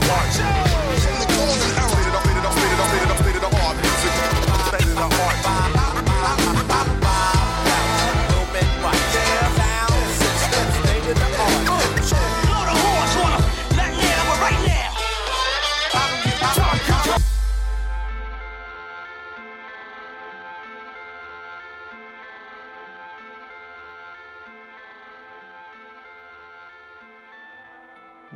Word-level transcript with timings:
Lord 0.00 0.63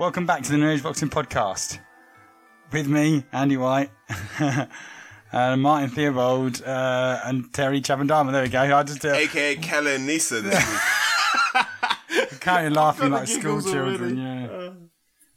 Welcome 0.08 0.24
back 0.24 0.42
to 0.44 0.52
the 0.52 0.56
New 0.56 0.80
Boxing 0.80 1.10
Podcast. 1.10 1.80
With 2.72 2.88
me, 2.88 3.26
Andy 3.30 3.58
White, 3.58 3.90
uh, 4.40 5.54
Martin 5.58 5.90
Theobald, 5.90 6.62
uh, 6.62 7.20
and 7.26 7.52
Terry 7.52 7.82
Chavandama. 7.82 8.32
There 8.32 8.42
we 8.42 8.48
go. 8.48 8.74
I 8.74 8.82
just 8.84 9.04
uh, 9.04 9.10
AKA 9.10 9.56
Kellen 9.56 10.06
Nisa 10.06 10.40
this 10.40 10.66
week. 10.66 11.66
kind 12.40 12.68
of 12.68 12.72
laughing 12.82 13.10
like 13.10 13.28
school 13.28 13.60
children. 13.60 14.18
already. 14.18 14.72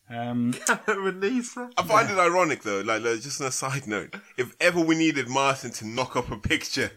Yeah. 0.09 0.29
Um, 0.29 0.53
I 0.69 1.83
find 1.83 2.09
it 2.09 2.17
ironic 2.17 2.63
though, 2.63 2.79
like, 2.79 3.03
like, 3.03 3.19
just 3.19 3.41
on 3.41 3.47
a 3.47 3.51
side 3.51 3.87
note, 3.87 4.15
if 4.37 4.55
ever 4.61 4.79
we 4.79 4.95
needed 4.95 5.27
Martin 5.27 5.71
to 5.71 5.85
knock 5.85 6.15
up 6.15 6.31
a 6.31 6.37
picture, 6.37 6.91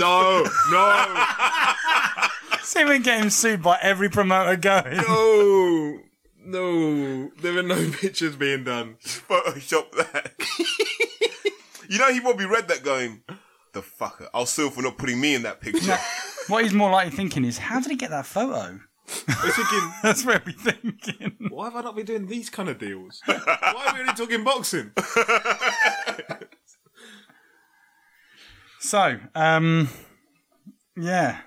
No, 0.00 0.42
no, 0.70 1.24
see, 2.62 2.86
we're 2.86 2.98
getting 2.98 3.28
sued 3.28 3.62
by 3.62 3.78
every 3.82 4.08
promoter 4.08 4.56
going. 4.56 4.96
no, 4.96 6.00
no. 6.48 7.30
There 7.40 7.58
are 7.58 7.62
no 7.62 7.90
pictures 8.00 8.36
being 8.36 8.64
done. 8.64 8.96
Photoshop 9.02 9.92
that. 9.92 10.32
you 11.88 11.98
know, 11.98 12.12
he 12.12 12.20
probably 12.20 12.46
read 12.46 12.68
that 12.68 12.82
going, 12.82 13.22
the 13.72 13.82
fucker. 13.82 14.28
I'll 14.34 14.46
sue 14.46 14.70
for 14.70 14.82
not 14.82 14.98
putting 14.98 15.20
me 15.20 15.34
in 15.34 15.42
that 15.42 15.60
picture. 15.60 15.98
What 16.48 16.62
he's 16.64 16.72
more 16.72 16.90
likely 16.90 17.14
thinking 17.14 17.44
is, 17.44 17.58
how 17.58 17.78
did 17.78 17.90
he 17.90 17.96
get 17.96 18.08
that 18.08 18.24
photo? 18.24 18.80
We're 19.28 19.50
thinking, 19.50 19.92
That's 20.02 20.24
what 20.24 20.46
we're 20.46 20.52
thinking. 20.54 21.36
why 21.50 21.66
have 21.66 21.76
I 21.76 21.82
not 21.82 21.94
been 21.94 22.06
doing 22.06 22.26
these 22.26 22.48
kind 22.48 22.70
of 22.70 22.78
deals? 22.78 23.20
Why 23.26 23.84
are 23.86 23.94
we 23.94 24.00
only 24.00 24.14
talking 24.14 24.44
boxing? 24.44 24.92
So, 28.80 29.18
um, 29.34 29.90
yeah. 30.96 31.40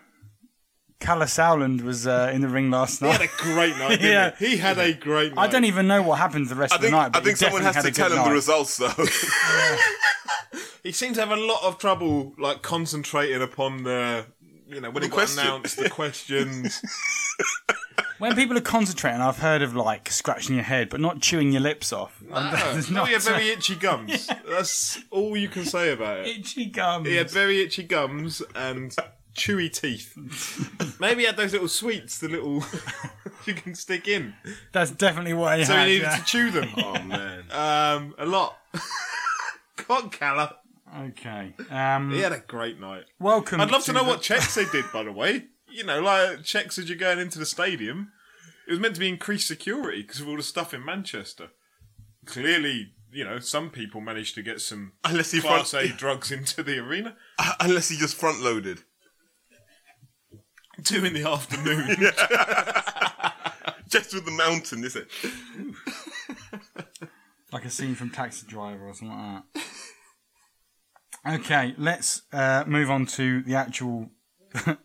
Calla 1.01 1.25
Sowland 1.25 1.81
was 1.81 2.07
uh, 2.07 2.31
in 2.33 2.41
the 2.41 2.47
ring 2.47 2.71
last 2.71 3.01
night. 3.01 3.19
He 3.21 3.27
had 3.27 3.29
a 3.29 3.43
great 3.53 3.77
night, 3.77 3.89
didn't 3.99 4.05
Yeah. 4.05 4.35
he? 4.37 4.47
He 4.51 4.57
had 4.57 4.77
a 4.77 4.93
great 4.93 5.33
night. 5.35 5.41
I 5.49 5.51
don't 5.51 5.65
even 5.65 5.87
know 5.87 6.01
what 6.01 6.19
happened 6.19 6.47
the 6.47 6.55
rest 6.55 6.71
I 6.73 6.75
of 6.77 6.81
the 6.81 6.87
think, 6.87 6.97
night. 6.97 7.15
I 7.15 7.19
think 7.19 7.37
someone 7.37 7.63
has 7.63 7.83
to 7.83 7.91
tell 7.91 8.09
good 8.09 8.17
him 8.19 8.23
the 8.25 8.31
results 8.31 8.77
though. 8.77 8.93
He 10.83 10.91
seems 10.91 11.15
to 11.17 11.21
have 11.25 11.31
a 11.31 11.35
lot 11.39 11.61
of 11.63 11.77
trouble, 11.77 12.33
like 12.39 12.63
concentrating 12.63 13.39
upon 13.43 13.83
the, 13.83 14.25
you 14.67 14.81
know, 14.81 14.89
when 14.89 15.01
The 15.01 15.07
he 15.07 15.09
got 15.09 15.15
question. 15.15 15.45
announced, 15.45 15.77
the 15.77 15.89
questions. 15.89 16.81
When 18.17 18.35
people 18.35 18.55
are 18.55 18.61
concentrating, 18.61 19.19
I've 19.19 19.39
heard 19.39 19.63
of 19.63 19.75
like 19.75 20.11
scratching 20.11 20.53
your 20.53 20.63
head, 20.63 20.89
but 20.89 20.99
not 20.99 21.21
chewing 21.21 21.51
your 21.51 21.61
lips 21.61 21.91
off. 21.91 22.21
There's 22.21 22.91
no, 22.91 22.97
not 22.97 23.07
he 23.07 23.13
had 23.13 23.23
very 23.23 23.49
itchy 23.49 23.73
gums. 23.73 24.29
That's 24.47 24.99
all 25.09 25.35
you 25.35 25.47
can 25.49 25.65
say 25.65 25.91
about 25.91 26.19
it. 26.19 26.27
itchy 26.27 26.65
gums. 26.67 27.07
He 27.07 27.15
had 27.15 27.31
very 27.31 27.61
itchy 27.63 27.81
gums 27.81 28.43
and 28.53 28.95
chewy 29.35 29.71
teeth. 29.71 30.15
Maybe 30.99 31.21
he 31.21 31.25
had 31.27 31.37
those 31.37 31.53
little 31.53 31.67
sweets, 31.67 32.19
the 32.19 32.29
little 32.29 32.63
you 33.45 33.53
can 33.53 33.75
stick 33.75 34.07
in. 34.07 34.33
That's 34.71 34.91
definitely 34.91 35.33
what 35.33 35.57
he 35.59 35.65
So 35.65 35.73
had. 35.73 35.83
So 35.83 35.87
he 35.87 35.93
needed 35.93 36.03
yeah. 36.05 36.17
to 36.17 36.25
chew 36.25 36.51
them. 36.51 36.69
oh 36.77 37.01
man. 37.03 37.43
Um, 37.51 38.15
a 38.17 38.25
lot. 38.25 38.57
Come 39.77 40.03
on, 40.05 40.09
Calla. 40.09 40.57
Okay. 41.09 41.53
Um, 41.69 42.11
He 42.11 42.19
had 42.19 42.33
a 42.33 42.39
great 42.39 42.79
night. 42.79 43.05
welcome. 43.19 43.61
I'd 43.61 43.71
love 43.71 43.83
to 43.85 43.93
know 43.93 44.03
the- 44.03 44.09
what 44.09 44.21
checks 44.21 44.55
they 44.55 44.65
did, 44.65 44.85
by 44.91 45.03
the 45.03 45.11
way. 45.11 45.45
You 45.69 45.85
know, 45.85 46.01
like 46.01 46.43
checks 46.43 46.77
as 46.77 46.89
you're 46.89 46.97
going 46.97 47.19
into 47.19 47.39
the 47.39 47.45
stadium. 47.45 48.11
It 48.67 48.71
was 48.71 48.79
meant 48.79 48.93
to 48.95 48.99
be 48.99 49.07
increased 49.07 49.47
security 49.47 50.01
because 50.01 50.19
of 50.21 50.27
all 50.27 50.35
the 50.37 50.43
stuff 50.43 50.73
in 50.73 50.83
Manchester. 50.85 51.49
Clearly, 52.25 52.93
you 53.11 53.23
know, 53.23 53.39
some 53.39 53.69
people 53.69 54.01
managed 54.01 54.35
to 54.35 54.43
get 54.43 54.61
some 54.61 54.93
Unless 55.05 55.31
he 55.31 55.39
Class 55.39 55.71
front, 55.71 55.89
A 55.89 55.93
drugs 55.93 56.31
into 56.31 56.61
the 56.61 56.77
arena. 56.79 57.15
unless 57.59 57.89
he 57.89 57.97
just 57.97 58.15
front 58.15 58.41
loaded. 58.41 58.79
Two 60.83 61.05
in 61.05 61.13
the 61.13 61.29
afternoon. 61.29 61.87
Just 63.89 64.13
with 64.13 64.25
the 64.25 64.31
mountain, 64.31 64.83
is 64.83 64.95
it? 64.95 65.07
like 67.51 67.65
a 67.65 67.69
scene 67.69 67.95
from 67.95 68.09
Taxi 68.09 68.47
Driver 68.47 68.87
or 68.87 68.93
something 68.93 69.17
like 69.17 69.43
that. 71.23 71.39
Okay, 71.41 71.75
let's 71.77 72.23
uh, 72.33 72.63
move 72.65 72.89
on 72.89 73.05
to 73.07 73.41
the 73.43 73.55
actual 73.55 74.09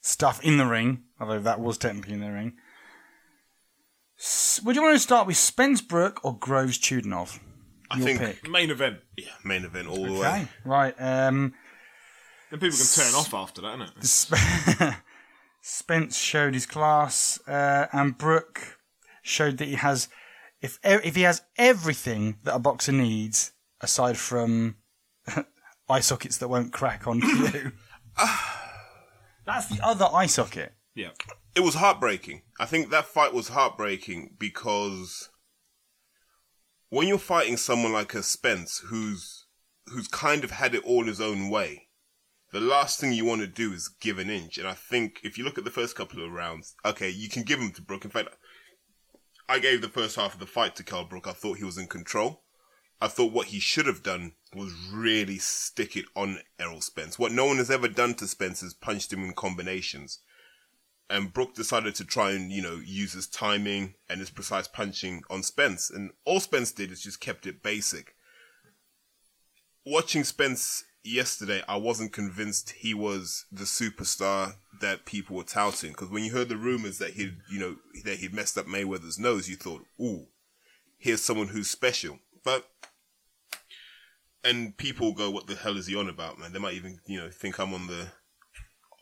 stuff 0.00 0.42
in 0.42 0.56
the 0.56 0.66
ring, 0.66 1.04
although 1.20 1.40
that 1.40 1.60
was 1.60 1.78
technically 1.78 2.14
in 2.14 2.20
the 2.20 2.32
ring. 2.32 2.54
S- 4.18 4.60
would 4.64 4.74
you 4.74 4.82
want 4.82 4.94
to 4.96 5.00
start 5.00 5.26
with 5.26 5.36
Spence 5.36 5.82
Brook 5.82 6.20
or 6.24 6.36
Groves 6.36 6.78
Chudinov? 6.78 7.38
I 7.90 7.98
Your 7.98 8.06
think 8.06 8.20
pick. 8.20 8.48
Main 8.50 8.70
event. 8.70 8.98
yeah, 9.16 9.28
main 9.44 9.64
event 9.64 9.86
all 9.88 10.02
the 10.02 10.10
Okay, 10.12 10.20
way. 10.22 10.48
right. 10.64 10.94
Um, 10.98 11.52
Then 12.50 12.58
people 12.58 12.76
can 12.78 12.86
turn 13.04 13.14
off 13.14 13.32
after 13.34 13.60
that, 13.60 13.78
innit? 13.78 14.02
Sp- 14.02 14.96
Spence 15.68 16.16
showed 16.16 16.54
his 16.54 16.64
class, 16.64 17.40
uh, 17.48 17.88
and 17.92 18.16
Brook 18.16 18.78
showed 19.20 19.58
that 19.58 19.66
he 19.66 19.74
has, 19.74 20.08
if 20.60 20.78
e- 20.84 21.02
if 21.02 21.16
he 21.16 21.22
has 21.22 21.42
everything 21.58 22.36
that 22.44 22.54
a 22.54 22.60
boxer 22.60 22.92
needs, 22.92 23.50
aside 23.80 24.16
from 24.16 24.76
eye 25.88 25.98
sockets 25.98 26.38
that 26.38 26.46
won't 26.46 26.72
crack 26.72 27.08
on 27.08 27.20
cue. 27.20 27.72
That's 29.44 29.66
the 29.66 29.80
other 29.82 30.08
eye 30.12 30.26
socket. 30.26 30.72
Yeah. 30.94 31.10
It 31.56 31.64
was 31.64 31.74
heartbreaking. 31.74 32.42
I 32.60 32.66
think 32.66 32.90
that 32.90 33.06
fight 33.06 33.34
was 33.34 33.48
heartbreaking 33.48 34.36
because 34.38 35.30
when 36.90 37.08
you're 37.08 37.18
fighting 37.18 37.56
someone 37.56 37.92
like 37.92 38.14
a 38.14 38.22
Spence 38.22 38.84
who's 38.86 39.46
who's 39.86 40.06
kind 40.06 40.44
of 40.44 40.52
had 40.52 40.76
it 40.76 40.84
all 40.84 41.06
his 41.06 41.20
own 41.20 41.50
way, 41.50 41.85
the 42.52 42.60
last 42.60 43.00
thing 43.00 43.12
you 43.12 43.24
want 43.24 43.40
to 43.40 43.46
do 43.46 43.72
is 43.72 43.88
give 43.88 44.18
an 44.18 44.30
inch. 44.30 44.58
And 44.58 44.68
I 44.68 44.74
think 44.74 45.20
if 45.22 45.36
you 45.36 45.44
look 45.44 45.58
at 45.58 45.64
the 45.64 45.70
first 45.70 45.96
couple 45.96 46.24
of 46.24 46.30
rounds, 46.30 46.74
okay, 46.84 47.10
you 47.10 47.28
can 47.28 47.42
give 47.42 47.58
them 47.58 47.72
to 47.72 47.82
Brook. 47.82 48.04
In 48.04 48.10
fact, 48.10 48.36
I 49.48 49.58
gave 49.58 49.80
the 49.80 49.88
first 49.88 50.16
half 50.16 50.34
of 50.34 50.40
the 50.40 50.46
fight 50.46 50.76
to 50.76 50.84
Kell 50.84 51.04
Brook. 51.04 51.26
I 51.26 51.32
thought 51.32 51.58
he 51.58 51.64
was 51.64 51.78
in 51.78 51.86
control. 51.86 52.42
I 53.00 53.08
thought 53.08 53.32
what 53.32 53.48
he 53.48 53.60
should 53.60 53.86
have 53.86 54.02
done 54.02 54.32
was 54.54 54.72
really 54.92 55.38
stick 55.38 55.96
it 55.96 56.06
on 56.14 56.38
Errol 56.58 56.80
Spence. 56.80 57.18
What 57.18 57.32
no 57.32 57.44
one 57.44 57.58
has 57.58 57.70
ever 57.70 57.88
done 57.88 58.14
to 58.14 58.26
Spence 58.26 58.62
is 58.62 58.72
punched 58.72 59.12
him 59.12 59.22
in 59.22 59.34
combinations 59.34 60.20
and 61.08 61.32
Brook 61.32 61.54
decided 61.54 61.94
to 61.96 62.04
try 62.04 62.32
and 62.32 62.50
you 62.50 62.62
know 62.62 62.80
use 62.84 63.12
his 63.12 63.26
timing 63.26 63.94
and 64.08 64.20
his 64.20 64.30
precise 64.30 64.68
punching 64.68 65.22
on 65.30 65.42
Spence, 65.42 65.90
and 65.90 66.10
all 66.24 66.40
Spence 66.40 66.72
did 66.72 66.90
is 66.90 67.02
just 67.02 67.20
kept 67.20 67.46
it 67.46 67.62
basic. 67.62 68.14
Watching 69.84 70.24
Spence 70.24 70.84
yesterday, 71.06 71.62
I 71.68 71.76
wasn't 71.76 72.12
convinced 72.12 72.70
he 72.70 72.94
was 72.94 73.46
the 73.50 73.64
superstar 73.64 74.54
that 74.80 75.06
people 75.06 75.36
were 75.36 75.44
touting 75.44 75.92
because 75.92 76.08
when 76.10 76.24
you 76.24 76.32
heard 76.32 76.48
the 76.48 76.56
rumors 76.56 76.98
that 76.98 77.14
he'd 77.14 77.38
you 77.50 77.58
know 77.58 77.76
that 78.04 78.18
he'd 78.18 78.34
messed 78.34 78.58
up 78.58 78.66
Mayweather's 78.66 79.18
nose, 79.18 79.48
you 79.48 79.56
thought, 79.56 79.84
"Ooh, 80.00 80.26
here's 80.98 81.22
someone 81.22 81.48
who's 81.48 81.70
special." 81.70 82.18
But 82.44 82.68
and 84.44 84.76
people 84.76 85.12
go, 85.12 85.30
"What 85.30 85.46
the 85.46 85.56
hell 85.56 85.76
is 85.76 85.86
he 85.86 85.96
on 85.96 86.08
about, 86.08 86.38
man?" 86.38 86.52
They 86.52 86.58
might 86.58 86.74
even 86.74 87.00
you 87.06 87.18
know 87.18 87.30
think 87.30 87.58
I'm 87.58 87.72
on 87.74 87.86
the 87.86 88.08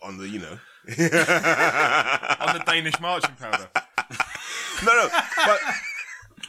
on 0.03 0.19
the 0.19 0.29
you 0.29 0.39
know 0.39 0.59
On 0.87 2.55
the 2.55 2.63
Danish 2.67 3.01
marching 3.01 3.37
powder. 3.37 3.69
No, 4.85 4.93
no, 4.93 5.09
but 5.47 5.61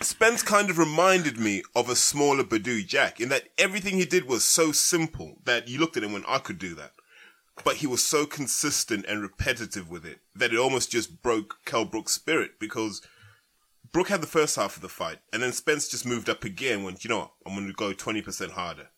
Spence 0.01 0.43
kind 0.43 0.69
of 0.69 0.77
reminded 0.77 1.39
me 1.39 1.63
of 1.73 1.89
a 1.89 1.95
smaller 1.95 2.43
Badou 2.43 2.85
Jack 2.85 3.21
in 3.21 3.29
that 3.29 3.47
everything 3.57 3.95
he 3.95 4.05
did 4.05 4.27
was 4.27 4.43
so 4.43 4.73
simple 4.73 5.37
that 5.45 5.69
you 5.69 5.79
looked 5.79 5.95
at 5.95 6.03
him 6.03 6.15
and 6.15 6.25
I 6.27 6.39
could 6.39 6.59
do 6.59 6.75
that. 6.75 6.91
But 7.63 7.77
he 7.77 7.87
was 7.87 8.03
so 8.03 8.25
consistent 8.25 9.05
and 9.07 9.21
repetitive 9.21 9.89
with 9.89 10.05
it 10.05 10.19
that 10.35 10.51
it 10.51 10.59
almost 10.59 10.91
just 10.91 11.21
broke 11.21 11.59
Kell 11.65 11.85
Brook's 11.85 12.11
spirit 12.11 12.59
because 12.59 13.01
Brook 13.93 14.09
had 14.09 14.19
the 14.19 14.27
first 14.27 14.57
half 14.57 14.75
of 14.75 14.81
the 14.81 14.89
fight 14.89 15.19
and 15.31 15.41
then 15.41 15.53
Spence 15.53 15.87
just 15.87 16.05
moved 16.05 16.29
up 16.29 16.43
again 16.43 16.83
when, 16.83 16.97
you 16.99 17.09
know 17.09 17.19
what, 17.19 17.31
I'm 17.45 17.55
going 17.55 17.67
to 17.67 17.73
go 17.73 17.93
20% 17.93 18.51
harder. 18.51 18.89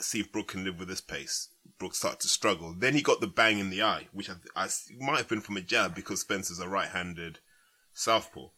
See 0.00 0.18
if 0.18 0.32
Brook 0.32 0.48
can 0.48 0.64
live 0.64 0.80
with 0.80 0.88
this 0.88 1.00
pace. 1.00 1.50
Brook 1.78 1.94
started 1.94 2.20
to 2.20 2.28
struggle. 2.28 2.74
Then 2.76 2.94
he 2.94 3.02
got 3.02 3.20
the 3.20 3.28
bang 3.28 3.60
in 3.60 3.70
the 3.70 3.82
eye, 3.82 4.08
which 4.12 4.28
I, 4.28 4.34
I 4.56 4.68
might 4.98 5.18
have 5.18 5.28
been 5.28 5.40
from 5.40 5.56
a 5.56 5.60
jab 5.60 5.94
because 5.94 6.22
Spence 6.22 6.50
is 6.50 6.58
a 6.58 6.68
right-handed 6.68 7.38
southpaw. 7.92 8.48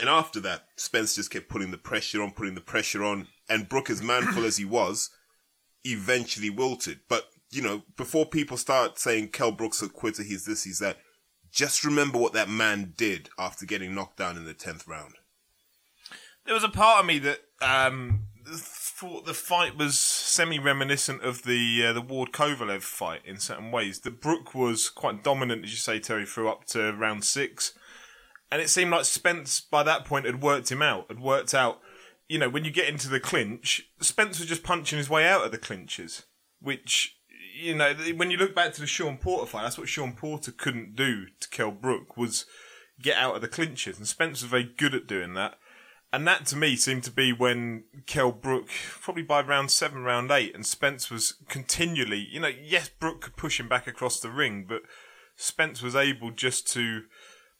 And 0.00 0.08
after 0.08 0.40
that, 0.40 0.64
Spence 0.76 1.14
just 1.14 1.30
kept 1.30 1.48
putting 1.48 1.70
the 1.70 1.78
pressure 1.78 2.22
on, 2.22 2.32
putting 2.32 2.54
the 2.54 2.60
pressure 2.60 3.04
on, 3.04 3.28
and 3.48 3.68
Brook, 3.68 3.90
as 3.90 4.02
manful 4.02 4.44
as 4.44 4.56
he 4.56 4.64
was, 4.64 5.10
eventually 5.84 6.50
wilted. 6.50 7.00
But 7.08 7.26
you 7.50 7.62
know, 7.62 7.82
before 7.96 8.26
people 8.26 8.56
start 8.56 8.98
saying 8.98 9.28
Kell 9.28 9.52
Brook's 9.52 9.82
a 9.82 9.88
quitter, 9.88 10.24
he's 10.24 10.44
this, 10.44 10.64
he's 10.64 10.80
that, 10.80 10.98
just 11.52 11.84
remember 11.84 12.18
what 12.18 12.32
that 12.32 12.48
man 12.48 12.94
did 12.96 13.30
after 13.38 13.64
getting 13.64 13.94
knocked 13.94 14.16
down 14.16 14.36
in 14.36 14.44
the 14.44 14.54
tenth 14.54 14.88
round. 14.88 15.14
There 16.44 16.54
was 16.54 16.64
a 16.64 16.68
part 16.68 17.00
of 17.00 17.06
me 17.06 17.20
that 17.20 17.40
um, 17.62 18.24
thought 18.44 19.24
the 19.24 19.34
fight 19.34 19.76
was 19.76 19.98
semi 19.98 20.58
reminiscent 20.58 21.22
of 21.22 21.42
the 21.42 21.86
uh, 21.86 21.92
the 21.92 22.00
Ward 22.00 22.32
Kovalev 22.32 22.82
fight 22.82 23.22
in 23.24 23.38
certain 23.38 23.70
ways. 23.70 24.00
That 24.00 24.20
Brook 24.20 24.54
was 24.54 24.88
quite 24.88 25.22
dominant, 25.22 25.64
as 25.64 25.70
you 25.70 25.76
say, 25.76 26.00
Terry, 26.00 26.26
through 26.26 26.48
up 26.48 26.64
to 26.66 26.92
round 26.92 27.24
six, 27.24 27.72
and 28.54 28.62
it 28.62 28.70
seemed 28.70 28.92
like 28.92 29.04
Spence 29.04 29.60
by 29.60 29.82
that 29.82 30.04
point 30.04 30.26
had 30.26 30.40
worked 30.40 30.70
him 30.70 30.80
out. 30.80 31.06
Had 31.08 31.18
worked 31.18 31.54
out, 31.54 31.80
you 32.28 32.38
know, 32.38 32.48
when 32.48 32.64
you 32.64 32.70
get 32.70 32.88
into 32.88 33.08
the 33.08 33.18
clinch, 33.18 33.90
Spence 34.00 34.38
was 34.38 34.48
just 34.48 34.62
punching 34.62 34.96
his 34.96 35.10
way 35.10 35.26
out 35.26 35.44
of 35.44 35.50
the 35.50 35.58
clinches, 35.58 36.22
which. 36.60 37.18
You 37.56 37.72
know, 37.76 37.94
when 38.16 38.32
you 38.32 38.36
look 38.36 38.52
back 38.52 38.72
to 38.72 38.80
the 38.80 38.86
Sean 38.86 39.16
Porter 39.16 39.46
fight, 39.46 39.62
that's 39.62 39.78
what 39.78 39.88
Sean 39.88 40.14
Porter 40.14 40.50
couldn't 40.50 40.96
do 40.96 41.26
to 41.38 41.48
Kell 41.50 41.70
Brook 41.70 42.16
was 42.16 42.46
get 43.00 43.16
out 43.16 43.36
of 43.36 43.42
the 43.42 43.48
clinches, 43.48 43.96
and 43.96 44.08
Spence 44.08 44.42
was 44.42 44.50
very 44.50 44.64
good 44.76 44.92
at 44.92 45.06
doing 45.06 45.34
that. 45.34 45.58
And 46.12 46.26
that 46.28 46.46
to 46.46 46.56
me 46.56 46.76
seemed 46.76 47.04
to 47.04 47.10
be 47.10 47.32
when 47.32 47.84
Kell 48.06 48.32
Brook, 48.32 48.68
probably 49.00 49.22
by 49.22 49.40
round 49.42 49.70
seven, 49.70 50.02
round 50.02 50.30
eight, 50.30 50.54
and 50.54 50.64
Spence 50.64 51.10
was 51.10 51.34
continually, 51.48 52.26
you 52.30 52.40
know, 52.40 52.50
yes, 52.62 52.88
Brook 52.88 53.20
could 53.20 53.36
push 53.36 53.58
him 53.58 53.68
back 53.68 53.86
across 53.86 54.20
the 54.20 54.30
ring, 54.30 54.64
but 54.68 54.82
Spence 55.36 55.82
was 55.82 55.96
able 55.96 56.30
just 56.30 56.70
to 56.72 57.02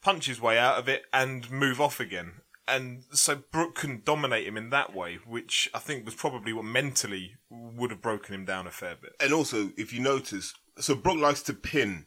punch 0.04 0.26
his 0.26 0.40
way 0.40 0.58
out 0.58 0.78
of 0.78 0.88
it 0.88 1.02
and 1.12 1.50
move 1.50 1.80
off 1.80 1.98
again. 1.98 2.34
And 2.68 3.04
so 3.12 3.36
Brook 3.50 3.74
couldn't 3.74 4.04
dominate 4.04 4.46
him 4.46 4.56
in 4.56 4.70
that 4.70 4.94
way, 4.94 5.18
which 5.26 5.68
I 5.74 5.78
think 5.78 6.04
was 6.04 6.14
probably 6.14 6.52
what 6.52 6.64
mentally 6.64 7.34
would 7.50 7.90
have 7.90 8.00
broken 8.00 8.34
him 8.34 8.44
down 8.44 8.66
a 8.66 8.70
fair 8.70 8.94
bit. 9.00 9.12
And 9.20 9.32
also, 9.32 9.72
if 9.76 9.92
you 9.92 10.00
notice, 10.00 10.54
so 10.78 10.94
Brook 10.94 11.18
likes 11.18 11.42
to 11.42 11.52
pin 11.54 12.06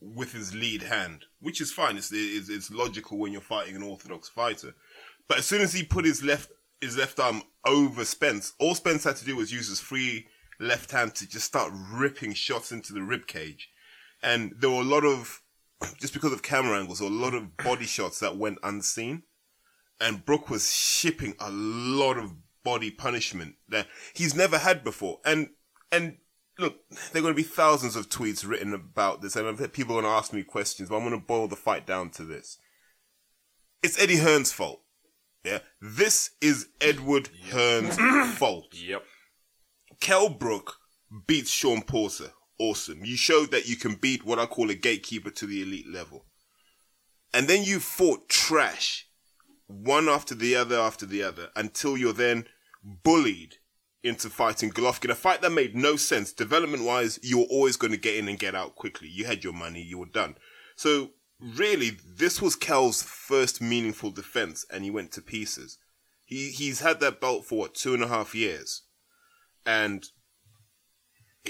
with 0.00 0.32
his 0.32 0.54
lead 0.54 0.82
hand, 0.82 1.24
which 1.40 1.60
is 1.60 1.72
fine. 1.72 1.96
It's, 1.96 2.12
it's, 2.12 2.48
it's 2.48 2.70
logical 2.70 3.18
when 3.18 3.32
you're 3.32 3.40
fighting 3.40 3.76
an 3.76 3.82
orthodox 3.82 4.28
fighter. 4.28 4.74
But 5.28 5.38
as 5.38 5.46
soon 5.46 5.60
as 5.60 5.72
he 5.72 5.82
put 5.82 6.04
his 6.04 6.22
left 6.22 6.50
his 6.80 6.96
left 6.96 7.20
arm 7.20 7.42
over 7.66 8.06
Spence, 8.06 8.54
all 8.58 8.74
Spence 8.74 9.04
had 9.04 9.16
to 9.16 9.24
do 9.24 9.36
was 9.36 9.52
use 9.52 9.68
his 9.68 9.80
free 9.80 10.26
left 10.58 10.92
hand 10.92 11.14
to 11.16 11.28
just 11.28 11.44
start 11.44 11.72
ripping 11.92 12.32
shots 12.32 12.72
into 12.72 12.94
the 12.94 13.02
rib 13.02 13.26
cage. 13.26 13.70
And 14.22 14.54
there 14.58 14.70
were 14.70 14.80
a 14.80 14.84
lot 14.84 15.04
of 15.04 15.39
just 15.98 16.12
because 16.12 16.32
of 16.32 16.42
camera 16.42 16.78
angles, 16.78 17.00
a 17.00 17.06
lot 17.06 17.34
of 17.34 17.56
body 17.56 17.86
shots 17.86 18.20
that 18.20 18.36
went 18.36 18.58
unseen. 18.62 19.22
And 20.00 20.24
Brook 20.24 20.48
was 20.48 20.74
shipping 20.74 21.34
a 21.38 21.50
lot 21.50 22.16
of 22.16 22.32
body 22.64 22.90
punishment 22.90 23.56
that 23.68 23.86
he's 24.14 24.34
never 24.34 24.58
had 24.58 24.82
before. 24.82 25.20
And 25.24 25.50
and 25.92 26.16
look, 26.58 26.76
there 27.12 27.20
are 27.20 27.22
going 27.22 27.34
to 27.34 27.42
be 27.42 27.42
thousands 27.42 27.96
of 27.96 28.08
tweets 28.08 28.46
written 28.46 28.72
about 28.72 29.22
this, 29.22 29.36
and 29.36 29.72
people 29.72 29.96
are 29.96 30.02
going 30.02 30.12
to 30.12 30.16
ask 30.16 30.32
me 30.32 30.42
questions, 30.42 30.88
but 30.88 30.96
I'm 30.96 31.02
going 31.02 31.18
to 31.18 31.26
boil 31.26 31.48
the 31.48 31.56
fight 31.56 31.86
down 31.86 32.10
to 32.10 32.24
this. 32.24 32.58
It's 33.82 34.00
Eddie 34.00 34.18
Hearn's 34.18 34.52
fault. 34.52 34.82
Yeah, 35.44 35.60
this 35.80 36.32
is 36.40 36.68
Edward 36.80 37.30
Hearn's 37.50 37.96
fault. 38.38 38.66
Yep. 38.72 39.02
Kell 40.00 40.28
Brook 40.28 40.76
beats 41.26 41.50
Sean 41.50 41.82
Porter. 41.82 42.32
Awesome. 42.60 43.06
You 43.06 43.16
showed 43.16 43.52
that 43.52 43.66
you 43.66 43.76
can 43.76 43.94
beat 43.94 44.22
what 44.22 44.38
I 44.38 44.44
call 44.44 44.68
a 44.68 44.74
gatekeeper 44.74 45.30
to 45.30 45.46
the 45.46 45.62
elite 45.62 45.88
level. 45.88 46.26
And 47.32 47.48
then 47.48 47.64
you 47.64 47.80
fought 47.80 48.28
trash, 48.28 49.08
one 49.66 50.10
after 50.10 50.34
the 50.34 50.56
other 50.56 50.78
after 50.78 51.06
the 51.06 51.22
other, 51.22 51.48
until 51.56 51.96
you're 51.96 52.12
then 52.12 52.44
bullied 52.84 53.56
into 54.02 54.28
fighting 54.28 54.70
Golovkin. 54.70 55.08
A 55.08 55.14
fight 55.14 55.40
that 55.40 55.52
made 55.52 55.74
no 55.74 55.96
sense. 55.96 56.34
Development 56.34 56.84
wise, 56.84 57.18
you 57.22 57.38
were 57.38 57.44
always 57.44 57.76
going 57.76 57.92
to 57.92 57.98
get 57.98 58.16
in 58.16 58.28
and 58.28 58.38
get 58.38 58.54
out 58.54 58.74
quickly. 58.74 59.08
You 59.08 59.24
had 59.24 59.42
your 59.42 59.54
money, 59.54 59.80
you 59.80 59.96
were 59.96 60.04
done. 60.04 60.36
So 60.76 61.12
really, 61.40 61.96
this 62.14 62.42
was 62.42 62.56
Kell's 62.56 63.02
first 63.02 63.62
meaningful 63.62 64.10
defense, 64.10 64.66
and 64.70 64.84
he 64.84 64.90
went 64.90 65.12
to 65.12 65.22
pieces. 65.22 65.78
He 66.26 66.50
he's 66.50 66.80
had 66.80 67.00
that 67.00 67.22
belt 67.22 67.46
for 67.46 67.58
what 67.58 67.74
two 67.74 67.94
and 67.94 68.02
a 68.02 68.08
half 68.08 68.34
years, 68.34 68.82
and 69.64 70.04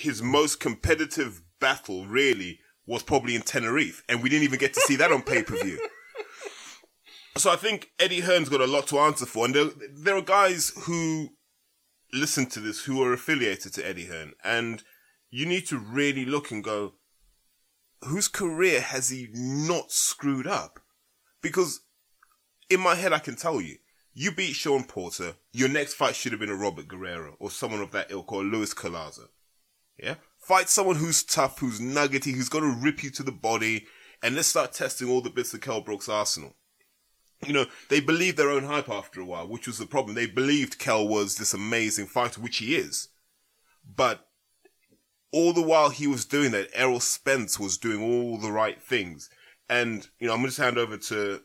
his 0.01 0.23
most 0.23 0.61
competitive 0.61 1.43
battle 1.61 2.07
really 2.07 2.61
was 2.87 3.03
probably 3.03 3.35
in 3.35 3.43
Tenerife, 3.43 4.03
and 4.09 4.23
we 4.23 4.29
didn't 4.29 4.45
even 4.45 4.59
get 4.59 4.75
to 4.75 4.81
see 4.81 4.97
that 4.97 5.13
on 5.13 5.23
pay 5.23 5.43
per 5.43 5.57
view. 5.57 5.79
So 7.37 7.51
I 7.51 7.57
think 7.57 7.91
Eddie 7.99 8.21
Hearn's 8.21 8.49
got 8.49 8.61
a 8.61 8.67
lot 8.67 8.89
to 8.89 8.99
answer 8.99 9.25
for, 9.25 9.45
and 9.45 9.55
there, 9.55 9.71
there 9.95 10.17
are 10.17 10.23
guys 10.23 10.73
who 10.85 11.29
listen 12.13 12.47
to 12.47 12.61
this 12.61 12.85
who 12.85 13.03
are 13.03 13.13
affiliated 13.13 13.73
to 13.75 13.87
Eddie 13.87 14.07
Hearn, 14.07 14.33
and 14.43 14.83
you 15.31 15.47
need 15.47 15.67
to 15.69 15.79
really 15.79 16.25
look 16.25 16.51
and 16.51 16.65
go, 16.65 16.95
whose 18.03 18.27
career 18.27 18.81
has 18.81 19.11
he 19.11 19.29
not 19.33 19.93
screwed 19.93 20.47
up? 20.47 20.81
Because 21.41 21.83
in 22.69 22.81
my 22.81 22.97
head, 22.97 23.13
I 23.13 23.19
can 23.19 23.37
tell 23.37 23.61
you, 23.61 23.77
you 24.13 24.33
beat 24.33 24.55
Sean 24.55 24.85
Porter, 24.85 25.35
your 25.53 25.69
next 25.69 25.95
fight 25.95 26.17
should 26.17 26.33
have 26.33 26.41
been 26.41 26.51
a 26.51 26.55
Robert 26.55 26.89
Guerrero 26.89 27.37
or 27.39 27.51
someone 27.51 27.81
of 27.81 27.93
that 27.93 28.11
ilk 28.11 28.33
or 28.33 28.43
Luis 28.43 28.75
Collazo. 28.75 29.29
Yeah? 30.03 30.15
Fight 30.39 30.69
someone 30.69 30.97
who's 30.97 31.23
tough, 31.23 31.59
who's 31.59 31.81
nuggety, 31.81 32.33
who's 32.33 32.49
going 32.49 32.65
to 32.65 32.81
rip 32.81 33.03
you 33.03 33.11
to 33.11 33.23
the 33.23 33.33
body, 33.33 33.87
and 34.23 34.35
let's 34.35 34.49
start 34.49 34.73
testing 34.73 35.09
all 35.09 35.21
the 35.21 35.31
bits 35.31 35.55
of 35.55 35.61
Kell 35.61 35.81
Brook's 35.81 36.09
arsenal. 36.09 36.57
You 37.47 37.55
know, 37.55 37.67
they 37.89 38.01
believed 38.01 38.37
their 38.37 38.51
own 38.51 38.65
hype 38.65 38.91
after 38.91 39.21
a 39.21 39.25
while, 39.25 39.49
which 39.49 39.67
was 39.67 39.79
the 39.79 39.87
problem. 39.87 40.15
They 40.15 40.27
believed 40.27 40.79
Kell 40.79 41.09
was 41.09 41.37
this 41.37 41.55
amazing 41.55 42.07
fighter, 42.07 42.41
which 42.41 42.59
he 42.59 42.77
is. 42.77 43.09
But 43.97 44.27
all 45.33 45.53
the 45.53 45.63
while 45.63 45.91
he 45.91 46.07
was 46.07 46.25
doing 46.25 46.51
that, 46.51 46.69
Errol 46.75 47.01
Spence 47.01 47.59
was 47.59 47.79
doing 47.79 48.03
all 48.03 48.39
the 48.39 48.53
right 48.53 48.81
things. 48.83 49.31
And, 49.69 50.07
you 50.19 50.27
know, 50.27 50.35
I'm 50.35 50.41
going 50.41 50.51
to 50.51 50.63
hand 50.63 50.77
over 50.77 50.99
to, 50.99 51.41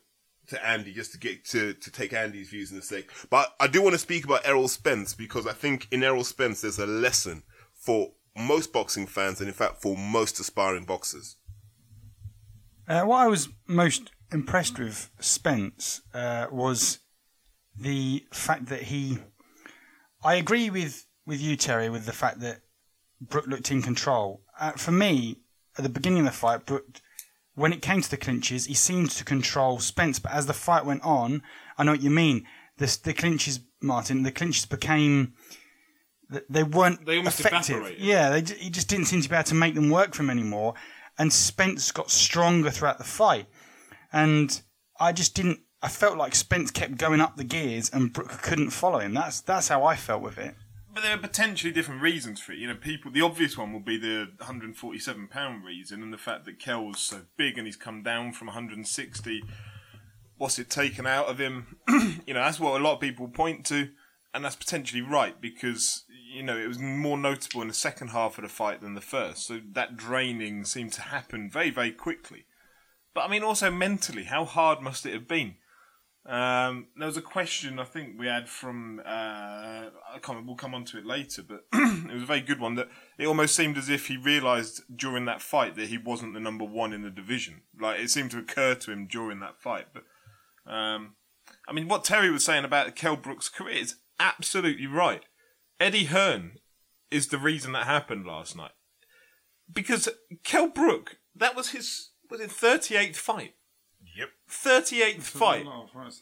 to 0.48 0.68
Andy 0.68 0.94
just 0.94 1.14
to 1.14 1.18
get 1.18 1.46
to, 1.46 1.74
to 1.74 1.92
take 1.92 2.12
Andy's 2.12 2.50
views 2.50 2.72
in 2.72 2.78
a 2.78 2.82
sec. 2.82 3.06
But 3.30 3.56
I 3.60 3.68
do 3.68 3.82
want 3.82 3.94
to 3.94 4.00
speak 4.00 4.26
about 4.26 4.46
Errol 4.46 4.68
Spence 4.68 5.14
because 5.14 5.48
I 5.48 5.54
think 5.54 5.88
in 5.92 6.04
Errol 6.04 6.24
Spence 6.24 6.62
there's 6.62 6.80
a 6.80 6.88
lesson 6.88 7.44
for 7.74 8.12
most 8.36 8.74
boxing 8.74 9.08
fans 9.08 9.40
and 9.40 9.48
in 9.48 9.54
fact 9.54 9.82
for 9.82 9.96
most 9.98 10.40
aspiring 10.40 10.86
boxers. 10.86 11.38
Uh, 12.88 13.02
what 13.04 13.18
I 13.18 13.28
was 13.28 13.50
most 13.68 14.12
impressed 14.32 14.78
with 14.78 15.10
Spence 15.20 16.02
uh, 16.14 16.48
was 16.52 17.00
the 17.76 18.26
fact 18.32 18.68
that 18.68 18.84
he. 18.84 19.18
I 20.24 20.36
agree 20.36 20.70
with, 20.70 21.06
with 21.26 21.42
you, 21.42 21.56
Terry, 21.56 21.90
with 21.90 22.06
the 22.06 22.14
fact 22.14 22.40
that 22.42 22.62
Brook 23.22 23.48
looked 23.48 23.72
in 23.72 23.82
control. 23.82 24.42
Uh, 24.60 24.72
for 24.72 24.92
me, 24.92 25.38
at 25.78 25.84
the 25.84 25.90
beginning 25.90 26.20
of 26.20 26.26
the 26.26 26.32
fight, 26.32 26.66
Brook, 26.66 26.86
when 27.54 27.74
it 27.74 27.82
came 27.82 28.02
to 28.02 28.10
the 28.10 28.18
clinches, 28.18 28.66
he 28.66 28.74
seemed 28.74 29.12
to 29.12 29.24
control 29.24 29.80
Spence. 29.80 30.20
But 30.20 30.34
as 30.34 30.46
the 30.46 30.54
fight 30.54 30.86
went 30.86 31.04
on, 31.04 31.42
I 31.78 31.84
know 31.84 31.92
what 31.92 32.02
you 32.02 32.10
mean. 32.10 32.46
The, 32.78 32.98
the 33.04 33.14
clinches, 33.14 33.62
Martin, 33.82 34.24
the 34.24 34.32
clinches 34.32 34.66
became. 34.66 35.34
They 36.50 36.64
weren't 36.64 37.06
They 37.06 37.18
almost 37.18 37.40
effective. 37.40 37.78
evaporated. 37.78 38.04
Yeah, 38.04 38.30
they, 38.30 38.54
he 38.56 38.70
just 38.70 38.88
didn't 38.88 39.06
seem 39.06 39.22
to 39.22 39.30
be 39.30 39.36
able 39.36 39.44
to 39.46 39.56
make 39.56 39.76
them 39.76 39.90
work 39.90 40.14
for 40.14 40.24
him 40.24 40.30
anymore. 40.30 40.74
And 41.18 41.32
Spence 41.32 41.92
got 41.92 42.12
stronger 42.12 42.70
throughout 42.72 42.98
the 42.98 43.04
fight. 43.04 43.48
And 44.12 44.62
I 45.00 45.12
just 45.12 45.36
didn't. 45.36 45.60
I 45.82 45.88
felt 45.88 46.18
like 46.18 46.34
Spence 46.34 46.72
kept 46.72 46.98
going 46.98 47.22
up 47.22 47.38
the 47.38 47.44
gears 47.44 47.90
and 47.92 48.12
Brook 48.12 48.30
couldn't 48.42 48.72
follow 48.72 49.00
him. 49.00 49.14
That's 49.14 49.42
that's 49.42 49.68
how 49.68 49.84
I 49.84 49.96
felt 49.96 50.22
with 50.22 50.38
it. 50.38 50.56
But 50.94 51.04
there 51.04 51.14
are 51.14 51.18
potentially 51.20 51.74
different 51.74 52.02
reasons 52.02 52.40
for 52.40 52.54
it. 52.54 52.58
You 52.60 52.68
know, 52.70 52.76
people. 52.76 53.12
The 53.12 53.22
obvious 53.22 53.58
one 53.58 53.74
will 53.74 53.82
be 53.82 53.98
the 53.98 54.30
147 54.38 55.28
pound 55.28 55.66
reason, 55.66 56.02
and 56.02 56.12
the 56.14 56.18
fact 56.18 56.46
that 56.46 56.58
Kell's 56.60 57.00
so 57.00 57.22
big 57.38 57.58
and 57.58 57.68
he's 57.68 57.76
come 57.76 58.02
down 58.02 58.32
from 58.32 58.48
160. 58.48 59.44
What's 60.38 60.58
it 60.58 60.70
taken 60.70 61.06
out 61.06 61.28
of 61.28 61.38
him? 61.38 61.78
you 62.26 62.34
know, 62.34 62.42
that's 62.42 62.60
what 62.60 62.80
a 62.80 62.84
lot 62.84 62.96
of 62.96 63.00
people 63.02 63.28
point 63.28 63.66
to, 63.68 63.90
and 64.34 64.44
that's 64.44 64.56
potentially 64.56 65.02
right 65.02 65.40
because 65.40 66.05
you 66.36 66.44
know 66.44 66.58
it 66.58 66.68
was 66.68 66.80
more 66.80 67.18
notable 67.18 67.62
in 67.62 67.68
the 67.70 67.74
second 67.74 68.10
half 68.10 68.38
of 68.38 68.44
the 68.44 68.50
fight 68.50 68.82
than 68.82 68.94
the 68.94 69.02
first. 69.02 69.48
So 69.48 69.62
that 69.74 69.96
draining 69.96 70.66
seemed 70.66 70.94
to 70.94 71.02
happen 71.02 71.50
very, 71.50 71.70
very 71.70 71.92
quickly. 71.92 72.46
But 73.14 73.22
I 73.22 73.28
mean, 73.30 73.44
also 73.44 73.72
mentally, 73.72 74.26
how 74.26 74.46
hard 74.46 74.82
must 74.82 75.06
it 75.06 75.14
have 75.14 75.28
been? 75.28 75.56
Um, 76.26 76.88
there 76.98 77.06
was 77.06 77.18
a 77.18 77.22
question 77.22 77.78
I 77.78 77.84
think 77.84 78.20
we 78.20 78.26
had 78.26 78.50
from 78.50 79.00
uh, 79.06 79.90
I 79.90 80.20
can't. 80.22 80.46
We'll 80.46 80.56
come 80.56 80.74
on 80.74 80.84
to 80.86 80.98
it 80.98 81.06
later, 81.06 81.44
but 81.44 81.66
it 81.74 82.14
was 82.14 82.24
a 82.24 82.28
very 82.28 82.42
good 82.42 82.60
one. 82.60 82.76
That 82.76 82.90
it 83.18 83.28
almost 83.28 83.56
seemed 83.56 83.78
as 83.78 83.90
if 83.90 84.08
he 84.08 84.18
realised 84.18 84.82
during 84.94 85.26
that 85.26 85.42
fight 85.42 85.76
that 85.76 85.90
he 85.90 85.98
wasn't 85.98 86.34
the 86.34 86.40
number 86.40 86.66
one 86.66 86.94
in 86.94 87.04
the 87.04 87.12
division. 87.12 87.62
Like 87.80 88.00
it 88.00 88.10
seemed 88.10 88.32
to 88.32 88.40
occur 88.40 88.76
to 88.76 88.92
him 88.92 89.08
during 89.08 89.40
that 89.40 89.62
fight. 89.62 89.88
But 89.94 90.04
um, 90.72 91.16
I 91.68 91.74
mean, 91.74 91.88
what 91.88 92.04
Terry 92.04 92.32
was 92.32 92.44
saying 92.44 92.66
about 92.66 92.96
Kell 92.96 93.16
Brook's 93.16 93.50
career 93.50 93.78
is 93.78 93.96
absolutely 94.20 94.88
right. 94.88 95.22
Eddie 95.80 96.06
Hearn 96.06 96.58
is 97.12 97.28
the 97.28 97.38
reason 97.38 97.72
that 97.74 97.86
happened 97.86 98.26
last 98.26 98.56
night 98.56 98.72
because 99.72 100.10
Kell 100.44 100.68
Brook 100.68 101.18
that 101.36 101.56
was 101.56 101.70
his 101.70 102.12
was 102.30 102.40
it 102.42 102.52
thirty 102.52 102.96
eighth 102.96 103.18
fight. 103.18 103.56
Yep. 104.18 104.30
38th 104.50 105.22
fight. 105.24 105.66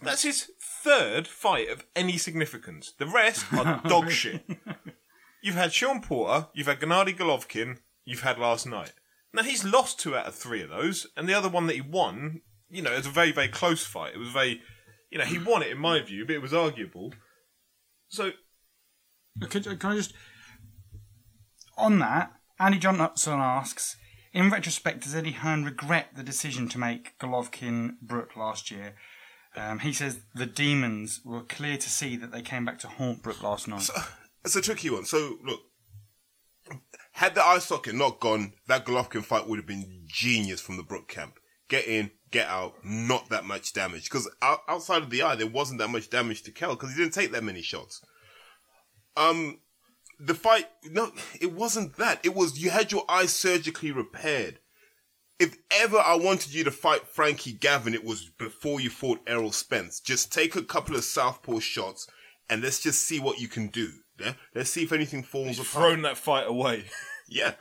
That's 0.02 0.24
his 0.24 0.50
third 0.62 1.28
fight 1.28 1.70
of 1.70 1.86
any 1.96 2.18
significance. 2.18 2.94
The 2.98 3.06
rest 3.06 3.46
are 3.54 3.82
dog 3.88 4.10
shit. 4.10 4.44
You've 5.42 5.56
had 5.56 5.74
Sean 5.74 6.02
Porter, 6.02 6.48
you've 6.54 6.68
had 6.68 6.80
Gennady 6.80 7.16
Golovkin, 7.16 7.80
you've 8.06 8.22
had 8.22 8.40
last 8.40 8.66
night. 8.66 8.94
Now 9.34 9.44
he's 9.44 9.66
lost 9.66 10.00
two 10.00 10.16
out 10.16 10.28
of 10.28 10.36
three 10.36 10.62
of 10.62 10.70
those, 10.70 11.08
and 11.18 11.28
the 11.28 11.34
other 11.34 11.50
one 11.50 11.68
that 11.68 11.76
he 11.76 11.82
won, 11.82 12.42
you 12.70 12.82
know, 12.82 12.94
it 12.94 12.98
was 12.98 13.08
a 13.08 13.12
very 13.12 13.32
very 13.32 13.50
close 13.50 13.86
fight. 13.86 14.14
It 14.16 14.20
was 14.20 14.30
very, 14.30 14.62
you 15.12 15.18
know, 15.18 15.26
he 15.26 15.38
won 15.38 15.62
it 15.62 15.72
in 15.72 15.78
my 15.78 16.00
view, 16.00 16.26
but 16.26 16.36
it 16.36 16.42
was 16.42 16.54
arguable. 16.54 17.14
So 18.08 18.32
Could, 19.42 19.64
can 19.80 19.92
I 19.92 19.96
just 19.96 20.14
on 21.78 22.00
that? 22.00 22.34
Andy 22.60 22.78
Johnson 22.78 23.40
asks, 23.40 23.98
in 24.32 24.50
retrospect, 24.50 25.04
does 25.04 25.16
Eddie 25.16 25.32
Hearn 25.32 25.66
regret 25.66 26.10
the 26.16 26.24
decision 26.24 26.70
to 26.70 26.80
make 26.80 27.18
Golovkin 27.20 27.96
Brook 28.02 28.36
last 28.36 28.72
year? 28.72 28.96
Um, 29.56 29.80
he 29.80 29.94
says 29.94 30.22
the 30.34 30.46
demons 30.46 31.22
were 31.24 31.42
clear 31.42 31.78
to 31.78 31.90
see 31.90 32.16
that 32.18 32.32
they 32.32 32.42
came 32.42 32.66
back 32.66 32.80
to 32.80 32.88
haunt 32.88 33.22
Brook 33.22 33.44
last 33.44 33.68
night. 33.68 33.90
It's 34.46 34.56
a 34.56 34.62
tricky 34.62 34.90
one. 34.90 35.06
So 35.06 35.38
look, 35.44 35.62
had 37.14 37.36
the 37.36 37.44
eye 37.44 37.60
socket 37.60 37.96
not 37.96 38.20
gone, 38.20 38.54
that 38.68 38.86
Golovkin 38.86 39.24
fight 39.24 39.48
would 39.48 39.58
have 39.58 39.68
been 39.68 40.06
genius 40.08 40.60
from 40.60 40.78
the 40.78 40.84
Brook 40.84 41.08
camp. 41.08 41.40
Get 41.70 41.88
in, 41.88 42.12
get 42.32 42.48
out, 42.48 42.74
not 42.84 43.30
that 43.30 43.46
much 43.46 43.74
damage. 43.74 44.06
Because 44.06 44.30
outside 44.42 45.02
of 45.04 45.10
the 45.10 45.22
eye, 45.22 45.36
there 45.36 45.48
wasn't 45.48 45.80
that 45.80 45.90
much 45.90 46.10
damage 46.10 46.44
to 46.44 46.52
Kell 46.52 46.76
because 46.76 46.92
he 46.92 46.98
didn't 46.98 47.14
take 47.14 47.32
that 47.32 47.44
many 47.44 47.62
shots. 47.62 48.02
Um, 49.16 49.60
the 50.20 50.34
fight, 50.34 50.68
no, 50.90 51.12
it 51.40 51.54
wasn't 51.54 51.98
that. 51.98 52.20
It 52.24 52.34
was 52.34 52.60
you 52.60 52.70
had 52.70 52.92
your 52.92 53.04
eye 53.10 53.26
surgically 53.26 53.92
repaired. 53.92 54.60
If 55.40 55.58
ever 55.72 55.98
I 55.98 56.16
wanted 56.16 56.54
you 56.54 56.64
to 56.64 56.72
fight 56.72 57.08
Frankie 57.08 57.52
Gavin, 57.52 57.94
it 57.94 58.04
was 58.04 58.30
before 58.38 58.80
you 58.80 58.90
fought 58.90 59.20
Errol 59.28 59.52
Spence. 59.52 60.00
Just 60.00 60.32
take 60.32 60.56
a 60.56 60.64
couple 60.64 60.96
of 60.96 61.04
southpaw 61.04 61.60
shots 61.60 62.08
and 62.50 62.62
let's 62.62 62.82
just 62.82 63.02
see 63.02 63.20
what 63.20 63.40
you 63.40 63.48
can 63.48 63.68
do. 63.68 63.90
Yeah, 64.20 64.34
let's 64.54 64.70
see 64.70 64.84
if 64.84 64.92
anything 64.92 65.24
falls 65.24 65.58
apart. 65.58 65.68
thrown 65.68 66.02
that 66.04 66.18
fight 66.18 66.48
away. 66.48 66.86
Yeah. 67.30 67.54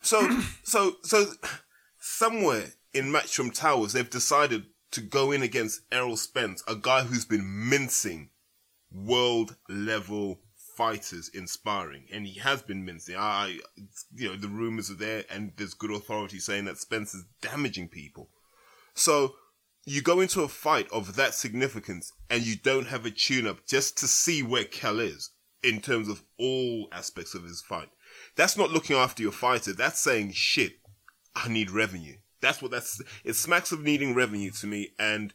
So, 0.00 0.40
so, 0.64 0.96
so, 1.02 1.26
somewhere 1.98 2.72
in 2.94 3.12
Matchroom 3.12 3.54
Towers, 3.54 3.92
they've 3.92 4.08
decided 4.08 4.64
to 4.92 5.02
go 5.02 5.30
in 5.30 5.42
against 5.42 5.82
Errol 5.92 6.16
Spence, 6.16 6.64
a 6.66 6.74
guy 6.74 7.02
who's 7.02 7.26
been 7.26 7.68
mincing 7.68 8.30
world 8.90 9.56
level 9.68 10.40
fighters 10.80 11.28
inspiring, 11.34 12.06
and 12.10 12.26
he 12.26 12.40
has 12.40 12.62
been 12.62 12.86
mincing. 12.86 13.14
I, 13.14 13.58
you 14.14 14.30
know, 14.30 14.36
the 14.36 14.48
rumors 14.48 14.90
are 14.90 14.94
there, 14.94 15.24
and 15.28 15.52
there's 15.58 15.74
good 15.74 15.90
authority 15.90 16.38
saying 16.38 16.64
that 16.64 16.78
Spence 16.78 17.12
is 17.12 17.26
damaging 17.42 17.88
people. 17.88 18.30
So, 18.94 19.34
you 19.84 20.00
go 20.00 20.20
into 20.20 20.40
a 20.40 20.48
fight 20.48 20.88
of 20.90 21.16
that 21.16 21.34
significance, 21.34 22.14
and 22.30 22.46
you 22.46 22.56
don't 22.56 22.86
have 22.86 23.04
a 23.04 23.10
tune-up 23.10 23.66
just 23.66 23.98
to 23.98 24.08
see 24.08 24.42
where 24.42 24.64
Kell 24.64 25.00
is 25.00 25.32
in 25.62 25.82
terms 25.82 26.08
of 26.08 26.22
all 26.38 26.88
aspects 26.92 27.34
of 27.34 27.44
his 27.44 27.60
fight. 27.60 27.90
That's 28.36 28.56
not 28.56 28.70
looking 28.70 28.96
after 28.96 29.22
your 29.22 29.32
fighter. 29.32 29.74
That's 29.74 30.00
saying, 30.00 30.32
shit, 30.32 30.78
I 31.36 31.50
need 31.50 31.70
revenue. 31.70 32.16
That's 32.40 32.62
what 32.62 32.70
that's, 32.70 33.02
it 33.22 33.34
smacks 33.34 33.70
of 33.70 33.82
needing 33.82 34.14
revenue 34.14 34.50
to 34.52 34.66
me. 34.66 34.94
And 34.98 35.34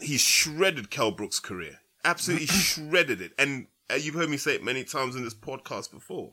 he's 0.00 0.20
shredded 0.20 0.90
Kell 0.90 1.12
Brook's 1.12 1.40
career. 1.40 1.78
Absolutely 2.04 2.46
shredded 2.48 3.22
it. 3.22 3.32
And 3.38 3.68
Uh, 3.90 3.94
you've 3.94 4.14
heard 4.14 4.30
me 4.30 4.36
say 4.36 4.54
it 4.54 4.64
many 4.64 4.84
times 4.84 5.14
in 5.14 5.24
this 5.24 5.34
podcast 5.34 5.90
before. 5.92 6.32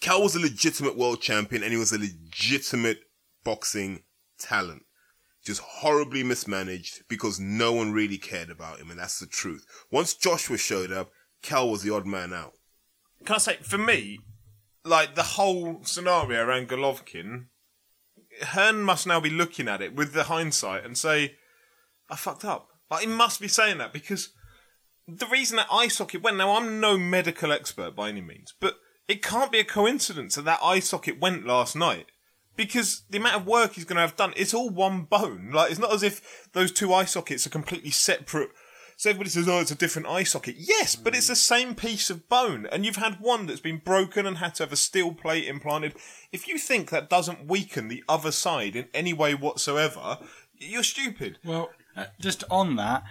Kell 0.00 0.22
was 0.22 0.34
a 0.34 0.40
legitimate 0.40 0.96
world 0.96 1.20
champion 1.20 1.62
and 1.62 1.72
he 1.72 1.78
was 1.78 1.92
a 1.92 1.98
legitimate 1.98 3.00
boxing 3.44 4.02
talent. 4.38 4.82
Just 5.44 5.60
horribly 5.60 6.22
mismanaged 6.22 7.02
because 7.08 7.38
no 7.38 7.72
one 7.72 7.92
really 7.92 8.16
cared 8.16 8.48
about 8.48 8.78
him, 8.78 8.90
and 8.90 8.98
that's 8.98 9.18
the 9.18 9.26
truth. 9.26 9.66
Once 9.90 10.14
Joshua 10.14 10.56
showed 10.56 10.90
up, 10.90 11.10
Kell 11.42 11.68
was 11.68 11.82
the 11.82 11.92
odd 11.94 12.06
man 12.06 12.32
out. 12.32 12.52
Can 13.26 13.36
I 13.36 13.38
say, 13.38 13.56
for 13.56 13.76
me, 13.76 14.18
like 14.84 15.14
the 15.14 15.22
whole 15.22 15.84
scenario 15.84 16.42
around 16.42 16.68
Golovkin, 16.68 17.46
Hearn 18.42 18.82
must 18.82 19.06
now 19.06 19.20
be 19.20 19.28
looking 19.28 19.68
at 19.68 19.82
it 19.82 19.94
with 19.94 20.14
the 20.14 20.24
hindsight 20.24 20.84
and 20.84 20.96
say, 20.96 21.36
I 22.08 22.16
fucked 22.16 22.44
up. 22.44 22.68
Like, 22.90 23.02
he 23.02 23.06
must 23.06 23.40
be 23.40 23.48
saying 23.48 23.78
that 23.78 23.92
because 23.92 24.30
the 25.06 25.26
reason 25.26 25.56
that 25.56 25.68
eye 25.70 25.88
socket 25.88 26.22
went, 26.22 26.36
now 26.36 26.56
I'm 26.56 26.80
no 26.80 26.96
medical 26.96 27.52
expert 27.52 27.94
by 27.94 28.08
any 28.08 28.20
means, 28.20 28.54
but 28.58 28.78
it 29.08 29.22
can't 29.22 29.52
be 29.52 29.60
a 29.60 29.64
coincidence 29.64 30.34
that 30.34 30.44
that 30.46 30.60
eye 30.62 30.80
socket 30.80 31.20
went 31.20 31.46
last 31.46 31.76
night. 31.76 32.06
Because 32.56 33.02
the 33.10 33.18
amount 33.18 33.34
of 33.34 33.46
work 33.46 33.72
he's 33.72 33.84
going 33.84 33.96
to 33.96 34.02
have 34.02 34.16
done, 34.16 34.32
it's 34.36 34.54
all 34.54 34.70
one 34.70 35.02
bone. 35.02 35.50
Like, 35.52 35.72
it's 35.72 35.80
not 35.80 35.92
as 35.92 36.04
if 36.04 36.48
those 36.52 36.70
two 36.70 36.94
eye 36.94 37.04
sockets 37.04 37.46
are 37.46 37.50
completely 37.50 37.90
separate. 37.90 38.50
So 38.96 39.10
everybody 39.10 39.30
says, 39.30 39.48
oh, 39.48 39.58
it's 39.58 39.72
a 39.72 39.76
different 39.76 40.06
eye 40.06 40.22
socket. 40.22 40.54
Yes, 40.56 40.94
but 40.94 41.16
it's 41.16 41.26
the 41.26 41.34
same 41.34 41.74
piece 41.74 42.10
of 42.10 42.28
bone. 42.28 42.68
And 42.70 42.86
you've 42.86 42.94
had 42.94 43.18
one 43.20 43.46
that's 43.46 43.60
been 43.60 43.78
broken 43.78 44.24
and 44.24 44.38
had 44.38 44.54
to 44.54 44.62
have 44.62 44.72
a 44.72 44.76
steel 44.76 45.12
plate 45.12 45.48
implanted. 45.48 45.94
If 46.30 46.46
you 46.46 46.56
think 46.56 46.90
that 46.90 47.10
doesn't 47.10 47.48
weaken 47.48 47.88
the 47.88 48.04
other 48.08 48.30
side 48.30 48.76
in 48.76 48.86
any 48.94 49.12
way 49.12 49.34
whatsoever, 49.34 50.18
you're 50.56 50.84
stupid. 50.84 51.38
Well, 51.44 51.70
uh, 51.96 52.04
just 52.20 52.44
on 52.52 52.76
that, 52.76 53.02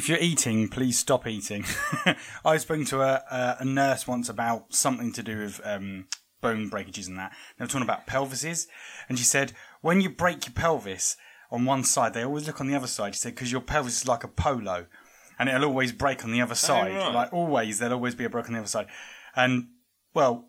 if 0.00 0.08
you're 0.08 0.16
eating, 0.18 0.66
please 0.66 0.98
stop 0.98 1.26
eating. 1.26 1.62
I 2.06 2.16
was 2.44 2.62
spoke 2.62 2.86
to 2.86 3.02
a, 3.02 3.56
a, 3.60 3.66
nurse 3.66 4.08
once 4.08 4.30
about 4.30 4.72
something 4.72 5.12
to 5.12 5.22
do 5.22 5.40
with 5.40 5.60
um, 5.62 6.06
bone 6.40 6.70
breakages 6.70 7.06
and 7.06 7.18
that. 7.18 7.36
They 7.58 7.64
were 7.64 7.68
talking 7.68 7.82
about 7.82 8.06
pelvises, 8.06 8.66
and 9.10 9.18
she 9.18 9.24
said 9.26 9.52
when 9.82 10.00
you 10.00 10.08
break 10.08 10.46
your 10.46 10.54
pelvis 10.54 11.18
on 11.50 11.66
one 11.66 11.84
side, 11.84 12.14
they 12.14 12.24
always 12.24 12.46
look 12.46 12.62
on 12.62 12.66
the 12.66 12.74
other 12.74 12.86
side. 12.86 13.14
She 13.14 13.20
said 13.20 13.34
because 13.34 13.52
your 13.52 13.60
pelvis 13.60 14.00
is 14.00 14.08
like 14.08 14.24
a 14.24 14.28
polo, 14.28 14.86
and 15.38 15.50
it'll 15.50 15.66
always 15.66 15.92
break 15.92 16.24
on 16.24 16.32
the 16.32 16.40
other 16.40 16.54
side. 16.54 16.94
right. 16.94 17.14
Like 17.14 17.32
always, 17.34 17.78
there'll 17.78 17.96
always 17.96 18.14
be 18.14 18.24
a 18.24 18.30
break 18.30 18.46
on 18.46 18.54
the 18.54 18.60
other 18.60 18.68
side. 18.68 18.86
And 19.36 19.68
well, 20.14 20.46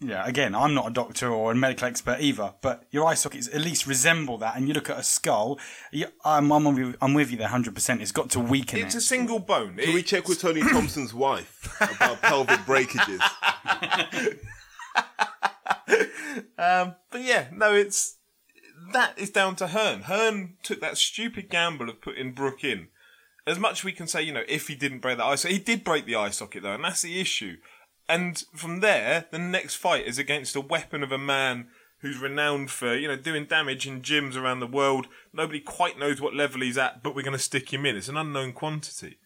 yeah, 0.00 0.26
again, 0.26 0.54
I'm 0.54 0.74
not 0.74 0.86
a 0.86 0.90
doctor 0.90 1.28
or 1.28 1.52
a 1.52 1.54
medical 1.54 1.88
expert 1.88 2.18
either, 2.20 2.54
but 2.62 2.84
your 2.90 3.06
eye 3.06 3.14
sockets 3.14 3.48
at 3.48 3.60
least 3.60 3.86
resemble 3.86 4.38
that. 4.38 4.56
And 4.56 4.68
you 4.68 4.74
look 4.74 4.88
at 4.90 4.98
a 4.98 5.02
skull, 5.02 5.58
you, 5.92 6.06
I'm, 6.24 6.52
I'm, 6.52 6.64
with 6.64 6.78
you, 6.78 6.94
I'm 7.02 7.14
with 7.14 7.30
you 7.30 7.36
there 7.36 7.48
100%. 7.48 8.00
It's 8.00 8.12
got 8.12 8.30
to 8.30 8.40
weaken 8.40 8.78
It's 8.78 8.94
it. 8.94 8.98
a 8.98 9.00
single 9.00 9.38
bone. 9.38 9.76
Can 9.76 9.94
we 9.94 10.02
check 10.02 10.28
with 10.28 10.40
Tony 10.40 10.60
Thompson's 10.60 11.12
wife 11.12 11.76
about 11.80 12.22
pelvic 12.22 12.64
breakages? 12.66 13.20
Um, 16.58 16.96
but 17.10 17.22
yeah, 17.22 17.46
no, 17.52 17.72
it's 17.74 18.16
that 18.92 19.18
is 19.18 19.30
down 19.30 19.56
to 19.56 19.68
Hearn. 19.68 20.02
Hearn 20.02 20.54
took 20.62 20.80
that 20.80 20.98
stupid 20.98 21.50
gamble 21.50 21.88
of 21.88 22.00
putting 22.00 22.32
Brook 22.32 22.64
in. 22.64 22.88
As 23.46 23.58
much 23.58 23.80
as 23.80 23.84
we 23.84 23.92
can 23.92 24.06
say, 24.06 24.22
you 24.22 24.32
know, 24.32 24.42
if 24.48 24.68
he 24.68 24.74
didn't 24.74 24.98
break 25.00 25.18
the 25.18 25.24
eye 25.24 25.36
socket, 25.36 25.56
he 25.56 25.62
did 25.62 25.84
break 25.84 26.04
the 26.04 26.16
eye 26.16 26.30
socket 26.30 26.62
though, 26.62 26.74
and 26.74 26.84
that's 26.84 27.02
the 27.02 27.20
issue. 27.20 27.56
And 28.08 28.42
from 28.54 28.80
there, 28.80 29.26
the 29.30 29.38
next 29.38 29.74
fight 29.74 30.06
is 30.06 30.18
against 30.18 30.56
a 30.56 30.60
weapon 30.60 31.02
of 31.02 31.12
a 31.12 31.18
man 31.18 31.68
who's 32.00 32.18
renowned 32.18 32.70
for, 32.70 32.96
you 32.96 33.08
know, 33.08 33.16
doing 33.16 33.44
damage 33.44 33.86
in 33.86 34.00
gyms 34.00 34.36
around 34.36 34.60
the 34.60 34.66
world. 34.66 35.08
Nobody 35.32 35.60
quite 35.60 35.98
knows 35.98 36.20
what 36.20 36.34
level 36.34 36.60
he's 36.60 36.78
at, 36.78 37.02
but 37.02 37.14
we're 37.14 37.22
going 37.22 37.32
to 37.32 37.38
stick 37.38 37.72
him 37.72 37.84
in. 37.84 37.96
It's 37.96 38.08
an 38.08 38.16
unknown 38.16 38.52
quantity. 38.52 39.18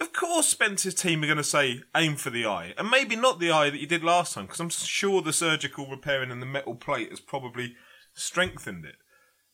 Of 0.00 0.12
course, 0.12 0.48
Spencer's 0.48 0.94
team 0.94 1.22
are 1.22 1.26
going 1.26 1.38
to 1.38 1.44
say 1.44 1.82
aim 1.96 2.16
for 2.16 2.30
the 2.30 2.46
eye, 2.46 2.74
and 2.76 2.90
maybe 2.90 3.16
not 3.16 3.38
the 3.38 3.50
eye 3.50 3.70
that 3.70 3.78
you 3.78 3.86
did 3.86 4.04
last 4.04 4.34
time, 4.34 4.46
because 4.46 4.60
I'm 4.60 4.68
sure 4.68 5.22
the 5.22 5.32
surgical 5.32 5.88
repairing 5.88 6.30
and 6.30 6.42
the 6.42 6.46
metal 6.46 6.74
plate 6.74 7.10
has 7.10 7.20
probably 7.20 7.74
strengthened 8.12 8.84
it. 8.84 8.96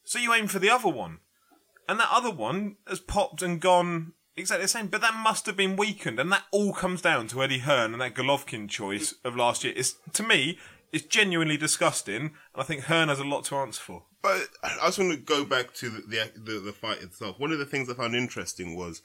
So 0.05 0.19
you 0.19 0.33
aim 0.33 0.47
for 0.49 0.59
the 0.59 0.71
other 0.71 0.89
one, 0.89 1.19
and 1.89 2.01
that 2.01 2.09
other 2.11 2.31
one 2.31 2.77
has 2.89 3.01
popped 3.01 3.43
and 3.43 3.61
gone 3.61 4.15
exactly 4.41 4.65
the 4.65 4.69
same. 4.69 4.89
But 4.89 5.01
that 5.01 5.15
must 5.15 5.47
have 5.47 5.57
been 5.57 5.77
weakened, 5.77 6.19
and 6.19 6.33
that 6.33 6.45
all 6.51 6.73
comes 6.73 7.03
down 7.03 7.29
to 7.29 7.43
Eddie 7.43 7.59
Hearn 7.59 7.93
and 7.93 8.01
that 8.01 8.15
Golovkin 8.15 8.69
choice 8.69 9.15
of 9.25 9.37
last 9.37 9.65
year. 9.65 9.73
It's 9.77 9.97
to 10.13 10.23
me, 10.23 10.59
it's 10.93 11.07
genuinely 11.07 11.57
disgusting, 11.57 12.23
and 12.23 12.33
I 12.57 12.63
think 12.63 12.85
Hearn 12.85 13.09
has 13.09 13.21
a 13.21 13.25
lot 13.25 13.45
to 13.45 13.57
answer 13.57 13.81
for. 13.81 14.05
But 14.23 14.49
I 14.63 14.87
just 14.87 14.99
want 14.99 15.13
to 15.13 15.17
go 15.17 15.45
back 15.45 15.73
to 15.75 15.89
the, 15.89 16.31
the 16.37 16.61
the 16.61 16.73
fight 16.73 17.03
itself. 17.03 17.39
One 17.39 17.53
of 17.53 17.59
the 17.59 17.67
things 17.67 17.89
I 17.89 17.95
found 17.95 18.15
interesting 18.15 18.77
was 18.77 19.03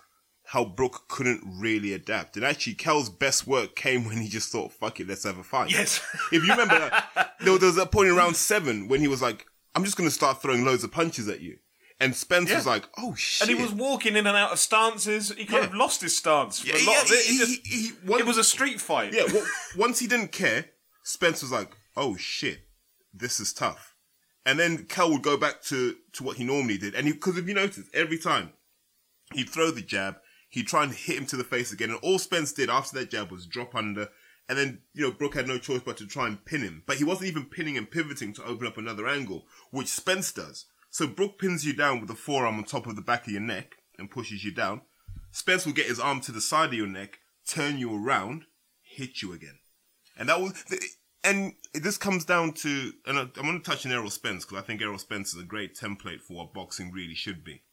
how 0.47 0.63
Brook 0.63 1.07
couldn't 1.07 1.41
really 1.45 1.93
adapt, 1.93 2.35
and 2.35 2.45
actually 2.45 2.75
Kell's 2.75 3.09
best 3.09 3.47
work 3.47 3.75
came 3.75 4.05
when 4.05 4.17
he 4.17 4.27
just 4.27 4.51
thought, 4.51 4.73
"Fuck 4.73 4.99
it, 4.99 5.07
let's 5.07 5.23
have 5.23 5.37
a 5.37 5.43
fight." 5.43 5.71
Yes. 5.71 6.01
if 6.31 6.43
you 6.43 6.51
remember 6.51 6.79
that, 7.15 7.35
there 7.39 7.53
was, 7.53 7.75
that 7.75 7.91
point 7.91 8.09
in 8.09 8.15
round 8.15 8.35
seven 8.35 8.87
when 8.87 8.99
he 8.99 9.07
was 9.07 9.21
like, 9.21 9.45
"I'm 9.73 9.83
just 9.83 9.97
going 9.97 10.09
to 10.09 10.13
start 10.15 10.41
throwing 10.41 10.65
loads 10.65 10.83
of 10.83 10.91
punches 10.91 11.27
at 11.29 11.41
you," 11.41 11.57
and 11.99 12.15
Spence 12.15 12.51
was 12.51 12.65
Yeah. 12.65 12.71
like, 12.71 12.85
"Oh 12.97 13.15
shit!" 13.15 13.47
And 13.47 13.57
he 13.57 13.63
was 13.63 13.71
walking 13.73 14.15
in 14.15 14.27
and 14.27 14.35
out 14.37 14.51
of 14.51 14.59
stances. 14.59 15.29
He 15.37 15.45
kind 15.45 15.63
Yeah. 15.63 15.69
of 15.69 15.75
lost 15.75 16.01
his 16.01 16.15
stance 16.15 16.59
for 16.59 16.67
Yeah, 16.67 16.75
a 16.75 16.83
lot 16.85 16.93
yeah, 16.95 17.01
of 17.03 17.11
it. 17.11 17.25
He 17.25 17.37
just- 17.37 17.65
he- 17.65 17.81
he- 18.05 18.13
it 18.19 18.25
was 18.25 18.37
a 18.37 18.43
street 18.43 18.81
fight. 18.81 19.13
Yeah, 19.13 19.25
well, 19.31 19.47
once 19.75 19.99
he 19.99 20.07
didn't 20.07 20.31
care, 20.31 20.71
Spence 21.03 21.41
was 21.41 21.51
like, 21.51 21.71
"Oh 21.95 22.17
shit, 22.17 22.67
this 23.13 23.39
is 23.39 23.53
tough," 23.53 23.95
and 24.45 24.59
then 24.59 24.85
Kell 24.85 25.11
would 25.11 25.21
go 25.23 25.37
back 25.37 25.61
to 25.65 25.97
to 26.13 26.23
what 26.23 26.37
he 26.37 26.43
normally 26.43 26.77
did, 26.77 26.95
and 26.95 27.05
because 27.11 27.37
if 27.37 27.47
you 27.47 27.53
notice, 27.53 27.85
every 27.93 28.17
time 28.17 28.53
he'd 29.33 29.49
throw 29.49 29.71
the 29.71 29.81
jab, 29.81 30.17
he'd 30.49 30.67
try 30.67 30.83
and 30.83 30.93
hit 30.93 31.17
him 31.17 31.25
to 31.27 31.37
the 31.37 31.43
face 31.43 31.71
again, 31.71 31.89
and 31.91 31.99
all 31.99 32.19
Spence 32.19 32.51
did 32.53 32.69
after 32.69 32.97
that 32.99 33.11
jab 33.11 33.31
was 33.31 33.45
drop 33.45 33.73
under, 33.75 34.09
and 34.49 34.57
then 34.57 34.81
you 34.93 35.01
know 35.03 35.11
Brook 35.11 35.35
had 35.35 35.47
no 35.47 35.57
choice 35.57 35.81
but 35.85 35.97
to 35.97 36.07
try 36.07 36.27
and 36.27 36.43
pin 36.45 36.61
him, 36.61 36.83
but 36.85 36.97
he 36.97 37.03
wasn't 37.03 37.27
even 37.29 37.45
pinning 37.45 37.77
and 37.77 37.89
pivoting 37.89 38.33
to 38.33 38.43
open 38.43 38.67
up 38.67 38.77
another 38.77 39.07
angle, 39.07 39.47
which 39.71 39.87
Spence 39.87 40.31
does. 40.33 40.65
So 40.95 41.07
Brook 41.07 41.39
pins 41.39 41.65
you 41.65 41.73
down 41.73 41.99
with 41.99 42.07
the 42.07 42.15
forearm 42.15 42.55
on 42.55 42.63
top 42.63 42.87
of 42.87 42.95
the 42.95 43.01
back 43.01 43.27
of 43.27 43.33
your 43.33 43.41
neck 43.41 43.75
and 43.99 44.09
pushes 44.09 44.45
you 44.45 44.53
down. 44.53 44.79
Spence 45.29 45.65
will 45.65 45.73
get 45.73 45.87
his 45.87 45.99
arm 45.99 46.21
to 46.21 46.31
the 46.31 46.39
side 46.39 46.69
of 46.69 46.73
your 46.75 46.87
neck, 46.87 47.19
turn 47.45 47.77
you 47.77 47.93
around, 47.93 48.45
hit 48.81 49.21
you 49.21 49.33
again. 49.33 49.59
And 50.17 50.29
that 50.29 50.39
was, 50.39 50.53
and 51.21 51.51
this 51.73 51.97
comes 51.97 52.23
down 52.23 52.53
to, 52.53 52.93
and 53.05 53.17
I'm 53.19 53.29
going 53.35 53.61
to 53.61 53.69
touch 53.69 53.85
on 53.85 53.91
Errol 53.91 54.09
Spence 54.09 54.45
because 54.45 54.63
I 54.63 54.65
think 54.65 54.81
Errol 54.81 54.97
Spence 54.97 55.33
is 55.33 55.41
a 55.41 55.45
great 55.45 55.75
template 55.75 56.21
for 56.21 56.35
what 56.37 56.53
boxing 56.53 56.93
really 56.93 57.13
should 57.13 57.43
be. 57.43 57.63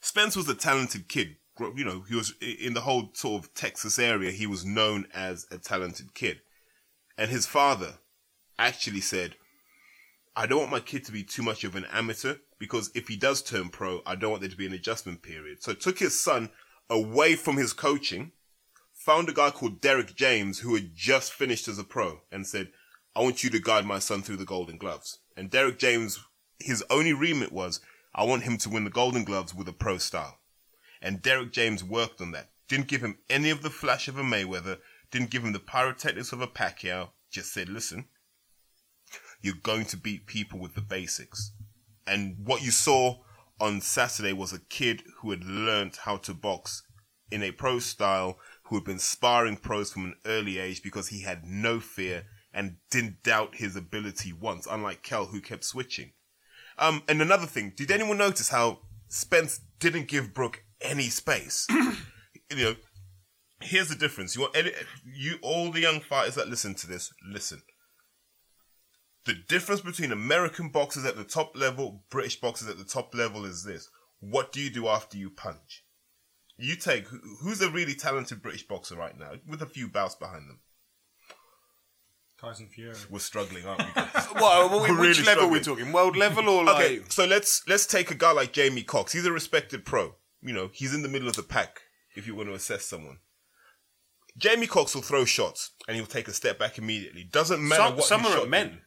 Spence 0.00 0.36
was 0.36 0.48
a 0.48 0.54
talented 0.54 1.08
kid. 1.08 1.34
You 1.58 1.84
know, 1.84 2.04
he 2.08 2.14
was 2.14 2.32
in 2.40 2.74
the 2.74 2.82
whole 2.82 3.10
sort 3.14 3.42
of 3.42 3.54
Texas 3.54 3.98
area. 3.98 4.30
He 4.30 4.46
was 4.46 4.64
known 4.64 5.08
as 5.12 5.48
a 5.50 5.58
talented 5.58 6.14
kid, 6.14 6.42
and 7.16 7.28
his 7.28 7.44
father 7.44 7.94
actually 8.56 9.00
said, 9.00 9.34
"I 10.38 10.46
don't 10.46 10.60
want 10.60 10.70
my 10.70 10.80
kid 10.80 11.04
to 11.04 11.12
be 11.12 11.24
too 11.24 11.42
much 11.42 11.64
of 11.64 11.74
an 11.74 11.86
amateur 11.92 12.36
because 12.58 12.90
if 12.94 13.08
he 13.08 13.16
does 13.16 13.42
turn 13.42 13.68
pro, 13.68 14.02
I 14.06 14.14
don't 14.14 14.30
want 14.30 14.40
there 14.40 14.50
to 14.50 14.56
be 14.56 14.66
an 14.66 14.72
adjustment 14.72 15.22
period." 15.22 15.62
So 15.62 15.74
took 15.74 15.98
his 15.98 16.18
son 16.18 16.50
away 16.88 17.36
from 17.36 17.56
his 17.56 17.72
coaching 17.72 18.32
found 19.08 19.28
a 19.28 19.32
guy 19.32 19.50
called 19.50 19.80
Derrick 19.80 20.14
James 20.16 20.58
who 20.58 20.74
had 20.74 20.94
just 20.94 21.32
finished 21.32 21.66
as 21.66 21.78
a 21.78 21.84
pro 21.84 22.20
and 22.32 22.46
said, 22.46 22.68
I 23.16 23.20
want 23.20 23.42
you 23.42 23.48
to 23.50 23.58
guide 23.58 23.86
my 23.86 24.00
son 24.00 24.20
through 24.22 24.36
the 24.36 24.44
golden 24.44 24.76
gloves. 24.76 25.20
And 25.36 25.50
Derrick 25.50 25.78
James, 25.78 26.18
his 26.58 26.84
only 26.90 27.12
remit 27.12 27.50
was, 27.52 27.80
I 28.14 28.24
want 28.24 28.42
him 28.42 28.58
to 28.58 28.68
win 28.68 28.84
the 28.84 28.90
golden 28.90 29.24
gloves 29.24 29.54
with 29.54 29.66
a 29.68 29.72
pro 29.72 29.98
style. 29.98 30.40
And 31.00 31.22
Derrick 31.22 31.52
James 31.52 31.82
worked 31.82 32.20
on 32.20 32.32
that. 32.32 32.50
Didn't 32.68 32.88
give 32.88 33.00
him 33.00 33.18
any 33.30 33.50
of 33.50 33.62
the 33.62 33.70
flash 33.70 34.08
of 34.08 34.18
a 34.18 34.22
Mayweather, 34.22 34.78
didn't 35.10 35.30
give 35.30 35.42
him 35.42 35.52
the 35.52 35.58
pyrotechnics 35.58 36.32
of 36.32 36.42
a 36.42 36.46
Pacquiao, 36.46 37.10
just 37.30 37.52
said, 37.52 37.68
listen, 37.68 38.08
you're 39.40 39.54
going 39.62 39.84
to 39.86 39.96
beat 39.96 40.26
people 40.26 40.58
with 40.58 40.74
the 40.74 40.80
basics. 40.80 41.52
And 42.06 42.36
what 42.44 42.62
you 42.62 42.70
saw 42.70 43.18
on 43.60 43.80
Saturday 43.80 44.32
was 44.32 44.52
a 44.52 44.60
kid 44.60 45.02
who 45.18 45.30
had 45.30 45.44
learned 45.44 45.96
how 46.04 46.16
to 46.18 46.34
box 46.34 46.82
in 47.30 47.42
a 47.42 47.52
pro 47.52 47.78
style, 47.78 48.38
who 48.64 48.76
had 48.76 48.84
been 48.84 48.98
sparring 48.98 49.56
pros 49.56 49.92
from 49.92 50.04
an 50.04 50.14
early 50.24 50.58
age 50.58 50.82
because 50.82 51.08
he 51.08 51.22
had 51.22 51.44
no 51.44 51.80
fear 51.80 52.24
and 52.52 52.76
didn't 52.90 53.22
doubt 53.22 53.56
his 53.56 53.76
ability 53.76 54.32
once, 54.32 54.66
unlike 54.70 55.02
Kell, 55.02 55.26
who 55.26 55.40
kept 55.40 55.64
switching. 55.64 56.12
Um, 56.78 57.02
and 57.08 57.20
another 57.20 57.46
thing, 57.46 57.72
did 57.76 57.90
anyone 57.90 58.18
notice 58.18 58.48
how 58.48 58.80
Spence 59.08 59.60
didn't 59.78 60.08
give 60.08 60.34
Brook 60.34 60.64
any 60.80 61.08
space? 61.08 61.66
you 61.70 62.56
know, 62.56 62.76
here's 63.60 63.88
the 63.88 63.94
difference. 63.94 64.34
You 64.34 64.42
want 64.42 64.56
any, 64.56 64.72
you 65.04 65.38
all 65.42 65.70
the 65.70 65.80
young 65.80 66.00
fighters 66.00 66.36
that 66.36 66.48
listen 66.48 66.74
to 66.76 66.86
this, 66.86 67.12
listen. 67.30 67.62
The 69.24 69.34
difference 69.48 69.80
between 69.80 70.12
American 70.12 70.70
boxers 70.70 71.04
at 71.04 71.16
the 71.16 71.24
top 71.24 71.56
level, 71.56 72.04
British 72.10 72.40
boxers 72.40 72.68
at 72.68 72.78
the 72.78 72.84
top 72.84 73.14
level 73.14 73.44
is 73.44 73.64
this. 73.64 73.88
What 74.20 74.52
do 74.52 74.60
you 74.60 74.70
do 74.70 74.88
after 74.88 75.16
you 75.18 75.30
punch? 75.30 75.84
You 76.56 76.74
take 76.76 77.06
who's 77.40 77.60
a 77.60 77.70
really 77.70 77.94
talented 77.94 78.42
British 78.42 78.66
boxer 78.66 78.96
right 78.96 79.16
now 79.18 79.32
with 79.46 79.62
a 79.62 79.66
few 79.66 79.88
bouts 79.88 80.14
behind 80.14 80.48
them. 80.48 80.60
Tyson 82.40 82.68
Fury. 82.68 82.94
We're 83.10 83.18
struggling, 83.18 83.66
aren't 83.66 83.80
we? 83.80 84.02
What, 84.40 84.82
which 84.82 84.90
We're 84.90 84.96
really 84.96 85.22
level 85.22 85.22
struggling. 85.22 85.52
we 85.52 85.60
talking? 85.60 85.92
World 85.92 86.16
level 86.16 86.48
or 86.48 86.64
like? 86.64 86.84
okay, 86.84 87.00
so 87.08 87.24
let's 87.26 87.62
let's 87.68 87.86
take 87.86 88.10
a 88.10 88.14
guy 88.14 88.32
like 88.32 88.52
Jamie 88.52 88.82
Cox. 88.82 89.12
He's 89.12 89.26
a 89.26 89.32
respected 89.32 89.84
pro. 89.84 90.14
You 90.40 90.52
know, 90.52 90.70
he's 90.72 90.94
in 90.94 91.02
the 91.02 91.08
middle 91.08 91.28
of 91.28 91.34
the 91.36 91.42
pack. 91.42 91.80
If 92.14 92.26
you 92.26 92.34
want 92.34 92.48
to 92.48 92.54
assess 92.54 92.84
someone, 92.84 93.18
Jamie 94.36 94.66
Cox 94.68 94.94
will 94.94 95.02
throw 95.02 95.24
shots 95.24 95.72
and 95.86 95.96
he'll 95.96 96.06
take 96.06 96.28
a 96.28 96.32
step 96.32 96.58
back 96.58 96.78
immediately. 96.78 97.24
Doesn't 97.24 97.66
matter 97.66 97.82
Some, 97.82 97.96
what 97.96 98.04
some 98.04 98.20
his 98.20 98.30
are 98.30 98.34
shot 98.34 98.42
at 98.44 98.48
men. 98.48 98.80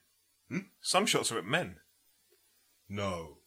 Hmm? 0.52 0.60
Some 0.82 1.06
shots 1.06 1.32
are 1.32 1.38
at 1.38 1.46
men. 1.46 1.78
No, 2.90 3.38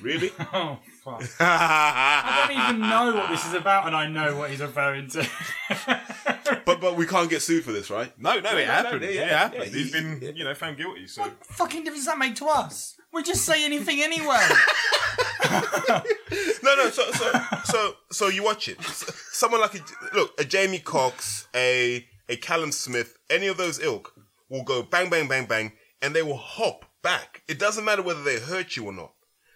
really? 0.00 0.32
Oh, 0.52 0.78
fuck. 1.04 1.22
I 1.40 2.46
don't 2.48 2.76
even 2.76 2.80
know 2.88 3.14
what 3.14 3.30
this 3.30 3.46
is 3.46 3.54
about, 3.54 3.86
and 3.86 3.94
I 3.94 4.08
know 4.08 4.36
what 4.36 4.50
he's 4.50 4.60
referring 4.60 5.08
to. 5.10 5.26
but 6.66 6.80
but 6.80 6.96
we 6.96 7.06
can't 7.06 7.30
get 7.30 7.42
sued 7.42 7.64
for 7.64 7.70
this, 7.72 7.90
right? 7.90 8.12
No, 8.18 8.40
no, 8.40 8.56
it 8.56 8.66
no, 8.66 8.72
happened. 8.72 9.02
yeah, 9.02 9.08
it 9.08 9.14
yeah, 9.14 9.38
happened. 9.38 9.64
yeah, 9.64 9.70
He's 9.70 9.94
he- 9.94 10.00
been, 10.00 10.18
yeah. 10.20 10.30
you 10.34 10.44
know, 10.44 10.54
found 10.54 10.76
guilty. 10.78 11.06
So 11.06 11.22
What 11.22 11.46
fucking 11.46 11.84
difference 11.84 12.06
does 12.06 12.12
that 12.14 12.18
make 12.18 12.34
to 12.36 12.46
us? 12.46 12.96
We 13.12 13.22
just 13.22 13.44
say 13.44 13.64
anything 13.64 14.00
anyway. 14.02 14.40
No, 16.62 16.76
no. 16.76 16.90
So, 16.90 17.10
so, 17.12 17.32
so, 17.64 17.94
so 18.10 18.28
you 18.28 18.42
watch 18.42 18.68
it. 18.68 18.78
S- 18.80 19.12
Someone 19.32 19.60
like 19.60 19.74
a 19.74 19.80
look, 20.16 20.32
a 20.40 20.44
Jamie 20.44 20.78
Cox, 20.78 21.46
a 21.54 22.06
a 22.28 22.36
Callum 22.36 22.72
Smith, 22.72 23.18
any 23.28 23.46
of 23.48 23.56
those 23.56 23.78
ilk 23.80 24.12
will 24.48 24.64
go 24.64 24.82
bang, 24.82 25.10
bang, 25.10 25.28
bang, 25.28 25.44
bang, 25.46 25.72
and 26.02 26.14
they 26.14 26.22
will 26.22 26.36
hop 26.36 26.84
back. 27.00 27.42
It 27.48 27.58
doesn't 27.58 27.84
matter 27.84 28.02
whether 28.02 28.22
they 28.22 28.40
hurt 28.40 28.76
you 28.76 28.86
or 28.86 28.92
not. 28.92 29.12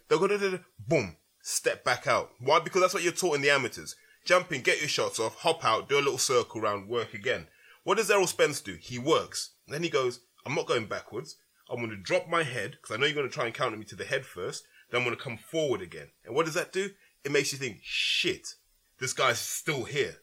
They'll 0.08 0.20
go, 0.20 0.60
boom, 0.78 1.16
step 1.42 1.84
back 1.84 2.06
out. 2.06 2.30
Why? 2.38 2.60
Because 2.60 2.80
that's 2.80 2.94
what 2.94 3.02
you're 3.02 3.12
taught 3.12 3.34
in 3.34 3.42
the 3.42 3.50
amateurs. 3.50 3.96
Jump 4.24 4.52
in, 4.52 4.62
get 4.62 4.80
your 4.80 4.88
shots 4.88 5.20
off, 5.20 5.36
hop 5.36 5.64
out, 5.64 5.88
do 5.88 5.96
a 5.96 5.98
little 5.98 6.18
circle 6.18 6.60
round, 6.60 6.88
work 6.88 7.12
again. 7.12 7.48
What 7.84 7.98
does 7.98 8.10
Errol 8.10 8.26
Spence 8.26 8.60
do? 8.60 8.76
He 8.80 8.98
works. 8.98 9.50
Then 9.68 9.82
he 9.82 9.88
goes, 9.88 10.20
I'm 10.44 10.54
not 10.54 10.66
going 10.66 10.86
backwards. 10.86 11.36
I'm 11.68 11.78
going 11.78 11.90
to 11.90 11.96
drop 11.96 12.28
my 12.28 12.44
head 12.44 12.72
because 12.72 12.94
I 12.94 12.98
know 12.98 13.06
you're 13.06 13.14
going 13.14 13.28
to 13.28 13.34
try 13.34 13.46
and 13.46 13.54
counter 13.54 13.76
me 13.76 13.84
to 13.84 13.96
the 13.96 14.04
head 14.04 14.24
first. 14.24 14.64
Then 14.90 15.00
I'm 15.00 15.04
going 15.04 15.16
to 15.16 15.22
come 15.22 15.36
forward 15.36 15.82
again. 15.82 16.08
And 16.24 16.34
what 16.34 16.46
does 16.46 16.54
that 16.54 16.72
do? 16.72 16.90
It 17.24 17.32
makes 17.32 17.52
you 17.52 17.58
think, 17.58 17.78
shit, 17.82 18.54
this 19.00 19.12
guy's 19.12 19.40
still 19.40 19.84
here. 19.84 20.16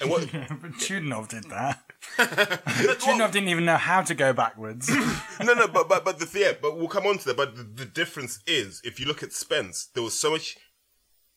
And 0.00 0.10
what? 0.10 0.30
but 0.32 0.72
Chudinov 0.72 1.28
did 1.28 1.44
that. 1.44 1.82
Chudinov 2.18 3.32
didn't 3.32 3.48
even 3.48 3.64
know 3.64 3.76
how 3.76 4.02
to 4.02 4.14
go 4.14 4.32
backwards. 4.32 4.88
no, 5.42 5.54
no, 5.54 5.68
but 5.68 5.88
but 5.88 6.04
but 6.04 6.18
the 6.18 6.38
yeah, 6.38 6.52
but 6.60 6.76
we'll 6.76 6.88
come 6.88 7.06
on 7.06 7.18
to 7.18 7.24
that. 7.26 7.36
But 7.36 7.56
the, 7.56 7.62
the 7.62 7.84
difference 7.84 8.40
is, 8.46 8.80
if 8.84 8.98
you 8.98 9.06
look 9.06 9.22
at 9.22 9.32
Spence, 9.32 9.86
there 9.94 10.02
was 10.02 10.18
so 10.18 10.30
much 10.32 10.56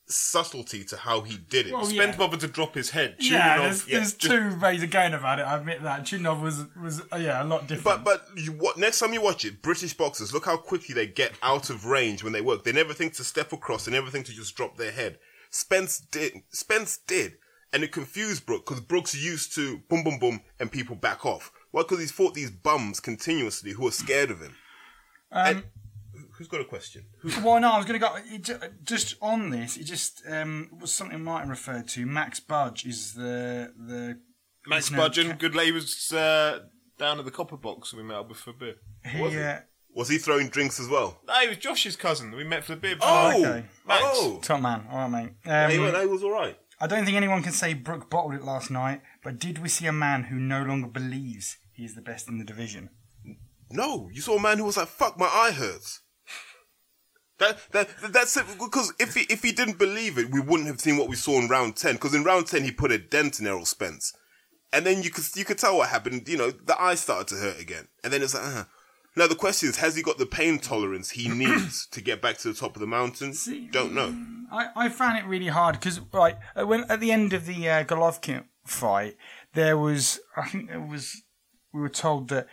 subtlety 0.10 0.84
to 0.86 0.98
how 0.98 1.22
he 1.22 1.38
did 1.38 1.68
it. 1.68 1.74
Well, 1.74 1.86
Spence 1.86 2.14
yeah. 2.14 2.18
bothered 2.18 2.40
to 2.40 2.48
drop 2.48 2.76
his 2.76 2.92
head. 2.92 3.18
yeah, 3.20 3.58
Chudinov- 3.58 3.62
there's, 3.62 3.88
yeah, 3.88 3.98
there's 3.98 4.14
just- 4.14 4.32
two 4.34 4.60
ways 4.60 4.84
of 4.84 4.90
going 4.90 5.14
about 5.14 5.40
it. 5.40 5.44
I 5.44 5.58
admit 5.58 5.84
that 5.84 6.02
Chudinov 6.02 6.42
was 6.42 6.66
was 6.82 7.02
uh, 7.14 7.18
yeah 7.18 7.44
a 7.44 7.46
lot 7.46 7.68
different. 7.68 8.04
But 8.04 8.04
but 8.04 8.28
you 8.38 8.54
what 8.54 8.78
next 8.78 9.00
time 9.00 9.14
you 9.14 9.22
watch 9.22 9.46
it, 9.46 9.62
British 9.62 9.94
boxers 9.94 10.34
look 10.34 10.46
how 10.46 10.58
quickly 10.58 10.96
they 10.96 11.08
get 11.08 11.34
out 11.44 11.70
of 11.70 11.86
range 11.86 12.24
when 12.24 12.34
they 12.34 12.42
work. 12.42 12.64
They 12.64 12.72
never 12.72 12.94
think 12.94 13.14
to 13.16 13.24
step 13.24 13.54
across. 13.54 13.86
They 13.86 13.92
never 13.92 14.10
think 14.10 14.26
to 14.28 14.34
just 14.34 14.56
drop 14.56 14.78
their 14.78 14.92
head. 14.92 15.20
Spence 15.50 16.00
did. 16.00 16.34
Spence 16.50 16.98
did, 17.08 17.34
and 17.74 17.84
it 17.84 17.92
confused 17.92 18.46
Brook 18.46 18.66
because 18.66 18.82
Brook's 18.82 19.16
used 19.16 19.54
to 19.56 19.80
boom 19.90 20.04
boom 20.04 20.20
boom 20.20 20.42
and 20.60 20.72
people 20.72 20.96
back 20.96 21.26
off. 21.26 21.52
Why? 21.72 21.82
Because 21.84 22.00
he's 22.00 22.12
fought 22.12 22.34
these 22.34 22.52
bums 22.52 23.00
continuously 23.00 23.72
who 23.72 23.88
are 23.88 23.92
scared 23.92 24.32
of 24.32 24.42
him. 24.42 24.56
and, 25.32 25.64
who's 26.38 26.48
got 26.48 26.62
a 26.62 26.66
question? 26.66 27.06
Who, 27.20 27.30
Well, 27.44 27.60
no, 27.60 27.72
I 27.72 27.78
was 27.78 27.86
going 27.86 28.00
to 28.00 28.06
go 28.06 28.68
just 28.84 29.16
on 29.22 29.50
this. 29.50 29.76
It 29.78 29.84
just 29.84 30.22
um, 30.30 30.70
was 30.80 30.92
something 30.92 31.24
Martin 31.24 31.50
referred 31.50 31.88
to. 31.90 32.06
Max 32.06 32.40
Budge 32.40 32.86
is 32.86 33.14
the 33.14 33.74
the 33.78 34.20
Max 34.68 34.92
no, 34.92 35.06
and 35.06 35.14
ca- 35.16 35.34
good 35.34 35.56
lad. 35.56 35.74
Was 35.74 36.12
uh, 36.14 36.60
down 36.98 37.20
at 37.20 37.26
the 37.26 37.32
Copper 37.32 37.58
Box. 37.58 37.94
We 37.94 38.04
met 38.04 38.18
up 38.18 38.30
with 38.30 38.38
for 38.38 38.52
a 38.52 38.54
beer. 38.54 38.76
he, 39.06 39.22
Was 39.22 39.34
he? 39.34 39.40
uh, 39.40 39.60
was 39.96 40.10
he 40.10 40.18
throwing 40.20 40.50
drinks 40.50 40.80
as 40.80 40.88
well? 40.88 41.20
No, 41.28 41.34
he 41.40 41.48
was 41.48 41.58
Josh's 41.58 41.96
cousin. 41.96 42.32
We 42.32 42.44
met 42.44 42.64
for 42.64 42.76
the 42.76 42.82
beer. 42.82 42.98
Oh, 43.02 43.30
okay. 43.30 43.66
Max. 43.88 44.04
oh. 44.06 44.40
top 44.44 44.62
man. 44.62 44.86
All 44.92 44.98
right, 44.98 45.10
mate. 45.10 45.32
Yeah, 45.46 45.70
he, 45.72 45.78
Um, 45.78 45.86
went, 45.86 45.98
he 45.98 46.06
was 46.06 46.22
all 46.24 46.32
right. 46.32 46.58
I 46.80 46.88
don't 46.88 47.06
think 47.06 47.18
anyone 47.18 47.44
can 47.44 47.54
say 47.54 47.74
Brook 47.74 48.10
bottled 48.10 48.36
it 48.36 48.44
last 48.44 48.70
night. 48.70 49.02
But 49.24 49.40
did 49.40 49.60
we 49.60 49.70
see 49.70 49.88
a 49.88 49.94
man 49.94 50.26
who 50.26 50.36
no 50.36 50.64
longer 50.64 50.88
believes 50.88 51.58
he 51.74 51.84
is 51.86 51.96
the 51.96 52.02
best 52.02 52.28
in 52.28 52.38
the 52.38 52.46
division? 52.46 52.90
No, 53.70 54.10
you 54.14 54.22
saw 54.22 54.38
a 54.38 54.42
man 54.42 54.60
who 54.60 54.66
was 54.66 54.78
like, 54.78 54.88
"Fuck, 54.88 55.18
my 55.18 55.26
eye 55.26 55.52
hurts." 55.52 56.02
That, 57.40 57.58
that 57.72 57.90
that's 58.12 58.38
it. 58.38 58.46
Because 58.60 58.94
if 59.00 59.14
he 59.16 59.22
if 59.30 59.44
he 59.44 59.52
didn't 59.52 59.78
believe 59.78 60.18
it, 60.18 60.32
we 60.32 60.40
wouldn't 60.40 60.68
have 60.68 60.80
seen 60.80 60.98
what 60.98 61.10
we 61.10 61.16
saw 61.16 61.40
in 61.40 61.48
round 61.48 61.76
ten. 61.76 61.94
Because 61.94 62.16
in 62.16 62.24
round 62.24 62.48
ten, 62.48 62.64
he 62.64 62.72
put 62.72 62.92
a 62.92 62.98
dent 62.98 63.40
in 63.40 63.48
Errol 63.48 63.66
Spence, 63.66 64.14
and 64.72 64.86
then 64.86 65.04
you 65.04 65.10
could 65.10 65.26
you 65.36 65.46
could 65.46 65.58
tell 65.58 65.78
what 65.78 65.90
happened. 65.90 66.28
You 66.28 66.38
know, 66.38 66.52
the 66.52 66.80
eye 66.82 66.96
started 66.96 67.28
to 67.30 67.36
hurt 67.42 67.60
again, 67.60 67.88
and 68.04 68.14
then 68.14 68.22
it's 68.22 68.34
like, 68.34 68.44
uh. 68.44 68.64
Now 69.18 69.28
the 69.28 69.36
question 69.36 69.68
is, 69.70 69.78
has 69.78 69.96
he 69.96 70.04
got 70.04 70.18
the 70.20 70.26
pain 70.26 70.60
tolerance 70.60 71.10
he 71.10 71.28
needs 71.44 71.88
to 71.88 72.02
get 72.02 72.22
back 72.22 72.38
to 72.40 72.48
the 72.50 72.54
top 72.54 72.76
of 72.76 72.80
the 72.82 72.88
mountain? 72.88 73.34
See- 73.34 73.68
Don't 73.72 73.94
know. 73.94 74.16
I, 74.52 74.86
I 74.86 74.90
found 74.90 75.18
it 75.18 75.26
really 75.26 75.48
hard 75.48 75.76
because 75.76 76.00
right 76.14 76.38
uh, 76.56 76.66
when 76.66 76.86
at 76.90 77.00
the 77.00 77.12
end 77.12 77.34
of 77.34 77.46
the 77.46 77.68
uh, 77.70 77.84
Golovkin 77.84 78.46
fight, 78.66 79.18
there 79.54 79.78
was 79.78 80.20
I 80.38 80.48
think 80.48 80.70
there 80.70 80.80
was 80.80 81.24
we 81.74 81.82
were 81.82 81.90
told 81.90 82.30
that 82.30 82.48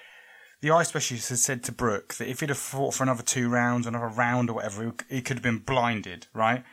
the 0.60 0.70
eye 0.70 0.82
specialist 0.82 1.28
had 1.28 1.38
said 1.38 1.62
to 1.64 1.72
Brook 1.72 2.14
that 2.14 2.28
if 2.28 2.40
he'd 2.40 2.48
have 2.48 2.58
fought 2.58 2.94
for 2.94 3.02
another 3.04 3.22
two 3.22 3.48
rounds, 3.50 3.86
another 3.86 4.08
round 4.08 4.48
or 4.48 4.54
whatever, 4.54 4.94
he 5.10 5.20
could 5.20 5.36
have 5.36 5.42
been 5.42 5.58
blinded, 5.58 6.26
right? 6.32 6.64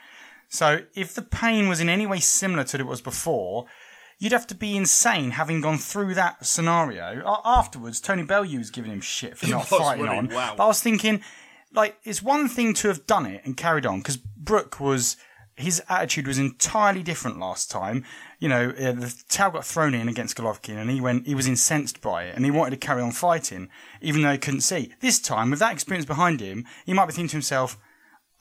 So 0.47 0.79
if 0.95 1.13
the 1.13 1.21
pain 1.21 1.67
was 1.67 1.79
in 1.81 1.89
any 1.89 2.07
way 2.07 2.19
similar 2.19 2.63
to 2.63 2.77
what 2.77 2.81
it 2.81 2.87
was 2.89 3.01
before, 3.01 3.65
you'd 4.21 4.31
have 4.31 4.45
to 4.45 4.53
be 4.55 4.77
insane 4.77 5.31
having 5.31 5.61
gone 5.61 5.79
through 5.79 6.13
that 6.13 6.45
scenario. 6.45 7.23
A- 7.25 7.41
Afterwards, 7.43 7.99
Tony 7.99 8.21
Bellew 8.23 8.57
was 8.59 8.69
giving 8.69 8.91
him 8.91 9.01
shit 9.01 9.35
for 9.35 9.47
not 9.49 9.69
was, 9.71 9.79
fighting 9.81 10.05
wasn't 10.05 10.17
on. 10.17 10.29
he? 10.29 10.35
Wow. 10.35 10.53
But 10.55 10.63
I 10.63 10.67
was 10.67 10.79
thinking, 10.79 11.21
like, 11.73 11.97
it's 12.03 12.21
one 12.21 12.47
thing 12.47 12.75
to 12.75 12.87
have 12.87 13.07
done 13.07 13.25
it 13.25 13.41
and 13.43 13.57
carried 13.57 13.85
on 13.85 13.97
because 13.99 14.17
Brook 14.17 14.79
was. 14.79 15.17
His 15.57 15.83
attitude 15.89 16.27
was 16.27 16.39
entirely 16.39 17.03
different 17.03 17.37
last 17.37 17.69
time. 17.69 18.05
You 18.39 18.47
know, 18.47 18.69
uh, 18.69 18.93
the 18.93 19.13
towel 19.27 19.51
got 19.51 19.65
thrown 19.65 19.93
in 19.93 20.07
against 20.07 20.37
Golovkin, 20.37 20.77
and 20.77 20.89
he 20.89 21.01
went. 21.01 21.27
He 21.27 21.35
was 21.35 21.45
incensed 21.45 21.99
by 22.01 22.23
it, 22.23 22.35
and 22.35 22.45
he 22.45 22.51
wanted 22.51 22.71
to 22.71 22.77
carry 22.87 23.01
on 23.01 23.11
fighting, 23.11 23.69
even 24.01 24.21
though 24.21 24.31
he 24.31 24.37
couldn't 24.37 24.61
see. 24.61 24.93
This 25.01 25.19
time, 25.19 25.49
with 25.51 25.59
that 25.59 25.73
experience 25.73 26.05
behind 26.05 26.39
him, 26.39 26.65
he 26.85 26.93
might 26.93 27.07
be 27.07 27.11
thinking 27.13 27.29
to 27.29 27.35
himself, 27.35 27.77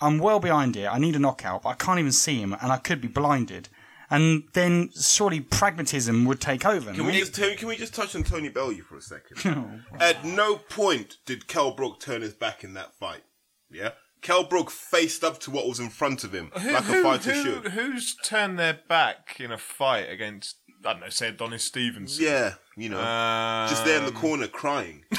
I'm 0.01 0.19
well 0.19 0.39
behind 0.41 0.77
here. 0.77 0.89
I 0.91 0.99
need 0.99 1.17
a 1.17 1.19
knockout, 1.19 1.63
but 1.63 1.71
I 1.71 1.75
can't 1.75 1.99
even 1.99 2.13
see 2.13 2.41
him, 2.41 2.55
and 2.63 2.71
I 2.73 2.77
could 2.79 3.01
be 3.01 3.09
blinded. 3.09 3.69
And 4.11 4.43
then 4.55 4.91
surely 5.01 5.41
pragmatism 5.41 6.25
would 6.25 6.41
take 6.41 6.67
over. 6.67 6.93
Can 6.93 7.07
we 7.07 7.19
just 7.19 7.35
can 7.35 7.45
we- 7.51 7.57
can 7.57 7.69
we 7.69 7.77
just 7.77 7.95
touch 7.95 8.15
on 8.15 8.23
Tony 8.25 8.49
Bellew 8.49 8.83
for 8.83 8.97
a 8.97 9.01
second? 9.03 9.39
Oh, 9.93 9.97
At 10.01 10.25
no 10.25 10.57
point 10.57 11.17
did 11.27 11.47
Kell 11.49 11.73
Brook 11.73 12.01
turn 12.01 12.23
his 12.23 12.35
back 12.35 12.65
in 12.65 12.75
that 12.75 12.95
fight. 12.95 13.23
Yeah, 13.71 13.91
Kell 14.23 14.45
Brook 14.45 14.71
faced 14.71 15.23
up 15.25 15.39
to 15.41 15.51
what 15.51 15.67
was 15.69 15.79
in 15.81 15.89
front 15.91 16.25
of 16.25 16.33
him 16.35 16.51
like 16.55 16.89
a 16.89 17.03
fighter 17.03 17.33
who- 17.33 17.43
should. 17.63 17.73
Who's 17.73 18.17
turned 18.17 18.59
their 18.59 18.81
back 18.89 19.37
in 19.39 19.53
a 19.53 19.59
fight 19.59 20.11
against, 20.11 20.57
I 20.85 20.93
don't 20.93 21.01
know, 21.01 21.09
say 21.11 21.29
Adonis 21.29 21.65
Stevenson? 21.65 22.25
Yeah, 22.25 22.55
you 22.77 22.89
know, 22.89 22.97
just 23.69 23.85
there 23.85 23.99
in 23.99 24.05
the 24.05 24.11
Um, 24.13 24.17
corner 24.17 24.47
crying. 24.47 25.05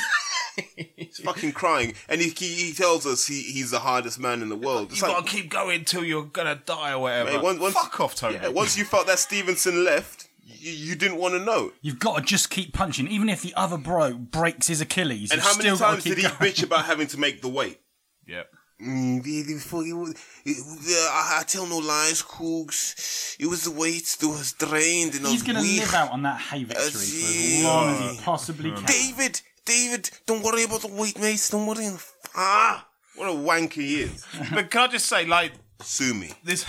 He's 0.98 1.20
fucking 1.20 1.54
crying, 1.54 1.94
and 2.10 2.20
he 2.22 2.30
he, 2.30 2.48
he 2.68 2.74
tells 2.74 3.06
us 3.06 3.26
he, 3.26 3.42
he's 3.42 3.72
the 3.72 3.80
hardest 3.80 4.20
man 4.20 4.42
in 4.42 4.50
the 4.50 4.56
world. 4.56 4.92
It's 4.92 5.02
You 5.02 5.08
like, 5.08 5.18
gotta 5.18 5.28
keep 5.30 5.50
going 5.50 5.86
till 5.86 6.04
you're 6.04 6.26
gonna 6.26 6.62
die 6.66 6.92
or 6.94 7.00
whatever. 7.00 7.32
Mate, 7.32 7.42
once- 7.42 7.60
once- 7.60 7.74
Fuck 7.76 8.00
off, 8.02 8.16
Tony. 8.16 8.36
yeah, 8.36 8.50
once 8.50 8.78
you 8.78 8.84
felt 8.86 9.08
that 9.08 9.18
Stevenson 9.20 9.84
left, 9.86 10.28
you, 10.44 10.72
you 10.72 10.96
didn't 10.96 11.18
want 11.18 11.36
to 11.36 11.40
know. 11.40 11.72
You've 11.82 12.00
got 12.00 12.18
to 12.18 12.22
just 12.24 12.50
keep 12.50 12.74
punching, 12.74 13.08
even 13.08 13.30
if 13.30 13.42
the 13.42 13.54
other 13.56 13.78
bro 13.78 14.14
breaks 14.14 14.68
his 14.68 14.82
Achilles. 14.82 15.32
And 15.32 15.40
how 15.42 15.52
many 15.56 15.70
still 15.70 15.78
times 15.78 16.04
did 16.04 16.18
he 16.18 16.24
going. 16.24 16.36
bitch 16.36 16.64
about 16.64 16.86
having 16.92 17.08
to 17.08 17.18
make 17.20 17.42
the 17.42 17.50
weight? 17.50 17.80
Yep. 18.28 18.50
Mm, 18.82 19.22
the- 19.24 19.42
the 19.44 19.60
fucking- 19.60 20.16
it- 20.46 20.58
the- 20.58 21.08
I, 21.12 21.40
I 21.42 21.44
tell 21.44 21.66
no 21.68 21.78
lies, 21.78 22.22
Coogs. 22.24 23.36
It 23.40 23.46
was 23.48 23.64
the 23.64 23.72
weight 23.72 24.06
that 24.20 24.28
was 24.28 24.54
drained 24.54 25.16
and 25.16 25.28
I 25.28 25.30
He's 25.32 25.44
going 25.44 25.56
to 25.56 25.62
weak. 25.62 25.82
live 25.82 25.94
out 25.94 26.12
on 26.12 26.24
that 26.24 26.40
Haye 26.42 26.64
victory 26.64 26.90
for 26.90 26.98
as 26.98 27.64
long 27.64 27.90
as 27.90 28.18
he 28.18 28.24
possibly 28.24 28.72
can. 28.72 28.84
David, 28.86 29.42
David, 29.66 30.10
don't 30.26 30.44
worry 30.44 30.64
about 30.64 30.82
the 30.82 30.88
weight, 30.88 31.20
mate. 31.20 31.48
Don't 31.52 31.66
worry. 31.68 31.90
Ah, 32.36 32.88
what 33.16 33.28
a 33.30 33.34
wank 33.34 33.74
he 33.74 34.02
is. 34.02 34.26
But 34.54 34.72
can 34.72 34.82
I 34.82 34.88
just 34.88 35.06
say, 35.08 35.26
like, 35.26 35.54
Sue 35.82 36.14
me. 36.14 36.32
this. 36.44 36.66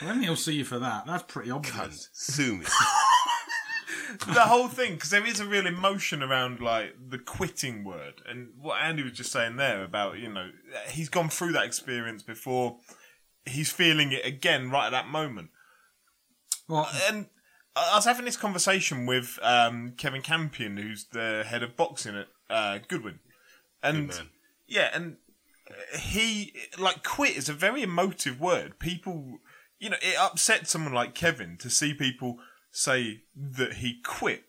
I 0.00 0.06
don't 0.06 0.22
he'll 0.22 0.36
see 0.36 0.54
you 0.54 0.64
for 0.64 0.78
that. 0.78 1.06
That's 1.06 1.24
pretty 1.24 1.50
obvious. 1.50 2.08
Sue 2.12 2.56
me. 2.56 2.64
the 4.26 4.42
whole 4.42 4.68
thing 4.68 4.94
because 4.94 5.10
there 5.10 5.26
is 5.26 5.40
a 5.40 5.46
real 5.46 5.66
emotion 5.66 6.22
around 6.22 6.60
like 6.60 6.94
the 7.10 7.18
quitting 7.18 7.84
word 7.84 8.22
and 8.28 8.48
what 8.60 8.80
Andy 8.80 9.02
was 9.02 9.12
just 9.12 9.32
saying 9.32 9.56
there 9.56 9.84
about 9.84 10.18
you 10.18 10.32
know 10.32 10.50
he's 10.88 11.08
gone 11.08 11.28
through 11.28 11.52
that 11.52 11.64
experience 11.64 12.22
before 12.22 12.78
he's 13.46 13.70
feeling 13.70 14.12
it 14.12 14.24
again 14.24 14.70
right 14.70 14.86
at 14.86 14.92
that 14.92 15.08
moment. 15.08 15.50
Well, 16.68 16.88
and 17.08 17.26
I 17.74 17.96
was 17.96 18.04
having 18.04 18.24
this 18.24 18.36
conversation 18.36 19.06
with 19.06 19.38
um, 19.42 19.94
Kevin 19.96 20.22
Campion 20.22 20.76
who's 20.76 21.06
the 21.12 21.44
head 21.46 21.62
of 21.62 21.76
boxing 21.76 22.16
at 22.16 22.26
uh, 22.50 22.78
Goodwin. 22.88 23.20
And 23.82 24.10
Good 24.10 24.28
yeah 24.68 24.90
and 24.92 25.16
he 25.98 26.52
like 26.78 27.02
quit 27.02 27.36
is 27.36 27.48
a 27.48 27.54
very 27.54 27.82
emotive 27.82 28.40
word. 28.40 28.78
People 28.78 29.38
you 29.80 29.90
know 29.90 29.96
it 30.00 30.16
upsets 30.18 30.70
someone 30.70 30.92
like 30.92 31.14
Kevin 31.14 31.56
to 31.58 31.70
see 31.70 31.94
people 31.94 32.38
say 32.70 33.22
that 33.34 33.74
he 33.74 34.00
quit 34.04 34.44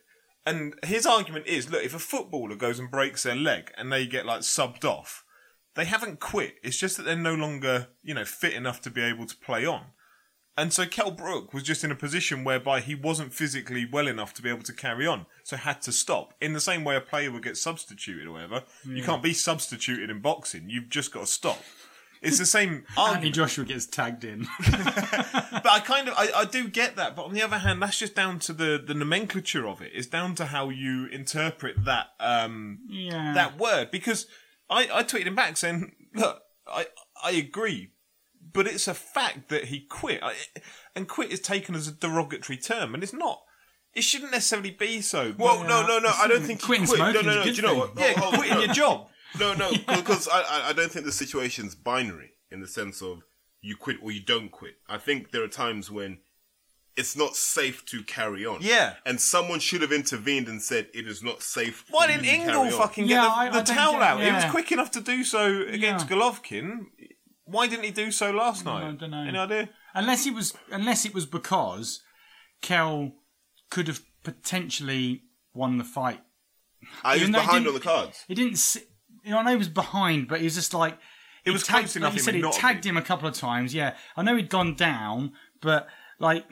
and 0.45 0.73
his 0.84 1.05
argument 1.05 1.47
is 1.47 1.69
look 1.69 1.84
if 1.84 1.95
a 1.95 1.99
footballer 1.99 2.55
goes 2.55 2.79
and 2.79 2.91
breaks 2.91 3.23
their 3.23 3.36
leg 3.36 3.71
and 3.77 3.91
they 3.91 4.05
get 4.05 4.25
like 4.25 4.41
subbed 4.41 4.86
off 4.86 5.23
they 5.75 5.86
haven't 5.86 6.19
quit 6.19 6.55
it's 6.63 6.77
just 6.77 6.97
that 6.97 7.03
they're 7.03 7.15
no 7.15 7.36
longer 7.36 7.88
you 8.03 8.13
know 8.13 8.25
fit 8.25 8.53
enough 8.53 8.82
to 8.82 8.89
be 8.89 9.01
able 9.01 9.25
to 9.25 9.38
play 9.38 9.65
on 9.65 9.88
and 10.60 10.73
so 10.73 10.86
Kell 10.86 11.12
Brook 11.12 11.53
was 11.53 11.63
just 11.63 11.86
in 11.86 11.91
a 11.91 11.95
position 11.95 12.43
whereby 12.43 12.82
he 12.82 12.93
wasn't 12.93 13.34
physically 13.34 13.88
well 13.89 14.10
enough 14.10 14.34
to 14.34 14.41
be 14.41 14.49
able 14.49 14.63
to 14.63 14.73
carry 14.73 15.08
on, 15.08 15.25
so 15.41 15.55
had 15.55 15.82
to 15.84 15.93
stop. 15.93 16.34
In 16.41 16.51
the 16.51 16.60
same 16.60 16.84
way 16.84 16.97
a 16.97 17.01
player 17.01 17.32
would 17.32 17.45
get 17.45 17.55
substituted 17.55 18.27
or 18.27 18.34
whatever, 18.34 18.63
you 18.84 19.01
hmm. 19.01 19.05
can't 19.05 19.23
be 19.23 19.32
substituted 19.32 20.10
in 20.10 20.19
boxing. 20.19 20.69
You've 20.69 20.89
just 20.89 21.13
got 21.13 21.21
to 21.21 21.27
stop. 21.27 21.63
It's 22.21 22.38
the 22.38 22.45
same 22.45 22.69
Andy 22.69 22.86
argument. 22.97 23.36
Joshua 23.36 23.65
gets 23.65 23.86
tagged 23.86 24.23
in. 24.23 24.45
But 25.62 25.67
I 25.73 25.79
kind 25.82 26.08
of, 26.08 26.13
I, 26.17 26.29
I 26.36 26.45
do 26.45 26.67
get 26.69 26.95
that. 26.95 27.15
But 27.15 27.25
on 27.25 27.34
the 27.34 27.41
other 27.41 27.58
hand, 27.58 27.82
that's 27.82 27.99
just 27.99 28.15
down 28.15 28.39
to 28.39 28.53
the, 28.53 28.82
the 28.86 28.93
nomenclature 28.93 29.67
of 29.67 29.82
it. 29.82 29.91
It's 29.93 30.08
down 30.08 30.36
to 30.36 30.45
how 30.45 30.69
you 30.69 31.08
interpret 31.08 31.84
that, 31.86 32.08
um, 32.19 32.79
yeah. 32.88 33.34
that 33.34 33.58
word. 33.60 33.91
Because 33.91 34.25
I, 34.69 34.88
I 34.93 35.03
tweeted 35.03 35.25
him 35.27 35.36
back 35.36 35.58
saying, 35.58 35.91
look, 36.15 36.41
I, 36.65 36.86
I 37.21 37.32
agree, 37.32 37.91
but 38.53 38.67
it's 38.67 38.88
a 38.88 38.93
fact 38.93 39.49
that 39.49 39.65
he 39.65 39.82
quit. 39.82 40.21
I, 40.23 40.36
and 40.95 41.08
quit 41.10 41.32
is 41.32 41.41
taken 41.41 41.75
as 41.75 41.88
a 41.89 41.91
derogatory 41.91 42.58
term, 42.58 42.93
and 42.93 43.03
it's 43.03 43.13
not. 43.13 43.41
It 43.93 44.03
shouldn't 44.03 44.32
necessarily 44.32 44.71
be 44.71 45.01
so. 45.01 45.32
but- 45.34 45.39
Well, 45.43 45.63
no, 45.63 45.86
no, 45.86 45.99
no. 45.99 46.12
I 46.15 46.27
don't 46.27 46.41
think 46.43 46.62
he 46.62 46.65
Quitting 46.67 46.86
quit. 46.88 46.99
No, 46.99 47.12
smoking 47.12 47.25
no, 47.27 47.32
is 47.32 47.36
no. 47.36 47.41
a 47.41 47.43
Do 47.43 47.49
good 47.49 47.58
you 47.58 47.63
know 47.63 47.75
what? 47.75 47.95
thing. 47.95 48.15
yeah, 48.17 48.29
quitting 48.38 48.60
your 48.60 48.73
job. 48.73 49.10
No, 49.37 49.53
no, 49.53 49.71
because 49.87 50.27
I, 50.27 50.41
I, 50.41 50.69
I 50.69 50.73
don't 50.73 50.91
think 50.91 51.05
the 51.05 51.11
situation's 51.11 51.75
binary 51.75 52.31
in 52.51 52.61
the 52.61 52.67
sense 52.67 53.01
of 53.01 53.21
you 53.61 53.75
quit 53.75 53.97
or 54.01 54.11
you 54.11 54.23
don't 54.23 54.49
quit. 54.51 54.75
I 54.87 54.97
think 54.97 55.31
there 55.31 55.43
are 55.43 55.47
times 55.49 55.91
when 55.91 56.19
it's 56.95 57.15
not 57.15 57.35
safe 57.35 57.85
to 57.85 58.03
carry 58.03 58.45
on. 58.45 58.59
Yeah. 58.61 58.95
And 59.05 59.21
someone 59.21 59.59
should 59.59 59.81
have 59.81 59.91
intervened 59.91 60.47
and 60.47 60.61
said 60.61 60.87
it 60.93 61.07
is 61.07 61.21
not 61.23 61.41
safe. 61.43 61.85
Why 61.89 62.07
didn't 62.07 62.23
you 62.23 62.31
to 62.31 62.35
Ingle 62.37 62.53
carry 62.63 62.73
on." 62.73 62.79
fucking 62.79 63.07
Yeah, 63.07 63.15
get 63.17 63.23
the, 63.23 63.29
I- 63.31 63.49
the 63.63 63.71
I 63.71 63.75
towel 63.75 63.93
get- 63.93 64.01
out? 64.01 64.21
He 64.21 64.31
was 64.31 64.45
quick 64.45 64.71
enough 64.71 64.91
to 64.91 65.01
do 65.01 65.23
so 65.23 65.61
against 65.67 66.09
Yeah. 66.09 66.17
Golovkin. 66.17 66.79
Why 67.45 67.67
didn't 67.67 67.85
he 67.85 67.91
do 67.91 68.11
so 68.11 68.31
last 68.31 68.63
night? 68.65 68.87
I 68.87 68.91
don't 68.91 69.11
know. 69.11 69.23
Any 69.23 69.37
idea? 69.37 69.69
Unless 69.93 70.27
it 70.27 70.33
was, 70.35 70.53
unless 70.71 71.05
it 71.05 71.13
was 71.13 71.25
because 71.25 72.01
Kell 72.61 73.11
could 73.71 73.87
have 73.87 74.01
potentially 74.23 75.23
won 75.53 75.77
the 75.77 75.83
fight. 75.83 76.19
Ah, 77.03 77.09
I 77.09 77.13
was 77.13 77.21
Even 77.21 77.31
though 77.33 77.39
behind 77.39 77.67
on 77.67 77.73
the 77.73 77.79
cards. 77.79 78.23
He 78.27 78.35
didn't. 78.35 78.57
You 79.23 79.32
know, 79.32 79.39
I 79.39 79.43
know 79.43 79.51
he 79.51 79.58
was 79.58 79.69
behind, 79.69 80.27
but 80.27 80.39
he 80.39 80.45
was 80.45 80.55
just 80.55 80.73
like. 80.73 80.97
It 81.45 81.51
was 81.51 81.63
tagged, 81.63 81.86
close 81.86 81.95
enough 81.95 82.12
Like 82.12 82.25
you 82.25 82.34
he 82.34 82.41
said, 82.41 82.53
he 82.53 82.60
tagged 82.60 82.86
him 82.86 82.97
a 82.97 83.01
couple 83.01 83.27
of 83.27 83.34
times. 83.34 83.73
Yeah, 83.73 83.95
I 84.17 84.23
know 84.23 84.36
he'd 84.36 84.49
gone 84.49 84.75
down, 84.75 85.32
but 85.62 85.88
like, 86.19 86.45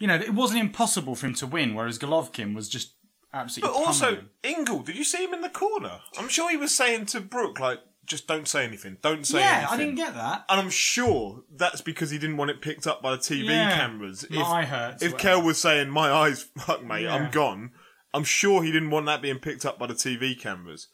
you 0.00 0.06
know, 0.08 0.16
it 0.16 0.34
wasn't 0.34 0.60
impossible 0.60 1.14
for 1.14 1.26
him 1.26 1.34
to 1.34 1.46
win. 1.46 1.74
Whereas 1.74 1.98
Golovkin 1.98 2.54
was 2.54 2.68
just 2.68 2.94
absolutely. 3.32 3.72
But 3.72 3.86
also. 3.86 4.18
Ingle, 4.42 4.80
did 4.80 4.96
you 4.96 5.04
see 5.04 5.24
him 5.24 5.32
in 5.32 5.42
the 5.42 5.48
corner? 5.48 6.00
I'm 6.18 6.28
sure 6.28 6.50
he 6.50 6.56
was 6.56 6.74
saying 6.74 7.06
to 7.06 7.20
Brook, 7.20 7.60
like, 7.60 7.80
just 8.04 8.26
don't 8.26 8.46
say 8.48 8.64
anything. 8.64 8.98
Don't 9.02 9.26
say 9.26 9.40
yeah, 9.40 9.58
anything. 9.58 9.74
I 9.74 9.76
didn't 9.76 9.94
get 9.96 10.14
that. 10.14 10.44
And 10.48 10.60
I'm 10.60 10.70
sure 10.70 11.42
that's 11.54 11.80
because 11.80 12.10
he 12.10 12.18
didn't 12.18 12.36
want 12.36 12.50
it 12.50 12.60
picked 12.62 12.86
up 12.86 13.02
by 13.02 13.12
the 13.12 13.18
TV 13.18 13.46
Yeah. 13.46 13.76
cameras. 13.76 14.26
My 14.30 14.42
eye 14.42 14.64
hurts, 14.64 15.02
If 15.02 15.12
whatever. 15.12 15.38
Kell 15.38 15.46
was 15.46 15.60
saying, 15.60 15.90
my 15.90 16.10
eyes, 16.10 16.42
fuck, 16.58 16.84
mate, 16.84 17.02
Yeah. 17.02 17.14
I'm 17.14 17.30
gone, 17.30 17.72
I'm 18.14 18.24
sure 18.24 18.62
he 18.62 18.72
didn't 18.72 18.90
want 18.90 19.06
that 19.06 19.22
being 19.22 19.38
picked 19.38 19.66
up 19.66 19.78
by 19.78 19.86
the 19.86 19.94
TV 19.94 20.38
cameras. 20.38 20.88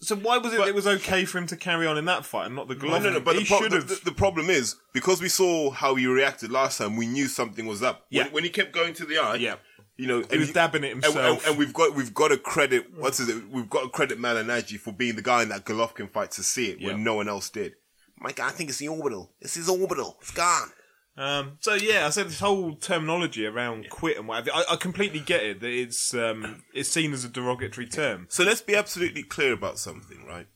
So 0.00 0.14
why 0.16 0.38
was 0.38 0.52
it 0.52 0.58
that 0.58 0.68
it 0.68 0.74
was 0.74 0.86
okay 0.86 1.24
for 1.24 1.38
him 1.38 1.46
to 1.48 1.56
carry 1.56 1.86
on 1.86 1.98
in 1.98 2.04
that 2.04 2.24
fight 2.24 2.46
and 2.46 2.54
not 2.54 2.68
the 2.68 2.74
No, 2.74 2.80
glove? 2.80 3.02
no, 3.02 3.10
no. 3.14 3.20
But 3.20 3.34
he 3.36 3.42
the, 3.42 3.46
pro- 3.46 3.68
the, 3.68 4.00
the, 4.04 4.12
problem 4.12 4.48
is 4.48 4.76
because 4.92 5.20
we 5.20 5.28
saw 5.28 5.70
how 5.70 5.96
he 5.96 6.06
reacted 6.06 6.52
last 6.52 6.78
time, 6.78 6.96
we 6.96 7.06
knew 7.06 7.26
something 7.26 7.66
was 7.66 7.82
up. 7.82 8.06
Yeah. 8.08 8.24
When, 8.24 8.32
when 8.34 8.44
he 8.44 8.50
kept 8.50 8.72
going 8.72 8.94
to 8.94 9.04
the 9.04 9.18
eye, 9.18 9.34
Yeah. 9.36 9.56
you 9.96 10.06
know, 10.06 10.22
He 10.30 10.38
was 10.38 10.52
dabbing 10.52 10.84
it 10.84 10.92
and, 10.92 11.02
himself. 11.02 11.40
and, 11.44 11.50
and 11.50 11.58
we've 11.58 11.72
got 11.74 11.96
we've 11.96 12.14
got 12.14 12.28
to 12.28 12.36
credit 12.36 12.86
what's 12.96 13.18
it? 13.18 13.48
We've 13.50 13.68
got 13.68 13.82
to 13.82 13.88
credit 13.88 14.20
Malignaggi 14.20 14.78
for 14.78 14.92
being 14.92 15.16
the 15.16 15.22
guy 15.22 15.42
in 15.42 15.48
that 15.48 15.64
Golovkin 15.64 16.08
fight 16.10 16.30
to 16.32 16.44
see 16.44 16.66
it 16.70 16.78
Yeah. 16.80 16.88
when 16.92 17.02
no 17.02 17.14
one 17.14 17.28
else 17.28 17.50
did. 17.50 17.74
My 18.20 18.30
God, 18.32 18.48
I 18.48 18.50
think 18.50 18.68
it's 18.70 18.78
the 18.78 18.88
orbital. 18.88 19.32
It's 19.40 19.54
his 19.54 19.68
orbital. 19.68 20.16
It's 20.20 20.30
gone. 20.30 20.70
Um, 21.18 21.58
so 21.58 21.74
yeah, 21.74 22.06
I 22.06 22.10
said 22.10 22.26
this 22.26 22.38
whole 22.38 22.76
terminology 22.76 23.44
around 23.44 23.90
quit 23.90 24.16
and 24.16 24.28
whatever. 24.28 24.52
I, 24.54 24.64
I 24.70 24.76
completely 24.76 25.18
get 25.18 25.42
it 25.42 25.60
that 25.60 25.70
it's 25.70 26.14
um, 26.14 26.62
it's 26.72 26.88
seen 26.88 27.12
as 27.12 27.24
a 27.24 27.28
derogatory 27.28 27.88
term. 27.88 28.26
So 28.30 28.44
let's 28.44 28.60
be 28.60 28.76
absolutely 28.76 29.24
clear 29.24 29.52
about 29.52 29.80
something, 29.80 30.24
right? 30.24 30.46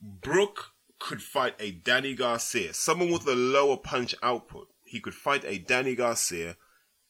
Brook 0.00 0.70
could 1.00 1.20
fight 1.20 1.56
a 1.58 1.72
Danny 1.72 2.14
Garcia, 2.14 2.74
someone 2.74 3.10
with 3.10 3.26
a 3.26 3.34
lower 3.34 3.76
punch 3.76 4.14
output. 4.22 4.68
He 4.84 5.00
could 5.00 5.14
fight 5.14 5.44
a 5.44 5.58
Danny 5.58 5.96
Garcia 5.96 6.56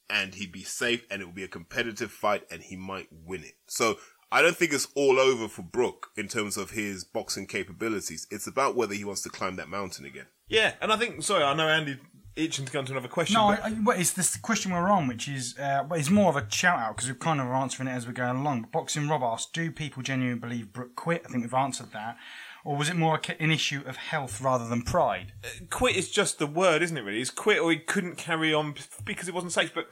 and 0.08 0.34
he'd 0.34 0.52
be 0.52 0.62
safe 0.62 1.04
and 1.10 1.20
it 1.20 1.26
would 1.26 1.34
be 1.34 1.44
a 1.44 1.48
competitive 1.48 2.10
fight 2.10 2.44
and 2.50 2.62
he 2.62 2.76
might 2.76 3.08
win 3.12 3.44
it. 3.44 3.56
So 3.66 3.98
I 4.32 4.40
don't 4.40 4.56
think 4.56 4.72
it's 4.72 4.88
all 4.94 5.20
over 5.20 5.46
for 5.46 5.62
Brook 5.62 6.08
in 6.16 6.26
terms 6.26 6.56
of 6.56 6.70
his 6.70 7.04
boxing 7.04 7.46
capabilities. 7.46 8.26
It's 8.30 8.46
about 8.46 8.76
whether 8.76 8.94
he 8.94 9.04
wants 9.04 9.22
to 9.22 9.28
climb 9.28 9.56
that 9.56 9.68
mountain 9.68 10.06
again. 10.06 10.26
Yeah, 10.48 10.74
and 10.80 10.92
I 10.92 10.96
think 10.96 11.22
sorry, 11.22 11.44
I 11.44 11.54
know 11.54 11.68
Andy 11.68 11.98
itching 12.36 12.66
to 12.66 12.72
go 12.72 12.80
into 12.80 12.92
another 12.92 13.08
question. 13.08 13.34
No, 13.34 13.48
but 13.48 13.64
I, 13.64 13.68
I, 13.68 13.76
well, 13.82 13.98
it's 13.98 14.12
this 14.12 14.36
question 14.36 14.72
we're 14.72 14.88
on, 14.88 15.08
which 15.08 15.26
is 15.28 15.58
uh, 15.58 15.84
well, 15.88 15.98
it's 15.98 16.10
more 16.10 16.28
of 16.28 16.36
a 16.36 16.48
shout 16.50 16.78
out 16.78 16.96
because 16.96 17.08
we're 17.08 17.16
kind 17.16 17.40
of 17.40 17.48
answering 17.48 17.88
it 17.88 17.92
as 17.92 18.06
we're 18.06 18.12
going 18.12 18.36
along. 18.36 18.62
But 18.62 18.72
Boxing 18.72 19.08
Rob 19.08 19.22
asked, 19.22 19.52
"Do 19.52 19.70
people 19.70 20.02
genuinely 20.02 20.38
believe 20.38 20.72
Brook 20.72 20.94
quit?" 20.94 21.22
I 21.26 21.30
think 21.30 21.42
we've 21.42 21.54
answered 21.54 21.92
that, 21.92 22.16
or 22.64 22.76
was 22.76 22.88
it 22.88 22.96
more 22.96 23.20
an 23.38 23.50
issue 23.50 23.82
of 23.86 23.96
health 23.96 24.40
rather 24.40 24.68
than 24.68 24.82
pride? 24.82 25.32
quit 25.70 25.96
is 25.96 26.10
just 26.10 26.38
the 26.38 26.46
word, 26.46 26.82
isn't 26.82 26.96
it? 26.96 27.02
Really, 27.02 27.20
it's 27.20 27.30
quit 27.30 27.58
or 27.58 27.70
he 27.70 27.78
couldn't 27.78 28.16
carry 28.16 28.52
on 28.52 28.74
because 29.04 29.28
it 29.28 29.34
wasn't 29.34 29.52
safe. 29.52 29.72
But 29.74 29.88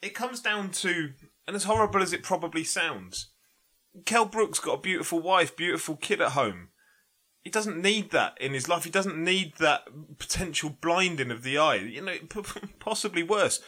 it 0.00 0.14
comes 0.14 0.40
down 0.40 0.70
to, 0.70 1.12
and 1.46 1.56
as 1.56 1.64
horrible 1.64 2.02
as 2.02 2.12
it 2.12 2.22
probably 2.22 2.64
sounds, 2.64 3.30
Kell 4.04 4.24
Brook's 4.24 4.58
got 4.58 4.78
a 4.78 4.82
beautiful 4.82 5.20
wife, 5.20 5.56
beautiful 5.56 5.96
kid 5.96 6.20
at 6.20 6.32
home. 6.32 6.68
He 7.42 7.50
doesn't 7.50 7.80
need 7.80 8.10
that 8.12 8.40
in 8.40 8.52
his 8.52 8.68
life. 8.68 8.84
He 8.84 8.90
doesn't 8.90 9.22
need 9.22 9.54
that 9.58 9.88
potential 10.18 10.76
blinding 10.80 11.30
of 11.30 11.42
the 11.42 11.58
eye. 11.58 11.76
You 11.76 12.02
know, 12.02 12.14
possibly 12.78 13.22
worse. 13.22 13.60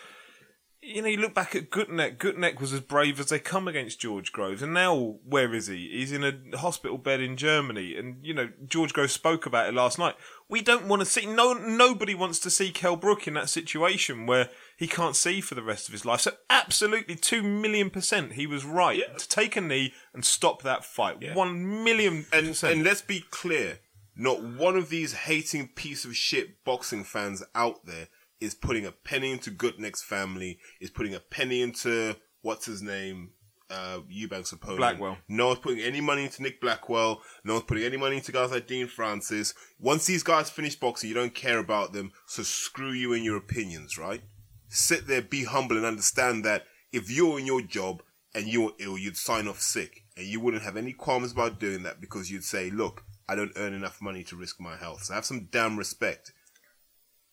you 0.84 1.00
know, 1.00 1.08
you 1.08 1.16
look 1.16 1.34
back 1.34 1.56
at 1.56 1.70
Gutknecht. 1.70 2.18
Gutknecht 2.18 2.60
was 2.60 2.72
as 2.72 2.80
brave 2.80 3.18
as 3.18 3.30
they 3.30 3.38
come 3.38 3.66
against 3.66 4.00
George 4.00 4.32
Groves, 4.32 4.62
and 4.62 4.74
now 4.74 5.16
where 5.24 5.54
is 5.54 5.66
he? 5.66 5.88
He's 5.92 6.12
in 6.12 6.24
a 6.24 6.58
hospital 6.58 6.98
bed 6.98 7.20
in 7.20 7.37
Germany, 7.37 7.96
and 7.96 8.24
you 8.24 8.34
know, 8.34 8.50
George 8.66 8.92
Groves 8.92 9.12
spoke 9.12 9.46
about 9.46 9.68
it 9.68 9.74
last 9.74 9.98
night. 9.98 10.14
We 10.48 10.60
don't 10.60 10.87
want 10.87 11.00
to 11.00 11.06
see 11.06 11.26
no 11.26 11.54
nobody 11.54 12.14
wants 12.14 12.38
to 12.40 12.50
see 12.50 12.70
Kell 12.70 12.96
Brook 12.96 13.26
in 13.26 13.34
that 13.34 13.48
situation 13.48 14.26
where 14.26 14.50
he 14.76 14.87
can't 14.87 15.16
see 15.16 15.40
for 15.40 15.54
the 15.54 15.62
rest 15.62 15.88
of 15.88 15.92
his 15.92 16.04
life. 16.04 16.20
So 16.22 16.32
absolutely, 16.50 17.16
two 17.16 17.42
million 17.42 17.90
percent, 17.90 18.32
he 18.32 18.46
was 18.46 18.64
right 18.64 19.02
to 19.18 19.28
take 19.28 19.56
a 19.56 19.60
knee 19.60 19.92
and 20.12 20.24
stop 20.24 20.62
that 20.62 20.84
fight. 20.84 21.34
One 21.34 21.84
million 21.84 22.26
And 22.32 22.48
percent. 22.48 22.74
and 22.74 22.84
let's 22.84 23.02
be 23.02 23.24
clear, 23.30 23.78
not 24.16 24.42
one 24.42 24.76
of 24.76 24.88
these 24.88 25.12
hating 25.12 25.68
piece 25.68 26.04
of 26.04 26.16
shit 26.16 26.64
boxing 26.64 27.04
fans 27.04 27.42
out 27.54 27.84
there 27.87 28.08
is 28.40 28.54
putting 28.54 28.84
a 28.84 28.92
penny 28.92 29.30
into 29.32 29.50
Gutknecht's 29.50 30.02
family, 30.02 30.58
is 30.80 30.90
putting 30.90 31.14
a 31.14 31.20
penny 31.20 31.62
into 31.62 32.16
what's 32.42 32.66
his 32.66 32.82
name, 32.82 33.30
uh, 33.70 34.00
Eubanks 34.08 34.52
opponent. 34.52 34.78
Blackwell. 34.78 35.16
No 35.28 35.46
one's 35.46 35.60
putting 35.60 35.80
any 35.80 36.00
money 36.02 36.24
into 36.24 36.42
Nick 36.42 36.60
Blackwell. 36.60 37.22
No 37.44 37.54
one's 37.54 37.64
putting 37.64 37.84
any 37.84 37.96
money 37.96 38.16
into 38.16 38.32
guys 38.32 38.50
like 38.50 38.66
Dean 38.66 38.87
Francis. 38.87 39.54
Once 39.78 40.04
these 40.04 40.22
guys 40.22 40.50
finish 40.50 40.74
boxing, 40.78 41.08
you 41.08 41.14
don't 41.14 41.34
care 41.34 41.58
about 41.58 41.92
them, 41.94 42.12
so 42.26 42.42
screw 42.42 42.90
you 42.92 43.14
and 43.14 43.24
your 43.24 43.37
opinions, 43.38 43.96
right? 43.96 44.22
Sit 44.68 45.07
there, 45.07 45.22
be 45.22 45.44
humble, 45.44 45.77
and 45.77 45.87
understand 45.87 46.44
that 46.44 46.64
if 46.92 47.11
you're 47.11 47.38
in 47.38 47.46
your 47.46 47.61
job 47.61 48.03
and 48.35 48.48
you're 48.48 48.72
ill, 48.79 48.98
you'd 48.98 49.16
sign 49.16 49.46
off 49.46 49.61
sick, 49.61 50.05
and 50.16 50.27
you 50.27 50.40
wouldn't 50.40 50.62
have 50.62 50.77
any 50.77 50.92
qualms 50.92 51.33
about 51.33 51.61
doing 51.61 51.83
that 51.85 52.00
because 52.00 52.31
you'd 52.31 52.44
say, 52.44 52.70
"Look, 52.70 53.05
I 53.29 53.35
don't 53.35 53.53
earn 53.57 53.72
enough 53.72 54.00
money 54.00 54.24
to 54.24 54.37
risk 54.37 54.61
my 54.61 54.77
health." 54.77 55.05
So 55.05 55.14
have 55.14 55.24
some 55.24 55.48
damn 55.50 55.77
respect. 55.77 56.33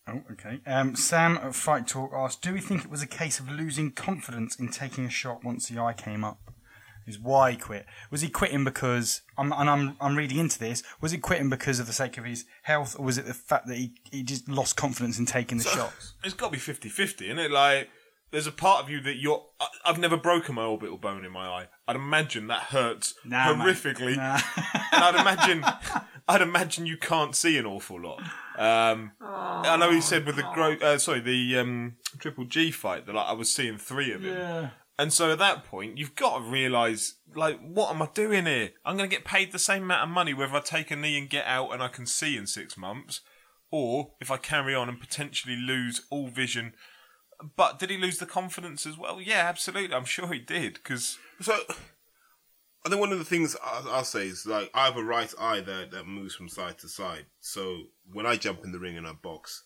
Oh, 0.08 0.24
okay. 0.32 0.62
Um, 0.66 0.96
Sam 0.96 1.38
at 1.38 1.56
Fight 1.56 1.88
Talk 1.88 2.12
asked, 2.14 2.42
"Do 2.42 2.54
we 2.54 2.62
think 2.62 2.84
it 2.84 2.90
was 2.90 3.04
a 3.04 3.08
case 3.08 3.40
of 3.40 3.50
losing 3.50 3.92
confidence 3.92 4.56
in 4.56 4.70
taking 4.70 5.06
a 5.06 5.10
shot 5.10 5.44
once 5.44 5.68
the 5.68 5.80
eye 5.80 5.94
came 5.94 6.24
up?" 6.24 6.51
Is 7.12 7.20
why 7.20 7.52
he 7.52 7.58
quit? 7.58 7.86
Was 8.10 8.22
he 8.22 8.30
quitting 8.30 8.64
because? 8.64 9.22
I'm, 9.38 9.52
and 9.54 9.70
I'm 9.70 9.96
I'm 10.02 10.16
reading 10.16 10.38
into 10.40 10.58
this. 10.60 10.84
Was 11.02 11.12
he 11.12 11.18
quitting 11.18 11.50
because 11.50 11.80
of 11.80 11.88
the 11.88 11.94
sake 11.94 12.18
of 12.18 12.26
his 12.26 12.46
health, 12.64 12.96
or 12.98 13.06
was 13.06 13.18
it 13.18 13.26
the 13.26 13.34
fact 13.34 13.68
that 13.68 13.78
he, 13.78 13.94
he 14.12 14.24
just 14.24 14.48
lost 14.50 14.76
confidence 14.76 15.20
in 15.20 15.26
taking 15.26 15.58
the 15.58 15.64
shots? 15.64 16.14
it's 16.24 16.34
got 16.34 16.48
to 16.48 16.52
be 16.52 16.58
50-50, 16.58 17.22
isn't 17.24 17.40
it? 17.40 17.52
Like, 17.52 17.90
there's 18.32 18.48
a 18.48 18.52
part 18.52 18.84
of 18.84 18.90
you 18.90 19.02
that 19.02 19.16
you're. 19.18 19.44
I, 19.60 19.68
I've 19.86 20.00
never 20.00 20.18
broken 20.18 20.56
my 20.56 20.64
orbital 20.64 20.98
bone 20.98 21.26
in 21.26 21.32
my 21.32 21.48
eye. 21.48 21.68
I'd 21.88 21.96
imagine 21.96 22.48
that 22.48 22.64
hurts 22.64 23.14
Nah, 23.26 23.54
horrifically, 23.54 24.16
Nah. 24.16 24.40
and 24.94 25.04
I'd 25.04 25.16
imagine, 25.20 25.66
I'd 26.28 26.42
imagine 26.42 26.86
you 26.86 26.98
can't 26.98 27.36
see 27.36 27.58
an 27.58 27.66
awful 27.66 28.00
lot. 28.02 28.22
Um, 28.58 29.12
I 29.20 29.76
know 29.78 29.92
he 29.92 30.02
said 30.02 30.26
with 30.26 30.36
the 30.36 30.48
gro- 30.54 30.78
uh, 30.82 30.98
sorry, 30.98 31.20
the 31.20 31.58
um, 31.58 31.96
Triple 32.20 32.46
G 32.46 32.72
fight 32.72 33.06
that 33.06 33.16
like, 33.16 33.28
I 33.28 33.34
was 33.34 33.52
seeing 33.52 33.78
three 33.78 34.14
of 34.14 34.24
him. 34.24 34.36
Yeah. 34.36 34.70
And 35.02 35.12
so 35.12 35.32
at 35.32 35.40
that 35.40 35.66
point, 35.66 35.98
you've 35.98 36.14
got 36.14 36.38
to 36.38 36.44
realise, 36.44 37.16
like, 37.36 37.60
what 37.60 37.90
am 37.90 38.04
I 38.04 38.10
doing 38.14 38.46
here? 38.46 38.70
I'm 38.86 38.98
going 38.98 39.10
to 39.10 39.16
get 39.16 39.26
paid 39.26 39.52
the 39.52 39.58
same 39.58 39.82
amount 39.82 40.04
of 40.04 40.10
money 40.10 40.32
whether 40.32 40.56
I 40.56 40.60
take 40.60 40.92
a 40.92 40.96
knee 40.96 41.18
and 41.18 41.28
get 41.28 41.48
out 41.48 41.74
and 41.74 41.82
I 41.82 41.88
can 41.88 42.06
see 42.06 42.38
in 42.38 42.46
six 42.46 42.78
months, 42.78 43.22
or 43.72 44.12
if 44.22 44.30
I 44.30 44.38
carry 44.38 44.76
on 44.76 44.90
and 44.90 45.00
potentially 45.00 45.56
lose 45.56 46.04
all 46.12 46.28
vision. 46.28 46.74
But 47.56 47.80
did 47.80 47.90
he 47.90 47.98
lose 47.98 48.20
the 48.20 48.28
confidence 48.28 48.86
as 48.86 48.96
well? 48.96 49.20
Yeah, 49.20 49.48
absolutely. 49.50 49.96
I'm 49.96 50.06
sure 50.06 50.32
he 50.32 50.38
did 50.38 50.76
because 50.76 51.18
So, 51.42 51.58
I 52.86 52.90
think 52.90 53.02
one 53.02 53.12
of 53.12 53.18
the 53.18 53.26
things 53.26 53.58
I'll, 53.64 53.90
I'll 53.90 54.04
say 54.04 54.28
is 54.28 54.46
like 54.46 54.70
I 54.76 54.86
have 54.86 54.98
a 54.98 55.04
right 55.04 55.34
eye 55.40 55.62
that 55.62 55.90
that 55.90 56.06
moves 56.06 56.36
from 56.36 56.48
side 56.48 56.78
to 56.78 56.88
side. 56.88 57.26
So 57.40 57.86
when 58.14 58.28
I 58.28 58.36
jump 58.36 58.64
in 58.64 58.72
the 58.72 58.78
ring 58.78 58.98
and 58.98 59.08
I 59.08 59.14
box, 59.14 59.64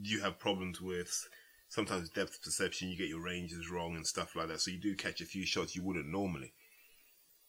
you 0.00 0.22
have 0.22 0.38
problems 0.38 0.80
with 0.80 1.28
sometimes 1.68 2.10
depth 2.10 2.42
perception. 2.42 2.88
You 2.88 2.96
get 2.96 3.08
your 3.08 3.22
ranges 3.22 3.70
wrong 3.70 3.96
and 3.96 4.06
stuff 4.06 4.36
like 4.36 4.48
that. 4.48 4.60
So 4.60 4.70
you 4.70 4.80
do 4.80 4.94
catch 4.94 5.20
a 5.20 5.26
few 5.26 5.46
shots 5.46 5.76
you 5.76 5.82
wouldn't 5.82 6.08
normally. 6.08 6.52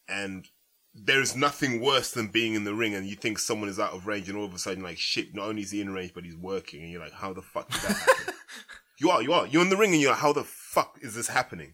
And 0.08 0.48
there 0.94 1.22
is 1.22 1.36
nothing 1.36 1.82
worse 1.82 2.12
than 2.12 2.28
being 2.28 2.54
in 2.54 2.64
the 2.64 2.74
ring 2.74 2.96
and 2.96 3.06
you 3.06 3.16
think 3.16 3.38
someone 3.38 3.70
is 3.70 3.80
out 3.80 3.94
of 3.94 4.08
range 4.08 4.30
and 4.30 4.38
all 4.38 4.46
of 4.46 4.54
a 4.54 4.60
sudden 4.60 4.84
like 4.84 4.98
shit. 4.98 5.36
Not 5.36 5.48
only 5.48 5.62
is 5.62 5.72
he 5.72 5.82
in 5.82 5.94
range, 5.94 6.14
but 6.14 6.24
he's 6.24 6.38
working, 6.38 6.82
and 6.82 6.92
you're 6.92 7.02
like, 7.02 7.14
how 7.14 7.34
the 7.34 7.42
fuck 7.42 7.70
did 7.70 7.82
that 7.82 7.98
happen? 7.98 8.34
you 9.00 9.10
are, 9.10 9.22
you 9.22 9.34
are. 9.34 9.46
You're 9.46 9.62
in 9.62 9.70
the 9.70 9.78
ring 9.78 9.94
and 9.94 10.02
you're 10.02 10.12
like, 10.12 10.22
how 10.22 10.34
the 10.34 10.44
fuck 10.44 10.98
is 11.02 11.14
this 11.14 11.28
happening? 11.28 11.74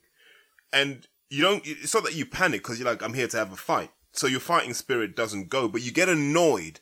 and 0.73 1.07
you 1.29 1.41
don't 1.41 1.61
it's 1.65 1.93
not 1.93 2.03
that 2.03 2.15
you 2.15 2.25
panic 2.25 2.61
because 2.61 2.79
you're 2.79 2.89
like 2.89 3.01
i'm 3.01 3.13
here 3.13 3.27
to 3.27 3.37
have 3.37 3.53
a 3.53 3.55
fight 3.55 3.91
so 4.11 4.27
your 4.27 4.39
fighting 4.39 4.73
spirit 4.73 5.15
doesn't 5.15 5.49
go 5.49 5.69
but 5.69 5.81
you 5.81 5.91
get 5.91 6.09
annoyed 6.09 6.81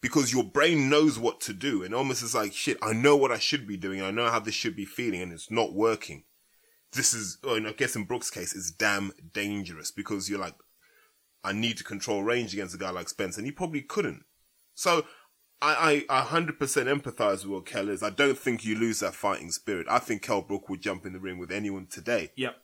because 0.00 0.32
your 0.32 0.44
brain 0.44 0.88
knows 0.88 1.18
what 1.18 1.40
to 1.40 1.52
do 1.52 1.82
and 1.82 1.94
almost 1.94 2.22
is 2.22 2.34
like 2.34 2.52
shit 2.52 2.78
i 2.82 2.92
know 2.92 3.16
what 3.16 3.32
i 3.32 3.38
should 3.38 3.66
be 3.66 3.76
doing 3.76 4.02
i 4.02 4.10
know 4.10 4.30
how 4.30 4.40
this 4.40 4.54
should 4.54 4.76
be 4.76 4.84
feeling 4.84 5.20
and 5.20 5.32
it's 5.32 5.50
not 5.50 5.74
working 5.74 6.24
this 6.92 7.14
is 7.14 7.38
oh, 7.44 7.54
and 7.54 7.66
i 7.66 7.72
guess 7.72 7.96
in 7.96 8.04
brooks 8.04 8.30
case 8.30 8.54
it's 8.54 8.70
damn 8.70 9.12
dangerous 9.32 9.90
because 9.90 10.28
you're 10.28 10.40
like 10.40 10.56
i 11.44 11.52
need 11.52 11.76
to 11.76 11.84
control 11.84 12.22
range 12.22 12.52
against 12.52 12.74
a 12.74 12.78
guy 12.78 12.90
like 12.90 13.08
spence 13.08 13.36
and 13.36 13.46
he 13.46 13.52
probably 13.52 13.82
couldn't 13.82 14.24
so 14.74 15.04
I, 15.62 16.06
I 16.08 16.22
100% 16.22 16.56
empathize 16.56 17.44
with 17.44 17.48
what 17.48 17.66
Kell 17.66 17.90
is. 17.90 18.02
I 18.02 18.08
don't 18.08 18.38
think 18.38 18.64
you 18.64 18.74
lose 18.74 19.00
that 19.00 19.14
fighting 19.14 19.50
spirit. 19.50 19.86
I 19.90 19.98
think 19.98 20.22
Kell 20.22 20.40
Brook 20.40 20.70
would 20.70 20.80
jump 20.80 21.04
in 21.04 21.12
the 21.12 21.20
ring 21.20 21.36
with 21.36 21.52
anyone 21.52 21.86
today 21.86 22.30
yep, 22.34 22.56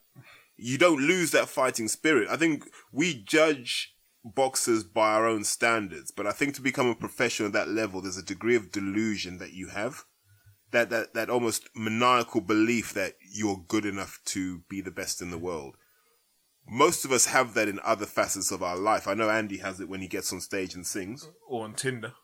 you 0.56 0.78
don't 0.78 1.00
lose 1.00 1.30
that 1.32 1.48
fighting 1.48 1.88
spirit. 1.88 2.28
I 2.30 2.36
think 2.36 2.64
we 2.92 3.22
judge 3.22 3.94
boxers 4.34 4.84
by 4.84 5.12
our 5.12 5.26
own 5.26 5.44
standards, 5.44 6.10
but 6.10 6.26
I 6.26 6.32
think 6.32 6.54
to 6.54 6.62
become 6.62 6.88
a 6.88 6.94
professional 6.94 7.48
at 7.48 7.52
that 7.52 7.68
level, 7.68 8.00
there's 8.00 8.18
a 8.18 8.24
degree 8.24 8.56
of 8.56 8.72
delusion 8.72 9.38
that 9.38 9.52
you 9.52 9.68
have. 9.68 10.04
That, 10.72 10.90
that, 10.90 11.14
that 11.14 11.30
almost 11.30 11.68
maniacal 11.76 12.40
belief 12.40 12.92
that 12.94 13.14
you're 13.32 13.64
good 13.68 13.86
enough 13.86 14.18
to 14.26 14.62
be 14.68 14.80
the 14.80 14.90
best 14.90 15.22
in 15.22 15.30
the 15.30 15.38
world. 15.38 15.76
Most 16.68 17.04
of 17.04 17.12
us 17.12 17.26
have 17.26 17.54
that 17.54 17.68
in 17.68 17.78
other 17.84 18.04
facets 18.06 18.50
of 18.50 18.64
our 18.64 18.76
life. 18.76 19.06
I 19.06 19.14
know 19.14 19.30
Andy 19.30 19.58
has 19.58 19.78
it 19.80 19.88
when 19.88 20.00
he 20.00 20.08
gets 20.08 20.32
on 20.32 20.40
stage 20.40 20.74
and 20.74 20.84
sings. 20.84 21.30
or 21.48 21.62
on 21.62 21.74
Tinder. 21.74 22.14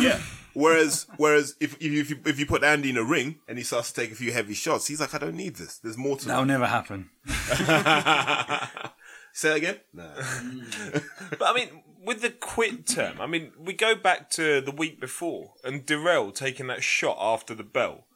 Yeah. 0.00 0.20
Whereas, 0.54 1.06
whereas 1.16 1.54
if, 1.60 1.74
if 1.80 2.10
you 2.10 2.18
if 2.26 2.38
you 2.38 2.44
put 2.44 2.62
Andy 2.62 2.90
in 2.90 2.98
a 2.98 3.02
ring 3.04 3.36
and 3.48 3.56
he 3.56 3.64
starts 3.64 3.90
to 3.90 4.00
take 4.02 4.12
a 4.12 4.14
few 4.14 4.32
heavy 4.32 4.52
shots, 4.52 4.86
he's 4.86 5.00
like, 5.00 5.14
I 5.14 5.18
don't 5.18 5.36
need 5.36 5.56
this. 5.56 5.78
There's 5.78 5.96
more 5.96 6.16
to 6.18 6.26
That'll 6.26 6.44
never 6.44 6.66
happen. 6.66 7.08
Say 9.32 9.48
that 9.48 9.56
again? 9.56 9.80
Nah. 9.92 10.14
But 11.38 11.42
I 11.42 11.54
mean, 11.54 11.82
with 12.04 12.20
the 12.20 12.30
quit 12.30 12.86
term, 12.86 13.20
I 13.20 13.26
mean, 13.26 13.52
we 13.58 13.72
go 13.72 13.94
back 13.94 14.30
to 14.30 14.60
the 14.60 14.70
week 14.70 15.00
before 15.00 15.54
and 15.64 15.86
Durrell 15.86 16.32
taking 16.32 16.66
that 16.66 16.82
shot 16.82 17.16
after 17.20 17.54
the 17.54 17.62
bell, 17.62 18.06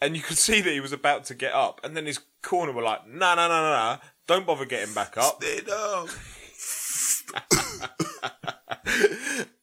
and 0.00 0.16
you 0.16 0.22
could 0.22 0.38
see 0.38 0.60
that 0.60 0.72
he 0.72 0.80
was 0.80 0.92
about 0.92 1.24
to 1.24 1.34
get 1.34 1.52
up, 1.52 1.80
and 1.84 1.96
then 1.96 2.06
his 2.06 2.20
corner 2.42 2.72
were 2.72 2.82
like, 2.82 3.06
"No, 3.06 3.34
no, 3.34 3.48
no, 3.48 3.62
no, 3.62 3.70
no, 3.70 3.98
don't 4.26 4.46
bother 4.46 4.64
getting 4.64 4.94
back 4.94 5.16
up." 5.16 5.42
Stay 5.42 5.60
down. 5.60 6.08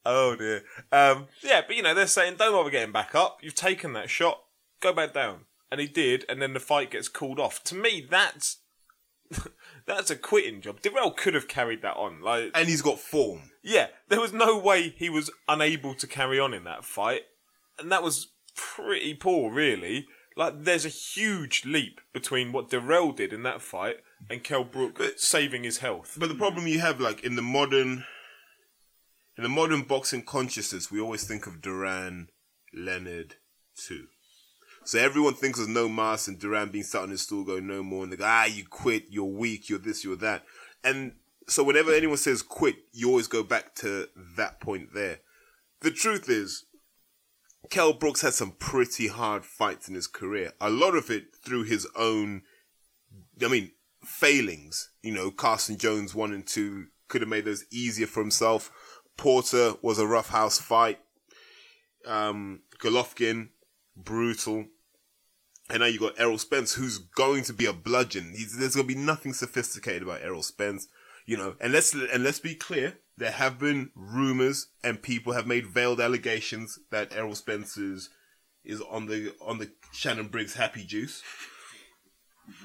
Oh 0.04 0.34
dear. 0.34 0.62
Um, 0.90 1.28
yeah, 1.42 1.60
but 1.66 1.76
you 1.76 1.82
know 1.82 1.94
they're 1.94 2.06
saying, 2.06 2.36
"Don't 2.36 2.52
bother 2.52 2.70
getting 2.70 2.92
back 2.92 3.14
up. 3.14 3.38
You've 3.42 3.54
taken 3.54 3.92
that 3.92 4.10
shot. 4.10 4.40
Go 4.80 4.92
back 4.92 5.12
down." 5.12 5.44
And 5.70 5.80
he 5.80 5.86
did, 5.86 6.24
and 6.28 6.42
then 6.42 6.52
the 6.52 6.60
fight 6.60 6.90
gets 6.90 7.08
called 7.08 7.38
off. 7.38 7.62
To 7.64 7.74
me, 7.74 8.06
that's 8.08 8.58
that's 9.86 10.10
a 10.10 10.16
quitting 10.16 10.60
job. 10.60 10.80
Durrell 10.80 11.12
could 11.12 11.34
have 11.34 11.48
carried 11.48 11.82
that 11.82 11.96
on. 11.96 12.22
Like, 12.22 12.50
And 12.54 12.68
he's 12.68 12.82
got 12.82 12.98
form. 12.98 13.50
Yeah, 13.62 13.88
there 14.08 14.20
was 14.20 14.32
no 14.32 14.58
way 14.58 14.90
he 14.90 15.10
was 15.10 15.30
unable 15.48 15.94
to 15.94 16.06
carry 16.06 16.38
on 16.40 16.54
in 16.54 16.64
that 16.64 16.84
fight, 16.84 17.22
and 17.78 17.90
that 17.92 18.02
was 18.02 18.28
pretty 18.54 19.14
poor, 19.14 19.52
really. 19.52 20.06
Like, 20.36 20.64
there's 20.64 20.86
a 20.86 20.90
huge 20.90 21.64
leap 21.64 22.00
between 22.12 22.52
what 22.52 22.70
Darrell 22.70 23.12
did 23.12 23.32
in 23.32 23.42
that 23.42 23.60
fight 23.60 23.96
and 24.28 24.44
Kell 24.44 24.64
Brook 24.64 25.00
saving 25.16 25.64
his 25.64 25.78
health. 25.78 26.16
But 26.18 26.28
the 26.28 26.34
problem 26.34 26.66
you 26.66 26.80
have, 26.80 27.00
like 27.00 27.24
in 27.24 27.36
the 27.36 27.42
modern, 27.42 28.04
in 29.36 29.42
the 29.42 29.48
modern 29.48 29.82
boxing 29.82 30.22
consciousness, 30.22 30.90
we 30.90 31.00
always 31.00 31.24
think 31.24 31.46
of 31.46 31.60
Duran, 31.60 32.28
Leonard, 32.72 33.36
too. 33.74 34.06
So 34.84 34.98
everyone 34.98 35.34
thinks 35.34 35.58
there's 35.58 35.68
no 35.68 35.88
más 35.88 36.26
and 36.26 36.38
Duran 36.38 36.70
being 36.70 36.84
sat 36.84 37.02
on 37.02 37.10
his 37.10 37.22
stool 37.22 37.44
going 37.44 37.66
no 37.66 37.82
more, 37.82 38.02
and 38.02 38.12
they 38.12 38.16
go, 38.16 38.24
ah, 38.26 38.46
you 38.46 38.64
quit, 38.64 39.04
you're 39.10 39.24
weak, 39.24 39.68
you're 39.68 39.78
this, 39.78 40.04
you're 40.04 40.16
that. 40.16 40.44
And 40.82 41.12
so 41.48 41.62
whenever 41.62 41.92
anyone 41.92 42.16
says 42.16 42.42
quit, 42.42 42.76
you 42.92 43.08
always 43.08 43.26
go 43.26 43.42
back 43.42 43.74
to 43.76 44.08
that 44.36 44.60
point 44.60 44.94
there. 44.94 45.20
The 45.80 45.90
truth 45.90 46.28
is, 46.28 46.64
Kell 47.68 47.92
Brook's 47.92 48.22
had 48.22 48.34
some 48.34 48.52
pretty 48.52 49.08
hard 49.08 49.44
fights 49.44 49.88
in 49.88 49.94
his 49.94 50.06
career. 50.06 50.52
A 50.60 50.70
lot 50.70 50.96
of 50.96 51.10
it 51.10 51.36
through 51.36 51.64
his 51.64 51.86
own, 51.94 52.42
I 53.42 53.48
mean, 53.48 53.72
failings. 54.04 54.90
You 55.02 55.12
know, 55.12 55.30
Carson 55.30 55.76
Jones 55.76 56.14
one 56.14 56.32
and 56.32 56.46
two 56.46 56.86
could 57.08 57.20
have 57.20 57.28
made 57.28 57.44
those 57.44 57.64
easier 57.70 58.06
for 58.06 58.20
himself. 58.20 58.70
Porter 59.16 59.74
was 59.82 59.98
a 59.98 60.06
rough 60.06 60.30
house 60.30 60.58
fight. 60.58 60.98
Um, 62.06 62.62
Golovkin, 62.82 63.50
brutal. 64.04 64.66
And 65.68 65.80
now 65.80 65.86
you've 65.86 66.00
got 66.00 66.18
Errol 66.18 66.38
Spence, 66.38 66.74
who's 66.74 66.98
going 66.98 67.44
to 67.44 67.52
be 67.52 67.66
a 67.66 67.72
bludgeon. 67.72 68.32
He's, 68.36 68.58
there's 68.58 68.74
going 68.74 68.88
to 68.88 68.94
be 68.94 69.00
nothing 69.00 69.32
sophisticated 69.32 70.02
about 70.02 70.22
Errol 70.22 70.42
Spence, 70.42 70.88
you 71.26 71.36
know. 71.36 71.54
And 71.60 71.72
let's 71.72 71.94
and 71.94 72.24
let's 72.24 72.40
be 72.40 72.54
clear: 72.56 72.98
there 73.16 73.30
have 73.30 73.58
been 73.58 73.90
rumors 73.94 74.68
and 74.82 75.00
people 75.00 75.34
have 75.34 75.46
made 75.46 75.66
veiled 75.66 76.00
allegations 76.00 76.78
that 76.90 77.12
Errol 77.14 77.36
Spence 77.36 77.76
is, 77.76 78.10
is 78.64 78.80
on 78.80 79.06
the 79.06 79.32
on 79.40 79.58
the 79.58 79.70
Shannon 79.92 80.28
Briggs 80.28 80.54
happy 80.54 80.84
juice. 80.84 81.22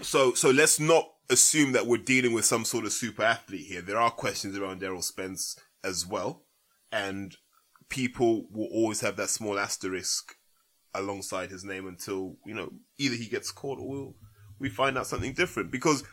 so 0.01 0.33
so 0.33 0.49
let's 0.49 0.79
not 0.79 1.11
assume 1.29 1.73
that 1.73 1.87
we're 1.87 1.97
dealing 1.97 2.33
with 2.33 2.45
some 2.45 2.65
sort 2.65 2.85
of 2.85 2.91
super 2.91 3.23
athlete 3.23 3.67
here. 3.67 3.81
There 3.81 3.99
are 3.99 4.11
questions 4.11 4.57
around 4.57 4.81
Errol 4.81 5.01
Spence 5.01 5.59
as 5.83 6.07
well, 6.07 6.43
and 6.91 7.35
people 7.89 8.47
will 8.49 8.69
always 8.71 9.01
have 9.01 9.15
that 9.17 9.29
small 9.29 9.59
asterisk 9.59 10.35
alongside 10.99 11.49
his 11.49 11.63
name 11.63 11.87
until 11.87 12.37
you 12.45 12.53
know 12.53 12.71
either 12.97 13.15
he 13.15 13.27
gets 13.27 13.51
caught 13.51 13.79
or 13.79 13.87
we'll, 13.87 14.15
we 14.59 14.69
find 14.69 14.97
out 14.97 15.07
something 15.07 15.33
different. 15.33 15.71
Because 15.71 16.03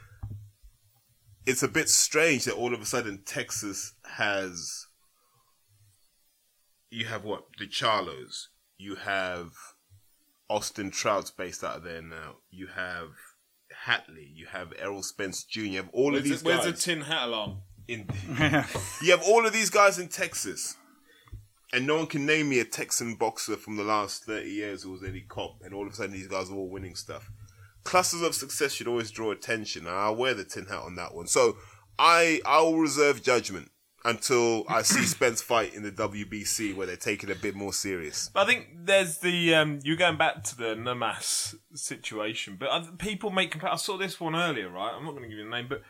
it's 1.46 1.62
a 1.62 1.68
bit 1.68 1.88
strange 1.88 2.44
that 2.44 2.54
all 2.54 2.74
of 2.74 2.80
a 2.80 2.86
sudden 2.86 3.22
Texas 3.24 3.94
has 4.04 4.86
you 6.90 7.06
have 7.06 7.24
what? 7.24 7.44
The 7.58 7.66
Charlos, 7.66 8.48
you 8.76 8.96
have 8.96 9.52
Austin 10.50 10.90
Trout's 10.90 11.30
based 11.30 11.64
out 11.64 11.78
of 11.78 11.84
there 11.84 12.02
now, 12.02 12.36
you 12.50 12.66
have 12.66 13.08
Hatley, 13.86 14.30
you 14.34 14.46
have 14.46 14.72
Errol 14.78 15.02
Spence 15.02 15.44
Jr., 15.44 15.60
you 15.60 15.76
have 15.78 15.88
all 15.92 16.14
of 16.14 16.22
these 16.22 16.42
the, 16.42 16.48
where's 16.48 16.64
guys 16.64 16.72
the 16.72 16.78
tin 16.78 17.00
hat 17.00 17.28
alarm? 17.28 17.62
in 17.88 18.06
you 19.02 19.10
have 19.10 19.22
all 19.26 19.46
of 19.46 19.52
these 19.52 19.70
guys 19.70 19.98
in 19.98 20.08
Texas, 20.08 20.76
and 21.72 21.86
no 21.86 21.96
one 21.96 22.06
can 22.06 22.26
name 22.26 22.48
me 22.48 22.60
a 22.60 22.64
Texan 22.64 23.14
boxer 23.14 23.56
from 23.56 23.76
the 23.76 23.84
last 23.84 24.24
thirty 24.24 24.50
years 24.50 24.82
who 24.82 24.90
was 24.92 25.02
any 25.02 25.20
cop, 25.20 25.56
and 25.64 25.74
all 25.74 25.86
of 25.86 25.92
a 25.92 25.96
sudden 25.96 26.12
these 26.12 26.28
guys 26.28 26.50
are 26.50 26.54
all 26.54 26.68
winning 26.68 26.94
stuff. 26.94 27.30
Clusters 27.84 28.22
of 28.22 28.34
success 28.34 28.72
should 28.72 28.86
always 28.88 29.10
draw 29.10 29.32
attention, 29.32 29.86
and 29.86 29.94
I'll 29.96 30.16
wear 30.16 30.34
the 30.34 30.44
tin 30.44 30.66
hat 30.66 30.80
on 30.80 30.96
that 30.96 31.14
one. 31.14 31.26
So 31.26 31.56
I 31.98 32.40
I 32.46 32.60
will 32.62 32.78
reserve 32.78 33.22
judgment 33.22 33.70
until 34.04 34.64
I 34.68 34.82
see 34.82 35.02
Spence 35.06 35.42
fight 35.42 35.74
in 35.74 35.82
the 35.82 35.92
WBC 35.92 36.74
where 36.74 36.86
they're 36.86 36.96
taking 36.96 37.30
a 37.30 37.34
bit 37.34 37.54
more 37.54 37.72
serious. 37.72 38.30
But 38.32 38.42
I 38.42 38.46
think 38.46 38.68
there's 38.84 39.18
the 39.18 39.54
um, 39.54 39.80
you're 39.82 39.96
going 39.96 40.18
back 40.18 40.44
to 40.44 40.56
the 40.56 40.74
no 40.76 40.94
más 40.94 41.54
situation, 41.74 42.56
but 42.58 42.68
other 42.68 42.92
people 42.98 43.30
make. 43.30 43.54
compa- 43.54 43.72
I 43.72 43.76
saw 43.76 43.96
this 43.96 44.20
one 44.20 44.34
earlier, 44.34 44.68
right? 44.68 44.92
I'm 44.94 45.04
not 45.04 45.12
going 45.12 45.22
to 45.24 45.28
give 45.28 45.38
you 45.38 45.44
the 45.44 45.50
name, 45.50 45.66
but 45.68 45.82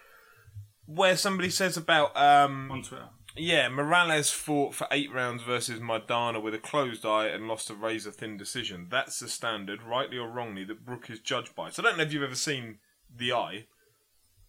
where 0.87 1.17
somebody 1.17 1.51
says 1.51 1.77
about 1.77 2.17
um, 2.17 2.71
On 2.71 2.83
Twitter. 2.83 3.09
Yeah, 3.37 3.69
Morales 3.69 4.31
fought 4.31 4.75
for 4.75 4.87
eight 4.91 5.13
rounds 5.13 5.43
versus 5.43 5.81
Maidana 5.81 6.43
with 6.43 6.55
a 6.55 6.59
closed 6.59 7.07
eye 7.07 7.29
and 7.29 7.49
lost 7.49 7.71
a 7.71 7.75
razor 7.75 8.11
thin 8.11 8.37
decision. 8.37 8.89
That's 8.91 9.19
the 9.21 9.29
standard, 9.29 9.83
rightly 9.83 10.19
or 10.19 10.29
wrongly, 10.29 10.65
that 10.65 10.85
Brook 10.85 11.09
is 11.09 11.19
judged 11.21 11.55
by. 11.55 11.71
So 11.71 11.83
I 11.83 11.87
don't 11.87 11.97
know 11.97 12.05
if 12.05 12.13
you've 12.13 12.23
ever 12.23 12.35
seen 12.35 12.79
the 13.15 13.33
eye 13.33 13.67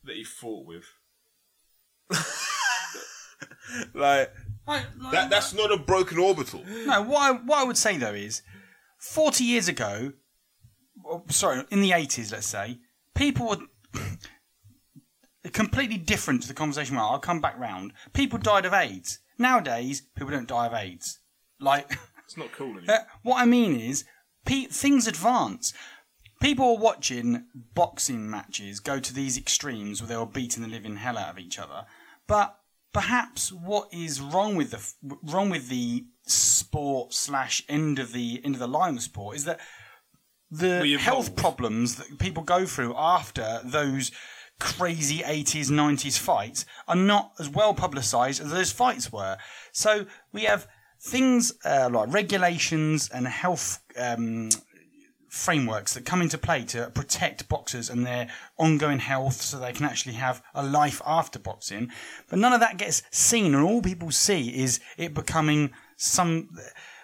that 0.03 0.15
he 0.15 0.23
fought 0.23 0.65
with. 0.65 0.85
like 3.93 4.33
That 5.11 5.29
that's 5.29 5.53
not 5.53 5.71
a 5.71 5.77
broken 5.77 6.17
orbital. 6.17 6.63
No, 6.85 7.01
what 7.03 7.21
I, 7.21 7.31
what 7.31 7.59
I 7.59 7.63
would 7.63 7.77
say 7.77 7.97
though 7.97 8.13
is, 8.13 8.41
40 8.99 9.43
years 9.43 9.67
ago, 9.67 10.13
or, 11.03 11.23
sorry, 11.29 11.63
in 11.69 11.81
the 11.81 11.91
80s, 11.91 12.31
let's 12.31 12.47
say, 12.47 12.79
people 13.15 13.47
were 13.47 13.57
completely 15.51 15.97
different 15.97 16.41
to 16.43 16.47
the 16.47 16.53
conversation. 16.53 16.95
Well, 16.95 17.09
I'll 17.09 17.19
come 17.19 17.41
back 17.41 17.59
round. 17.59 17.93
People 18.13 18.39
died 18.39 18.65
of 18.65 18.73
AIDS. 18.73 19.19
Nowadays, 19.37 20.01
people 20.15 20.31
don't 20.31 20.47
die 20.47 20.67
of 20.67 20.73
AIDS. 20.73 21.19
Like, 21.59 21.97
it's 22.25 22.37
not 22.37 22.51
cool 22.53 22.77
anymore. 22.77 22.95
uh, 22.95 23.03
what 23.23 23.41
I 23.41 23.45
mean 23.45 23.79
is, 23.79 24.05
pe- 24.45 24.65
things 24.65 25.07
advance. 25.07 25.73
People 26.41 26.75
are 26.75 26.77
watching 26.77 27.45
boxing 27.73 28.29
matches 28.29 28.79
go 28.79 28.99
to 28.99 29.13
these 29.13 29.37
extremes 29.37 30.01
where 30.01 30.09
they 30.09 30.17
were 30.17 30.25
beating 30.25 30.61
the 30.61 30.69
living 30.69 30.97
hell 30.97 31.17
out 31.17 31.29
of 31.29 31.39
each 31.39 31.57
other. 31.57 31.85
But 32.27 32.57
perhaps 32.91 33.51
what 33.51 33.87
is 33.93 34.19
wrong 34.21 34.55
with 34.55 34.71
the 34.71 34.77
f- 34.77 34.93
wrong 35.23 35.49
with 35.49 35.69
the 35.69 36.05
sport 36.25 37.13
slash 37.13 37.63
end 37.67 37.97
of 37.99 38.11
the 38.13 38.41
end 38.43 38.55
of 38.55 38.59
the 38.59 38.67
line 38.67 38.95
of 38.95 39.03
sport 39.03 39.35
is 39.35 39.45
that 39.45 39.59
the 40.51 40.97
health 40.97 41.35
problems 41.35 41.95
that 41.95 42.19
people 42.19 42.43
go 42.43 42.65
through 42.65 42.93
after 42.95 43.59
those 43.63 44.11
crazy 44.59 45.19
80s 45.19 45.69
90s 45.69 46.17
fights 46.17 46.65
are 46.87 46.95
not 46.95 47.33
as 47.39 47.49
well 47.49 47.73
publicized 47.73 48.41
as 48.41 48.51
those 48.51 48.71
fights 48.71 49.11
were 49.11 49.37
so 49.71 50.05
we 50.31 50.43
have 50.43 50.67
things 51.01 51.51
uh, 51.65 51.89
like 51.91 52.13
regulations 52.13 53.09
and 53.13 53.27
health 53.27 53.83
um, 53.97 54.49
frameworks 55.33 55.95
that 55.95 56.05
come 56.05 56.21
into 56.21 56.37
play 56.37 56.63
to 56.63 56.91
protect 56.93 57.49
boxers 57.49 57.89
and 57.89 58.05
their 58.05 58.29
ongoing 58.59 58.99
health 58.99 59.41
so 59.41 59.57
they 59.57 59.73
can 59.73 59.83
actually 59.83 60.13
have 60.13 60.43
a 60.53 60.63
life 60.63 61.01
after 61.07 61.39
boxing. 61.39 61.89
But 62.29 62.37
none 62.37 62.53
of 62.53 62.59
that 62.59 62.77
gets 62.77 63.01
seen, 63.09 63.55
and 63.55 63.63
all 63.63 63.81
people 63.81 64.11
see 64.11 64.61
is 64.61 64.79
it 64.95 65.15
becoming 65.15 65.71
some. 65.97 66.49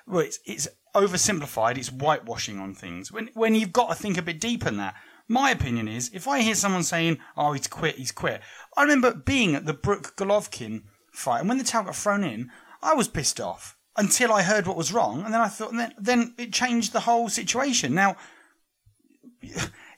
Well, 0.06 0.20
it's, 0.20 0.40
it's 0.46 0.68
oversimplified, 0.96 1.80
it's 1.80 1.90
whitewashing 1.90 2.60
on 2.60 2.76
things. 2.76 3.12
When, 3.12 3.30
when 3.34 3.56
you've 3.56 3.74
got 3.74 3.90
to 3.90 3.96
think 3.96 4.18
a 4.18 4.22
bit 4.22 4.40
deeper 4.40 4.66
than 4.66 4.78
that. 4.78 4.96
My 5.32 5.52
opinion 5.52 5.88
is, 5.88 6.10
if 6.12 6.28
I 6.28 6.42
hear 6.42 6.56
someone 6.56 6.82
saying, 6.82 7.20
oh, 7.38 7.54
he's 7.54 7.68
quit, 7.68 7.98
he's 7.98 8.12
quit. 8.12 8.42
I 8.76 8.82
remember 8.82 9.14
being 9.14 9.54
at 9.54 9.68
the 9.68 9.74
Brook 9.74 10.16
Golovkin 10.18 10.82
fight, 11.14 11.42
and 11.42 11.48
when 11.48 11.60
the 11.60 11.64
towel 11.64 11.84
got 11.84 11.96
thrown 11.96 12.24
in, 12.24 12.50
I 12.82 12.96
was 12.96 13.08
pissed 13.08 13.40
off 13.40 13.78
until 13.96 14.34
I 14.34 14.42
heard 14.42 14.66
what 14.66 14.76
was 14.76 14.92
wrong, 14.92 15.24
and 15.24 15.32
then 15.32 15.40
I 15.40 15.48
thought, 15.48 15.72
then, 15.72 15.94
then 16.00 16.34
it 16.40 16.52
changed 16.52 16.94
the 16.94 17.02
whole 17.02 17.30
situation. 17.30 17.94
Now, 17.94 18.16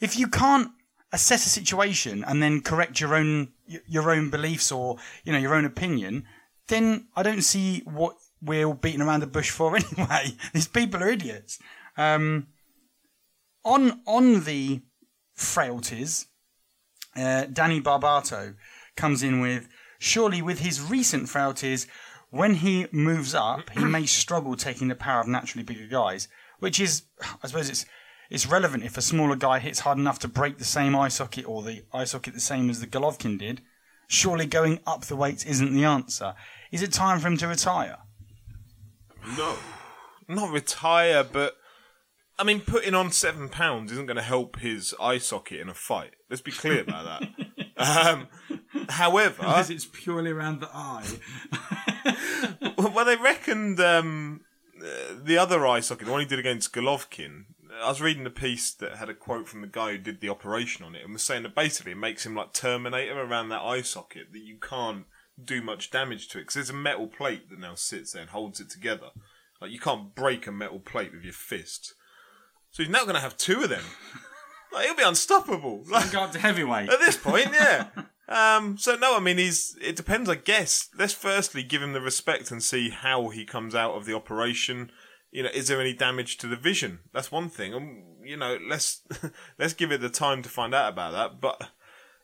if 0.01 0.19
you 0.19 0.27
can't 0.27 0.71
assess 1.13 1.45
a 1.45 1.49
situation 1.49 2.25
and 2.27 2.43
then 2.43 2.61
correct 2.61 2.99
your 2.99 3.15
own 3.15 3.49
your 3.87 4.11
own 4.11 4.29
beliefs 4.29 4.71
or 4.71 4.97
you 5.23 5.31
know 5.31 5.39
your 5.39 5.55
own 5.55 5.65
opinion, 5.65 6.25
then 6.67 7.07
I 7.15 7.23
don't 7.23 7.41
see 7.41 7.81
what 7.85 8.15
we're 8.41 8.65
all 8.65 8.73
beating 8.73 9.01
around 9.01 9.21
the 9.21 9.27
bush 9.27 9.49
for 9.49 9.75
anyway. 9.97 10.35
These 10.53 10.67
people 10.67 11.03
are 11.03 11.09
idiots. 11.09 11.59
Um, 11.97 12.47
on 13.63 14.01
on 14.05 14.43
the 14.43 14.81
frailties, 15.41 16.27
uh, 17.15 17.45
Danny 17.45 17.81
Barbato 17.81 18.55
comes 18.95 19.23
in 19.23 19.39
with 19.39 19.67
surely 19.99 20.41
with 20.41 20.59
his 20.59 20.81
recent 20.81 21.29
frailties, 21.29 21.87
when 22.29 22.55
he 22.55 22.87
moves 22.91 23.35
up, 23.35 23.69
he 23.71 23.83
may 23.83 24.05
struggle 24.05 24.55
taking 24.55 24.87
the 24.87 24.95
power 24.95 25.21
of 25.21 25.27
naturally 25.27 25.63
bigger 25.63 25.87
guys, 25.87 26.27
which 26.59 26.79
is, 26.79 27.03
I 27.43 27.47
suppose 27.47 27.69
it's 27.69 27.85
it's 28.29 28.47
relevant 28.47 28.85
if 28.85 28.97
a 28.97 29.01
smaller 29.01 29.35
guy 29.35 29.59
hits 29.59 29.81
hard 29.81 29.97
enough 29.97 30.17
to 30.19 30.29
break 30.29 30.57
the 30.57 30.63
same 30.63 30.95
eye 30.95 31.09
socket 31.09 31.45
or 31.45 31.61
the 31.63 31.83
eye 31.93 32.05
socket 32.05 32.33
the 32.33 32.39
same 32.39 32.69
as 32.69 32.79
the 32.79 32.87
Golovkin 32.87 33.37
did. 33.37 33.61
Surely 34.07 34.45
going 34.45 34.79
up 34.87 35.03
the 35.03 35.17
weights 35.17 35.43
isn't 35.45 35.73
the 35.73 35.83
answer. 35.83 36.33
Is 36.71 36.81
it 36.81 36.93
time 36.93 37.19
for 37.19 37.27
him 37.27 37.35
to 37.37 37.47
retire? 37.49 37.97
No. 39.37 39.57
not 40.29 40.51
retire, 40.51 41.25
but 41.25 41.57
I 42.41 42.43
mean, 42.43 42.61
putting 42.61 42.95
on 42.95 43.11
seven 43.11 43.49
pounds 43.49 43.91
isn't 43.91 44.07
going 44.07 44.17
to 44.17 44.23
help 44.23 44.57
his 44.57 44.95
eye 44.99 45.19
socket 45.19 45.59
in 45.59 45.69
a 45.69 45.75
fight. 45.75 46.15
Let's 46.27 46.41
be 46.41 46.51
clear 46.51 46.81
about 46.81 47.21
that. 47.21 47.67
um, 47.77 48.27
however, 48.89 49.43
because 49.43 49.69
it's 49.69 49.85
purely 49.85 50.31
around 50.31 50.59
the 50.59 50.69
eye. 50.73 51.05
well, 52.79 53.05
they 53.05 53.15
reckoned 53.15 53.79
um, 53.79 54.41
uh, 54.75 55.13
the 55.23 55.37
other 55.37 55.67
eye 55.67 55.81
socket, 55.81 56.07
the 56.07 56.11
one 56.11 56.21
he 56.21 56.25
did 56.25 56.39
against 56.39 56.73
Golovkin. 56.73 57.45
I 57.79 57.89
was 57.89 58.01
reading 58.01 58.25
a 58.25 58.31
piece 58.31 58.73
that 58.73 58.95
had 58.95 59.09
a 59.09 59.13
quote 59.13 59.47
from 59.47 59.61
the 59.61 59.67
guy 59.67 59.91
who 59.91 59.99
did 59.99 60.19
the 60.19 60.29
operation 60.29 60.83
on 60.83 60.95
it 60.95 61.03
and 61.03 61.13
was 61.13 61.21
saying 61.21 61.43
that 61.43 61.53
basically 61.53 61.91
it 61.91 61.99
makes 61.99 62.25
him 62.25 62.33
like 62.33 62.53
Terminator 62.53 63.21
around 63.21 63.49
that 63.49 63.61
eye 63.61 63.83
socket 63.83 64.33
that 64.33 64.41
you 64.41 64.57
can't 64.57 65.05
do 65.43 65.61
much 65.61 65.91
damage 65.91 66.27
to 66.29 66.39
it 66.39 66.41
because 66.41 66.55
there's 66.55 66.69
a 66.71 66.73
metal 66.73 67.05
plate 67.05 67.51
that 67.51 67.59
now 67.59 67.75
sits 67.75 68.13
there 68.13 68.23
and 68.23 68.31
holds 68.31 68.59
it 68.59 68.71
together. 68.71 69.09
Like 69.61 69.69
you 69.69 69.79
can't 69.79 70.15
break 70.15 70.47
a 70.47 70.51
metal 70.51 70.79
plate 70.79 71.11
with 71.13 71.23
your 71.23 71.33
fist. 71.33 71.93
So 72.71 72.83
he's 72.83 72.91
now 72.91 73.03
going 73.03 73.15
to 73.15 73.21
have 73.21 73.37
two 73.37 73.61
of 73.63 73.69
them. 73.69 73.83
Like, 74.73 74.85
he'll 74.85 74.95
be 74.95 75.03
unstoppable. 75.03 75.83
Like, 75.89 76.13
Go 76.13 76.21
up 76.21 76.31
to 76.31 76.39
heavyweight. 76.39 76.89
at 76.89 76.99
this 77.01 77.17
point, 77.17 77.49
yeah. 77.51 77.87
Um, 78.29 78.77
so 78.77 78.95
no, 78.95 79.17
I 79.17 79.19
mean 79.19 79.37
he's. 79.37 79.75
It 79.81 79.97
depends, 79.97 80.29
I 80.29 80.35
guess. 80.35 80.87
Let's 80.97 81.11
firstly 81.11 81.63
give 81.63 81.81
him 81.81 81.91
the 81.91 81.99
respect 81.99 82.49
and 82.49 82.63
see 82.63 82.89
how 82.89 83.27
he 83.27 83.43
comes 83.43 83.75
out 83.75 83.95
of 83.95 84.05
the 84.05 84.15
operation. 84.15 84.89
You 85.31 85.43
know, 85.43 85.49
is 85.53 85.67
there 85.67 85.81
any 85.81 85.91
damage 85.91 86.37
to 86.37 86.47
the 86.47 86.55
vision? 86.55 86.99
That's 87.13 87.29
one 87.29 87.49
thing. 87.49 87.73
Um, 87.73 88.03
you 88.23 88.37
know, 88.37 88.57
let's 88.65 89.01
let's 89.59 89.73
give 89.73 89.91
it 89.91 89.99
the 89.99 90.07
time 90.07 90.41
to 90.43 90.49
find 90.49 90.73
out 90.73 90.93
about 90.93 91.11
that. 91.11 91.41
But 91.41 91.71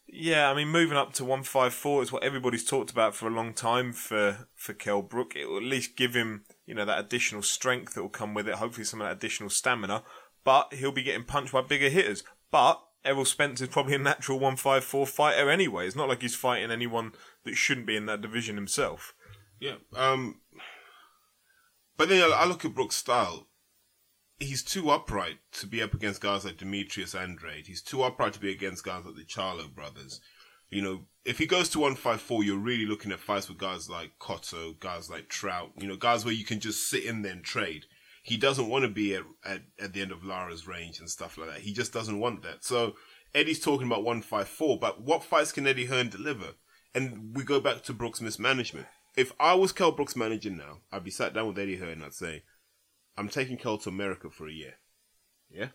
yeah, 0.08 0.50
I 0.50 0.54
mean, 0.54 0.70
moving 0.70 0.96
up 0.98 1.12
to 1.14 1.26
one 1.26 1.44
five 1.44 1.74
four 1.74 2.02
is 2.02 2.12
what 2.14 2.24
everybody's 2.24 2.64
talked 2.64 2.92
about 2.92 3.14
for 3.14 3.28
a 3.28 3.32
long 3.32 3.54
time 3.54 3.92
for 3.92 4.48
for 4.56 4.72
Kell 4.74 5.02
Brook. 5.02 5.34
It 5.36 5.50
will 5.50 5.58
at 5.58 5.64
least 5.64 5.98
give 5.98 6.14
him 6.14 6.46
you 6.66 6.74
know 6.74 6.86
that 6.86 7.00
additional 7.00 7.42
strength 7.42 7.96
that 7.96 8.02
will 8.02 8.08
come 8.08 8.34
with 8.34 8.48
it. 8.48 8.56
Hopefully, 8.56 8.86
some 8.86 9.02
of 9.02 9.08
that 9.10 9.18
additional 9.18 9.50
stamina. 9.50 10.04
But 10.48 10.76
he'll 10.76 10.94
be 10.94 11.04
getting 11.04 11.26
punched 11.26 11.52
by 11.52 11.60
bigger 11.60 11.90
hitters. 11.90 12.24
But 12.52 12.82
Errol 13.04 13.26
Spence 13.26 13.60
is 13.60 13.68
probably 13.68 13.96
a 13.96 14.00
natural 14.00 14.40
154 14.40 15.06
fighter 15.06 15.50
anyway. 15.50 15.88
It's 15.88 15.96
not 15.98 16.08
like 16.08 16.22
he's 16.22 16.36
fighting 16.36 16.72
anyone 16.72 17.12
that 17.44 17.56
shouldn't 17.56 17.86
be 17.86 17.98
in 17.98 18.06
that 18.06 18.22
division 18.22 18.56
himself. 18.56 19.14
Yeah. 19.60 19.76
Um, 19.94 20.40
but 21.98 22.08
then 22.08 22.32
I 22.34 22.46
look 22.46 22.64
at 22.64 22.74
Brook's 22.74 22.96
style. 22.96 23.50
He's 24.40 24.64
too 24.64 24.90
upright 24.90 25.40
to 25.52 25.68
be 25.68 25.82
up 25.82 25.94
against 25.94 26.22
guys 26.22 26.46
like 26.46 26.56
Demetrius 26.56 27.14
Andrade. 27.14 27.68
He's 27.68 27.82
too 27.82 28.04
upright 28.04 28.32
to 28.32 28.40
be 28.40 28.50
against 28.50 28.86
guys 28.86 29.04
like 29.04 29.16
the 29.16 29.26
Charlo 29.26 29.70
brothers. 29.76 30.22
You 30.70 30.82
know, 30.82 31.08
if 31.26 31.40
he 31.40 31.46
goes 31.46 31.68
to 31.72 31.80
154, 31.80 32.46
you're 32.46 32.56
really 32.56 32.86
looking 32.86 33.12
at 33.12 33.20
fights 33.20 33.50
with 33.50 33.58
guys 33.58 33.90
like 33.90 34.12
Cotto, 34.18 34.80
guys 34.80 35.10
like 35.10 35.28
Trout, 35.28 35.72
you 35.78 35.88
know, 35.88 35.98
guys 35.98 36.24
where 36.24 36.34
you 36.34 36.46
can 36.46 36.62
just 36.62 36.90
sit 36.90 37.04
in 37.04 37.22
there 37.22 37.34
and 37.34 37.44
trade. 37.44 37.84
He 38.28 38.36
doesn't 38.36 38.68
want 38.68 38.84
to 38.84 38.90
be 38.90 39.16
at, 39.16 39.24
at, 39.46 39.62
at 39.80 39.94
the 39.94 40.02
end 40.02 40.12
of 40.12 40.26
Lara's 40.26 40.68
range 40.68 41.00
and 41.00 41.10
stuff 41.10 41.38
like 41.38 41.48
that. 41.48 41.62
He 41.62 41.72
just 41.72 41.94
doesn't 41.94 42.20
want 42.20 42.44
that. 42.44 42.62
So 42.62 42.96
Eddie's 43.34 43.62
talking 43.62 43.88
about 43.88 44.04
154, 44.04 44.80
but 44.80 45.02
what 45.02 45.24
fights 45.24 45.54
can 45.54 45.66
Eddie 45.66 45.86
Hearn 45.86 46.10
deliver? 46.10 46.56
And 46.94 47.34
we 47.34 47.46
go 47.46 47.62
back 47.62 47.84
to 47.84 47.94
Brook's 47.94 48.20
mismanagement. 48.20 48.88
If 49.16 49.32
I 49.40 49.54
was 49.54 49.72
Kell 49.72 49.94
Brook's 49.94 50.18
manager 50.18 50.50
now, 50.50 50.80
I'd 50.92 51.06
be 51.06 51.10
sat 51.10 51.34
down 51.34 51.48
with 51.48 51.58
Eddie 51.58 51.78
Hearn 51.78 51.92
and 51.92 52.04
I'd 52.04 52.14
say, 52.14 52.44
I'm 53.18 53.30
taking 53.30 53.56
Kell 53.56 53.78
to 53.78 53.90
America 53.90 54.30
for 54.30 54.46
a 54.46 54.52
year. 54.52 54.74
Yeah? 55.50 55.70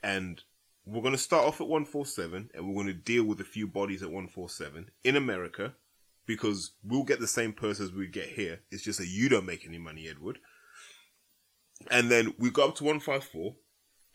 And 0.00 0.40
we're 0.86 1.02
going 1.02 1.10
to 1.10 1.18
start 1.18 1.44
off 1.44 1.60
at 1.60 1.66
147 1.66 2.50
and 2.54 2.68
we're 2.68 2.84
going 2.84 2.86
to 2.86 2.92
deal 2.92 3.24
with 3.24 3.40
a 3.40 3.44
few 3.44 3.66
bodies 3.66 4.04
at 4.04 4.10
147 4.10 4.92
in 5.02 5.16
America 5.16 5.74
because 6.24 6.70
we'll 6.84 7.02
get 7.02 7.18
the 7.18 7.26
same 7.26 7.52
purse 7.52 7.80
as 7.80 7.90
we 7.90 8.06
get 8.06 8.28
here. 8.28 8.60
It's 8.70 8.84
just 8.84 9.00
that 9.00 9.08
you 9.08 9.28
don't 9.28 9.44
make 9.44 9.66
any 9.66 9.78
money, 9.78 10.08
Edward. 10.08 10.38
And 11.90 12.10
then 12.10 12.34
we 12.38 12.50
go 12.50 12.68
up 12.68 12.76
to 12.76 12.84
154 12.84 13.54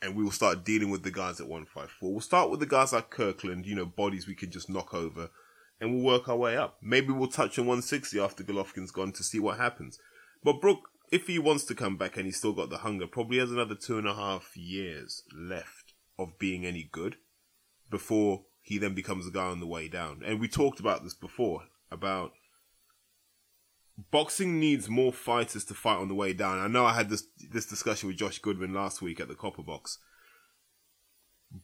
and 0.01 0.15
we 0.15 0.23
will 0.23 0.31
start 0.31 0.63
dealing 0.63 0.91
with 0.91 1.03
the 1.03 1.11
guys 1.11 1.39
at 1.39 1.47
154. 1.47 2.11
We'll 2.11 2.21
start 2.21 2.51
with 2.51 2.59
the 2.59 2.65
guys 2.65 2.93
like 2.93 3.09
Kirkland, 3.09 3.65
you 3.65 3.75
know, 3.75 3.85
bodies 3.85 4.27
we 4.27 4.35
can 4.35 4.51
just 4.51 4.69
knock 4.69 4.93
over 4.93 5.29
and 5.79 5.93
we'll 5.93 6.03
work 6.03 6.29
our 6.29 6.37
way 6.37 6.57
up. 6.57 6.77
Maybe 6.81 7.11
we'll 7.11 7.27
touch 7.27 7.57
on 7.59 7.65
160 7.65 8.19
after 8.19 8.43
Golovkin's 8.43 8.91
gone 8.91 9.11
to 9.13 9.23
see 9.23 9.39
what 9.39 9.57
happens. 9.57 9.99
But 10.43 10.61
Brook, 10.61 10.89
if 11.11 11.27
he 11.27 11.39
wants 11.39 11.63
to 11.65 11.75
come 11.75 11.97
back 11.97 12.17
and 12.17 12.25
he's 12.25 12.37
still 12.37 12.53
got 12.53 12.69
the 12.69 12.79
hunger, 12.79 13.07
probably 13.07 13.39
has 13.39 13.51
another 13.51 13.75
two 13.75 13.97
and 13.97 14.07
a 14.07 14.15
half 14.15 14.55
years 14.55 15.23
left 15.35 15.93
of 16.17 16.39
being 16.39 16.65
any 16.65 16.87
good 16.91 17.17
before 17.89 18.45
he 18.61 18.77
then 18.77 18.95
becomes 18.95 19.25
the 19.25 19.31
guy 19.31 19.45
on 19.45 19.59
the 19.59 19.67
way 19.67 19.87
down. 19.87 20.21
And 20.25 20.39
we 20.39 20.47
talked 20.47 20.79
about 20.79 21.03
this 21.03 21.13
before 21.13 21.63
about 21.91 22.31
boxing 24.11 24.59
needs 24.59 24.89
more 24.89 25.13
fighters 25.13 25.65
to 25.65 25.73
fight 25.73 25.97
on 25.97 26.07
the 26.07 26.15
way 26.15 26.33
down. 26.33 26.59
I 26.59 26.67
know 26.67 26.85
I 26.85 26.93
had 26.93 27.09
this 27.09 27.27
this 27.51 27.65
discussion 27.65 28.07
with 28.07 28.17
Josh 28.17 28.39
Goodwin 28.39 28.73
last 28.73 29.01
week 29.01 29.19
at 29.19 29.27
the 29.27 29.35
Copper 29.35 29.63
Box. 29.63 29.99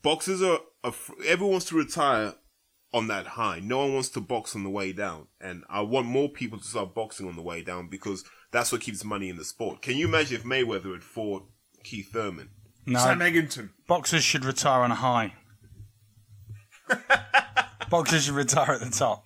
Boxers 0.02 0.42
are, 0.42 0.60
are 0.84 0.94
everyone 1.26 1.54
wants 1.54 1.68
to 1.68 1.78
retire 1.78 2.36
on 2.94 3.08
that 3.08 3.28
high. 3.28 3.60
No 3.60 3.80
one 3.80 3.94
wants 3.94 4.10
to 4.10 4.22
box 4.22 4.56
on 4.56 4.64
the 4.64 4.70
way 4.70 4.94
down, 4.94 5.28
and 5.40 5.64
I 5.70 5.82
want 5.82 6.08
more 6.08 6.30
people 6.30 6.60
to 6.60 6.66
start 6.66 6.94
boxing 6.94 7.28
on 7.28 7.36
the 7.36 7.42
way 7.42 7.62
down 7.62 7.88
because 7.88 8.24
that's 8.52 8.72
what 8.72 8.82
keeps 8.82 9.04
money 9.04 9.30
in 9.30 9.38
the 9.38 9.46
sport. 9.46 9.82
Can 9.82 9.98
you 9.98 10.08
imagine 10.08 10.38
if 10.38 10.44
Mayweather 10.44 10.94
had 10.94 11.04
fought 11.04 11.44
Keith 11.84 12.12
Thurman? 12.12 12.50
No, 12.86 13.00
Sam 13.00 13.20
Eggington. 13.20 13.70
boxers 13.88 14.24
should 14.24 14.44
retire 14.44 14.82
on 14.82 14.92
a 14.92 14.96
high. 14.96 15.34
boxers 17.90 18.26
should 18.26 18.34
retire 18.34 18.72
at 18.72 18.80
the 18.80 18.90
top. 18.90 19.26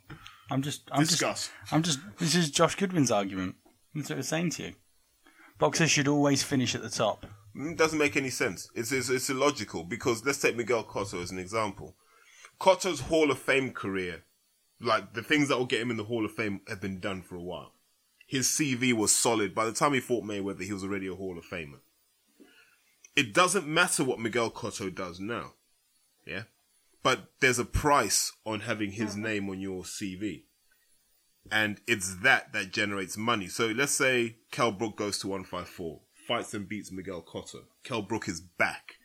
I'm 0.49 0.61
just, 0.61 0.83
I'm 0.91 1.01
Discuss. 1.01 1.49
just, 1.49 1.73
I'm 1.73 1.83
just. 1.83 1.99
This 2.19 2.35
is 2.35 2.51
Josh 2.51 2.75
Goodwin's 2.75 3.11
argument. 3.11 3.55
That's 3.93 4.09
what 4.09 4.15
I 4.15 4.17
was 4.17 4.27
saying 4.27 4.51
to 4.51 4.63
you. 4.63 4.73
Boxers 5.57 5.89
should 5.89 6.07
always 6.07 6.43
finish 6.43 6.75
at 6.75 6.81
the 6.81 6.89
top. 6.89 7.25
It 7.55 7.77
doesn't 7.77 7.97
make 7.97 8.17
any 8.17 8.29
sense. 8.29 8.69
It's, 8.75 8.91
it's, 8.91 9.09
it's 9.09 9.29
illogical 9.29 9.85
because 9.85 10.25
let's 10.25 10.41
take 10.41 10.57
Miguel 10.57 10.83
Cotto 10.83 11.21
as 11.23 11.31
an 11.31 11.39
example. 11.39 11.95
Cotto's 12.59 13.01
Hall 13.01 13.31
of 13.31 13.39
Fame 13.39 13.71
career, 13.71 14.23
like 14.81 15.13
the 15.13 15.23
things 15.23 15.47
that 15.47 15.57
will 15.57 15.65
get 15.65 15.81
him 15.81 15.91
in 15.91 15.97
the 15.97 16.03
Hall 16.03 16.25
of 16.25 16.33
Fame 16.33 16.61
have 16.67 16.81
been 16.81 16.99
done 16.99 17.21
for 17.21 17.35
a 17.35 17.41
while. 17.41 17.71
His 18.27 18.47
CV 18.47 18.91
was 18.91 19.15
solid. 19.15 19.55
By 19.55 19.65
the 19.65 19.71
time 19.71 19.93
he 19.93 19.99
fought 19.99 20.25
Mayweather, 20.25 20.63
he 20.63 20.73
was 20.73 20.83
already 20.83 21.07
a 21.07 21.15
Hall 21.15 21.37
of 21.37 21.45
Famer. 21.45 21.79
It 23.15 23.33
doesn't 23.33 23.67
matter 23.67 24.03
what 24.03 24.19
Miguel 24.19 24.51
Cotto 24.51 24.93
does 24.93 25.19
now. 25.19 25.53
Yeah? 26.27 26.43
But 27.05 27.27
there's 27.39 27.59
a 27.59 27.65
price 27.65 28.31
on 28.47 28.61
having 28.61 28.93
his 28.93 29.11
uh-huh. 29.11 29.19
name 29.19 29.47
on 29.47 29.59
your 29.59 29.83
CV. 29.83 30.45
And 31.51 31.79
it's 31.85 32.15
that 32.23 32.51
that 32.53 32.71
generates 32.71 33.15
money. 33.15 33.47
So 33.47 33.67
let's 33.67 33.91
say 33.91 34.37
Kell 34.51 34.71
Brook 34.71 34.97
goes 34.97 35.19
to 35.19 35.27
154, 35.27 36.01
fights 36.27 36.55
and 36.55 36.67
beats 36.67 36.91
Miguel 36.91 37.21
Cotto. 37.21 37.65
Kell 37.83 38.01
Brook 38.01 38.27
is 38.27 38.41
back. 38.41 38.95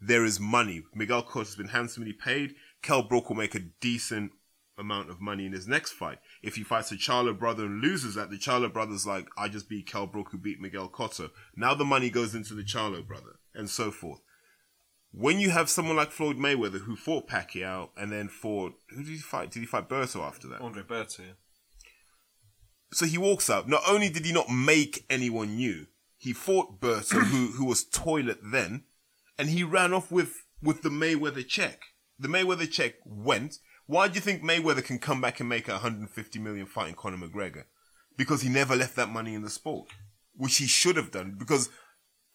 There 0.00 0.24
is 0.24 0.40
money. 0.40 0.82
Miguel 0.96 1.22
Cotto 1.22 1.44
has 1.44 1.54
been 1.54 1.68
handsomely 1.68 2.12
paid. 2.12 2.56
Kell 2.82 3.04
Brook 3.04 3.28
will 3.28 3.36
make 3.36 3.54
a 3.54 3.68
decent 3.80 4.32
amount 4.76 5.08
of 5.08 5.20
money 5.20 5.46
in 5.46 5.52
his 5.52 5.68
next 5.68 5.92
fight. 5.92 6.18
If 6.42 6.56
he 6.56 6.64
fights 6.64 6.90
a 6.90 6.96
Charlo 6.96 7.38
brother 7.38 7.66
and 7.66 7.80
loses 7.80 8.16
that, 8.16 8.30
the 8.30 8.36
Charlo 8.36 8.72
brother's 8.72 9.06
like, 9.06 9.28
I 9.38 9.46
just 9.46 9.68
beat 9.68 9.86
Kell 9.86 10.08
Brook 10.08 10.30
who 10.32 10.38
beat 10.38 10.60
Miguel 10.60 10.88
Cotto. 10.88 11.30
Now 11.54 11.74
the 11.74 11.84
money 11.84 12.10
goes 12.10 12.34
into 12.34 12.54
the 12.54 12.64
Charlo 12.64 13.06
brother 13.06 13.38
and 13.54 13.70
so 13.70 13.92
forth. 13.92 14.22
When 15.16 15.38
you 15.38 15.50
have 15.50 15.70
someone 15.70 15.96
like 15.96 16.10
Floyd 16.10 16.38
Mayweather 16.38 16.80
who 16.80 16.96
fought 16.96 17.28
Pacquiao 17.28 17.90
and 17.96 18.10
then 18.10 18.28
fought, 18.28 18.74
who 18.90 19.04
did 19.04 19.12
he 19.12 19.18
fight? 19.18 19.50
Did 19.52 19.60
he 19.60 19.66
fight 19.66 19.88
Berto 19.88 20.20
after 20.20 20.48
that? 20.48 20.60
Andre 20.60 20.82
Berto. 20.82 21.20
yeah. 21.20 21.32
So 22.92 23.06
he 23.06 23.18
walks 23.18 23.48
up. 23.48 23.68
Not 23.68 23.82
only 23.86 24.08
did 24.08 24.24
he 24.24 24.32
not 24.32 24.50
make 24.50 25.04
anyone 25.08 25.56
new, 25.56 25.86
he 26.16 26.32
fought 26.32 26.80
Berto, 26.80 27.22
who 27.22 27.52
who 27.52 27.64
was 27.64 27.84
toilet 27.84 28.38
then, 28.42 28.84
and 29.38 29.50
he 29.50 29.62
ran 29.62 29.92
off 29.92 30.10
with 30.10 30.46
with 30.62 30.82
the 30.82 30.88
Mayweather 30.88 31.46
check. 31.46 31.82
The 32.18 32.28
Mayweather 32.28 32.70
check 32.70 32.94
went. 33.04 33.58
Why 33.86 34.08
do 34.08 34.14
you 34.14 34.20
think 34.20 34.42
Mayweather 34.42 34.82
can 34.82 34.98
come 34.98 35.20
back 35.20 35.40
and 35.40 35.48
make 35.48 35.68
a 35.68 35.72
150 35.72 36.38
million 36.38 36.66
fighting 36.66 36.94
Conor 36.94 37.18
McGregor? 37.18 37.64
Because 38.16 38.42
he 38.42 38.48
never 38.48 38.74
left 38.74 38.96
that 38.96 39.10
money 39.10 39.34
in 39.34 39.42
the 39.42 39.50
sport, 39.50 39.88
which 40.34 40.56
he 40.56 40.66
should 40.66 40.96
have 40.96 41.10
done. 41.10 41.36
Because 41.38 41.68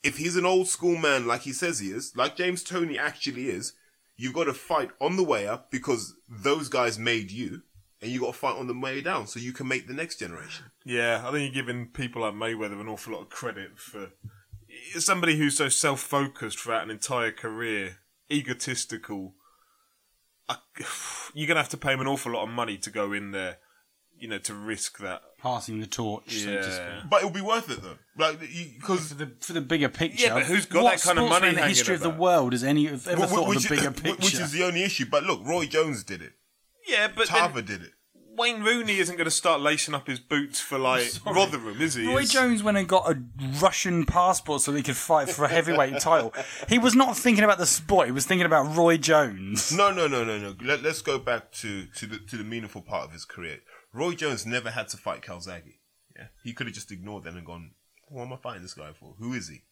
if 0.04 0.18
he's 0.18 0.36
an 0.36 0.45
old 0.45 0.68
school 0.68 0.97
man 0.97 1.28
like 1.28 1.41
he 1.41 1.54
says 1.54 1.80
he 1.80 1.89
is, 1.89 2.16
like 2.16 2.36
James 2.36 2.64
Toney 2.64 2.97
actually 2.97 3.50
is, 3.50 3.74
you've 4.16 4.34
got 4.34 4.45
to 4.45 4.54
fight 4.54 4.91
on 5.00 5.16
the 5.16 5.24
way 5.24 5.47
up 5.47 5.72
because 5.72 6.16
those 6.28 6.70
guys 6.70 7.00
made 7.00 7.32
you, 7.32 7.62
and 8.02 8.12
you 8.12 8.20
got 8.20 8.28
to 8.28 8.39
fight 8.39 8.56
on 8.56 8.68
the 8.68 8.78
way 8.78 9.02
down 9.02 9.28
so 9.28 9.39
you 9.39 9.54
can 9.54 9.68
make 9.68 9.88
the 9.88 9.93
next 9.93 10.20
generation. 10.20 10.66
Yeah, 10.86 11.24
I 11.26 11.32
think 11.32 11.54
you're 11.54 11.64
giving 11.64 11.88
people 11.88 12.22
like 12.22 12.34
Mayweather 12.34 12.80
an 12.80 12.88
awful 12.88 13.14
lot 13.14 13.24
of 13.24 13.30
credit 13.30 13.78
for 13.78 14.12
somebody 14.97 15.38
who's 15.38 15.58
so 15.58 15.70
self-focused 15.70 16.60
throughout 16.60 16.84
an 16.84 16.91
entire 16.91 17.32
career, 17.32 17.97
egotistical. 18.32 19.36
I, 20.47 20.58
you're 21.34 21.47
gonna 21.47 21.60
have 21.60 21.70
to 21.70 21.78
pay 21.78 21.93
him 21.93 22.02
an 22.02 22.08
awful 22.08 22.34
lot 22.34 22.43
of 22.43 22.50
money 22.50 22.78
to 22.78 22.89
go 22.89 23.14
in 23.14 23.32
there, 23.32 23.58
you 24.18 24.28
know, 24.28 24.39
to 24.39 24.54
risk 24.54 25.00
that. 25.00 25.22
Passing 25.42 25.80
the 25.80 25.88
torch, 25.88 26.32
so 26.32 26.46
to 26.48 26.54
Yeah. 26.54 26.62
speak. 27.00 27.10
But 27.10 27.18
it'll 27.20 27.30
be 27.30 27.42
worth 27.42 27.70
it 27.70 27.82
though, 27.82 27.98
like 28.18 28.40
because 28.42 29.10
For 29.10 29.16
the 29.16 29.32
for 29.40 29.54
the 29.54 29.62
bigger 29.62 29.90
picture. 29.90 30.28
Yeah, 30.28 30.34
but 30.34 30.44
who's 30.44 30.66
got 30.66 30.84
what 30.84 30.98
that 30.98 31.02
kind 31.02 31.18
of 31.20 31.26
sportsman 31.26 31.30
money 31.30 31.48
in 31.50 31.56
the 31.56 31.62
hanging 31.62 31.76
history 31.76 31.96
of 31.96 32.02
the 32.02 32.10
about? 32.10 32.20
world 32.20 32.52
has 32.54 32.64
any 32.64 32.86
have 32.88 33.08
ever 33.08 33.26
thought 33.28 33.56
of 33.56 33.64
the 33.64 33.70
bigger 33.70 33.90
which 33.92 34.04
picture? 34.20 34.44
is 34.44 34.52
the 34.52 34.64
only 34.64 34.84
issue. 34.84 35.06
But 35.10 35.24
look, 35.24 35.42
Roy 35.46 35.66
Jones 35.66 36.04
did 36.04 36.22
it. 36.22 36.34
Yeah, 36.88 37.08
but 37.08 37.28
then 37.30 37.38
Tava 37.40 37.62
did 37.62 37.82
it. 37.84 37.92
Wayne 38.38 38.64
Rooney 38.64 39.00
isn't 39.00 39.18
going 39.18 39.26
to 39.26 39.32
start 39.32 39.60
lacing 39.60 39.94
up 39.94 40.08
his 40.08 40.20
boots 40.22 40.62
for 40.62 40.80
like 40.80 41.12
Rotherham, 41.26 41.82
is 41.82 41.96
he? 41.96 42.06
Roy 42.08 42.20
It's- 42.22 42.32
Jones 42.32 42.64
went 42.64 42.78
and 42.78 42.88
got 42.88 43.10
a 43.12 43.22
Russian 43.62 44.06
passport 44.06 44.62
so 44.62 44.72
he 44.74 44.82
could 44.82 44.96
fight 44.96 45.30
for 45.30 45.44
a 45.44 45.50
heavyweight 45.50 46.00
title. 46.00 46.34
He 46.70 46.80
was 46.80 46.96
not 46.96 47.18
thinking 47.18 47.44
about 47.44 47.58
the 47.58 47.66
sport. 47.66 48.06
He 48.08 48.14
was 48.14 48.26
thinking 48.26 48.46
about 48.46 48.74
Roy 48.78 48.96
Jones. 48.96 49.74
No, 49.74 49.92
no, 49.92 50.08
no, 50.08 50.24
no, 50.24 50.38
no. 50.38 50.56
Let, 50.64 50.82
let's 50.84 51.02
go 51.02 51.20
back 51.20 51.52
to, 51.54 51.86
to 51.88 52.06
the 52.06 52.18
to 52.20 52.38
the 52.38 52.46
meaningful 52.46 52.82
part 52.82 53.04
of 53.06 53.12
his 53.12 53.26
career. 53.26 53.60
Roy 53.94 54.14
Jones 54.14 54.46
never 54.46 54.72
had 54.72 54.88
to 54.90 54.98
fight 54.98 55.22
Calzaghe. 55.22 55.80
Yeah, 56.16 56.28
he 56.44 56.54
could 56.54 56.68
have 56.68 56.76
just 56.76 56.92
ignored 56.92 57.24
them 57.24 57.38
and 57.38 57.46
gone, 57.46 57.76
"What 58.08 58.24
am 58.24 58.34
I 58.34 58.38
fighting 58.38 58.62
this 58.62 58.74
guy 58.74 58.94
for? 58.94 59.16
Who 59.20 59.34
is 59.34 59.48
he?" 59.48 59.64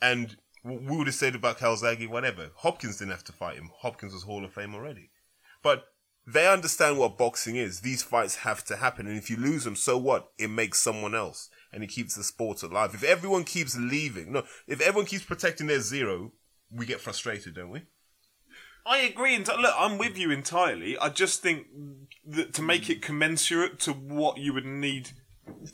And 0.00 0.36
we 0.62 0.96
would 0.96 1.06
have 1.06 1.14
said 1.14 1.34
about 1.34 1.58
Calzaghe, 1.58 2.08
whatever. 2.08 2.50
Hopkins 2.56 2.98
didn't 2.98 3.12
have 3.12 3.24
to 3.24 3.32
fight 3.32 3.56
him. 3.56 3.70
Hopkins 3.80 4.12
was 4.12 4.24
Hall 4.24 4.44
of 4.44 4.52
Fame 4.52 4.74
already. 4.74 5.10
But 5.62 5.84
they 6.26 6.48
understand 6.48 6.98
what 6.98 7.18
boxing 7.18 7.56
is. 7.56 7.80
These 7.80 8.02
fights 8.02 8.36
have 8.36 8.64
to 8.64 8.76
happen, 8.76 9.06
and 9.06 9.16
if 9.16 9.30
you 9.30 9.36
lose 9.36 9.64
them, 9.64 9.76
so 9.76 9.96
what? 9.96 10.32
It 10.38 10.48
makes 10.48 10.80
someone 10.80 11.14
else, 11.14 11.50
and 11.72 11.84
it 11.84 11.88
keeps 11.88 12.16
the 12.16 12.24
sport 12.24 12.62
alive. 12.62 12.94
If 12.94 13.04
everyone 13.04 13.44
keeps 13.44 13.76
leaving, 13.76 14.32
no, 14.32 14.44
if 14.66 14.80
everyone 14.80 15.06
keeps 15.06 15.24
protecting 15.24 15.68
their 15.68 15.80
zero, 15.80 16.32
we 16.68 16.84
get 16.84 17.00
frustrated, 17.00 17.54
don't 17.54 17.70
we? 17.70 17.82
I 18.86 18.98
agree. 18.98 19.36
Enti- 19.36 19.60
Look, 19.60 19.74
I'm 19.76 19.98
with 19.98 20.16
you 20.16 20.30
entirely. 20.30 20.96
I 20.98 21.08
just 21.08 21.42
think 21.42 21.66
that 22.26 22.54
to 22.54 22.62
make 22.62 22.88
it 22.88 23.02
commensurate 23.02 23.78
to 23.80 23.92
what 23.92 24.38
you 24.38 24.52
would 24.52 24.66
need 24.66 25.10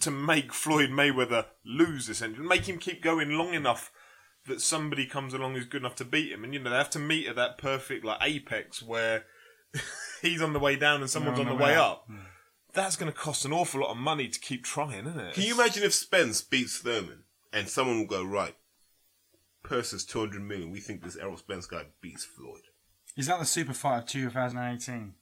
to 0.00 0.10
make 0.10 0.52
Floyd 0.52 0.90
Mayweather 0.90 1.46
lose, 1.64 2.08
essentially, 2.08 2.46
make 2.46 2.68
him 2.68 2.78
keep 2.78 3.02
going 3.02 3.30
long 3.30 3.54
enough 3.54 3.90
that 4.46 4.60
somebody 4.60 5.06
comes 5.06 5.34
along 5.34 5.54
who's 5.54 5.66
good 5.66 5.82
enough 5.82 5.94
to 5.96 6.04
beat 6.04 6.32
him, 6.32 6.42
and 6.44 6.52
you 6.52 6.60
know 6.60 6.70
they 6.70 6.76
have 6.76 6.90
to 6.90 6.98
meet 6.98 7.28
at 7.28 7.36
that 7.36 7.58
perfect 7.58 8.04
like 8.04 8.18
apex 8.22 8.82
where 8.82 9.24
he's 10.22 10.42
on 10.42 10.52
the 10.52 10.58
way 10.58 10.76
down 10.76 11.00
and 11.00 11.10
someone's 11.10 11.38
on 11.38 11.46
the 11.46 11.54
way 11.54 11.74
up. 11.76 12.08
That's 12.74 12.96
going 12.96 13.12
to 13.12 13.16
cost 13.18 13.44
an 13.44 13.52
awful 13.52 13.82
lot 13.82 13.90
of 13.90 13.98
money 13.98 14.28
to 14.28 14.40
keep 14.40 14.64
trying, 14.64 15.06
isn't 15.06 15.20
it? 15.20 15.34
Can 15.34 15.42
you 15.44 15.54
imagine 15.54 15.82
if 15.82 15.92
Spence 15.92 16.40
beats 16.40 16.78
Thurman 16.78 17.24
and 17.52 17.68
someone 17.68 17.98
will 17.98 18.06
go, 18.06 18.24
right, 18.24 18.56
purse 19.62 19.92
is 19.92 20.04
200 20.06 20.42
million. 20.42 20.70
We 20.70 20.80
think 20.80 21.02
this 21.02 21.16
Errol 21.16 21.36
Spence 21.36 21.66
guy 21.66 21.84
beats 22.00 22.24
Floyd. 22.24 22.62
Is 23.16 23.26
that 23.26 23.38
the 23.38 23.44
super 23.46 23.74
fight 23.74 23.98
of 23.98 24.06
2018? 24.06 25.14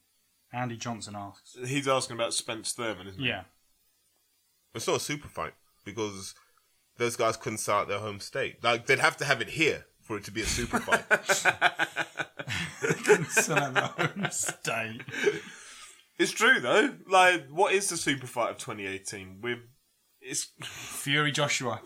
Andy 0.53 0.77
Johnson 0.77 1.15
asks. 1.15 1.55
He's 1.65 1.87
asking 1.87 2.15
about 2.15 2.33
Spence 2.33 2.73
Thurman, 2.73 3.07
isn't 3.07 3.21
he? 3.21 3.27
Yeah. 3.29 3.43
It's 4.73 4.87
not 4.87 4.97
a 4.97 4.99
super 4.99 5.27
fight 5.27 5.53
because 5.85 6.33
those 6.97 7.15
guys 7.15 7.37
couldn't 7.37 7.59
sell 7.59 7.79
out 7.79 7.87
their 7.87 7.99
home 7.99 8.19
state. 8.19 8.63
Like, 8.63 8.85
they'd 8.85 8.99
have 8.99 9.17
to 9.17 9.25
have 9.25 9.41
it 9.41 9.49
here 9.49 9.85
for 10.01 10.17
it 10.17 10.23
to 10.25 10.31
be 10.31 10.41
a 10.41 10.45
super 10.45 10.79
fight. 10.79 11.03
Still 13.29 13.57
at 13.57 13.73
the 13.73 13.81
home 13.81 14.27
state. 14.31 15.01
It's 16.17 16.31
true 16.31 16.59
though. 16.59 16.95
Like, 17.07 17.47
what 17.49 17.73
is 17.73 17.89
the 17.89 17.97
super 17.97 18.27
fight 18.27 18.51
of 18.51 18.57
2018? 18.57 19.39
With 19.41 19.59
it's 20.21 20.51
Fury 20.61 21.31
Joshua. 21.31 21.81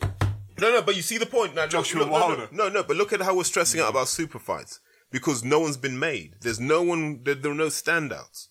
no, 0.60 0.72
no, 0.72 0.82
but 0.82 0.96
you 0.96 1.02
see 1.02 1.18
the 1.18 1.26
point. 1.26 1.56
Now, 1.56 1.68
Joshua 1.68 2.00
look, 2.02 2.10
no, 2.10 2.20
no, 2.20 2.26
Wilder. 2.28 2.50
No, 2.52 2.70
no, 2.70 2.84
but 2.84 2.98
look 2.98 3.14
at 3.14 3.22
how 3.22 3.36
we're 3.36 3.44
stressing 3.44 3.80
out 3.80 3.90
about 3.92 4.08
super 4.08 4.40
fights. 4.40 4.80
Because 5.16 5.46
no 5.46 5.62
one's 5.62 5.78
been 5.78 5.98
made. 5.98 6.36
There's 6.42 6.60
no 6.60 6.84
one. 6.84 7.22
There, 7.24 7.36
there 7.36 7.54
are 7.54 7.56
no 7.56 7.68
standouts, 7.68 8.50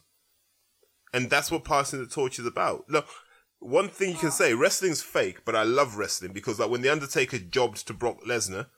and 1.12 1.28
that's 1.28 1.50
what 1.50 1.62
passing 1.62 2.00
the 2.00 2.06
torch 2.06 2.38
is 2.38 2.46
about. 2.46 2.88
Look, 2.88 3.06
one 3.58 3.90
thing 3.90 4.12
you 4.12 4.16
can 4.16 4.30
say, 4.30 4.54
wrestling's 4.54 5.02
fake, 5.02 5.44
but 5.44 5.54
I 5.54 5.62
love 5.62 5.98
wrestling 5.98 6.32
because 6.32 6.58
like 6.58 6.70
when 6.70 6.80
the 6.80 6.88
Undertaker 6.88 7.36
jobbed 7.36 7.86
to 7.86 7.92
Brock 7.92 8.24
Lesnar, 8.26 8.68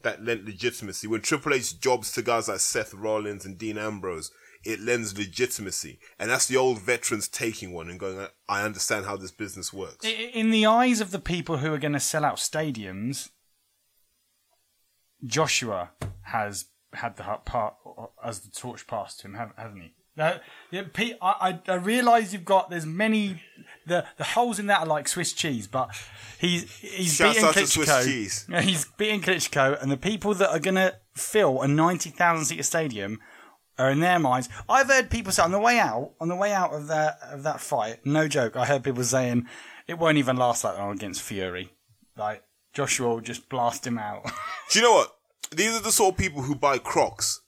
that 0.00 0.24
lent 0.24 0.46
legitimacy. 0.46 1.06
When 1.06 1.20
Triple 1.20 1.52
H 1.52 1.78
jobs 1.78 2.12
to 2.12 2.22
guys 2.22 2.48
like 2.48 2.60
Seth 2.60 2.94
Rollins 2.94 3.44
and 3.44 3.58
Dean 3.58 3.76
Ambrose, 3.76 4.30
it 4.64 4.80
lends 4.80 5.18
legitimacy, 5.18 5.98
and 6.18 6.30
that's 6.30 6.46
the 6.46 6.56
old 6.56 6.80
veterans 6.80 7.28
taking 7.28 7.74
one 7.74 7.90
and 7.90 8.00
going, 8.00 8.26
"I 8.48 8.62
understand 8.62 9.04
how 9.04 9.18
this 9.18 9.32
business 9.32 9.70
works." 9.70 10.06
In 10.06 10.50
the 10.50 10.64
eyes 10.64 11.02
of 11.02 11.10
the 11.10 11.20
people 11.20 11.58
who 11.58 11.74
are 11.74 11.78
going 11.78 11.92
to 11.92 12.00
sell 12.00 12.24
out 12.24 12.36
stadiums, 12.36 13.28
Joshua 15.26 15.90
has 16.22 16.70
had 16.94 17.16
the 17.16 17.22
part 17.44 17.74
as 18.22 18.40
the 18.40 18.50
torch 18.50 18.86
passed 18.86 19.20
to 19.20 19.28
him, 19.28 19.34
haven't- 19.34 19.58
hasn't 19.58 19.82
he? 19.82 19.92
Now, 20.16 20.38
yeah, 20.70 20.82
Pete, 20.92 21.16
I, 21.20 21.60
I, 21.66 21.72
I 21.72 21.74
realise 21.74 22.32
you've 22.32 22.44
got 22.44 22.70
there's 22.70 22.86
many 22.86 23.42
the 23.86 24.04
the 24.16 24.22
holes 24.22 24.60
in 24.60 24.66
that 24.68 24.80
are 24.80 24.86
like 24.86 25.08
Swiss 25.08 25.32
cheese, 25.32 25.66
but 25.66 25.90
he's 26.38 26.70
he's 26.78 27.14
Shouts 27.16 27.38
beating 27.38 27.50
Klitschko. 27.50 28.60
He's 28.62 28.84
beating 28.96 29.22
Klitschko, 29.22 29.82
and 29.82 29.90
the 29.90 29.96
people 29.96 30.32
that 30.34 30.50
are 30.50 30.60
going 30.60 30.76
to 30.76 30.94
fill 31.14 31.62
a 31.62 31.66
ninety 31.68 32.10
thousand 32.10 32.44
seater 32.44 32.62
stadium 32.62 33.18
are 33.76 33.90
in 33.90 33.98
their 33.98 34.20
minds. 34.20 34.48
I've 34.68 34.86
heard 34.86 35.10
people 35.10 35.32
say 35.32 35.42
on 35.42 35.50
the 35.50 35.58
way 35.58 35.80
out, 35.80 36.12
on 36.20 36.28
the 36.28 36.36
way 36.36 36.52
out 36.52 36.72
of 36.72 36.86
that 36.86 37.18
of 37.32 37.42
that 37.42 37.60
fight, 37.60 38.06
no 38.06 38.28
joke. 38.28 38.54
I 38.56 38.66
heard 38.66 38.84
people 38.84 39.02
saying 39.02 39.46
it 39.88 39.98
won't 39.98 40.18
even 40.18 40.36
last 40.36 40.62
that 40.62 40.78
long 40.78 40.92
against 40.92 41.22
Fury. 41.22 41.72
Like 42.16 42.44
Joshua 42.72 43.08
will 43.08 43.20
just 43.20 43.48
blast 43.48 43.84
him 43.84 43.98
out. 43.98 44.22
Do 44.70 44.78
you 44.78 44.84
know 44.84 44.92
what? 44.94 45.13
These 45.56 45.76
are 45.76 45.80
the 45.82 45.92
sort 45.92 46.14
of 46.14 46.18
people 46.18 46.42
who 46.42 46.54
buy 46.54 46.78
Crocs. 46.78 47.40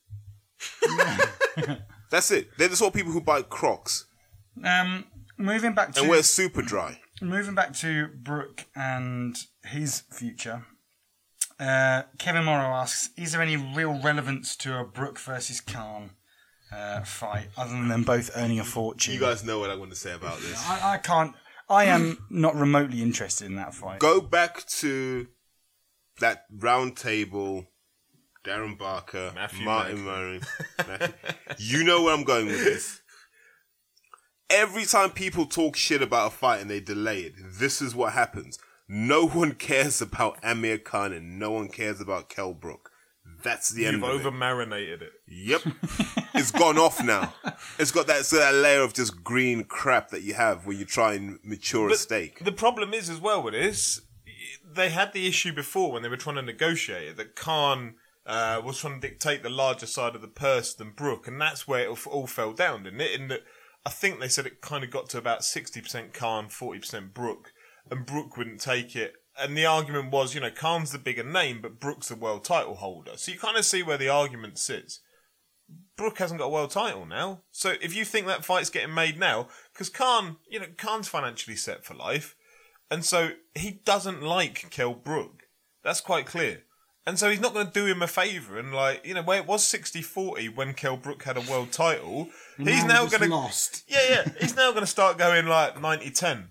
That's 2.11 2.31
it. 2.31 2.49
They're 2.57 2.69
the 2.69 2.77
sort 2.77 2.91
of 2.91 2.95
people 2.95 3.13
who 3.13 3.21
buy 3.21 3.43
Crocs 3.43 4.07
um, 4.65 5.05
moving 5.37 5.75
back 5.75 5.93
to 5.95 6.01
and 6.01 6.09
wear 6.09 6.23
super 6.23 6.63
dry. 6.63 7.01
moving 7.21 7.55
back 7.55 7.73
to 7.75 8.09
Brook 8.09 8.65
and 8.75 9.37
his 9.65 10.03
future. 10.11 10.65
Uh, 11.59 12.03
Kevin 12.19 12.45
Morrow 12.45 12.75
asks: 12.75 13.11
Is 13.17 13.33
there 13.33 13.43
any 13.43 13.57
real 13.57 14.01
relevance 14.03 14.57
to 14.57 14.79
a 14.79 14.85
Brook 14.85 15.19
versus 15.19 15.61
Khan 15.61 16.11
uh, 16.73 17.03
fight, 17.03 17.49
other 17.57 17.71
than 17.71 17.89
them 17.89 18.03
both 18.03 18.31
earning 18.37 18.61
a 18.61 18.65
fortune? 18.65 19.15
You 19.15 19.21
guys 19.21 19.45
know 19.45 19.59
what 19.59 19.71
I 19.71 19.75
want 19.77 19.91
to 19.91 19.97
say 19.97 20.13
about 20.15 20.39
this. 20.41 20.63
I, 20.69 20.95
I 20.95 20.99
can't. 20.99 21.35
I 21.69 21.85
am 21.85 22.19
not 22.31 22.55
remotely 22.55 23.03
interested 23.03 23.47
in 23.47 23.57
that 23.57 23.75
fight. 23.75 23.99
Go 23.99 24.21
back 24.21 24.65
to 24.67 25.27
that 26.21 26.45
round 26.51 26.97
table. 26.97 27.67
Darren 28.47 28.79
Barker, 28.79 29.33
Matthew 29.35 29.65
Martin 29.65 30.03
Murray. 30.03 30.41
You 31.59 31.85
know 31.85 32.03
where 32.03 32.15
I'm 32.15 32.25
going 32.25 32.47
with 32.47 32.63
this. 32.63 33.01
Every 34.51 34.85
time 34.85 35.11
people 35.11 35.47
talk 35.47 35.75
shit 35.75 36.03
about 36.03 36.29
a 36.29 36.31
fight 36.31 36.61
and 36.61 36.71
they 36.71 36.81
delay 36.81 37.21
it, 37.21 37.35
this 37.59 37.83
is 37.83 37.95
what 37.95 38.13
happens. 38.13 38.59
No 38.89 39.27
one 39.27 39.53
cares 39.53 40.01
about 40.01 40.39
Amir 40.45 40.79
Khan 40.79 41.13
and 41.13 41.39
no 41.39 41.51
one 41.51 41.69
cares 41.69 42.01
about 42.01 42.29
Kell 42.29 42.55
Brook. 42.55 42.91
That's 43.43 43.71
the 43.71 43.87
end 43.87 43.97
You've 43.97 44.05
over 44.05 44.31
marinated 44.31 45.03
it. 45.03 45.13
Yep. 45.29 45.63
it's 46.35 46.53
gone 46.53 46.79
off 46.79 47.03
now. 47.03 47.35
It's 47.79 47.91
got 47.91 48.07
that, 48.07 48.25
so 48.25 48.37
that 48.37 48.55
layer 48.55 48.83
of 48.83 48.95
just 48.95 49.25
green 49.25 49.65
crap 49.65 50.11
that 50.11 50.23
you 50.23 50.35
have 50.35 50.67
when 50.67 50.79
you 50.79 50.85
try 50.85 51.15
and 51.15 51.39
mature 51.43 51.91
a 51.91 51.97
steak. 51.97 52.45
The 52.45 52.53
problem 52.53 52.95
is 52.95 53.11
as 53.11 53.21
well 53.21 53.43
with 53.43 53.55
this, 53.55 54.01
they 54.65 54.91
had 54.91 55.13
the 55.13 55.27
issue 55.27 55.53
before 55.53 55.91
when 55.91 56.03
they 56.03 56.09
were 56.09 56.17
trying 56.17 56.37
to 56.37 56.43
negotiate 56.43 57.09
it 57.09 57.17
that 57.17 57.35
Khan 57.35 57.95
uh, 58.27 58.61
was 58.65 58.79
trying 58.79 59.01
to 59.01 59.09
dictate 59.09 59.43
the 59.43 59.51
larger 59.51 59.87
side 59.87 60.15
of 60.15 60.21
the 60.21 60.29
purse 60.29 60.75
than 60.75 60.91
Brook, 60.91 61.29
and 61.29 61.41
that's 61.41 61.69
where 61.69 61.85
it 61.89 62.07
all- 62.07 62.27
fell 62.27 62.53
down, 62.53 62.83
didn't 62.83 63.01
it? 63.01 63.21
In 63.21 63.29
that, 63.29 63.45
I 63.85 63.91
think 63.91 64.19
they 64.19 64.29
said 64.29 64.47
it 64.47 64.61
kind 64.61 64.83
of 64.83 64.91
got 64.91 65.09
to 65.11 65.19
about 65.19 65.45
sixty 65.45 65.81
percent 65.81 66.13
Khan, 66.13 66.49
forty 66.49 66.81
percent 66.81 67.15
Brook, 67.15 67.53
and 67.91 68.05
Brook 68.05 68.37
wouldn't 68.37 68.61
take 68.61 68.97
it. 68.97 69.15
And 69.39 69.57
the 69.57 69.67
argument 69.67 70.11
was, 70.11 70.35
you 70.35 70.41
know, 70.41 70.51
Khan's 70.51 70.93
the 70.93 70.99
bigger 70.99 71.23
name, 71.23 71.61
but 71.61 71.79
Brook's 71.79 72.09
the 72.09 72.17
world 72.17 72.43
title 72.45 72.77
holder. 72.77 73.13
So 73.17 73.33
you 73.33 73.39
kind 73.39 73.57
of 73.57 73.67
see 73.67 73.83
where 73.83 73.99
the 73.99 74.09
argument 74.09 74.59
sits. 74.59 75.01
Brook 75.97 76.19
hasn't 76.19 76.41
got 76.41 76.47
a 76.47 76.51
world 76.51 76.71
title 76.71 77.05
now. 77.05 77.43
So 77.51 77.75
if 77.83 77.95
you 77.95 78.05
think 78.05 78.27
that 78.27 78.45
fight's 78.45 78.71
getting 78.71 78.95
made 78.95 79.19
now, 79.19 79.49
because 79.73 79.91
Khan, 79.91 80.37
you 80.49 80.59
know, 80.61 80.67
Khan's 80.79 81.09
financially 81.09 81.57
set 81.57 81.85
for 81.85 81.95
life, 81.95 82.35
and 82.91 83.05
so 83.05 83.31
he 83.55 83.83
doesn't 83.85 84.23
like 84.23 84.71
Kell 84.71 84.95
Brook. 84.95 85.43
That's 85.85 86.01
quite 86.01 86.27
clear. 86.27 86.63
And 87.07 87.19
so 87.19 87.31
he's 87.31 87.41
not 87.41 87.55
going 87.55 87.69
to 87.69 87.73
do 87.73 87.87
him 87.87 88.03
a 88.03 88.09
favour. 88.09 88.59
And 88.59 88.75
like, 88.75 89.07
you 89.07 89.15
know, 89.15 89.23
where 89.23 89.39
it 89.39 89.47
was 89.47 89.65
60-40 89.65 90.57
when 90.57 90.75
Kell 90.75 90.97
Brook 90.97 91.23
had 91.23 91.37
a 91.37 91.41
world 91.41 91.71
title, 91.71 92.29
he's 92.57 92.85
now 92.85 93.05
just 93.07 93.19
going 93.19 93.31
to 93.31 93.37
lost. 93.37 93.85
yeah, 93.89 94.01
yeah. 94.09 94.29
He's 94.41 94.57
now 94.57 94.71
going 94.73 94.83
to 94.83 94.89
start 94.89 95.17
going 95.17 95.47
like 95.47 95.77
90-10. 95.77 96.49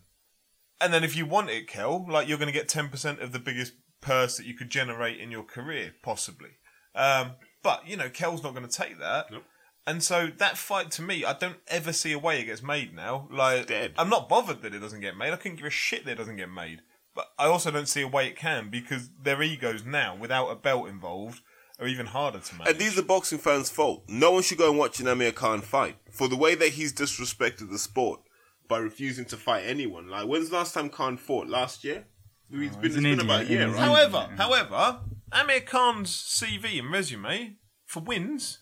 And 0.80 0.94
then 0.94 1.04
if 1.04 1.16
you 1.16 1.26
want 1.26 1.50
it, 1.50 1.68
Kell, 1.68 2.06
like 2.10 2.30
you're 2.30 2.38
going 2.38 2.52
to 2.52 2.58
get 2.58 2.70
10% 2.70 3.22
of 3.22 3.34
the 3.34 3.40
biggest 3.40 3.74
purse 4.00 4.38
that 4.38 4.46
you 4.46 4.54
could 4.54 4.70
generate 4.70 5.20
in 5.20 5.30
your 5.30 5.44
career, 5.44 5.94
possibly. 6.02 6.52
Um, 6.96 7.32
but, 7.62 7.88
you 7.88 7.98
know, 7.98 8.10
Kell's 8.10 8.44
not 8.44 8.56
going 8.56 8.68
to 8.68 8.72
take 8.72 9.00
that. 9.00 9.32
Nope. 9.32 9.44
And 9.88 10.02
so 10.02 10.30
that 10.38 10.58
fight 10.58 10.90
to 10.92 11.02
me, 11.02 11.26
I 11.26 11.34
don't 11.34 11.58
ever 11.68 11.94
see 11.94 12.12
a 12.12 12.20
way 12.20 12.40
it 12.40 12.46
gets 12.46 12.64
made 12.64 12.96
now. 12.96 13.28
Like, 13.32 13.68
dead. 13.68 13.94
I'm 13.98 14.10
not 14.10 14.30
bothered 14.30 14.62
that 14.62 14.74
it 14.74 14.80
doesn't 14.80 15.02
get 15.02 15.18
made. 15.18 15.32
I 15.32 15.36
couldn't 15.36 15.58
give 15.58 15.68
a 15.68 15.72
shit 15.72 16.06
that 16.06 16.14
it 16.14 16.18
doesn't 16.18 16.38
get 16.38 16.50
made. 16.50 16.82
But 17.16 17.32
I 17.40 17.46
also 17.46 17.72
don't 17.72 17.88
see 17.88 18.02
a 18.02 18.08
way 18.08 18.28
it 18.28 18.36
can 18.36 18.70
because 18.70 19.10
their 19.22 19.42
egos 19.42 19.86
now, 19.86 20.16
without 20.16 20.50
a 20.50 20.56
belt 20.56 20.90
involved, 20.90 21.42
are 21.80 21.88
even 21.88 22.08
harder 22.08 22.40
to 22.40 22.56
manage. 22.56 22.74
And 22.74 22.80
these 22.80 23.00
are 23.00 23.04
boxing 23.04 23.40
fans' 23.40 23.70
fault. 23.70 24.04
No 24.08 24.32
one 24.32 24.44
should 24.44 24.58
go 24.58 24.70
and 24.70 24.78
watch 24.78 25.00
an 25.00 25.08
Amir 25.08 25.32
Khan 25.32 25.62
fight 25.62 25.96
for 26.12 26.28
the 26.28 26.36
way 26.36 26.56
that 26.56 26.70
he's 26.70 26.94
disrespected 26.94 27.72
the 27.72 27.80
sport 27.80 28.20
by 28.68 28.78
refusing 28.78 29.26
to 29.26 29.38
fight 29.38 29.64
anyone. 29.66 30.10
Like, 30.10 30.28
when's 30.28 30.50
the 30.50 30.56
last 30.56 30.74
time 30.74 30.90
Khan 30.90 31.18
fought? 31.18 31.48
Last 31.48 31.84
year? 31.84 32.06
Oh, 32.54 32.62
it's 32.62 32.76
been, 32.76 32.84
he's 32.84 32.96
it's 32.96 32.98
an 32.98 33.04
been 33.04 33.20
about 33.22 33.42
a 33.42 33.46
year, 33.46 33.68
he's 33.68 33.76
right? 33.76 33.84
an 33.84 33.90
However, 33.90 34.30
however, 34.38 35.00
Amir 35.32 35.62
Khan's 35.62 36.12
CV 36.12 36.80
and 36.80 36.92
resume 36.92 37.58
for 37.86 38.02
wins 38.02 38.60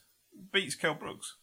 beats 0.52 0.76
Kell 0.76 0.96
Brook's. 0.96 1.38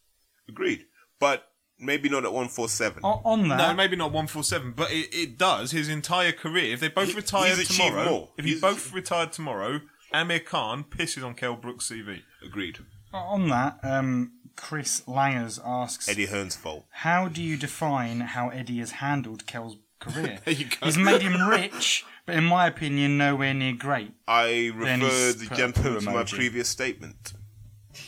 Agreed. 0.47 0.85
But 1.19 1.50
maybe 1.81 2.07
not 2.09 2.23
at 2.25 2.31
147. 2.31 3.01
O- 3.03 3.21
on 3.25 3.47
that, 3.49 3.57
No, 3.57 3.73
maybe 3.73 3.95
not 3.95 4.11
one 4.11 4.27
four 4.27 4.43
seven, 4.43 4.71
but 4.71 4.91
it, 4.91 5.13
it 5.13 5.37
does. 5.37 5.71
His 5.71 5.89
entire 5.89 6.31
career, 6.31 6.73
if 6.73 6.79
they 6.79 6.87
both 6.89 7.09
He- 7.09 7.15
retired 7.15 7.57
he's 7.57 7.69
achieved 7.69 7.89
tomorrow, 7.89 8.09
more. 8.09 8.29
if 8.37 8.45
he 8.45 8.51
He's- 8.51 8.61
both 8.61 8.93
retired 8.93 9.31
tomorrow, 9.33 9.81
Amir 10.13 10.39
Khan 10.41 10.83
pisses 10.83 11.25
on 11.25 11.33
Kell 11.35 11.55
Brook's 11.55 11.89
CV. 11.89 12.21
Agreed. 12.45 12.79
on 13.13 13.49
that, 13.49 13.79
um, 13.83 14.31
Chris 14.55 15.01
Langers 15.07 15.59
asks: 15.65 16.07
Eddie 16.07 16.27
Hearn's 16.27 16.55
fault. 16.55 16.85
How 16.91 17.27
do 17.27 17.41
you 17.41 17.57
define 17.57 18.21
how 18.21 18.49
Eddie 18.49 18.79
has 18.79 18.91
handled 18.91 19.45
Kell's 19.47 19.77
career? 19.99 20.39
There 20.45 20.53
you 20.53 20.65
go. 20.65 20.85
He's 20.85 20.97
made 20.97 21.21
him 21.21 21.41
rich, 21.47 22.03
but 22.25 22.35
in 22.35 22.43
my 22.45 22.67
opinion, 22.67 23.17
nowhere 23.17 23.53
near 23.53 23.73
great. 23.73 24.11
I 24.27 24.71
Then 24.77 25.01
refer 25.01 25.09
he's 25.27 25.37
the 25.37 25.47
put 25.47 25.57
a 25.57 25.61
gentleman 25.61 25.99
to 26.01 26.05
my 26.11 26.23
emoji. 26.23 26.35
previous 26.35 26.69
statement. 26.69 27.33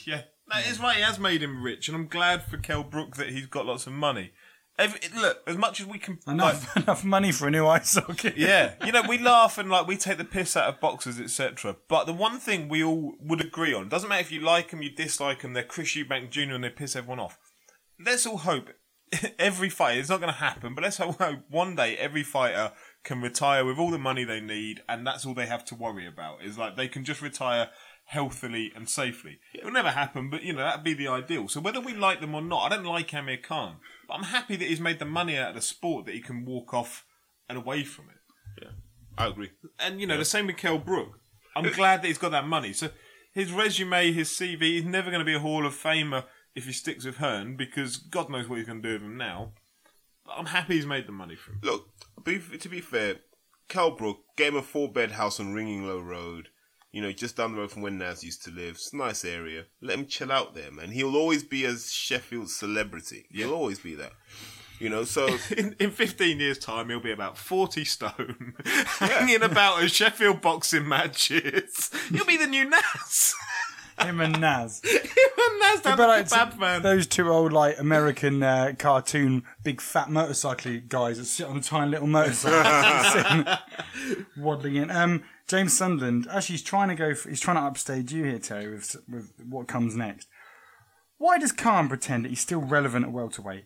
Yeah, 0.05 0.21
that 0.53 0.67
is 0.67 0.79
right. 0.79 0.97
He 0.97 1.01
has 1.03 1.19
made 1.19 1.41
him 1.41 1.63
rich, 1.63 1.87
and 1.87 1.95
I'm 1.95 2.07
glad 2.07 2.43
for 2.43 2.57
Kell 2.57 2.83
Brook 2.83 3.15
that 3.17 3.29
he's 3.29 3.47
got 3.47 3.65
lots 3.65 3.87
of 3.87 3.93
money. 3.93 4.31
Every, 4.77 4.99
look, 5.15 5.43
as 5.45 5.55
much 5.55 5.79
as 5.79 5.85
we 5.85 5.99
can, 5.99 6.17
like, 6.25 6.33
Enough, 6.33 6.77
enough 6.83 7.03
money 7.03 7.31
for 7.31 7.47
a 7.47 7.51
new 7.51 7.67
eye 7.67 7.79
socket. 7.79 8.35
Yeah, 8.37 8.73
you 8.83 8.91
know, 8.91 9.03
we 9.07 9.19
laugh 9.19 9.57
and 9.57 9.69
like 9.69 9.87
we 9.87 9.97
take 9.97 10.17
the 10.17 10.25
piss 10.25 10.57
out 10.57 10.67
of 10.67 10.79
boxers, 10.79 11.19
etc. 11.19 11.75
But 11.87 12.05
the 12.05 12.13
one 12.13 12.39
thing 12.39 12.69
we 12.69 12.83
all 12.83 13.13
would 13.19 13.41
agree 13.41 13.73
on 13.73 13.89
doesn't 13.89 14.09
matter 14.09 14.21
if 14.21 14.31
you 14.31 14.41
like 14.41 14.71
them, 14.71 14.81
you 14.81 14.89
dislike 14.89 15.41
them, 15.41 15.53
they're 15.53 15.63
Chris 15.63 15.95
Eubank 15.95 16.31
Jr. 16.31 16.53
and 16.53 16.63
they 16.63 16.69
piss 16.69 16.95
everyone 16.95 17.19
off. 17.19 17.37
Let's 18.03 18.25
all 18.25 18.37
hope 18.37 18.69
every 19.39 19.69
fighter, 19.69 19.99
it's 19.99 20.09
not 20.09 20.21
going 20.21 20.33
to 20.33 20.39
happen, 20.39 20.73
but 20.73 20.83
let's 20.83 20.97
hope 20.97 21.21
one 21.49 21.75
day 21.75 21.95
every 21.97 22.23
fighter 22.23 22.71
can 23.03 23.21
retire 23.21 23.65
with 23.65 23.77
all 23.77 23.91
the 23.91 23.99
money 23.99 24.23
they 24.23 24.39
need 24.39 24.81
and 24.89 25.05
that's 25.05 25.25
all 25.25 25.33
they 25.33 25.45
have 25.45 25.65
to 25.65 25.75
worry 25.75 26.07
about. 26.07 26.43
Is 26.43 26.57
like 26.57 26.75
they 26.75 26.87
can 26.87 27.05
just 27.05 27.21
retire 27.21 27.69
healthily 28.13 28.71
and 28.75 28.87
safely. 28.87 29.39
It 29.53 29.65
will 29.65 29.71
never 29.71 29.89
happen, 29.89 30.29
but 30.29 30.43
you 30.43 30.53
know, 30.53 30.63
that'd 30.63 30.83
be 30.83 30.93
the 30.93 31.07
ideal. 31.07 31.47
So 31.47 31.59
whether 31.59 31.81
we 31.81 31.93
like 31.93 32.21
them 32.21 32.35
or 32.35 32.41
not, 32.41 32.71
I 32.71 32.75
don't 32.75 32.85
like 32.85 33.13
Amir 33.13 33.37
Khan, 33.37 33.77
but 34.07 34.13
I'm 34.13 34.23
happy 34.25 34.55
that 34.55 34.67
he's 34.67 34.79
made 34.79 34.99
the 34.99 35.05
money 35.05 35.37
out 35.37 35.49
of 35.49 35.55
the 35.55 35.61
sport 35.61 36.05
that 36.05 36.15
he 36.15 36.21
can 36.21 36.45
walk 36.45 36.73
off 36.73 37.05
and 37.49 37.57
away 37.57 37.83
from 37.83 38.05
it. 38.09 38.63
Yeah, 38.63 38.71
I 39.17 39.27
agree. 39.27 39.51
And 39.79 39.99
you 39.99 40.07
know, 40.07 40.17
the 40.17 40.25
same 40.25 40.47
with 40.47 40.57
Kell 40.57 40.77
Brook. 40.77 41.19
I'm 41.55 41.71
glad 41.71 42.01
that 42.01 42.07
he's 42.07 42.17
got 42.17 42.31
that 42.31 42.47
money. 42.47 42.71
So 42.73 42.89
his 43.33 43.51
resume, 43.51 44.11
his 44.11 44.29
CV, 44.29 44.61
he's 44.61 44.85
never 44.85 45.09
going 45.09 45.19
to 45.19 45.25
be 45.25 45.35
a 45.35 45.39
Hall 45.39 45.65
of 45.65 45.73
Famer 45.73 46.25
if 46.55 46.65
he 46.65 46.71
sticks 46.71 47.05
with 47.05 47.17
Hearn 47.17 47.55
because 47.55 47.97
God 47.97 48.29
knows 48.29 48.47
what 48.47 48.57
he's 48.57 48.67
going 48.67 48.81
to 48.81 48.87
do 48.87 48.93
with 48.93 49.03
him 49.03 49.17
now. 49.17 49.53
But 50.25 50.35
I'm 50.37 50.45
happy 50.47 50.75
he's 50.75 50.85
made 50.85 51.07
the 51.07 51.11
money 51.11 51.35
from. 51.35 51.55
him. 51.55 51.61
Look, 51.63 51.87
to 52.25 52.69
be 52.69 52.81
fair, 52.81 53.17
Kell 53.67 53.91
Brook 53.91 54.19
gave 54.37 54.53
him 54.53 54.59
a 54.59 54.61
four 54.61 54.91
bed 54.91 55.11
house 55.11 55.39
on 55.39 55.53
Ringinglow 55.53 56.03
Road. 56.03 56.49
You 56.93 57.01
know, 57.01 57.11
just 57.11 57.35
down 57.35 57.53
the 57.53 57.57
road 57.59 57.71
from 57.71 57.81
where 57.81 57.91
Naz 57.91 58.23
used 58.23 58.43
to 58.45 58.51
live. 58.51 58.75
It's 58.75 58.93
a 58.93 58.97
nice 58.97 59.25
area. 59.25 59.65
Let 59.81 59.97
him 59.97 60.05
chill 60.05 60.31
out 60.31 60.53
there, 60.55 60.71
man. 60.71 60.91
He'll 60.91 61.15
always 61.17 61.43
be 61.43 61.65
a 61.65 61.75
Sheffield 61.75 62.49
celebrity. 62.51 63.25
He'll 63.31 63.51
always 63.53 63.79
be 63.79 63.95
that. 63.95 64.13
You 64.79 64.89
know, 64.89 65.03
so 65.03 65.27
In, 65.57 65.75
in 65.79 65.89
15 65.91 66.39
years' 66.39 66.59
time, 66.59 66.89
he'll 66.89 66.99
be 66.99 67.11
about 67.11 67.37
40 67.37 67.83
stone, 67.85 68.53
hanging 68.65 69.41
about 69.41 69.81
at 69.83 69.89
Sheffield 69.91 70.41
boxing 70.41 70.87
matches. 70.87 71.89
He'll 72.11 72.25
be 72.25 72.37
the 72.37 72.47
new 72.47 72.69
Naz. 72.69 73.33
Him 73.99 74.21
and 74.21 74.41
Naz. 74.41 74.81
That's 74.81 75.81
down 75.81 75.97
But 75.97 75.97
the 75.97 76.07
like 76.07 76.25
kebab 76.27 76.59
man. 76.59 76.81
those 76.81 77.05
two 77.07 77.29
old 77.29 77.53
like 77.53 77.79
American 77.79 78.41
uh, 78.41 78.73
cartoon 78.77 79.43
big 79.63 79.79
fat 79.81 80.09
motorcycle 80.09 80.79
guys 80.87 81.19
that 81.19 81.25
sit 81.25 81.45
on 81.47 81.57
a 81.57 81.61
tiny 81.61 81.91
little 81.91 82.07
motorcycle, 82.07 83.53
waddling 84.37 84.75
in. 84.77 84.91
Um, 84.91 85.23
James 85.47 85.77
Sunderland 85.77 86.27
actually 86.31 86.53
he's 86.53 86.63
trying 86.63 86.89
to 86.89 86.95
go. 86.95 87.13
For, 87.13 87.29
he's 87.29 87.41
trying 87.41 87.57
to 87.57 87.63
upstage 87.63 88.11
you 88.11 88.23
here, 88.23 88.39
Terry, 88.39 88.71
with 88.71 88.95
with 89.09 89.33
what 89.47 89.67
comes 89.67 89.95
next. 89.95 90.27
Why 91.17 91.37
does 91.37 91.51
Khan 91.51 91.87
pretend 91.87 92.25
that 92.25 92.29
he's 92.29 92.39
still 92.39 92.61
relevant 92.61 93.05
at 93.05 93.11
welterweight? 93.11 93.65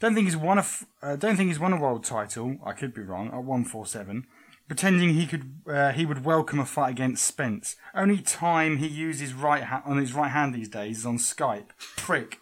Don't 0.00 0.14
think 0.14 0.26
he's 0.26 0.36
won 0.36 0.58
a, 0.58 0.64
Uh, 1.02 1.16
don't 1.16 1.36
think 1.36 1.48
he's 1.48 1.58
won 1.60 1.72
a 1.72 1.80
world 1.80 2.04
title. 2.04 2.56
I 2.64 2.72
could 2.72 2.94
be 2.94 3.02
wrong. 3.02 3.28
At 3.28 3.44
one 3.44 3.64
four 3.64 3.86
seven. 3.86 4.26
Pretending 4.66 5.14
he 5.14 5.26
could, 5.26 5.62
uh, 5.66 5.90
he 5.92 6.06
would 6.06 6.24
welcome 6.24 6.60
a 6.60 6.64
fight 6.64 6.90
against 6.90 7.24
Spence. 7.24 7.74
Only 7.92 8.18
time 8.18 8.76
he 8.76 8.86
uses 8.86 9.34
right 9.34 9.64
ha- 9.64 9.82
on 9.84 9.98
his 9.98 10.14
right 10.14 10.30
hand 10.30 10.54
these 10.54 10.68
days 10.68 11.00
is 11.00 11.06
on 11.06 11.18
Skype. 11.18 11.70
Prick. 11.96 12.38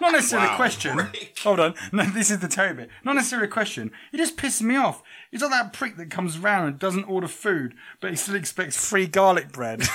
Not 0.00 0.12
necessarily 0.12 0.48
a 0.48 0.56
question. 0.56 1.00
Hold 1.42 1.60
on. 1.60 1.74
No, 1.92 2.04
this 2.04 2.30
is 2.30 2.40
the 2.40 2.48
Terry 2.48 2.74
bit. 2.74 2.90
Not 3.04 3.14
necessarily 3.14 3.48
a 3.48 3.50
question. 3.50 3.92
He 4.10 4.18
just 4.18 4.36
pisses 4.36 4.62
me 4.62 4.76
off. 4.76 5.02
He's 5.30 5.40
not 5.40 5.50
that 5.50 5.72
prick 5.72 5.96
that 5.96 6.10
comes 6.10 6.38
round 6.38 6.68
and 6.68 6.78
doesn't 6.78 7.04
order 7.04 7.28
food, 7.28 7.74
but 8.00 8.10
he 8.10 8.16
still 8.16 8.34
expects 8.34 8.76
free 8.76 9.06
garlic 9.06 9.52
bread. 9.52 9.82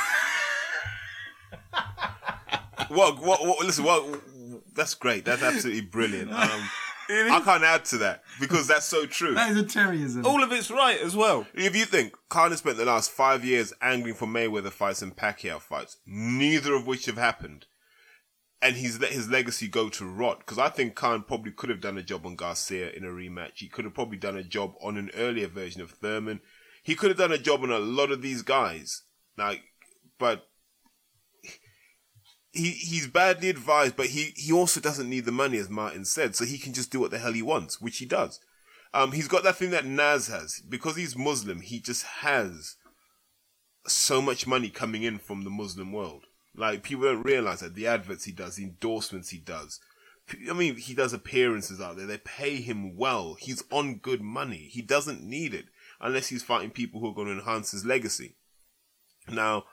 What, 2.89 3.19
what, 3.19 3.45
what, 3.45 3.63
listen, 3.65 3.83
what, 3.83 4.03
that's 4.73 4.95
great. 4.95 5.25
That's 5.25 5.43
absolutely 5.43 5.81
brilliant. 5.81 6.31
Um, 7.11 7.31
I 7.31 7.41
can't 7.43 7.63
add 7.63 7.85
to 7.85 7.97
that 7.97 8.21
because 8.39 8.67
that's 8.67 8.85
so 8.85 9.07
true. 9.07 9.33
that 9.33 9.49
is 9.49 9.57
a 9.57 9.63
Terryism. 9.63 10.25
All 10.25 10.43
of 10.43 10.51
it's 10.51 10.69
right 10.69 10.99
as 11.01 11.15
well. 11.15 11.47
If 11.55 11.75
you 11.75 11.85
think 11.85 12.13
Khan 12.29 12.51
has 12.51 12.59
spent 12.59 12.77
the 12.77 12.85
last 12.85 13.09
five 13.09 13.43
years 13.43 13.73
angling 13.81 14.13
for 14.13 14.27
Mayweather 14.27 14.69
fights 14.69 15.01
and 15.01 15.15
Pacquiao 15.15 15.59
fights, 15.59 15.97
neither 16.05 16.75
of 16.75 16.85
which 16.85 17.07
have 17.07 17.17
happened, 17.17 17.65
and 18.61 18.75
he's 18.75 18.99
let 18.99 19.11
his 19.11 19.29
legacy 19.29 19.67
go 19.67 19.89
to 19.89 20.05
rot, 20.05 20.39
because 20.39 20.57
I 20.57 20.69
think 20.69 20.95
Khan 20.95 21.23
probably 21.23 21.51
could 21.51 21.69
have 21.69 21.81
done 21.81 21.97
a 21.97 22.03
job 22.03 22.25
on 22.25 22.35
Garcia 22.35 22.91
in 22.91 23.05
a 23.05 23.09
rematch. 23.09 23.57
He 23.57 23.67
could 23.67 23.85
have 23.85 23.93
probably 23.93 24.17
done 24.17 24.37
a 24.37 24.43
job 24.43 24.73
on 24.81 24.97
an 24.97 25.11
earlier 25.15 25.47
version 25.47 25.81
of 25.81 25.91
Thurman. 25.91 26.41
He 26.83 26.95
could 26.95 27.09
have 27.09 27.17
done 27.17 27.31
a 27.31 27.37
job 27.37 27.63
on 27.63 27.71
a 27.71 27.79
lot 27.79 28.11
of 28.11 28.21
these 28.21 28.41
guys. 28.41 29.03
Like, 29.37 29.61
but 30.17 30.47
he 32.51 32.71
he's 32.71 33.07
badly 33.07 33.49
advised, 33.49 33.95
but 33.95 34.07
he 34.07 34.33
he 34.35 34.51
also 34.51 34.81
doesn't 34.81 35.09
need 35.09 35.25
the 35.25 35.31
money, 35.31 35.57
as 35.57 35.69
Martin 35.69 36.03
said, 36.03 36.35
so 36.35 36.45
he 36.45 36.57
can 36.57 36.73
just 36.73 36.91
do 36.91 36.99
what 36.99 37.11
the 37.11 37.19
hell 37.19 37.33
he 37.33 37.41
wants, 37.41 37.79
which 37.79 37.99
he 37.99 38.05
does. 38.05 38.39
Um, 38.93 39.11
he's 39.11 39.27
got 39.27 39.43
that 39.43 39.55
thing 39.55 39.69
that 39.69 39.85
Naz 39.85 40.27
has 40.27 40.61
because 40.67 40.95
he's 40.95 41.15
Muslim. 41.15 41.61
He 41.61 41.79
just 41.79 42.03
has 42.03 42.75
so 43.87 44.21
much 44.21 44.47
money 44.47 44.69
coming 44.69 45.03
in 45.03 45.19
from 45.19 45.43
the 45.43 45.49
Muslim 45.49 45.93
world. 45.93 46.25
Like 46.59 46.83
people 46.83 47.05
don't 47.05 47.23
realize 47.23 47.61
that 47.61 47.73
the 47.73 47.87
adverts 47.87 48.25
he 48.25 48.33
does, 48.33 48.57
the 48.57 48.63
endorsements 48.63 49.29
he 49.29 49.37
does. 49.37 49.79
I 50.49 50.53
mean, 50.53 50.75
he 50.75 50.93
does 50.93 51.13
appearances 51.13 51.79
out 51.79 51.95
there. 51.95 52.05
They 52.05 52.17
pay 52.17 52.57
him 52.57 52.97
well. 52.97 53.35
He's 53.39 53.63
on 53.71 53.95
good 53.95 54.21
money. 54.21 54.67
He 54.69 54.81
doesn't 54.81 55.23
need 55.23 55.53
it 55.53 55.67
unless 56.01 56.27
he's 56.27 56.43
fighting 56.43 56.69
people 56.69 56.99
who 56.99 57.07
are 57.07 57.15
going 57.15 57.27
to 57.27 57.39
enhance 57.39 57.71
his 57.71 57.85
legacy. 57.85 58.35
Now, 59.29 59.63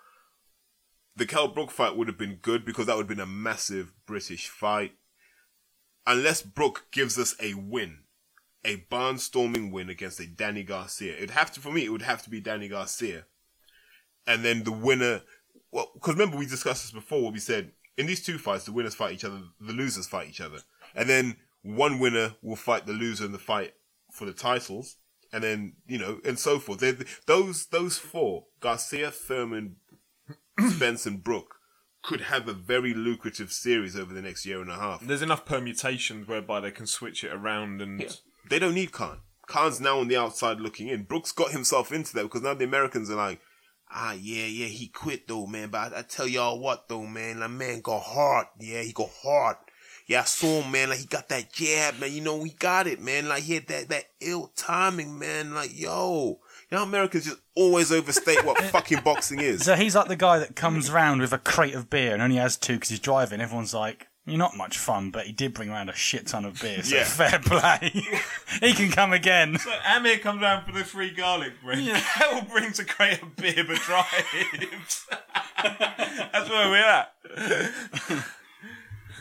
the 1.16 1.26
Kell 1.26 1.48
Brook 1.48 1.72
fight 1.72 1.96
would 1.96 2.06
have 2.06 2.16
been 2.16 2.38
good 2.40 2.64
because 2.64 2.86
that 2.86 2.96
would 2.96 3.08
have 3.08 3.16
been 3.16 3.20
a 3.20 3.26
massive 3.26 3.92
British 4.06 4.48
fight. 4.48 4.92
Unless 6.06 6.42
Brook 6.42 6.86
gives 6.92 7.18
us 7.18 7.34
a 7.42 7.54
win, 7.54 8.04
a 8.64 8.86
barnstorming 8.90 9.72
win 9.72 9.90
against 9.90 10.20
a 10.20 10.26
Danny 10.26 10.62
Garcia. 10.62 11.16
It'd 11.16 11.30
have 11.30 11.50
to, 11.52 11.60
for 11.60 11.72
me, 11.72 11.84
it 11.84 11.90
would 11.90 12.02
have 12.02 12.22
to 12.22 12.30
be 12.30 12.40
Danny 12.40 12.68
Garcia. 12.68 13.24
And 14.24 14.44
then 14.44 14.62
the 14.62 14.72
winner, 14.72 15.22
well, 15.76 15.90
because 15.92 16.14
remember 16.14 16.38
we 16.38 16.46
discussed 16.46 16.84
this 16.84 16.90
before 16.90 17.20
where 17.22 17.32
we 17.32 17.38
said 17.38 17.70
in 17.98 18.06
these 18.06 18.24
two 18.24 18.38
fights, 18.38 18.64
the 18.64 18.72
winners 18.72 18.94
fight 18.94 19.12
each 19.12 19.24
other, 19.24 19.42
the 19.60 19.74
losers 19.74 20.06
fight 20.06 20.26
each 20.26 20.40
other. 20.40 20.60
And 20.94 21.06
then 21.06 21.36
one 21.62 21.98
winner 21.98 22.34
will 22.40 22.56
fight 22.56 22.86
the 22.86 22.94
loser 22.94 23.26
in 23.26 23.32
the 23.32 23.38
fight 23.38 23.74
for 24.10 24.24
the 24.24 24.32
titles. 24.32 24.96
And 25.34 25.44
then, 25.44 25.74
you 25.86 25.98
know, 25.98 26.20
and 26.24 26.38
so 26.38 26.58
forth. 26.58 26.78
They're, 26.80 26.96
those, 27.26 27.66
those 27.66 27.98
four, 27.98 28.46
Garcia, 28.60 29.10
Thurman, 29.10 29.76
Spence 30.70 31.04
and 31.04 31.22
Brook 31.22 31.56
could 32.02 32.22
have 32.22 32.48
a 32.48 32.54
very 32.54 32.94
lucrative 32.94 33.52
series 33.52 33.98
over 33.98 34.14
the 34.14 34.22
next 34.22 34.46
year 34.46 34.62
and 34.62 34.70
a 34.70 34.76
half. 34.76 35.02
There's 35.02 35.20
enough 35.20 35.44
permutations 35.44 36.26
whereby 36.26 36.60
they 36.60 36.70
can 36.70 36.86
switch 36.86 37.22
it 37.22 37.34
around 37.34 37.82
and 37.82 38.18
They 38.48 38.58
don't 38.58 38.74
need 38.74 38.92
Khan. 38.92 39.18
Khan's 39.46 39.80
now 39.80 39.98
on 39.98 40.08
the 40.08 40.16
outside 40.16 40.58
looking 40.58 40.88
in. 40.88 41.02
Brook's 41.02 41.32
got 41.32 41.50
himself 41.50 41.92
into 41.92 42.14
that 42.14 42.22
because 42.22 42.42
now 42.42 42.54
the 42.54 42.64
Americans 42.64 43.10
are 43.10 43.16
like, 43.16 43.40
ah, 43.96 44.12
yeah, 44.12 44.44
yeah, 44.44 44.66
he 44.66 44.88
quit 44.88 45.26
though, 45.26 45.46
man. 45.46 45.70
But 45.70 45.94
I, 45.94 46.00
I 46.00 46.02
tell 46.02 46.28
y'all 46.28 46.60
what 46.60 46.88
though, 46.88 47.06
man, 47.06 47.40
that 47.40 47.50
man 47.50 47.80
got 47.80 48.02
hard. 48.02 48.46
Yeah, 48.60 48.82
he 48.82 48.92
got 48.92 49.10
hard. 49.22 49.56
Yeah, 50.06 50.20
I 50.20 50.24
saw 50.24 50.60
him, 50.60 50.70
man. 50.70 50.90
Like 50.90 50.98
he 51.00 51.06
got 51.06 51.28
that 51.30 51.52
jab, 51.52 51.98
man. 51.98 52.12
You 52.12 52.20
know, 52.20 52.44
he 52.44 52.50
got 52.50 52.86
it, 52.86 53.00
man. 53.00 53.28
Like 53.28 53.42
he 53.42 53.54
had 53.54 53.66
that 53.68 53.88
that 53.88 54.04
ill 54.20 54.52
timing, 54.54 55.18
man. 55.18 55.54
Like 55.54 55.76
yo, 55.76 56.38
you 56.70 56.76
know, 56.76 56.84
Americans 56.84 57.24
just 57.24 57.40
always 57.56 57.90
overstate 57.90 58.44
what 58.44 58.58
fucking 58.64 59.00
boxing 59.00 59.40
is. 59.40 59.64
So 59.64 59.74
he's 59.74 59.96
like 59.96 60.08
the 60.08 60.16
guy 60.16 60.38
that 60.38 60.54
comes 60.54 60.90
round 60.90 61.20
with 61.20 61.32
a 61.32 61.38
crate 61.38 61.74
of 61.74 61.90
beer 61.90 62.12
and 62.12 62.22
only 62.22 62.36
has 62.36 62.56
two 62.56 62.74
because 62.74 62.90
he's 62.90 63.00
driving. 63.00 63.40
Everyone's 63.40 63.74
like, 63.74 64.08
"You're 64.26 64.36
not 64.38 64.56
much 64.56 64.76
fun," 64.76 65.10
but 65.10 65.24
he 65.26 65.32
did 65.32 65.54
bring 65.54 65.70
around 65.70 65.88
a 65.88 65.94
shit 65.94 66.26
ton 66.26 66.44
of 66.44 66.60
beer. 66.60 66.82
So 66.82 66.96
Yeah. 66.96 67.04
fair 67.04 67.38
play. 67.38 67.90
he 68.60 68.72
can 68.74 68.90
come 68.90 69.12
again. 69.12 69.58
So 69.58 69.72
Amir 69.88 70.18
comes 70.18 70.42
round 70.42 70.66
for 70.66 70.72
the 70.72 70.84
free 70.84 71.10
garlic 71.12 71.52
bread. 71.64 71.78
Yeah. 71.78 72.00
Kell 72.14 72.42
brings 72.42 72.78
a 72.78 72.84
crate 72.84 73.22
of 73.22 73.34
beer 73.36 73.64
but 73.66 73.76
drives. 73.78 75.06
That's 75.62 76.50
where 76.50 76.68
we're 76.68 76.76
at. 76.84 77.12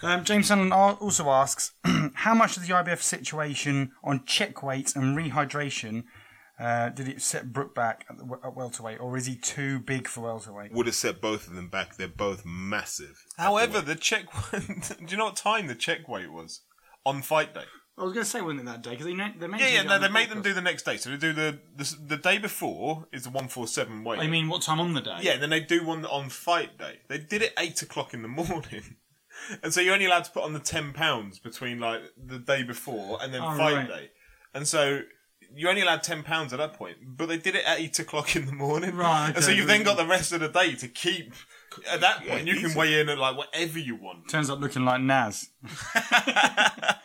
Um, 0.03 0.23
James 0.23 0.47
Sunderland 0.47 0.73
al- 0.73 0.95
also 1.01 1.29
asks, 1.29 1.71
how 2.13 2.33
much 2.35 2.57
of 2.57 2.67
the 2.67 2.73
IBF 2.73 3.01
situation 3.01 3.91
on 4.03 4.23
check 4.25 4.61
weight 4.61 4.95
and 4.95 5.17
rehydration 5.17 6.03
uh, 6.59 6.89
did 6.89 7.07
it 7.07 7.21
set 7.21 7.51
Brook 7.51 7.75
back 7.75 8.05
at, 8.09 8.17
the, 8.17 8.39
at 8.43 8.55
welterweight, 8.55 8.99
or 8.99 9.17
is 9.17 9.25
he 9.25 9.35
too 9.35 9.79
big 9.79 10.07
for 10.07 10.21
welterweight? 10.21 10.71
Would 10.73 10.85
have 10.85 10.95
set 10.95 11.19
both 11.21 11.47
of 11.47 11.55
them 11.55 11.67
back. 11.69 11.97
They're 11.97 12.07
both 12.07 12.43
massive. 12.45 13.23
However, 13.37 13.81
the 13.81 13.95
check. 13.95 14.25
do 14.51 14.59
you 15.07 15.17
know 15.17 15.25
what 15.25 15.35
time 15.35 15.67
the 15.67 15.75
check 15.75 16.07
weight 16.07 16.31
was 16.31 16.61
on 17.05 17.21
fight 17.21 17.53
day? 17.53 17.65
I 17.97 18.03
was 18.03 18.11
going 18.11 18.25
to 18.25 18.29
say 18.29 18.41
wasn't 18.41 18.59
it 18.61 18.65
that 18.65 18.81
day 18.81 18.89
because 18.89 19.05
they, 19.05 19.13
know- 19.13 19.31
they 19.39 19.47
Yeah, 19.57 19.67
yeah. 19.67 19.83
No, 19.83 19.97
they 19.99 20.09
make 20.09 20.27
them 20.29 20.41
do 20.41 20.53
the 20.53 20.61
next 20.61 20.83
day. 20.83 20.97
So 20.97 21.09
they 21.11 21.17
do 21.17 21.31
the 21.31 21.59
the, 21.77 21.95
the 22.07 22.17
day 22.17 22.37
before 22.37 23.07
is 23.13 23.23
the 23.23 23.29
one 23.29 23.47
four 23.47 23.67
seven 23.67 24.03
weight. 24.03 24.19
I 24.19 24.27
mean, 24.27 24.49
what 24.49 24.61
time 24.63 24.81
on 24.81 24.93
the 24.93 24.99
day? 25.01 25.17
Yeah, 25.21 25.37
then 25.37 25.49
they 25.49 25.61
do 25.61 25.85
one 25.85 26.05
on 26.05 26.27
fight 26.29 26.77
day. 26.77 26.99
They 27.07 27.19
did 27.19 27.41
it 27.41 27.53
eight 27.57 27.81
o'clock 27.81 28.13
in 28.13 28.21
the 28.21 28.27
morning, 28.43 28.97
and 29.63 29.73
so 29.73 29.79
you're 29.79 29.93
only 29.93 30.07
allowed 30.07 30.25
to 30.25 30.31
put 30.31 30.43
on 30.43 30.51
the 30.51 30.59
ten 30.59 30.91
pounds 30.91 31.39
between 31.39 31.79
like 31.79 32.01
the 32.17 32.37
day 32.37 32.63
before 32.63 33.17
and 33.21 33.33
then 33.33 33.41
Oh, 33.41 33.55
fight 33.57 33.73
right. 33.75 33.87
day, 33.87 34.09
and 34.53 34.67
so 34.67 34.99
you're 35.55 35.69
only 35.69 35.81
allowed 35.81 36.03
ten 36.03 36.21
pounds 36.23 36.53
at 36.53 36.57
that 36.59 36.73
point. 36.73 36.97
But 37.17 37.27
they 37.29 37.37
did 37.37 37.55
it 37.55 37.63
at 37.65 37.79
eight 37.79 37.97
o'clock 37.99 38.35
in 38.35 38.45
the 38.45 38.51
morning, 38.51 38.95
Right, 38.95 39.31
And 39.35 39.43
so 39.43 39.51
you've 39.51 39.67
then 39.67 39.83
got 39.83 39.97
the 39.97 40.05
rest 40.05 40.31
of 40.31 40.39
the 40.41 40.47
day 40.49 40.73
to 40.75 40.87
keep. 40.87 41.33
At 41.91 41.99
that 42.01 42.23
Yeah, 42.25 42.35
point, 42.35 42.47
you 42.47 42.55
can 42.55 42.65
easy. 42.67 42.79
weigh 42.79 42.99
in 43.01 43.09
at 43.09 43.17
like 43.17 43.35
whatever 43.37 43.77
you 43.79 43.95
want. 43.95 44.29
Turns 44.29 44.49
up 44.49 44.59
looking 44.61 44.85
like 44.85 45.01
Naz. 45.01 45.49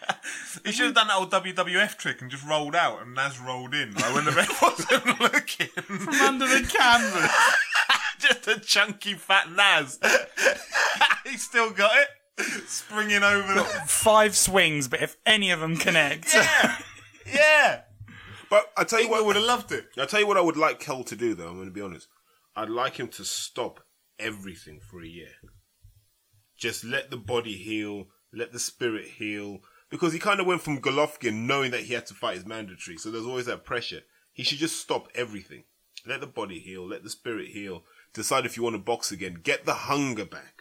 He 0.65 0.73
should 0.73 0.87
have 0.87 0.95
done 0.95 1.09
that 1.09 1.17
old 1.17 1.31
WWF 1.31 1.97
trick 1.97 2.21
and 2.21 2.31
just 2.31 2.45
rolled 2.47 2.75
out, 2.77 3.01
and 3.03 3.15
Naz 3.15 3.41
rolled 3.41 3.75
in 3.75 3.95
like 3.95 4.15
when 4.15 4.25
the 4.27 4.33
ref 4.33 4.61
wasn't 4.63 5.21
looking. 5.21 5.69
From 5.69 6.09
under 6.21 6.47
the 6.47 6.67
canvas. 6.69 7.33
just 8.19 8.47
a 8.49 8.61
chunky 8.61 9.15
fat 9.15 9.51
Naz. 9.53 9.99
he 11.25 11.37
still 11.37 11.71
got 11.71 11.93
it. 11.97 12.09
Springing 12.69 13.23
over 13.23 13.55
the. 13.55 13.65
Five 13.87 14.37
swings, 14.37 14.89
but 14.89 15.03
if 15.03 15.17
any 15.25 15.51
of 15.51 15.61
them 15.61 15.77
connect. 15.77 16.35
Yeah! 16.35 16.77
Yeah! 17.33 17.81
But 18.51 18.73
I 18.77 18.83
tell 18.83 19.01
you 19.01 19.09
what, 19.09 19.25
would 19.25 19.37
have 19.37 19.45
loved 19.45 19.71
it. 19.71 19.87
I'll 19.97 20.07
tell 20.07 20.21
you 20.21 20.27
what 20.27 20.37
I 20.37 20.43
would 20.43 20.57
like 20.57 20.81
Kell 20.81 21.05
to 21.05 21.17
do, 21.17 21.35
though. 21.35 21.49
I'm 21.49 21.55
going 21.55 21.69
to 21.69 21.73
be 21.73 21.81
honest. 21.81 22.09
I'd 22.57 22.69
like 22.69 22.97
him 22.97 23.09
to 23.09 23.25
stop 23.25 23.81
everything 24.19 24.81
for 24.81 25.01
a 25.01 25.07
year. 25.07 25.31
Just 26.59 26.85
let 26.85 27.11
the 27.11 27.17
body 27.17 27.57
heal, 27.57 28.09
let 28.35 28.53
the 28.53 28.59
spirit 28.59 29.07
heal. 29.07 29.61
Because 29.89 30.13
he 30.13 30.19
kind 30.19 30.41
of 30.41 30.47
went 30.47 30.63
from 30.63 30.81
Golovkin 30.81 31.47
knowing 31.47 31.71
that 31.71 31.83
he 31.83 31.95
had 31.95 32.07
to 32.07 32.15
fight 32.15 32.37
his 32.37 32.45
mandatory, 32.47 32.97
so 32.97 33.11
there's 33.11 33.25
always 33.25 33.47
that 33.47 33.65
pressure. 33.65 34.01
He 34.33 34.43
should 34.43 34.59
just 34.59 34.81
stop 34.81 35.09
everything. 35.15 35.65
Let 36.07 36.21
the 36.21 36.27
body 36.27 36.59
heal, 36.59 36.87
let 36.87 37.03
the 37.03 37.11
spirit 37.11 37.49
heal. 37.49 37.85
Decide 38.13 38.47
if 38.47 38.57
you 38.57 38.63
want 38.63 38.75
to 38.75 38.83
box 38.83 39.13
again. 39.13 39.41
Get 39.43 39.65
the 39.65 39.75
hunger 39.75 40.25
back. 40.25 40.60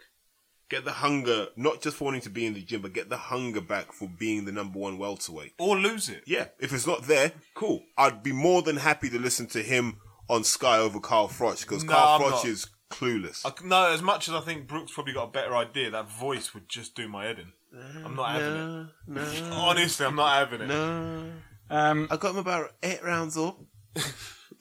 Get 0.70 0.84
the 0.84 0.92
hunger, 0.92 1.48
not 1.56 1.82
just 1.82 1.96
for 1.96 2.04
wanting 2.04 2.20
to 2.22 2.30
be 2.30 2.46
in 2.46 2.54
the 2.54 2.62
gym, 2.62 2.80
but 2.80 2.92
get 2.92 3.10
the 3.10 3.16
hunger 3.16 3.60
back 3.60 3.92
for 3.92 4.08
being 4.08 4.44
the 4.44 4.52
number 4.52 4.78
one 4.78 4.98
welterweight. 4.98 5.52
Or 5.58 5.76
lose 5.76 6.08
it. 6.08 6.22
Yeah, 6.26 6.46
if 6.60 6.72
it's 6.72 6.86
not 6.86 7.02
there, 7.08 7.32
cool. 7.54 7.82
I'd 7.98 8.22
be 8.22 8.32
more 8.32 8.62
than 8.62 8.76
happy 8.76 9.10
to 9.10 9.18
listen 9.18 9.46
to 9.48 9.62
him 9.62 9.98
on 10.28 10.44
Sky 10.44 10.78
over 10.78 11.00
Carl 11.00 11.28
Froch 11.28 11.60
because 11.60 11.82
No, 11.84 11.92
Carl 11.92 12.14
I'm 12.14 12.20
Froch 12.22 12.30
not. 12.36 12.44
is 12.46 12.68
clueless. 12.90 13.44
I, 13.44 13.52
no, 13.66 13.92
as 13.92 14.00
much 14.00 14.28
as 14.28 14.34
I 14.34 14.40
think 14.40 14.68
Brook's 14.68 14.92
probably 14.92 15.12
got 15.12 15.24
a 15.24 15.32
better 15.32 15.56
idea, 15.56 15.90
that 15.90 16.08
voice 16.08 16.54
would 16.54 16.68
just 16.68 16.94
do 16.94 17.08
my 17.08 17.24
head 17.24 17.40
in. 17.40 17.52
I'm 18.04 18.14
not 18.14 18.30
having 18.30 18.88
it. 19.16 19.42
Honestly, 19.52 20.06
I'm 20.06 20.14
not 20.16 20.38
having 20.38 20.60
it. 20.62 20.66
no, 20.68 21.30
Um, 21.68 22.06
I 22.10 22.16
got 22.16 22.30
him 22.30 22.36
about 22.38 22.70
eight 22.82 23.02
rounds 23.02 23.36
up. 23.36 23.58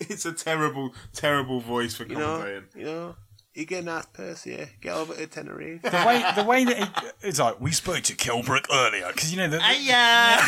It's 0.01 0.26
a 0.26 0.32
terrible, 0.32 0.93
terrible 1.12 1.60
voice 1.60 1.93
for 1.93 2.05
You 2.05 2.16
know, 2.16 2.39
commentating. 2.39 2.76
you 2.78 2.86
know, 2.86 3.16
you 3.60 3.66
get 3.66 3.84
a 3.84 3.86
nice 3.86 4.05
purse, 4.07 4.45
yeah. 4.45 4.66
Get 4.82 4.95
over 4.95 5.14
to 5.14 5.28
Tenerife. 5.28 5.82
The 5.84 6.03
way 6.07 6.24
the 6.36 6.43
way 6.43 6.64
that 6.66 6.80
it, 6.80 7.14
it's 7.22 7.39
like 7.39 7.60
we 7.60 7.72
spoke 7.72 8.01
to 8.03 8.16
Kell 8.16 8.41
Brook 8.41 8.68
earlier 8.72 9.07
because 9.07 9.32
you 9.32 9.38
know 9.38 9.49
that. 9.49 9.80
Yeah. 9.82 10.39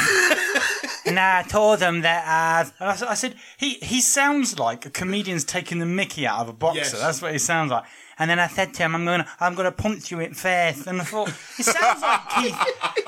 And 1.05 1.20
I 1.20 1.43
told 1.43 1.80
him 1.82 2.01
that 2.01 2.26
uh, 2.68 2.70
and 2.80 2.89
I, 2.89 2.93
s- 2.93 3.01
I 3.01 3.14
said 3.16 3.36
he 3.57 3.74
he 3.76 4.01
sounds 4.01 4.57
like 4.59 4.86
a 4.86 4.89
comedian's 4.89 5.43
taking 5.43 5.80
the 5.80 5.86
Mickey 5.86 6.26
out 6.28 6.39
of 6.41 6.49
a 6.49 6.53
boxer. 6.53 6.80
Yes. 6.80 6.99
That's 6.99 7.22
what 7.22 7.32
he 7.34 7.38
sounds 7.39 7.72
like. 7.72 7.84
And 8.20 8.30
then 8.30 8.38
I 8.39 8.45
said 8.47 8.74
to 8.76 8.84
him, 8.84 8.93
"I'm 8.95 9.03
gonna 9.05 9.28
I'm 9.39 9.55
gonna 9.55 9.72
punch 9.72 10.12
you 10.12 10.20
in 10.20 10.34
face." 10.36 10.86
And 10.86 11.01
I 11.01 11.03
thought 11.03 11.30
it 11.57 11.64
sounds 11.66 12.01
like 12.01 12.30
Keith 12.30 12.57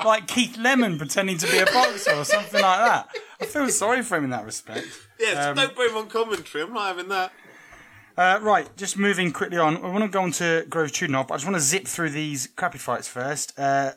like 0.04 0.26
Keith 0.26 0.56
Lemon 0.58 0.98
pretending 0.98 1.38
to 1.38 1.46
be 1.50 1.58
a 1.58 1.66
boxer 1.66 2.14
or 2.16 2.24
something 2.24 2.60
like 2.60 2.78
that. 2.80 3.08
I 3.40 3.44
feel 3.46 3.68
sorry 3.68 4.02
for 4.02 4.16
him 4.16 4.24
in 4.24 4.30
that 4.30 4.44
respect. 4.44 4.86
Yes, 5.20 5.46
Um, 5.46 5.54
don't 5.54 5.74
put 5.76 5.88
him 5.90 5.96
on 5.96 6.08
commentary. 6.08 6.64
I'm 6.64 6.72
not 6.72 6.88
having 6.88 7.08
that. 7.10 7.32
Uh, 8.16 8.38
right, 8.42 8.68
just 8.76 8.96
moving 8.96 9.32
quickly 9.32 9.58
on. 9.58 9.76
I 9.78 9.88
want 9.88 10.02
to 10.04 10.08
go 10.08 10.22
on 10.22 10.30
to 10.32 10.64
Grove 10.68 10.92
Tudor, 10.92 11.24
but 11.26 11.34
I 11.34 11.36
just 11.36 11.46
want 11.46 11.56
to 11.56 11.60
zip 11.60 11.86
through 11.86 12.10
these 12.10 12.46
crappy 12.48 12.78
fights 12.78 13.08
first. 13.08 13.58
Uh, 13.58 13.92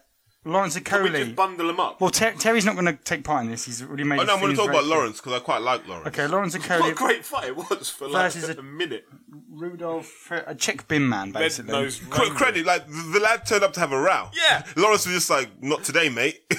Lawrence 0.47 0.75
We 0.75 0.81
just 1.09 1.35
bundle 1.35 1.67
them 1.67 1.79
up. 1.79 1.99
Well, 1.99 2.09
Ter- 2.09 2.31
Terry's 2.33 2.63
not 2.63 2.75
going 2.75 2.85
to 2.85 2.93
take 3.03 3.25
part 3.25 3.43
in 3.43 3.51
this. 3.51 3.65
He's 3.65 3.81
already 3.81 4.05
made. 4.05 4.19
Oh, 4.19 4.23
no, 4.23 4.35
I'm 4.35 4.39
going 4.39 4.51
to 4.51 4.57
talk 4.57 4.69
about 4.69 4.83
clear. 4.83 4.95
Lawrence 4.97 5.17
because 5.17 5.33
I 5.33 5.39
quite 5.39 5.61
like 5.61 5.85
Lawrence. 5.87 6.07
Okay, 6.07 6.25
Lawrence 6.25 6.55
Okolie. 6.55 6.79
What 6.79 6.91
a 6.91 6.95
great 6.95 7.25
fight 7.25 7.47
it 7.49 7.55
was 7.57 7.89
for 7.89 8.07
like 8.07 8.33
a, 8.33 8.57
a- 8.57 8.63
minute. 8.63 9.05
Rudolph, 9.51 10.31
a 10.31 10.55
Czech 10.55 10.87
bin 10.87 11.09
man, 11.09 11.31
basically. 11.31 11.89
Credit, 12.09 12.65
like 12.65 12.87
the 12.87 13.09
the 13.13 13.19
lad 13.19 13.45
turned 13.45 13.63
up 13.63 13.73
to 13.73 13.79
have 13.81 13.91
a 13.91 13.99
row. 13.99 14.29
Yeah. 14.49 14.63
Lawrence 14.77 15.05
was 15.05 15.15
just 15.15 15.29
like, 15.29 15.49
"Not 15.61 15.83
today, 15.83 16.09
mate." 16.09 16.41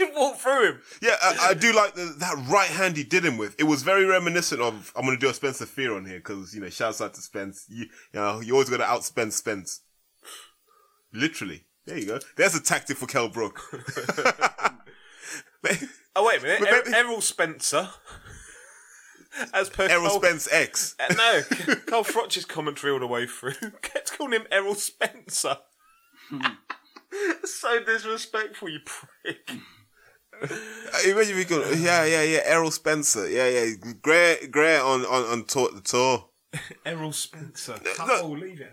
Just 0.00 0.16
walk 0.18 0.36
through 0.36 0.66
him. 0.66 0.80
yeah, 1.02 1.16
I, 1.22 1.48
I 1.50 1.54
do 1.54 1.72
like 1.72 1.94
the, 1.94 2.14
that 2.18 2.36
right 2.48 2.68
hand 2.68 2.96
he 2.96 3.04
did 3.04 3.24
him 3.24 3.36
with. 3.36 3.54
It 3.58 3.64
was 3.64 3.82
very 3.82 4.04
reminiscent 4.04 4.60
of. 4.60 4.92
I'm 4.96 5.04
going 5.04 5.16
to 5.16 5.20
do 5.20 5.28
a 5.30 5.34
Spencer 5.34 5.66
Fear 5.66 5.94
on 5.94 6.06
here 6.06 6.18
because 6.18 6.54
you 6.54 6.60
know, 6.60 6.70
shouts 6.70 7.00
out 7.00 7.14
to 7.14 7.20
Spence. 7.20 7.66
You, 7.68 7.84
you 7.84 7.88
know, 8.20 8.40
you 8.40 8.54
always 8.54 8.70
got 8.70 8.78
to 8.78 8.84
outspend 8.84 9.32
Spence. 9.32 9.80
Literally, 11.12 11.64
there 11.86 11.98
you 11.98 12.06
go. 12.06 12.18
There's 12.36 12.54
a 12.54 12.62
tactic 12.62 12.96
for 12.96 13.06
Kell 13.06 13.28
Brook. 13.28 13.60
Oh 16.16 16.26
wait 16.26 16.40
a 16.40 16.42
minute, 16.42 16.68
er- 16.88 16.94
Errol 16.94 17.20
Spencer. 17.20 17.88
As 19.54 19.70
per 19.70 19.84
Errol 19.88 20.08
Cole- 20.08 20.20
Spence 20.20 20.48
X. 20.50 20.96
Uh, 20.98 21.14
no, 21.14 21.42
Carl 21.86 22.02
Froch's 22.02 22.44
commentary 22.44 22.92
all 22.92 22.98
the 22.98 23.06
way 23.06 23.26
through 23.26 23.52
kept 23.82 24.18
calling 24.18 24.32
him 24.40 24.46
Errol 24.50 24.74
Spencer. 24.74 25.58
so 27.44 27.84
disrespectful, 27.84 28.68
you 28.68 28.80
prick. 28.84 29.50
Imagine 31.06 31.36
we 31.36 31.44
could, 31.44 31.78
yeah, 31.78 32.04
yeah, 32.04 32.22
yeah. 32.22 32.40
Errol 32.44 32.70
Spencer, 32.70 33.28
yeah, 33.28 33.48
yeah. 33.48 33.66
Great, 34.02 34.50
great 34.50 34.78
on 34.78 35.04
on 35.06 35.24
on 35.24 35.44
tour, 35.44 35.70
the 35.72 35.80
tour. 35.80 36.26
Errol 36.86 37.12
Spencer. 37.12 37.78
no. 37.98 38.20
Oh, 38.22 38.28
leave 38.30 38.60
it. 38.60 38.72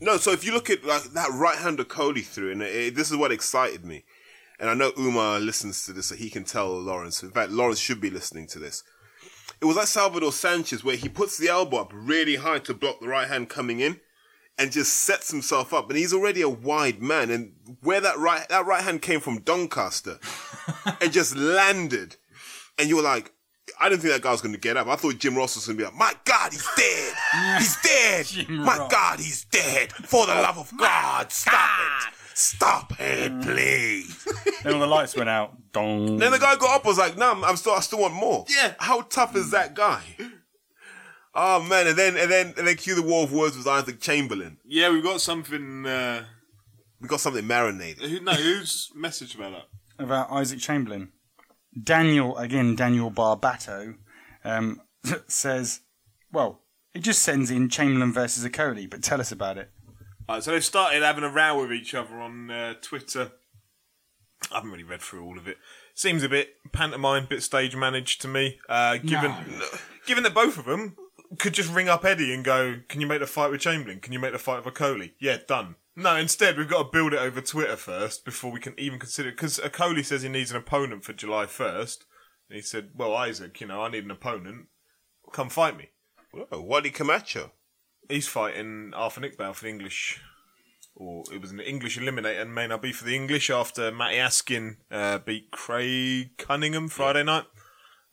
No, 0.00 0.16
so 0.16 0.32
if 0.32 0.44
you 0.44 0.52
look 0.52 0.70
at 0.70 0.84
like 0.84 1.04
that 1.14 1.30
right 1.32 1.56
hander 1.56 1.84
Cody 1.84 2.22
through, 2.22 2.52
and 2.52 2.62
it, 2.62 2.94
this 2.94 3.10
is 3.10 3.16
what 3.16 3.32
excited 3.32 3.84
me, 3.84 4.04
and 4.58 4.68
I 4.68 4.74
know 4.74 4.92
Umar 4.98 5.38
listens 5.38 5.86
to 5.86 5.92
this, 5.92 6.08
so 6.08 6.16
he 6.16 6.30
can 6.30 6.44
tell 6.44 6.68
Lawrence. 6.68 7.22
In 7.22 7.30
fact, 7.30 7.52
Lawrence 7.52 7.78
should 7.78 8.00
be 8.00 8.10
listening 8.10 8.46
to 8.48 8.58
this. 8.58 8.82
It 9.60 9.64
was 9.66 9.76
like 9.76 9.86
Salvador 9.86 10.32
Sanchez, 10.32 10.84
where 10.84 10.96
he 10.96 11.08
puts 11.08 11.38
the 11.38 11.48
elbow 11.48 11.78
up 11.78 11.92
really 11.94 12.36
high 12.36 12.58
to 12.60 12.74
block 12.74 13.00
the 13.00 13.08
right 13.08 13.28
hand 13.28 13.48
coming 13.48 13.80
in, 13.80 14.00
and 14.58 14.70
just 14.72 14.92
sets 14.94 15.30
himself 15.30 15.72
up. 15.74 15.88
And 15.90 15.98
he's 15.98 16.12
already 16.14 16.42
a 16.42 16.48
wide 16.48 17.02
man, 17.02 17.30
and 17.30 17.52
where 17.82 18.00
that 18.00 18.18
right 18.18 18.48
that 18.48 18.66
right 18.66 18.82
hand 18.82 19.02
came 19.02 19.20
from 19.20 19.40
Doncaster, 19.40 20.18
and 21.00 21.12
just 21.12 21.36
landed, 21.36 22.16
and 22.78 22.88
you 22.88 22.96
were 22.96 23.02
like. 23.02 23.30
I 23.80 23.88
didn't 23.88 24.02
think 24.02 24.12
that 24.12 24.22
guy 24.22 24.30
was 24.30 24.42
going 24.42 24.52
to 24.54 24.60
get 24.60 24.76
up. 24.76 24.86
I 24.88 24.94
thought 24.94 25.18
Jim 25.18 25.34
Ross 25.36 25.56
was 25.56 25.66
going 25.66 25.78
to 25.78 25.82
be 25.82 25.84
like, 25.86 25.96
"My 25.96 26.12
God, 26.26 26.52
he's 26.52 26.68
dead! 26.76 27.14
He's 27.58 27.76
dead! 27.82 28.26
Jim 28.26 28.56
My 28.58 28.76
Ross. 28.76 28.92
God, 28.92 29.18
he's 29.18 29.44
dead! 29.46 29.90
For 29.90 30.26
the 30.26 30.34
love 30.34 30.58
of 30.58 30.70
God, 30.76 31.32
stop 31.32 31.80
it! 31.80 32.14
Stop 32.34 32.92
it, 33.00 33.32
please!" 33.42 34.28
Then 34.62 34.74
all 34.74 34.80
the 34.80 34.86
lights 34.86 35.16
went 35.16 35.30
out. 35.30 35.56
Dong. 35.72 36.18
then 36.18 36.30
the 36.30 36.38
guy 36.38 36.56
got 36.56 36.76
up. 36.76 36.84
Was 36.84 36.98
like, 36.98 37.16
"No, 37.16 37.42
I'm 37.42 37.56
still. 37.56 37.72
I 37.72 37.80
still 37.80 38.00
want 38.00 38.14
more." 38.14 38.44
Yeah. 38.48 38.74
How 38.78 39.00
tough 39.00 39.34
is 39.34 39.50
that 39.52 39.74
guy? 39.74 40.02
Oh 41.34 41.62
man! 41.62 41.86
And 41.88 41.96
then 41.98 42.16
and 42.16 42.30
then 42.30 42.54
and 42.56 42.66
then 42.66 42.76
cue 42.76 42.94
the 42.94 43.02
war 43.02 43.24
of 43.24 43.32
words 43.32 43.56
with 43.56 43.66
Isaac 43.66 44.00
Chamberlain. 44.00 44.58
Yeah, 44.64 44.90
we've 44.90 45.02
got 45.02 45.20
something. 45.20 45.84
Uh, 45.86 46.24
We 47.00 47.08
got 47.08 47.20
something 47.20 47.46
marinated. 47.46 48.08
who, 48.08 48.20
no, 48.20 48.32
who's 48.32 48.90
message 48.94 49.34
about 49.34 49.52
that? 49.52 50.04
about 50.04 50.30
Isaac 50.32 50.58
Chamberlain. 50.60 51.12
Daniel, 51.80 52.36
again, 52.38 52.74
Daniel 52.76 53.10
Barbato, 53.10 53.96
um, 54.44 54.80
says, 55.28 55.80
well, 56.32 56.62
it 56.94 57.00
just 57.00 57.22
sends 57.22 57.50
in 57.50 57.68
Chamberlain 57.68 58.12
versus 58.12 58.44
Okolie, 58.44 58.88
but 58.90 59.02
tell 59.02 59.20
us 59.20 59.30
about 59.32 59.58
it. 59.58 59.70
Alright, 60.28 60.42
so 60.44 60.52
they've 60.52 60.64
started 60.64 61.02
having 61.02 61.24
a 61.24 61.28
row 61.28 61.60
with 61.60 61.72
each 61.72 61.94
other 61.94 62.14
on 62.20 62.50
uh, 62.50 62.74
Twitter. 62.80 63.32
I 64.50 64.56
haven't 64.56 64.70
really 64.70 64.84
read 64.84 65.00
through 65.02 65.24
all 65.24 65.36
of 65.38 65.46
it. 65.48 65.58
Seems 65.94 66.22
a 66.22 66.28
bit 66.28 66.54
pantomime, 66.72 67.26
bit 67.26 67.42
stage 67.42 67.74
managed 67.76 68.20
to 68.22 68.28
me. 68.28 68.58
Uh, 68.68 68.96
given, 68.96 69.32
given 70.06 70.22
that 70.24 70.34
both 70.34 70.58
of 70.58 70.64
them 70.64 70.96
could 71.38 71.54
just 71.54 71.72
ring 71.72 71.88
up 71.88 72.04
Eddie 72.04 72.32
and 72.32 72.44
go, 72.44 72.80
"Can 72.88 73.00
you 73.00 73.06
make 73.06 73.20
the 73.20 73.26
fight 73.26 73.50
with 73.50 73.60
Chamberlain? 73.60 74.00
Can 74.00 74.12
you 74.12 74.18
make 74.18 74.32
the 74.32 74.38
fight 74.38 74.64
with 74.64 74.74
Okolie?" 74.74 75.12
Yeah, 75.18 75.38
done. 75.46 75.76
No, 75.96 76.16
instead 76.16 76.56
we've 76.56 76.68
got 76.68 76.84
to 76.84 76.88
build 76.90 77.12
it 77.12 77.20
over 77.20 77.40
Twitter 77.40 77.76
first 77.76 78.24
before 78.24 78.50
we 78.50 78.60
can 78.60 78.74
even 78.78 78.98
consider. 78.98 79.30
Because 79.30 79.58
Okolie 79.58 80.04
says 80.04 80.22
he 80.22 80.28
needs 80.28 80.50
an 80.50 80.56
opponent 80.56 81.04
for 81.04 81.12
July 81.12 81.46
first, 81.46 82.04
and 82.48 82.56
he 82.56 82.62
said, 82.62 82.90
"Well, 82.94 83.14
Isaac, 83.14 83.60
you 83.60 83.66
know, 83.66 83.82
I 83.82 83.90
need 83.90 84.04
an 84.04 84.10
opponent. 84.10 84.66
Come 85.32 85.50
fight 85.50 85.76
me." 85.76 85.90
Oh, 86.50 86.60
Wadi 86.60 86.90
Camacho. 86.90 87.52
He's 88.08 88.28
fighting 88.28 88.92
Arfan 88.94 89.30
Iqbal 89.30 89.54
for 89.54 89.64
the 89.64 89.70
English, 89.70 90.20
or 90.94 91.24
it 91.32 91.40
was 91.40 91.52
an 91.52 91.60
English 91.60 91.98
eliminator 91.98 92.42
and 92.42 92.54
may 92.54 92.66
not 92.66 92.82
be 92.82 92.92
for 92.92 93.04
the 93.04 93.14
English 93.14 93.48
after 93.50 93.90
Matty 93.90 94.18
Askin 94.18 94.78
uh, 94.90 95.18
beat 95.18 95.50
Craig 95.50 96.36
Cunningham 96.36 96.88
Friday 96.88 97.22
night. 97.22 97.44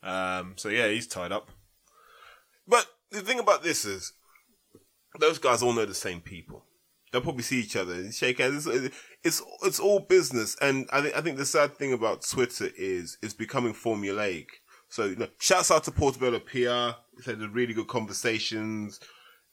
Um, 0.02 0.54
so 0.56 0.68
yeah, 0.68 0.88
he's 0.88 1.06
tied 1.06 1.32
up. 1.32 1.50
But 2.66 2.86
the 3.12 3.20
thing 3.20 3.38
about 3.38 3.62
this 3.62 3.84
is, 3.84 4.12
those 5.18 5.38
guys 5.38 5.62
all 5.62 5.72
know 5.72 5.84
the 5.84 5.94
same 5.94 6.20
people. 6.20 6.64
They'll 7.12 7.20
probably 7.20 7.42
see 7.42 7.60
each 7.60 7.76
other 7.76 7.92
and 7.92 8.14
shake 8.14 8.38
hands. 8.38 8.66
It's 8.66 8.94
it's, 9.22 9.42
it's 9.62 9.78
all 9.78 10.00
business, 10.00 10.56
and 10.62 10.88
I 10.90 11.02
think 11.02 11.16
I 11.16 11.20
think 11.20 11.36
the 11.36 11.44
sad 11.44 11.76
thing 11.76 11.92
about 11.92 12.26
Twitter 12.26 12.70
is 12.76 13.18
it's 13.22 13.34
becoming 13.34 13.74
formulaic. 13.74 14.46
So 14.88 15.04
you 15.04 15.16
know, 15.16 15.28
shouts 15.38 15.70
out 15.70 15.84
to 15.84 15.90
Portobello 15.90 16.38
PR. 16.38 16.98
He's 17.16 17.26
had 17.26 17.40
really 17.54 17.74
good 17.74 17.88
conversations, 17.88 18.98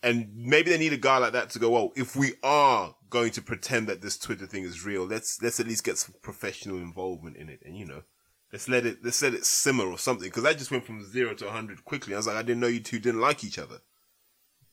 and 0.01 0.29
maybe 0.33 0.71
they 0.71 0.77
need 0.77 0.93
a 0.93 0.97
guy 0.97 1.17
like 1.17 1.33
that 1.33 1.49
to 1.51 1.59
go. 1.59 1.69
Well, 1.69 1.91
if 1.97 2.15
we 2.15 2.33
are 2.43 2.95
going 3.09 3.31
to 3.31 3.41
pretend 3.41 3.87
that 3.87 4.01
this 4.01 4.17
Twitter 4.17 4.45
thing 4.45 4.63
is 4.63 4.85
real, 4.85 5.05
let's 5.05 5.41
let's 5.41 5.59
at 5.59 5.67
least 5.67 5.83
get 5.83 5.97
some 5.97 6.15
professional 6.21 6.77
involvement 6.77 7.35
in 7.35 7.49
it, 7.49 7.59
and 7.65 7.75
you 7.77 7.85
know. 7.85 8.03
Let's 8.51 8.67
let 8.67 8.85
it 8.85 8.99
let's 9.03 9.21
let 9.21 9.33
it 9.35 9.45
simmer 9.45 9.85
or 9.85 9.97
something 9.97 10.27
because 10.27 10.45
I 10.45 10.53
just 10.53 10.71
went 10.71 10.85
from 10.85 11.03
zero 11.05 11.33
to 11.35 11.51
hundred 11.51 11.85
quickly. 11.85 12.13
I 12.15 12.17
was 12.17 12.27
like, 12.27 12.35
I 12.35 12.41
didn't 12.41 12.59
know 12.61 12.67
you 12.67 12.79
two 12.79 12.99
didn't 12.99 13.21
like 13.21 13.43
each 13.43 13.59
other, 13.59 13.77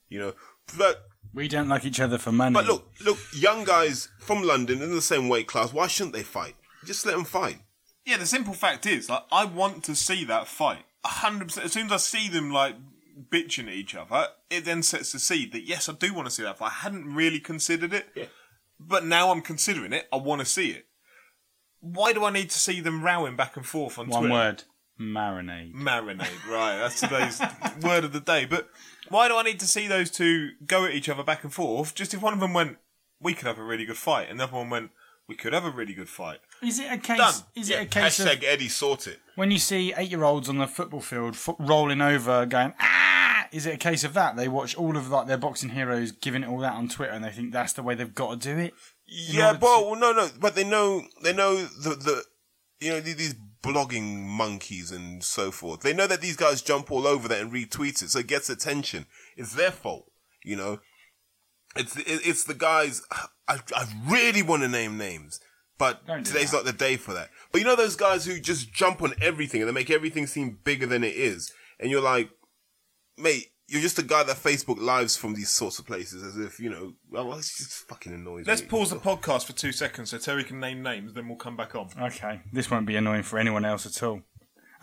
you 0.09 0.19
know. 0.19 0.33
But 0.79 1.05
We 1.35 1.47
don't 1.49 1.69
like 1.69 1.85
each 1.85 2.01
other 2.01 2.17
for 2.19 2.33
money. 2.33 2.55
but 2.55 2.65
look, 2.67 2.91
look, 3.05 3.19
young 3.35 3.65
guys 3.65 4.09
from 4.19 4.43
London 4.43 4.81
in 4.83 4.93
the 4.95 5.03
same 5.03 5.29
weight 5.29 5.47
class. 5.47 5.73
Why 5.73 5.87
shouldn't 5.89 6.15
they 6.15 6.23
fight? 6.23 6.57
Just 6.87 7.05
let 7.05 7.13
them 7.15 7.25
fight. 7.25 7.59
Yeah, 8.07 8.17
the 8.17 8.27
simple 8.27 8.55
fact 8.55 8.87
is, 8.87 9.09
like, 9.11 9.25
I 9.33 9.45
want 9.45 9.83
to 9.85 9.95
see 9.97 10.25
that 10.25 10.47
fight. 10.49 10.85
A 11.05 11.09
hundred 11.09 11.49
percent. 11.49 11.67
As 11.67 11.73
soon 11.73 11.87
as 11.87 11.93
I 11.93 11.97
see 11.99 12.29
them 12.29 12.51
like 12.51 12.77
bitching 13.31 13.67
at 13.69 13.75
each 13.75 13.95
other, 13.95 14.29
it 14.51 14.65
then 14.65 14.83
sets 14.83 15.13
the 15.13 15.19
seed 15.19 15.53
that 15.53 15.63
yes, 15.67 15.89
I 15.89 15.93
do 15.93 16.15
want 16.15 16.27
to 16.29 16.35
see 16.35 16.43
that 16.45 16.57
fight. 16.59 16.69
I 16.73 16.83
hadn't 16.85 17.15
really 17.15 17.41
considered 17.41 17.93
it, 17.93 18.07
Yeah. 18.15 18.27
but 18.81 19.05
now 19.05 19.31
I'm 19.31 19.43
considering 19.43 19.93
it. 19.93 20.09
I 20.13 20.17
want 20.17 20.41
to 20.41 20.47
see 20.47 20.71
it. 20.71 20.87
Why 21.93 22.13
do 22.13 22.25
I 22.25 22.31
need 22.31 22.51
to 22.51 22.59
see 22.59 22.81
them 22.81 23.03
rowing 23.05 23.37
back 23.37 23.57
and 23.57 23.65
forth 23.67 23.99
on 23.99 24.09
One 24.09 24.23
Twitter? 24.23 24.35
word. 24.35 24.63
Marinade. 25.01 25.75
Marinade, 25.75 26.49
right? 26.51 26.79
That's 26.79 27.01
today's 27.01 27.41
word 27.83 28.05
of 28.05 28.13
the 28.13 28.21
day. 28.21 28.45
But 28.47 28.69
why 29.09 29.29
do 29.29 29.37
I 29.37 29.43
need 29.43 29.61
to 29.61 29.67
see 29.67 29.87
those 29.87 30.11
two 30.11 30.51
go 30.67 30.85
at 30.85 30.93
each 30.95 31.09
other 31.09 31.23
back 31.23 31.45
and 31.45 31.53
forth? 31.53 31.95
Just 31.95 32.15
if 32.15 32.23
one 32.23 32.33
of 32.33 32.41
them 32.41 32.55
went, 32.55 32.79
we 33.21 33.35
could 33.35 33.47
have 33.47 33.59
a 33.59 33.63
really 33.63 33.85
good 33.85 33.97
fight, 33.99 34.29
and 34.31 34.41
the 34.41 34.45
other 34.45 34.57
one 34.57 34.71
went, 34.71 34.91
we 35.29 35.35
could 35.35 35.53
have 35.53 35.65
a 35.65 35.71
really 35.71 35.93
good 35.95 36.09
fight. 36.09 36.39
Is 36.63 36.79
it 36.79 36.91
a 36.91 36.97
case? 36.99 37.19
Done. 37.19 37.35
Is 37.55 37.69
it 37.71 37.81
a 37.81 37.85
case 37.87 38.21
of 38.21 38.27
Hashtag 38.27 38.45
Eddie 38.45 38.69
sort 38.69 39.07
it. 39.07 39.19
when 39.35 39.51
you 39.51 39.59
see 39.59 39.93
eight-year-olds 39.97 40.49
on 40.49 40.59
the 40.59 40.67
football 40.67 41.01
field 41.01 41.37
fo- 41.37 41.57
rolling 41.59 42.01
over, 42.01 42.47
going 42.47 42.73
ah? 42.81 43.16
Is 43.57 43.67
it 43.67 43.75
a 43.75 43.79
case 43.79 44.05
of 44.05 44.13
that 44.15 44.37
they 44.37 44.49
watch 44.49 44.77
all 44.77 44.97
of 44.97 45.09
like 45.09 45.27
their 45.27 45.39
boxing 45.39 45.71
heroes 45.71 46.13
giving 46.13 46.43
it 46.43 46.49
all 46.49 46.59
that 46.59 46.75
on 46.75 46.89
Twitter, 46.89 47.13
and 47.13 47.25
they 47.25 47.31
think 47.31 47.53
that's 47.53 47.73
the 47.73 47.83
way 47.83 47.95
they've 47.95 48.15
got 48.15 48.41
to 48.41 48.55
do 48.55 48.59
it? 48.61 48.75
Yeah, 49.07 49.53
but 49.55 49.63
well, 49.87 49.97
no, 49.97 50.13
no, 50.13 50.29
but 50.39 50.55
they 50.55 50.65
know 50.65 51.03
they 51.23 51.33
know 51.33 51.57
the 51.57 51.91
the 51.91 52.23
you 52.81 52.91
know 52.91 53.01
these 53.01 53.35
blogging 53.63 54.25
monkeys 54.27 54.91
and 54.93 55.25
so 55.25 55.51
forth. 55.51 55.81
They 55.81 55.93
know 55.95 56.07
that 56.07 56.21
these 56.21 56.37
guys 56.37 56.61
jump 56.63 56.91
all 56.93 57.07
over 57.07 57.29
that 57.29 57.41
and 57.41 57.51
retweet 57.53 58.03
it, 58.03 58.11
so 58.11 58.19
it 58.21 58.27
gets 58.27 58.51
attention. 58.51 59.07
It's 59.37 59.55
their 59.55 59.71
fault, 59.73 60.07
you 60.45 60.57
know. 60.57 60.81
It's 61.77 61.97
it- 61.97 62.05
it's 62.27 62.45
the 62.45 62.55
guys. 62.55 63.03
I 63.49 63.59
I 63.75 63.85
really 64.09 64.43
want 64.43 64.63
to 64.63 64.69
name 64.69 64.99
names, 64.99 65.41
but 65.79 66.07
today's 66.25 66.51
that. 66.51 66.59
not 66.59 66.65
the 66.65 66.73
day 66.73 66.97
for 66.97 67.13
that. 67.15 67.31
But 67.53 67.61
you 67.61 67.65
know 67.67 67.77
those 67.77 67.97
guys 67.97 68.25
who 68.27 68.39
just 68.41 68.73
jump 68.73 69.03
on 69.03 69.15
everything 69.21 69.61
and 69.63 69.69
they 69.69 69.73
make 69.75 69.91
everything 69.91 70.27
seem 70.27 70.59
bigger 70.65 70.87
than 70.87 71.05
it 71.05 71.15
is, 71.15 71.53
and 71.79 71.91
you're 71.91 72.01
like, 72.01 72.31
mate, 73.19 73.49
you're 73.69 73.81
just 73.83 73.99
a 73.99 74.03
guy 74.03 74.23
that 74.23 74.37
Facebook 74.37 74.79
lives 74.81 75.17
from 75.17 75.35
these 75.35 75.51
sorts 75.51 75.79
of 75.79 75.87
places, 75.87 76.23
as 76.23 76.37
if 76.39 76.61
you 76.61 76.71
know. 76.71 76.95
Well, 77.11 77.33
it 77.33 77.39
just 77.39 77.89
fucking 77.89 78.13
annoys 78.13 78.47
Let's 78.47 78.63
me. 78.63 78.69
pause 78.69 78.91
the 78.91 78.97
podcast 78.97 79.45
for 79.45 79.53
two 79.53 79.73
seconds 79.73 80.11
so 80.11 80.19
Terry 80.19 80.45
can 80.45 80.61
name 80.61 80.83
names, 80.83 81.15
then 81.15 81.29
we'll 81.29 81.37
come 81.37 81.57
back 81.57 81.75
on. 81.75 81.89
Okay, 82.01 82.41
this 82.53 82.71
won't 82.71 82.87
be 82.87 82.97
annoying 82.97 83.25
for 83.25 83.39
anyone 83.39 83.65
else 83.65 83.87
at 83.87 84.03
all. 84.03 84.23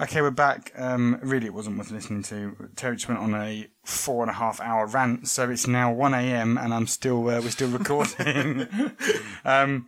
Okay, 0.02 0.22
we're 0.22 0.32
back. 0.32 0.72
Um, 0.76 1.20
really, 1.22 1.46
it 1.46 1.54
wasn't 1.54 1.78
worth 1.78 1.92
listening 1.92 2.24
to. 2.24 2.70
Terry 2.76 2.96
just 2.96 3.08
went 3.08 3.22
on 3.22 3.36
a 3.36 3.68
four 3.86 4.24
and 4.24 4.30
a 4.30 4.34
half 4.34 4.60
hour 4.60 4.88
rant, 4.88 5.28
so 5.28 5.50
it's 5.50 5.68
now 5.68 5.94
one 5.94 6.14
a.m. 6.14 6.58
and 6.58 6.74
I'm 6.74 6.88
still 6.88 7.30
uh, 7.30 7.40
we're 7.40 7.52
still 7.52 7.70
recording. 7.78 8.68
um, 9.46 9.88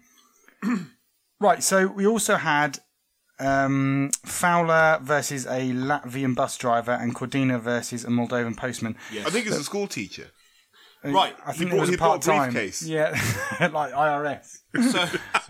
right, 1.39 1.61
so 1.63 1.87
we 1.87 2.05
also 2.05 2.35
had 2.35 2.79
um, 3.39 4.11
Fowler 4.25 4.99
versus 5.01 5.45
a 5.45 5.71
Latvian 5.71 6.35
bus 6.35 6.57
driver 6.57 6.91
and 6.91 7.13
Cordina 7.15 7.59
versus 7.59 8.03
a 8.05 8.07
Moldovan 8.09 8.55
postman. 8.55 8.95
I 9.11 9.29
think 9.29 9.47
it's 9.47 9.57
a 9.57 9.63
school 9.63 9.87
teacher. 9.87 10.27
Right, 11.03 11.35
I 11.45 11.53
think 11.53 11.69
brought- 11.69 11.77
it 11.77 11.81
was 11.81 11.89
he 11.89 11.95
a 11.95 11.97
part 11.99 12.21
time. 12.23 12.51
briefcase. 12.51 12.81
Yeah, 12.81 13.11
like 13.71 13.93
IRS. 13.93 14.57
So, 14.73 14.99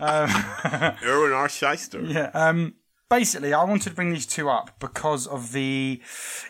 Irwin 1.08 1.32
R. 1.32 1.48
Schyster. 1.48 2.12
Yeah. 2.12 2.30
Um, 2.34 2.74
basically, 3.08 3.54
I 3.54 3.64
wanted 3.64 3.88
to 3.88 3.94
bring 3.94 4.12
these 4.12 4.26
two 4.26 4.50
up 4.50 4.78
because 4.80 5.26
of 5.26 5.52
the 5.52 6.02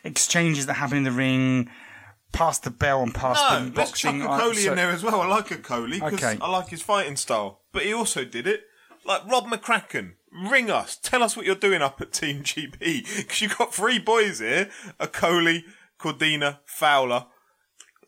exchanges 0.03 0.67
that 0.67 0.75
happen 0.75 0.99
in 0.99 1.05
the 1.05 1.13
ring, 1.13 1.71
past 2.33 2.65
the 2.65 2.71
bell 2.71 3.03
and 3.05 3.15
past 3.15 3.41
no, 3.49 3.69
the 3.71 3.77
let's 3.77 3.93
chuck 3.93 4.13
boxing. 4.13 4.23
a 4.23 4.29
uh, 4.29 4.41
Coley 4.41 4.57
so- 4.57 4.71
in 4.71 4.77
there 4.77 4.91
as 4.91 5.05
well. 5.05 5.21
I 5.21 5.29
like 5.29 5.47
Okolie 5.51 5.93
because 6.05 6.15
Okay. 6.25 6.39
I 6.41 6.51
like 6.51 6.69
his 6.69 6.83
fighting 6.83 7.15
style. 7.15 7.61
But 7.73 7.85
he 7.85 7.93
also 7.95 8.25
did 8.25 8.49
it 8.49 8.63
like 9.05 9.25
Rob 9.31 9.45
McCracken. 9.47 10.15
Ring 10.33 10.71
us. 10.71 10.97
Tell 10.97 11.23
us 11.23 11.37
what 11.37 11.47
you're 11.47 11.55
doing 11.55 11.83
up 11.83 12.01
at 12.01 12.13
Team 12.13 12.43
GB. 12.43 13.17
Because 13.17 13.41
you've 13.41 13.57
got 13.57 13.75
three 13.75 13.99
boys 13.99 14.41
here. 14.41 14.69
Okolie, 15.01 15.63
Cordina, 15.99 16.59
Fowler. 16.65 17.27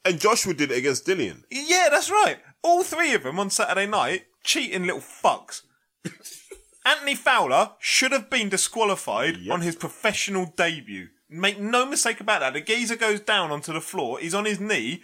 And 0.05 0.21
Joshua 0.21 0.55
did 0.55 0.71
it 0.71 0.79
against 0.79 1.07
Dillian. 1.07 1.45
Yeah, 1.51 1.89
that's 1.91 2.11
right. 2.11 2.39
All 2.63 2.83
three 2.83 3.15
of 3.15 3.23
them 3.23 3.39
on 3.39 3.51
Saturday 3.51 3.87
night, 3.87 4.27
cheating 4.45 4.85
little 4.87 5.01
fucks. 5.01 5.63
Anthony 6.85 7.15
Fowler 7.15 7.73
should 7.79 8.13
have 8.13 8.31
been 8.31 8.49
disqualified 8.49 9.49
on 9.51 9.61
his 9.61 9.77
professional 9.77 10.53
debut. 10.57 11.09
Make 11.29 11.61
no 11.61 11.85
mistake 11.85 12.21
about 12.21 12.41
that. 12.41 12.55
The 12.55 12.61
geezer 12.63 12.97
goes 12.97 13.21
down 13.21 13.51
onto 13.51 13.73
the 13.73 13.81
floor. 13.83 14.19
He's 14.19 14.35
on 14.35 14.47
his 14.47 14.59
knee, 14.61 15.03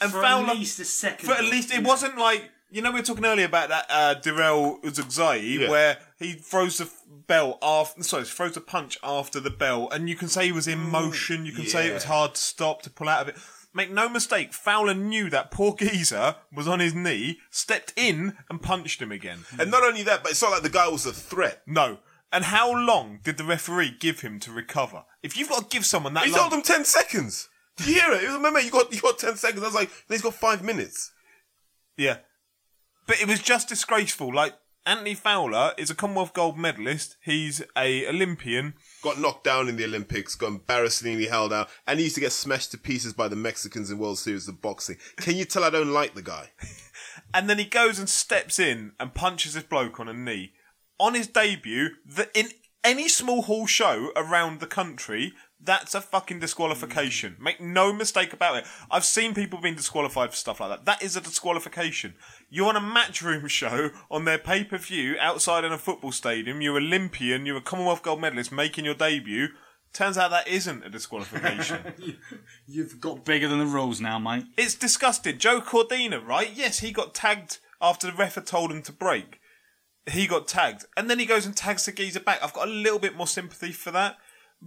and 0.00 0.10
For 0.10 0.22
Fowler 0.22 0.50
at 0.50 0.56
least 0.56 0.80
a 0.80 0.84
second. 0.86 1.26
for 1.26 1.34
at 1.34 1.44
least 1.44 1.72
it 1.72 1.84
wasn't 1.84 2.16
like 2.16 2.50
you 2.70 2.82
know 2.82 2.90
we 2.90 3.00
were 3.00 3.04
talking 3.06 3.24
earlier 3.24 3.46
about 3.46 3.68
that 3.68 3.86
uh, 3.90 4.14
Darrell 4.14 4.78
Uzugzai 4.82 5.58
Yeah. 5.60 5.70
where 5.70 5.98
he 6.18 6.32
throws 6.34 6.78
the 6.78 6.84
f- 6.84 7.02
bell 7.26 7.58
after 7.62 8.02
sorry 8.02 8.24
throws 8.24 8.56
a 8.56 8.60
punch 8.60 8.98
after 9.02 9.40
the 9.40 9.50
bell 9.50 9.88
and 9.90 10.08
you 10.08 10.16
can 10.16 10.28
say 10.28 10.46
he 10.46 10.52
was 10.52 10.68
in 10.68 10.78
motion 10.78 11.46
you 11.46 11.52
can 11.52 11.66
say 11.66 11.88
it 11.88 11.94
was 11.94 12.04
yeah. 12.04 12.10
hard 12.10 12.34
to 12.34 12.40
stop 12.40 12.82
to 12.82 12.90
pull 12.90 13.08
out 13.08 13.22
of 13.22 13.28
it 13.28 13.36
make 13.74 13.90
no 13.90 14.08
mistake 14.08 14.52
Fowler 14.52 14.94
knew 14.94 15.28
that 15.30 15.50
poor 15.50 15.74
geezer 15.74 16.36
was 16.52 16.66
on 16.68 16.80
his 16.80 16.94
knee 16.94 17.38
stepped 17.50 17.92
in 17.96 18.36
and 18.50 18.62
punched 18.62 19.00
him 19.00 19.12
again 19.12 19.40
And 19.58 19.70
not 19.70 19.82
only 19.84 20.02
that, 20.04 20.22
but 20.22 20.32
it's 20.32 20.42
not 20.42 20.50
like 20.52 20.62
the 20.62 20.68
guy 20.70 20.88
was 20.88 21.06
a 21.06 21.12
threat. 21.12 21.62
no 21.66 21.98
and 22.30 22.44
how 22.44 22.70
long 22.70 23.20
did 23.24 23.38
the 23.38 23.44
referee 23.44 23.96
give 23.98 24.20
him 24.20 24.38
to 24.40 24.52
recover 24.52 25.04
if 25.22 25.36
you've 25.36 25.48
got 25.48 25.70
to 25.70 25.74
give 25.74 25.86
someone 25.86 26.12
that 26.14 26.24
He 26.26 26.32
long 26.32 26.40
told 26.50 26.52
him 26.52 26.62
10 26.62 26.84
seconds. 26.84 27.48
Did 27.78 27.86
you 27.86 27.94
hear 27.94 28.12
it? 28.12 28.22
Was, 28.24 28.34
Remember, 28.34 28.60
you 28.60 28.70
got, 28.70 28.92
you 28.92 29.00
got 29.00 29.18
10 29.18 29.36
seconds. 29.36 29.62
I 29.62 29.66
was 29.66 29.74
like, 29.74 29.90
he's 30.08 30.20
got 30.20 30.34
five 30.34 30.62
minutes. 30.62 31.12
Yeah. 31.96 32.18
But 33.08 33.20
it 33.20 33.26
was 33.26 33.40
just 33.40 33.68
disgraceful. 33.68 34.32
Like, 34.32 34.52
Anthony 34.84 35.14
Fowler 35.14 35.72
is 35.76 35.90
a 35.90 35.94
Commonwealth 35.94 36.34
gold 36.34 36.56
medalist. 36.58 37.16
He's 37.22 37.62
a 37.76 38.06
Olympian. 38.06 38.74
Got 39.02 39.18
knocked 39.18 39.44
down 39.44 39.68
in 39.68 39.76
the 39.76 39.84
Olympics, 39.84 40.34
got 40.34 40.48
embarrassingly 40.48 41.26
held 41.26 41.52
out, 41.52 41.70
and 41.86 41.98
he 41.98 42.04
used 42.04 42.14
to 42.16 42.20
get 42.20 42.32
smashed 42.32 42.70
to 42.72 42.78
pieces 42.78 43.14
by 43.14 43.26
the 43.26 43.34
Mexicans 43.34 43.90
in 43.90 43.98
World 43.98 44.18
Series 44.18 44.46
of 44.46 44.60
Boxing. 44.60 44.96
Can 45.16 45.36
you 45.36 45.46
tell 45.46 45.64
I 45.64 45.70
don't 45.70 45.92
like 45.92 46.14
the 46.14 46.22
guy? 46.22 46.52
And 47.34 47.50
then 47.50 47.58
he 47.58 47.64
goes 47.64 47.98
and 47.98 48.08
steps 48.08 48.58
in 48.58 48.92
and 48.98 49.12
punches 49.12 49.54
this 49.54 49.64
bloke 49.64 50.00
on 50.00 50.08
a 50.08 50.14
knee. 50.14 50.52
On 50.98 51.14
his 51.14 51.26
debut, 51.26 51.90
the, 52.06 52.28
in 52.32 52.48
any 52.84 53.08
small 53.08 53.42
hall 53.42 53.66
show 53.66 54.12
around 54.16 54.60
the 54.60 54.66
country, 54.66 55.32
that's 55.60 55.94
a 55.94 56.00
fucking 56.00 56.40
disqualification. 56.40 57.34
Hmm. 57.34 57.44
Make 57.44 57.60
no 57.60 57.92
mistake 57.92 58.32
about 58.32 58.56
it. 58.56 58.64
I've 58.90 59.04
seen 59.04 59.34
people 59.34 59.60
being 59.60 59.74
disqualified 59.74 60.30
for 60.30 60.36
stuff 60.36 60.60
like 60.60 60.70
that. 60.70 60.84
That 60.84 61.02
is 61.02 61.16
a 61.16 61.20
disqualification. 61.20 62.14
You're 62.48 62.68
on 62.68 62.76
a 62.76 62.80
matchroom 62.80 63.48
show 63.48 63.90
on 64.10 64.24
their 64.24 64.38
pay 64.38 64.64
per 64.64 64.78
view 64.78 65.16
outside 65.20 65.64
in 65.64 65.72
a 65.72 65.78
football 65.78 66.12
stadium. 66.12 66.60
You're 66.60 66.78
Olympian. 66.78 67.46
You're 67.46 67.58
a 67.58 67.62
Commonwealth 67.62 68.02
gold 68.02 68.20
medalist 68.20 68.52
making 68.52 68.84
your 68.84 68.94
debut. 68.94 69.48
Turns 69.92 70.18
out 70.18 70.30
that 70.30 70.46
isn't 70.46 70.84
a 70.84 70.90
disqualification. 70.90 72.18
You've 72.66 73.00
got 73.00 73.24
bigger 73.24 73.48
than 73.48 73.58
the 73.58 73.66
rules 73.66 74.00
now, 74.00 74.18
mate. 74.18 74.44
It's 74.56 74.74
disgusting. 74.74 75.38
Joe 75.38 75.60
Cordina, 75.60 76.24
right? 76.24 76.50
Yes, 76.54 76.80
he 76.80 76.92
got 76.92 77.14
tagged 77.14 77.58
after 77.80 78.08
the 78.08 78.16
ref 78.16 78.34
had 78.34 78.46
told 78.46 78.70
him 78.70 78.82
to 78.82 78.92
break. 78.92 79.40
He 80.06 80.26
got 80.26 80.46
tagged. 80.46 80.84
And 80.96 81.08
then 81.08 81.18
he 81.18 81.26
goes 81.26 81.46
and 81.46 81.56
tags 81.56 81.86
the 81.86 81.92
geezer 81.92 82.20
back. 82.20 82.42
I've 82.42 82.52
got 82.52 82.68
a 82.68 82.70
little 82.70 82.98
bit 82.98 83.16
more 83.16 83.26
sympathy 83.26 83.72
for 83.72 83.90
that, 83.92 84.16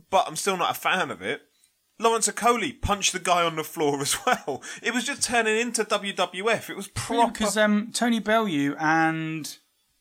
but 0.10 0.28
I'm 0.28 0.36
still 0.36 0.58
not 0.58 0.72
a 0.72 0.80
fan 0.80 1.12
of 1.12 1.22
it. 1.22 1.42
Lawrence 2.00 2.28
Okolie 2.28 2.82
punched 2.82 3.14
the 3.14 3.20
guy 3.20 3.44
on 3.44 3.56
the 3.56 3.64
floor 3.64 4.02
as 4.02 4.18
well. 4.26 4.64
It 4.82 4.94
was 4.94 5.04
just 5.04 5.24
turning 5.24 5.58
into 5.58 5.84
WWF. 5.84 6.70
It 6.70 6.76
was 6.76 6.88
proper 6.89 7.32
Because 7.32 7.58
um, 7.58 7.92
Tony 7.94 8.20
Bellew 8.20 8.76
and 8.80 9.58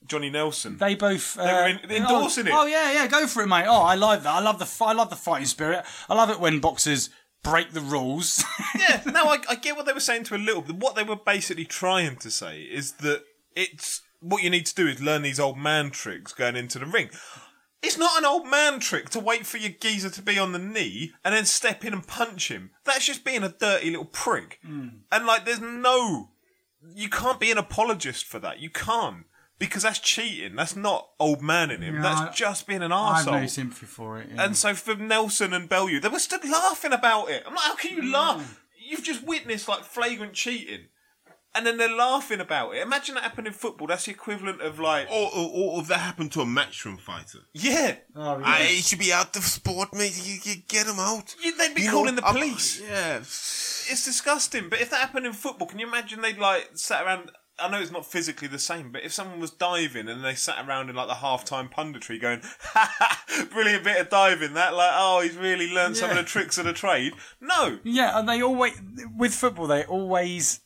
Johnny 0.07 0.31
Nelson. 0.31 0.79
they 0.79 0.95
both 0.95 1.39
uh, 1.39 1.43
were 1.43 1.69
in- 1.69 1.91
endorsing 1.91 2.49
oh, 2.49 2.51
it. 2.51 2.55
Oh 2.55 2.67
yeah, 2.67 2.93
yeah, 2.93 3.07
go 3.07 3.27
for 3.27 3.43
it, 3.43 3.47
mate. 3.47 3.67
Oh, 3.69 3.83
I 3.83 3.95
like 3.95 4.23
that. 4.23 4.35
I 4.35 4.41
love 4.41 4.59
the 4.59 4.85
I 4.85 4.93
love 4.93 5.11
the 5.11 5.17
fighting 5.17 5.47
spirit. 5.47 5.85
I 6.09 6.15
love 6.15 6.31
it 6.31 6.41
when 6.41 6.61
boxers 6.61 7.11
break 7.43 7.73
the 7.73 7.81
rules. 7.81 8.45
yeah, 8.79 9.03
no, 9.07 9.27
I, 9.27 9.39
I 9.49 9.55
get 9.55 9.77
what 9.77 9.87
they 9.87 9.93
were 9.93 10.01
saying 10.01 10.25
to 10.25 10.37
a 10.37 10.39
little 10.39 10.63
bit. 10.63 10.77
What 10.77 10.97
they 10.97 11.05
were 11.05 11.17
basically 11.17 11.65
trying 11.65 12.17
to 12.17 12.31
say 12.31 12.63
is 12.63 12.93
that 12.95 13.23
it's 13.55 14.03
what 14.21 14.43
you 14.43 14.51
need 14.51 14.67
to 14.67 14.75
do 14.75 14.87
is 14.87 15.01
learn 15.01 15.23
these 15.23 15.41
old 15.41 15.59
man 15.59 15.91
tricks 15.91 16.33
going 16.33 16.57
into 16.57 16.79
the 16.79 16.87
ring. 16.87 17.11
It's 17.83 17.97
not 17.97 18.19
an 18.19 18.27
old 18.27 18.47
man 18.47 18.79
trick 18.79 19.09
to 19.11 19.21
wait 19.21 19.47
for 19.47 19.57
your 19.57 19.71
geezer 19.71 20.11
to 20.11 20.23
be 20.23 20.39
on 20.39 20.53
the 20.53 20.59
knee 20.59 21.13
and 21.25 21.35
then 21.35 21.47
step 21.47 21.85
in 21.85 21.95
and 21.95 22.07
punch 22.07 22.51
him. 22.51 22.71
That's 22.85 23.07
just 23.07 23.25
being 23.25 23.43
a 23.43 23.49
dirty 23.49 23.91
little 23.91 24.05
prick. 24.05 24.61
Hmm. 24.65 24.89
And 25.11 25.27
like, 25.27 25.47
there's 25.47 25.61
no, 25.61 26.29
you 26.95 27.09
can't 27.09 27.41
be 27.41 27.51
an 27.51 27.59
apologist 27.59 28.27
for 28.27 28.39
that. 28.41 28.59
You 28.59 28.71
can't. 28.71 29.25
Because 29.59 29.83
that's 29.83 29.99
cheating. 29.99 30.57
That's 30.57 30.75
not 30.75 31.11
old 31.19 31.43
man 31.43 31.71
in 31.71 31.83
him. 31.83 31.97
Yeah, 31.97 32.03
that's 32.03 32.21
I- 32.21 32.33
just 32.33 32.67
being 32.67 32.83
an 32.83 32.93
arsehole. 32.93 33.29
I 33.29 33.33
have 33.33 33.43
no 33.43 33.47
sympathy 33.47 33.87
for 33.87 34.19
it. 34.19 34.29
yeah. 34.35 34.45
And 34.45 34.57
so 34.57 34.75
for 34.75 34.95
Nelson 34.95 35.53
and 35.53 35.69
Bellew, 35.69 36.01
they 36.01 36.09
were 36.09 36.19
still 36.19 36.41
laughing 36.51 36.93
about 36.93 37.31
it. 37.31 37.45
I'm 37.47 37.55
like, 37.55 37.65
how 37.65 37.77
can 37.77 37.97
you 37.97 38.03
hmm. 38.03 38.13
laugh? 38.13 38.65
You've 38.79 39.05
just 39.05 39.23
witnessed 39.23 39.69
like 39.69 39.85
flagrant 39.85 40.33
cheating. 40.33 40.87
And 41.55 41.67
then 41.67 41.79
they're 41.79 41.95
laughing 41.95 42.39
about 42.41 42.75
it. 42.77 42.83
Imagine 42.83 43.17
that 43.17 43.25
happened 43.25 43.49
in 43.49 43.53
football. 43.53 43.89
That's 43.89 44.05
the 44.05 44.13
equivalent 44.13 44.61
of 44.61 44.79
like, 44.79 45.09
Or, 45.11 45.31
or, 45.35 45.51
or 45.77 45.81
if 45.81 45.89
that 45.89 45.99
happened 45.99 46.31
to 46.33 46.41
a 46.43 46.47
matchroom 46.47 47.01
fighter. 47.01 47.41
yeah, 47.53 47.97
oh, 48.15 48.39
yeah. 48.39 48.45
I 48.47 48.63
he 48.65 48.83
should 48.83 49.01
be 49.01 49.13
out 49.13 49.35
of 49.37 49.43
sport, 49.43 49.93
mate. 49.93 50.17
You, 50.25 50.39
you 50.45 50.57
get 50.69 50.87
him 50.87 51.01
out. 51.01 51.35
You- 51.43 51.57
they'd 51.57 51.75
be 51.75 51.83
You 51.83 51.91
calling 51.91 52.15
the 52.15 52.25
I'm- 52.25 52.35
police. 52.37 52.81
Yeah. 52.81 53.17
it's 53.19 54.05
disgusting. 54.05 54.69
But 54.69 54.81
if 54.81 54.91
that 54.91 55.01
happened 55.01 55.27
in 55.27 55.33
football, 55.33 55.67
can 55.67 55.81
you 55.81 55.89
imagine 55.89 56.21
they'd 56.23 56.39
like 56.39 56.71
sat 56.75 57.05
around? 57.05 57.33
I 57.59 57.69
know 57.69 57.79
it's 57.81 57.91
not 57.93 58.07
physically 58.07 58.49
the 58.49 58.59
same, 58.59 58.91
but 58.91 59.03
if 59.03 59.13
someone 59.13 59.39
was 59.41 59.51
diving 59.51 60.09
and 60.09 60.25
they 60.25 60.35
sat 60.35 60.67
around 60.67 60.89
in 60.89 60.97
like 60.97 61.09
the 61.09 61.15
halftime 61.15 61.71
punditry 61.71 62.19
going, 62.19 62.41
ha, 62.61 62.95
ha, 62.99 63.45
brilliant 63.53 63.85
bit 63.85 64.01
of 64.01 64.09
diving, 64.09 64.55
that 64.55 64.73
like, 64.75 64.93
oh, 64.95 65.21
he's 65.21 65.37
really 65.37 65.71
learned 65.71 65.97
some 65.97 66.09
of 66.11 66.17
Yeah. 66.17 66.23
the 66.23 66.29
tricks 66.29 66.57
of 66.57 66.65
the 66.65 66.73
trade. 66.73 67.13
No, 67.41 67.79
yeah, 67.83 68.19
and 68.19 68.27
they 68.29 68.41
always 68.41 68.81
with 69.15 69.35
football 69.35 69.67
they 69.67 69.85
always 69.85 70.61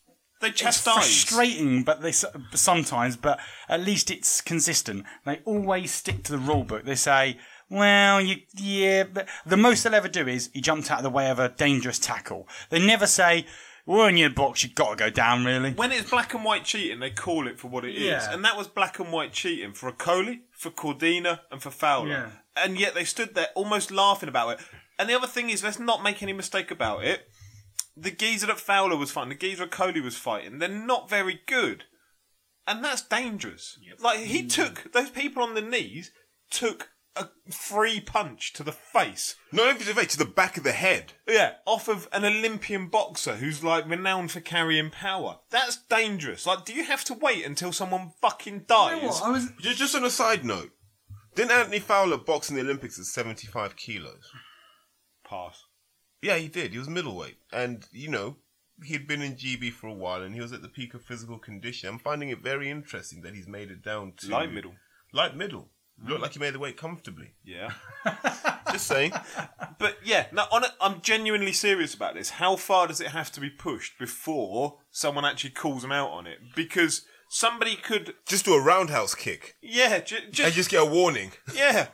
they 0.45 0.51
it's 0.51 0.61
chastise. 0.61 0.95
frustrating, 0.95 1.83
but 1.83 2.01
they 2.03 2.13
sometimes, 2.53 3.17
but 3.17 3.39
at 3.69 3.81
least 3.81 4.11
it's 4.11 4.41
consistent. 4.41 5.05
They 5.25 5.41
always 5.45 5.91
stick 5.93 6.23
to 6.25 6.33
the 6.33 6.39
rule 6.39 6.65
book. 6.65 6.85
They 6.85 6.95
say, 6.95 7.39
"Well, 7.69 8.21
you, 8.21 8.37
yeah," 8.55 9.05
but 9.05 9.29
the 9.47 9.57
most 9.57 9.83
they'll 9.85 9.95
ever 9.95 10.09
do 10.09 10.27
is 10.29 10.51
he 10.53 10.61
jumped 10.61 10.91
out 10.91 10.99
of 10.99 11.05
the 11.05 11.11
way 11.11 11.31
of 11.31 11.39
a 11.39 11.49
dangerous 11.49 11.99
tackle. 11.99 12.49
They 12.71 12.85
never 12.85 13.07
say, 13.07 13.47
"Well, 13.87 14.07
in 14.07 14.17
your 14.17 14.31
box, 14.31 14.63
you've 14.63 14.75
got 14.75 14.91
to 14.91 14.97
go 14.97 15.11
down." 15.11 15.45
Really, 15.45 15.73
when 15.73 15.93
it's 15.93 16.09
black 16.11 16.35
and 16.35 16.45
white 16.45 16.65
cheating, 16.65 17.01
they 17.01 17.11
call 17.11 17.49
it 17.49 17.59
for 17.59 17.69
what 17.69 17.85
it 17.85 17.95
is, 17.95 18.03
Yeah. 18.03 18.33
and 18.33 18.45
that 18.45 18.57
was 18.57 18.69
black 18.69 18.99
and 18.99 19.11
white 19.13 19.33
cheating 19.33 19.73
for 19.73 19.91
Okolie, 19.91 20.41
for 20.53 20.71
Cordina, 20.71 21.41
and 21.51 21.63
for 21.63 21.71
Fowler. 21.71 22.09
Yeah. 22.11 22.31
And 22.57 22.79
yet 22.79 22.95
they 22.95 23.05
stood 23.05 23.35
there 23.35 23.49
almost 23.57 23.91
laughing 23.91 24.29
about 24.29 24.51
it. 24.51 24.61
And 24.97 25.09
the 25.09 25.15
other 25.15 25.27
thing 25.27 25.51
is, 25.51 25.65
let's 25.65 25.81
not 25.81 26.05
make 26.05 26.23
any 26.23 26.33
mistake 26.33 26.71
about 26.71 27.05
it. 27.05 27.29
The 27.97 28.11
geezer 28.11 28.47
that 28.49 28.59
Fowler 28.59 28.97
was 28.97 29.11
fighting, 29.11 29.31
the 29.31 29.35
geezer 29.37 29.65
that 29.65 29.71
Coley 29.71 30.01
was 30.01 30.17
fighting, 30.17 30.59
they're 30.59 30.69
not 30.69 31.09
very 31.09 31.41
good, 31.47 31.85
and 32.67 32.83
that's 32.85 33.03
dangerous. 33.03 33.79
Like 34.01 34.21
he 34.21 34.43
mm. 34.43 34.51
took 34.51 34.93
those 34.93 35.11
people 35.11 35.43
on 35.43 35.55
the 35.55 35.63
knees, 35.63 36.11
took 36.51 36.91
a 37.17 37.29
free 37.51 38.01
punch 38.01 38.53
to 38.55 38.63
the 38.63 38.73
face. 38.73 39.37
Not 39.53 39.69
even 39.69 39.81
to 39.83 39.87
the 39.87 39.95
face, 39.95 40.13
to 40.13 40.19
the 40.19 40.25
back 40.25 40.57
of 40.57 40.65
the 40.65 40.73
head. 40.73 41.13
Yeah, 41.29 41.55
off 41.67 41.89
of 41.89 42.09
an 42.13 42.25
Olympian 42.25 42.89
boxer 42.89 43.37
who's 43.37 43.63
like 43.63 43.89
renowned 43.89 44.33
for 44.33 44.41
carrying 44.41 44.91
power. 44.91 45.39
That's 45.51 45.77
dangerous. 45.89 46.47
Like, 46.47 46.65
do 46.65 46.73
you 46.73 46.85
have 46.85 47.05
to 47.05 47.15
wait 47.15 47.45
until 47.45 47.73
someone 47.73 48.13
fucking 48.21 48.65
dies? 48.67 49.21
I 49.23 49.31
was 49.31 49.51
Just, 49.61 49.79
just 49.79 49.95
on 49.95 50.05
a 50.05 50.11
side 50.11 50.45
note, 50.45 50.71
didn't 51.35 51.53
Anthony 51.53 51.79
Fowler 51.79 52.19
box 52.19 52.51
in 52.51 52.57
the 52.57 52.63
Olympics 52.63 52.99
at 52.99 53.07
75 53.07 53.77
kilos? 53.77 54.31
Pass. 55.29 55.65
Yeah, 56.25 56.37
he 56.37 56.49
did. 56.49 56.73
He 56.73 56.79
was 56.79 56.89
middleweight, 56.89 57.37
and 57.53 57.87
you 57.93 58.09
know 58.09 58.37
he'd 58.83 59.07
been 59.07 59.23
in 59.23 59.35
GB 59.35 59.73
for 59.73 59.89
a 59.89 59.93
while, 59.93 60.23
and 60.23 60.35
he 60.35 60.41
was 60.41 60.53
at 60.53 60.63
the 60.63 60.69
peak 60.69 60.95
of 60.95 61.03
physical 61.03 61.39
condition. 61.39 61.89
I'm 61.89 61.99
finding 61.99 62.31
it 62.31 62.43
very 62.43 62.71
interesting 62.71 63.23
that 63.23 63.35
he's 63.35 63.47
made 63.47 63.71
it 63.71 63.83
down 63.83 64.15
to 64.19 64.31
Light 64.31 64.53
middle. 64.53 64.75
Light 65.13 65.37
middle. 65.37 65.69
Looked 65.99 66.17
hmm. 66.17 66.23
like 66.23 66.33
he 66.33 66.41
made 66.41 66.55
the 66.55 66.59
weight 66.59 66.77
comfortably. 66.77 67.35
Yeah. 67.45 67.73
Just 68.73 68.87
saying. 68.87 69.13
But 69.77 69.99
yeah, 70.05 70.27
now 70.33 70.47
on 70.53 70.65
it, 70.65 70.71
I'm 70.81 71.03
genuinely 71.03 71.53
serious 71.53 71.95
about 71.95 72.15
this. 72.15 72.31
How 72.31 72.57
far 72.57 72.87
does 72.87 73.01
it 73.01 73.09
have 73.09 73.31
to 73.33 73.41
be 73.41 73.51
pushed 73.51 73.99
before 73.99 74.79
someone 74.91 75.25
actually 75.25 75.51
calls 75.51 75.85
him 75.85 75.93
out 75.93 76.11
on 76.11 76.27
it? 76.27 76.39
Because 76.55 77.05
somebody 77.29 77.75
could, 77.75 78.15
just 78.25 78.45
do 78.45 78.55
a 78.55 78.63
roundhouse 78.63 79.15
kick 79.15 79.57
yeah, 79.61 79.99
ju- 79.99 80.19
and 80.25 80.33
just, 80.33 80.55
just 80.55 80.71
get 80.71 80.81
a 80.81 80.87
warning. 80.87 81.33
yeah. 81.55 81.89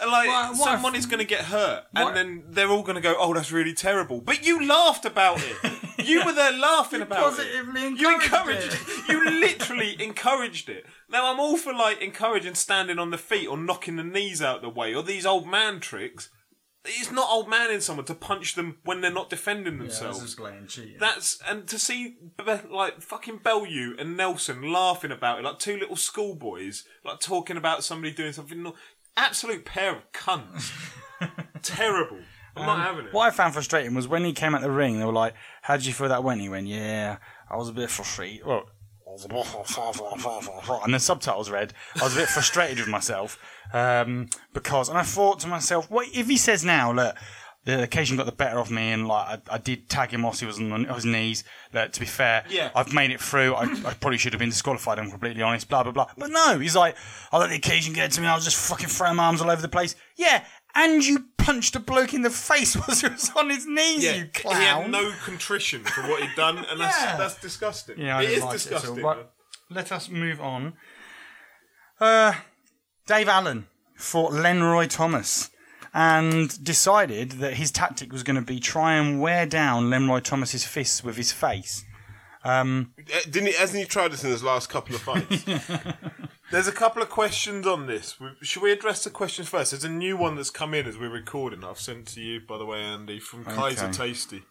Like 0.00 0.28
why- 0.28 0.54
someone 0.54 0.94
is 0.94 1.06
going 1.06 1.18
to 1.20 1.24
get 1.24 1.46
hurt, 1.46 1.84
Why- 1.92 2.02
and 2.08 2.16
then 2.16 2.44
they're 2.48 2.68
all 2.68 2.82
going 2.82 2.96
to 2.96 3.00
go, 3.00 3.14
"Oh, 3.18 3.32
that's 3.34 3.52
really 3.52 3.74
terrible." 3.74 4.20
But 4.20 4.44
you 4.44 4.66
laughed 4.66 5.04
about 5.04 5.42
it. 5.42 5.56
you 6.06 6.24
were 6.24 6.32
there 6.32 6.52
laughing 6.52 7.00
about 7.02 7.18
positively 7.18 7.82
it. 7.82 7.98
You 8.00 8.14
encouraged 8.14 8.74
encouraged. 8.74 9.08
You 9.08 9.24
literally 9.40 10.02
encouraged 10.02 10.68
it. 10.68 10.86
Now 11.08 11.32
I'm 11.32 11.40
all 11.40 11.56
for 11.56 11.72
like 11.72 12.00
encouraging 12.00 12.54
standing 12.54 12.98
on 12.98 13.10
the 13.10 13.18
feet 13.18 13.48
or 13.48 13.56
knocking 13.56 13.96
the 13.96 14.04
knees 14.04 14.42
out 14.42 14.62
the 14.62 14.68
way 14.68 14.94
or 14.94 15.02
these 15.02 15.26
old 15.26 15.46
man 15.46 15.80
tricks. 15.80 16.30
It's 16.88 17.10
not 17.10 17.28
old 17.28 17.48
man 17.48 17.72
in 17.72 17.80
someone 17.80 18.06
to 18.06 18.14
punch 18.14 18.54
them 18.54 18.76
when 18.84 19.00
they're 19.00 19.10
not 19.10 19.28
defending 19.28 19.78
themselves. 19.78 20.18
That's 21.00 21.40
and 21.44 21.66
to 21.66 21.80
see 21.80 22.16
Be- 22.38 22.60
like 22.70 23.00
fucking 23.00 23.38
Bellew 23.38 23.96
and 23.98 24.16
Nelson 24.16 24.72
laughing 24.72 25.10
about 25.10 25.40
it 25.40 25.44
like 25.44 25.58
two 25.58 25.76
little 25.76 25.96
schoolboys, 25.96 26.84
like 27.04 27.18
talking 27.18 27.56
about 27.56 27.82
somebody 27.82 28.12
doing 28.14 28.32
something. 28.32 28.72
Absolute 29.16 29.64
pair 29.64 29.96
of 29.96 30.12
cunts. 30.12 30.72
Terrible. 31.62 32.18
I'm 32.56 32.66
not 32.66 32.78
having 32.86 33.06
it. 33.06 33.12
What 33.12 33.28
I 33.28 33.30
found 33.30 33.52
frustrating 33.52 33.94
was 33.94 34.08
when 34.08 34.24
he 34.24 34.32
came 34.32 34.54
out 34.54 34.62
the 34.62 34.70
ring, 34.70 34.98
they 34.98 35.04
were 35.04 35.12
like, 35.12 35.34
"How 35.62 35.76
did 35.76 35.84
you 35.84 35.92
feel 35.92 36.08
that 36.08 36.24
went?" 36.24 36.40
He 36.40 36.48
went, 36.48 36.66
"Yeah, 36.66 37.18
I 37.50 37.56
was 37.56 37.68
a 37.68 37.72
bit 37.72 37.90
frustrated." 37.90 38.46
Well, 38.46 38.64
I 39.06 39.12
was 39.12 39.24
a 39.24 39.28
bit 39.28 39.46
and 40.84 40.94
the 40.94 41.00
subtitles 41.00 41.50
read, 41.50 41.74
"I 42.00 42.04
was 42.04 42.14
a 42.16 42.20
bit 42.20 42.28
frustrated 42.28 42.78
with 42.78 42.88
myself 42.88 43.38
um, 43.74 44.30
because," 44.54 44.88
and 44.88 44.96
I 44.96 45.02
thought 45.02 45.40
to 45.40 45.48
myself, 45.48 45.90
"What 45.90 46.08
if 46.14 46.28
he 46.28 46.38
says 46.38 46.64
now, 46.64 46.92
look?" 46.92 47.16
The 47.66 47.82
occasion 47.82 48.16
got 48.16 48.26
the 48.26 48.32
better 48.32 48.58
of 48.58 48.70
me, 48.70 48.92
and 48.92 49.06
like 49.08 49.40
I, 49.50 49.54
I 49.56 49.58
did 49.58 49.88
tag 49.90 50.10
him 50.10 50.22
whilst 50.22 50.40
he 50.40 50.46
was 50.46 50.58
on, 50.58 50.84
his 50.84 51.04
knees. 51.04 51.44
Look, 51.74 51.92
to 51.92 52.00
be 52.00 52.06
fair, 52.06 52.44
Yeah. 52.48 52.70
I've 52.74 52.92
made 52.94 53.10
it 53.10 53.20
through. 53.20 53.54
I, 53.54 53.64
I 53.64 53.92
probably 53.94 54.18
should 54.18 54.32
have 54.32 54.40
been 54.40 54.50
disqualified. 54.50 54.98
I'm 55.00 55.10
completely 55.10 55.42
honest. 55.42 55.68
Blah 55.68 55.82
blah 55.82 55.92
blah. 55.92 56.06
But 56.16 56.30
no, 56.30 56.58
he's 56.60 56.76
like, 56.76 56.96
I 57.32 57.38
let 57.38 57.50
the 57.50 57.56
occasion 57.56 57.92
get 57.92 58.12
to 58.12 58.20
me. 58.20 58.28
I 58.28 58.34
was 58.34 58.44
just 58.44 58.56
fucking 58.56 58.88
throwing 58.88 59.16
my 59.16 59.24
arms 59.26 59.40
all 59.42 59.50
over 59.50 59.60
the 59.60 59.68
place. 59.68 59.96
Yeah, 60.16 60.44
and 60.76 61.04
you 61.04 61.26
punched 61.38 61.74
a 61.76 61.80
bloke 61.80 62.14
in 62.14 62.22
the 62.22 62.30
face 62.30 62.76
whilst 62.88 63.02
he 63.02 63.08
was 63.08 63.30
on 63.36 63.50
his 63.50 63.66
knees. 63.66 64.04
yeah, 64.04 64.14
you 64.14 64.26
clown. 64.32 64.56
he 64.60 64.64
had 64.64 64.90
no 64.90 65.12
contrition 65.24 65.82
for 65.82 66.02
what 66.02 66.22
he'd 66.22 66.36
done, 66.36 66.58
and 66.58 66.80
that's 66.80 67.00
Yeah. 67.02 67.16
that's 67.16 67.40
disgusting. 67.40 67.98
Yeah, 67.98 68.18
I 68.18 68.22
it 68.22 68.26
didn't 68.28 68.44
like 68.44 68.54
it 68.54 68.72
all, 68.72 68.78
disgusting. 68.78 69.02
but 69.02 69.32
let 69.70 69.90
us 69.90 70.08
move 70.08 70.40
on. 70.40 70.74
Uh, 72.00 72.34
Dave 73.06 73.28
Allen 73.28 73.66
fought 73.96 74.32
Lenroy 74.32 74.86
Thomas 74.88 75.50
and 75.98 76.62
decided 76.62 77.30
that 77.32 77.54
his 77.54 77.70
tactic 77.70 78.12
was 78.12 78.22
going 78.22 78.36
to 78.36 78.42
be 78.42 78.60
try 78.60 78.92
and 78.96 79.18
wear 79.18 79.46
down 79.46 79.88
Lenroy 79.88 80.20
Thomas's 80.22 80.62
fists 80.62 81.02
with 81.02 81.16
his 81.16 81.32
face. 81.32 81.86
Um, 82.44 82.92
Uh, 82.98 83.20
Didn't 83.24 83.46
he? 83.46 83.52
Hasn't 83.54 83.78
he 83.80 83.86
tried 83.86 84.12
this 84.12 84.22
in 84.22 84.30
his 84.30 84.44
last 84.44 84.68
couple 84.68 84.94
of 84.94 85.00
fights? 85.00 85.44
There's 86.52 86.68
a 86.68 86.72
couple 86.72 87.00
of 87.00 87.08
questions 87.08 87.66
on 87.66 87.86
this. 87.86 88.14
Should 88.42 88.62
we 88.62 88.72
address 88.72 89.04
the 89.04 89.10
questions 89.10 89.48
first? 89.48 89.70
There's 89.70 89.84
a 89.84 89.88
new 89.88 90.18
one 90.18 90.36
that's 90.36 90.50
come 90.50 90.74
in 90.74 90.86
as 90.86 90.98
we're 90.98 91.08
recording. 91.08 91.64
I've 91.64 91.80
sent 91.80 92.06
to 92.08 92.20
you, 92.20 92.40
by 92.46 92.58
the 92.58 92.66
way, 92.66 92.80
Andy, 92.80 93.18
from 93.18 93.46
Kaiser 93.46 93.90
Tasty. 93.90 94.42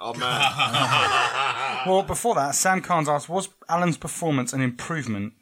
Oh 0.00 0.14
man, 0.14 0.40
well, 1.86 2.02
before 2.02 2.34
that, 2.34 2.54
Sam 2.54 2.80
Carnes 2.80 3.08
asked, 3.08 3.28
was 3.28 3.50
Allen's 3.68 3.96
performance 3.96 4.52
an 4.52 4.60
improvement 4.60 5.34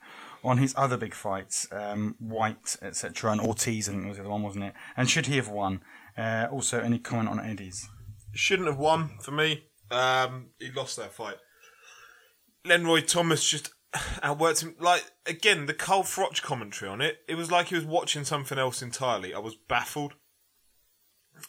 on 0.45 0.59
his 0.59 0.75
other 0.77 0.97
big 0.97 1.15
fights, 1.15 1.67
um, 1.73 2.17
Whyte, 2.19 2.77
etc., 2.83 3.33
and 3.33 3.41
Ortiz, 3.41 3.89
I 3.89 3.93
think 3.93 4.07
was 4.07 4.17
the 4.17 4.23
other 4.23 4.31
one, 4.31 4.43
wasn't 4.43 4.65
it? 4.65 4.75
And 4.97 5.09
should 5.09 5.27
he 5.27 5.37
have 5.37 5.49
won? 5.49 5.81
Uh, 6.17 6.47
also, 6.51 6.81
any 6.81 6.99
comment 6.99 7.29
on 7.29 7.41
Eddie's? 7.41 7.89
shouldn't 8.35 8.69
have 8.69 8.79
won 8.79 9.11
for 9.21 9.31
me. 9.31 9.65
Um, 9.91 10.51
he 10.59 10.71
lost 10.71 10.97
that 10.97 11.13
fight. 11.13 11.37
Lenroy 12.67 13.07
Thomas 13.07 13.49
just 13.49 13.71
outworked 13.95 14.63
him. 14.63 14.75
Like 14.79 15.05
again, 15.27 15.67
the 15.67 15.75
Carl 15.75 16.03
Froch 16.03 16.43
commentary 16.43 16.91
on 16.91 17.01
it. 17.01 17.19
It 17.29 17.35
was 17.35 17.51
like 17.51 17.69
he 17.69 17.75
was 17.75 17.85
watching 17.85 18.25
something 18.25 18.59
else 18.59 18.83
entirely. 18.83 19.35
I 19.35 19.39
was 19.39 19.57
baffled. 19.69 20.15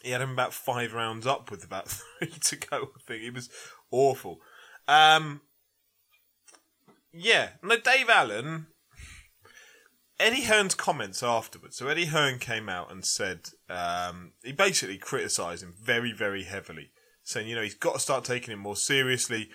He 0.02 0.10
had 0.10 0.20
him 0.20 0.32
about 0.32 0.52
five 0.52 0.92
rounds 0.92 1.26
up 1.26 1.50
with 1.50 1.64
about 1.64 1.88
three 2.18 2.28
to 2.28 2.56
go. 2.56 2.76
I 2.76 3.00
think 3.06 3.22
it 3.22 3.34
was 3.34 3.48
awful. 3.90 4.38
Um, 4.88 5.42
yeah, 7.12 7.50
no, 7.62 7.76
Dave 7.78 8.10
Allen. 8.10 8.66
Eddie 10.24 10.44
Hearn's 10.44 10.74
comments 10.74 11.22
afterwards. 11.22 11.76
So 11.76 11.88
Eddie 11.88 12.06
Hearn 12.06 12.38
came 12.38 12.70
out 12.70 12.90
and 12.90 13.04
said 13.04 13.50
um, 13.68 14.32
he 14.42 14.52
basically 14.52 14.96
criticised 14.96 15.62
him 15.62 15.74
very, 15.78 16.12
very 16.12 16.44
heavily, 16.44 16.92
saying 17.22 17.46
you 17.46 17.54
know 17.54 17.60
he's 17.60 17.74
got 17.74 17.92
to 17.92 18.00
start 18.00 18.24
taking 18.24 18.54
it 18.54 18.56
more 18.56 18.74
seriously. 18.74 19.50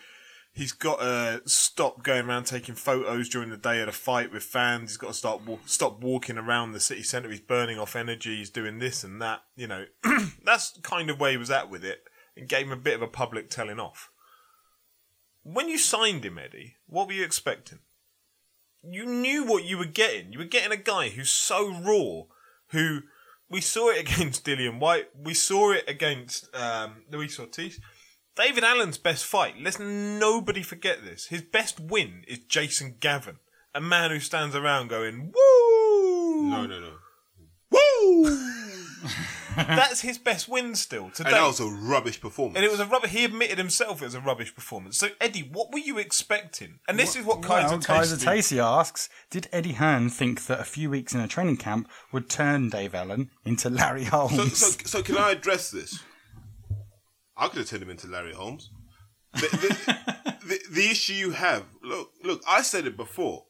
He's 0.53 0.71
got 0.71 0.99
to 0.99 1.41
stop 1.49 2.03
going 2.03 2.27
around 2.27 2.43
taking 2.43 2.75
photos 2.75 3.29
during 3.29 3.49
the 3.49 3.57
day 3.57 3.81
at 3.81 3.87
a 3.87 3.91
fight 3.91 4.31
with 4.31 4.43
fans. 4.43 4.91
He's 4.91 4.97
got 4.97 5.07
to 5.07 5.13
start 5.15 5.41
stop 5.65 6.01
walking 6.01 6.37
around 6.37 6.73
the 6.73 6.79
city 6.79 7.01
centre. 7.01 7.31
He's 7.31 7.39
burning 7.39 7.79
off 7.79 7.95
energy. 7.95 8.37
He's 8.37 8.51
doing 8.51 8.77
this 8.77 9.03
and 9.03 9.19
that. 9.23 9.41
You 9.55 9.65
know, 9.65 9.85
that's 10.45 10.77
kind 10.83 11.09
of 11.09 11.19
where 11.19 11.31
he 11.31 11.37
was 11.37 11.49
at 11.49 11.71
with 11.71 11.83
it, 11.83 12.03
and 12.37 12.47
gave 12.47 12.67
him 12.67 12.73
a 12.73 12.77
bit 12.77 12.93
of 12.93 13.01
a 13.01 13.07
public 13.07 13.49
telling 13.49 13.79
off. 13.79 14.11
When 15.41 15.67
you 15.67 15.79
signed 15.79 16.25
him, 16.25 16.37
Eddie, 16.37 16.75
what 16.85 17.07
were 17.07 17.13
you 17.13 17.23
expecting? 17.23 17.79
You 18.83 19.05
knew 19.05 19.43
what 19.43 19.65
you 19.65 19.77
were 19.77 19.85
getting. 19.85 20.31
You 20.31 20.39
were 20.39 20.45
getting 20.45 20.71
a 20.71 20.81
guy 20.81 21.09
who's 21.09 21.29
so 21.29 21.69
raw, 21.69 22.23
who 22.69 23.01
we 23.49 23.61
saw 23.61 23.89
it 23.89 23.99
against 24.09 24.45
Dillian 24.45 24.79
Whyte, 24.79 25.09
we 25.17 25.33
saw 25.33 25.71
it 25.71 25.83
against 25.87 26.53
um, 26.55 27.03
Luis 27.11 27.39
Ortiz. 27.39 27.79
David 28.35 28.63
Allen's 28.63 28.97
best 28.97 29.25
fight, 29.25 29.55
let's 29.61 29.79
nobody 29.79 30.63
forget 30.63 31.03
this. 31.03 31.27
His 31.27 31.41
best 31.41 31.79
win 31.79 32.23
is 32.25 32.39
Jason 32.39 32.95
Gavern, 32.99 33.39
a 33.75 33.81
man 33.81 34.11
who 34.11 34.19
stands 34.19 34.55
around 34.55 34.87
going, 34.87 35.33
woo! 35.33 36.49
no, 36.49 36.65
no, 36.65 36.79
no. 36.79 36.93
Woo! 37.71 38.39
That's 39.55 40.01
his 40.01 40.17
best 40.17 40.47
win 40.47 40.75
still 40.75 41.09
today. 41.09 41.29
And 41.29 41.37
that 41.37 41.47
was 41.47 41.59
a 41.59 41.67
rubbish 41.67 42.19
performance. 42.19 42.57
And 42.57 42.65
it 42.65 42.71
was 42.71 42.79
a 42.79 42.85
rubbish. 42.85 43.11
He 43.11 43.25
admitted 43.25 43.57
himself 43.57 44.01
it 44.01 44.05
was 44.05 44.15
a 44.15 44.21
rubbish 44.21 44.53
performance. 44.53 44.97
So 44.97 45.09
Eddie, 45.19 45.49
what 45.51 45.71
were 45.71 45.79
you 45.79 45.97
expecting? 45.97 46.79
And 46.87 46.97
this 46.97 47.15
is 47.15 47.25
what 47.25 47.41
Kaiser 47.41 47.75
well, 47.75 47.79
Kaiser 47.79 48.15
Tasty- 48.15 48.25
Tasty 48.25 48.59
asks, 48.59 49.09
did 49.29 49.47
Eddie 49.51 49.73
Hearn 49.73 50.09
think 50.09 50.45
that 50.45 50.59
a 50.59 50.65
few 50.65 50.89
weeks 50.89 51.13
in 51.13 51.21
a 51.21 51.27
training 51.27 51.57
camp 51.57 51.89
would 52.11 52.29
turn 52.29 52.69
Dave 52.69 52.95
Allen 52.95 53.29
into 53.45 53.69
Larry 53.69 54.05
Holmes? 54.05 54.57
So, 54.57 54.67
so, 54.67 54.77
so 54.85 55.03
can 55.03 55.17
I 55.17 55.31
address 55.31 55.71
this? 55.71 55.99
I 57.37 57.47
could 57.47 57.59
have 57.59 57.69
turned 57.69 57.83
him 57.83 57.89
into 57.89 58.07
Larry 58.07 58.33
Holmes. 58.33 58.69
The, 59.33 59.39
the, 59.39 60.37
the, 60.47 60.59
the 60.71 60.89
issue 60.89 61.13
you 61.13 61.31
have, 61.31 61.63
look, 61.83 62.11
look, 62.23 62.41
I 62.47 62.61
said 62.61 62.85
it 62.85 62.97
before. 62.97 63.45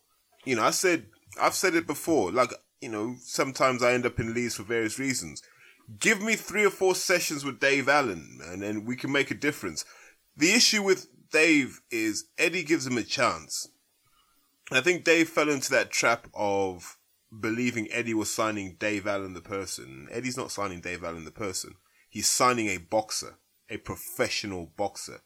You 0.45 0.55
know, 0.55 0.63
I 0.63 0.71
said, 0.71 1.07
I've 1.41 1.53
said 1.53 1.75
it 1.75 1.87
before. 1.87 2.31
Like, 2.31 2.53
you 2.81 2.89
know, 2.89 3.15
sometimes 3.19 3.81
I 3.83 3.93
end 3.93 4.05
up 4.05 4.19
in 4.19 4.33
Leeds 4.33 4.55
for 4.55 4.63
various 4.63 4.99
reasons. 4.99 5.41
Give 5.97 6.21
me 6.21 6.35
three 6.35 6.65
or 6.65 6.69
four 6.69 6.93
sessions 6.93 7.43
with 7.43 7.59
Dave 7.59 7.89
Allen, 7.89 8.39
and 8.45 8.61
then 8.61 8.85
we 8.85 8.95
can 8.95 9.11
make 9.11 9.31
a 9.31 9.35
difference. 9.35 9.85
The 10.37 10.51
issue 10.51 10.83
with 10.83 11.07
Dave 11.31 11.81
is 11.89 12.25
Eddie 12.37 12.63
gives 12.63 12.85
him 12.85 12.97
a 12.97 13.03
chance. 13.03 13.69
I 14.71 14.81
think 14.81 15.03
Dave 15.03 15.29
fell 15.29 15.49
into 15.49 15.71
that 15.71 15.89
trap 15.89 16.27
of 16.33 16.97
believing 17.37 17.87
Eddie 17.91 18.13
was 18.13 18.33
signing 18.33 18.75
Dave 18.79 19.07
Allen 19.07 19.33
the 19.33 19.41
person. 19.41 20.07
Eddie's 20.11 20.37
not 20.37 20.51
signing 20.51 20.81
Dave 20.81 21.03
Allen 21.03 21.25
the 21.25 21.31
person. 21.31 21.75
He's 22.07 22.27
signing 22.27 22.67
a 22.67 22.77
boxer, 22.77 23.37
a 23.69 23.77
professional 23.77 24.71
boxer. 24.77 25.21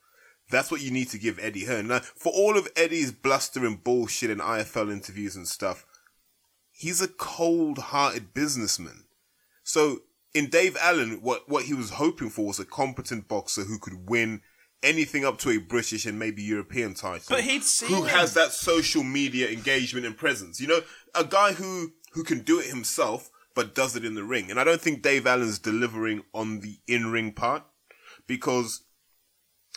That's 0.49 0.69
what 0.69 0.81
you 0.81 0.91
need 0.91 1.09
to 1.09 1.17
give 1.17 1.39
Eddie 1.39 1.65
Hearn. 1.65 1.87
Now, 1.87 1.99
for 1.99 2.31
all 2.31 2.57
of 2.57 2.67
Eddie's 2.75 3.11
bluster 3.11 3.65
and 3.65 3.83
bullshit 3.83 4.29
in 4.29 4.39
IFL 4.39 4.91
interviews 4.91 5.35
and 5.35 5.47
stuff, 5.47 5.85
he's 6.71 7.01
a 7.01 7.07
cold-hearted 7.07 8.33
businessman. 8.33 9.05
So 9.63 9.99
in 10.33 10.49
Dave 10.49 10.77
Allen, 10.79 11.19
what, 11.21 11.47
what 11.47 11.65
he 11.65 11.73
was 11.73 11.91
hoping 11.91 12.29
for 12.29 12.45
was 12.45 12.59
a 12.59 12.65
competent 12.65 13.27
boxer 13.27 13.63
who 13.63 13.77
could 13.79 14.09
win 14.09 14.41
anything 14.81 15.23
up 15.23 15.37
to 15.39 15.49
a 15.49 15.57
British 15.57 16.05
and 16.05 16.19
maybe 16.19 16.41
European 16.43 16.93
title. 16.93 17.25
But 17.29 17.43
he'd 17.43 17.63
seen 17.63 17.89
who 17.89 18.03
him. 18.03 18.09
has 18.09 18.33
that 18.33 18.51
social 18.51 19.03
media 19.03 19.49
engagement 19.49 20.05
and 20.05 20.17
presence. 20.17 20.59
You 20.59 20.67
know, 20.67 20.81
a 21.15 21.23
guy 21.23 21.53
who 21.53 21.93
who 22.13 22.23
can 22.23 22.41
do 22.41 22.59
it 22.59 22.67
himself 22.67 23.29
but 23.55 23.75
does 23.75 23.95
it 23.95 24.03
in 24.03 24.15
the 24.15 24.23
ring. 24.23 24.49
And 24.49 24.59
I 24.59 24.63
don't 24.63 24.81
think 24.81 25.01
Dave 25.01 25.27
Allen's 25.27 25.59
delivering 25.59 26.23
on 26.33 26.61
the 26.61 26.79
in-ring 26.87 27.33
part 27.33 27.63
because 28.27 28.83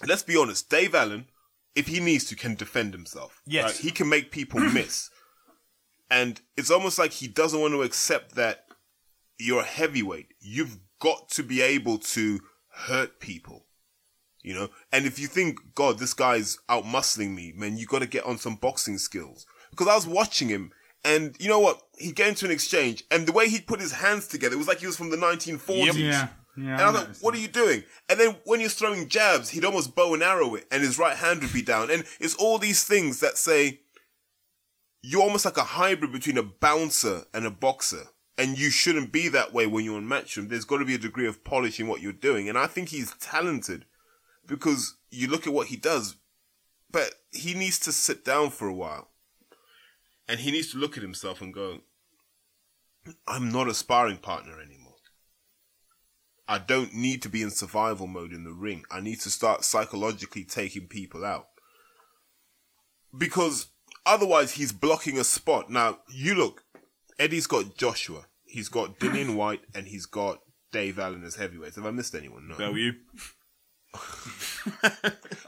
let's 0.07 0.23
be 0.23 0.37
honest, 0.37 0.71
Dave 0.71 0.95
Allen, 0.95 1.27
if 1.75 1.87
he 1.87 2.01
needs 2.01 2.25
to, 2.27 2.37
can 2.37 2.55
defend 2.55 2.95
himself. 2.95 3.43
Yes. 3.47 3.65
Right? 3.65 3.77
He 3.77 3.91
can 3.91 4.09
make 4.09 4.31
people 4.31 4.61
miss. 4.73 5.11
And 6.11 6.41
it's 6.57 6.71
almost 6.71 6.99
like 6.99 7.13
he 7.13 7.27
doesn't 7.27 7.61
want 7.61 7.75
to 7.75 7.83
accept 7.83 8.35
that 8.37 8.66
you're 9.39 9.61
a 9.61 9.65
heavyweight. 9.65 10.29
You've 10.41 10.79
got 11.01 11.29
to 11.31 11.43
be 11.43 11.63
able 11.63 11.99
to 11.99 12.41
hurt 12.69 13.21
people. 13.21 13.65
You 14.43 14.55
know, 14.55 14.69
and 14.93 15.07
if 15.07 15.19
you 15.19 15.27
think, 15.27 15.59
God, 15.75 15.99
this 15.99 16.15
guy's 16.15 16.59
out 16.69 16.85
muscling 16.85 17.35
me, 17.35 17.53
man, 17.57 17.77
you 17.77 17.87
got 17.87 17.99
to 17.99 18.07
get 18.07 18.25
on 18.25 18.39
some 18.39 18.55
boxing 18.55 18.97
skills. 18.97 19.45
Because 19.71 19.89
I 19.89 19.97
was 19.97 20.07
watching 20.07 20.49
him, 20.49 20.71
and 21.05 21.35
you 21.41 21.49
know 21.49 21.59
what? 21.59 21.83
He'd 21.99 22.15
get 22.15 22.29
into 22.29 22.45
an 22.45 22.53
exchange, 22.53 23.03
and 23.11 23.27
the 23.27 23.33
way 23.33 23.49
he'd 23.49 23.67
put 23.67 23.81
his 23.81 23.91
hands 23.91 24.29
together, 24.29 24.55
it 24.55 24.59
was 24.59 24.69
like 24.69 24.79
he 24.79 24.87
was 24.87 24.97
from 24.97 25.11
the 25.11 25.17
1940s. 25.17 25.95
Yeah. 25.95 26.29
Yeah. 26.57 26.73
And 26.73 26.81
I 26.81 26.91
was 26.91 27.01
like, 27.01 27.17
what 27.21 27.35
are 27.35 27.39
you 27.39 27.49
doing? 27.49 27.83
And 28.09 28.19
then 28.19 28.37
when 28.45 28.61
he's 28.61 28.75
throwing 28.75 29.09
jabs, 29.09 29.51
he'd 29.51 29.65
almost 29.65 29.95
bow 29.95 30.15
and 30.15 30.23
arrow 30.23 30.55
it, 30.55 30.67
and 30.71 30.83
his 30.83 30.99
right 30.99 31.17
hand 31.17 31.43
would 31.43 31.53
be 31.53 31.61
down. 31.61 31.91
And 31.91 32.05
it's 32.21 32.35
all 32.37 32.59
these 32.59 32.85
things 32.85 33.21
that 33.21 33.37
say 33.37 33.81
you're 35.03 35.23
almost 35.23 35.45
like 35.45 35.57
a 35.57 35.65
hybrid 35.65 36.13
between 36.13 36.39
a 36.39 36.43
bouncer 36.43 37.25
and 37.35 37.45
a 37.45 37.51
boxer. 37.51 38.05
And 38.39 38.59
you 38.59 38.71
shouldn't 38.71 39.13
be 39.13 39.29
that 39.29 39.53
way 39.55 39.67
when 39.67 39.85
you're 39.85 39.97
on 39.97 40.07
matchroom. 40.07 40.49
There's 40.49 40.67
got 40.67 40.79
to 40.79 40.85
be 40.85 40.95
a 40.95 40.99
degree 40.99 41.27
of 41.27 41.43
polish 41.45 41.81
in 41.81 41.89
what 41.89 42.03
you're 42.03 42.13
doing. 42.13 42.49
And 42.49 42.59
I 42.59 42.67
think 42.67 42.91
he's 42.91 43.15
talented 43.15 43.87
because 44.47 44.97
you 45.11 45.27
look 45.29 45.47
at 45.47 45.53
what 45.53 45.69
he 45.69 45.77
does, 45.77 46.17
but 46.91 47.15
he 47.31 47.55
needs 47.55 47.79
to 47.81 47.93
sit 47.93 48.25
down 48.25 48.51
for 48.51 48.69
a 48.69 48.75
while. 48.75 49.09
And 50.29 50.41
he 50.41 50.51
needs 50.51 50.71
to 50.73 50.79
look 50.79 50.97
at 50.97 51.03
himself 51.03 51.41
and 51.41 51.55
go, 51.55 51.81
I'm 53.27 53.51
not 53.51 53.69
a 53.69 53.75
sparring 53.75 54.19
partner 54.19 54.61
anymore. 54.61 54.87
I 56.49 56.59
don't 56.59 56.95
need 56.95 57.23
to 57.23 57.29
be 57.29 57.43
in 57.43 57.51
survival 57.51 58.07
mode 58.07 58.33
in 58.33 58.45
the 58.45 58.53
ring. 58.53 58.85
I 58.91 59.01
need 59.01 59.21
to 59.21 59.31
start 59.31 59.65
psychologically 59.65 60.45
taking 60.45 60.87
people 60.87 61.25
out. 61.25 61.49
Because 63.17 63.69
otherwise 64.05 64.53
he's 64.53 64.73
blocking 64.73 65.19
a 65.19 65.25
spot. 65.25 65.71
Now, 65.71 65.99
you 66.09 66.35
look, 66.35 66.63
Eddie's 67.19 67.47
got 67.47 67.77
Joshua, 67.77 68.27
he's 68.45 68.69
got 68.69 68.99
Dillian 68.99 69.35
Whyte, 69.37 69.63
and 69.75 69.87
he's 69.87 70.07
got 70.07 70.41
Dave 70.73 70.99
Allen 70.99 71.25
as 71.25 71.37
heavyweights. 71.37 71.77
Have 71.77 71.87
I 71.87 71.91
missed 71.91 72.15
anyone? 72.15 72.49
No. 72.49 72.57
Bell 72.57 72.77
you. 72.77 72.93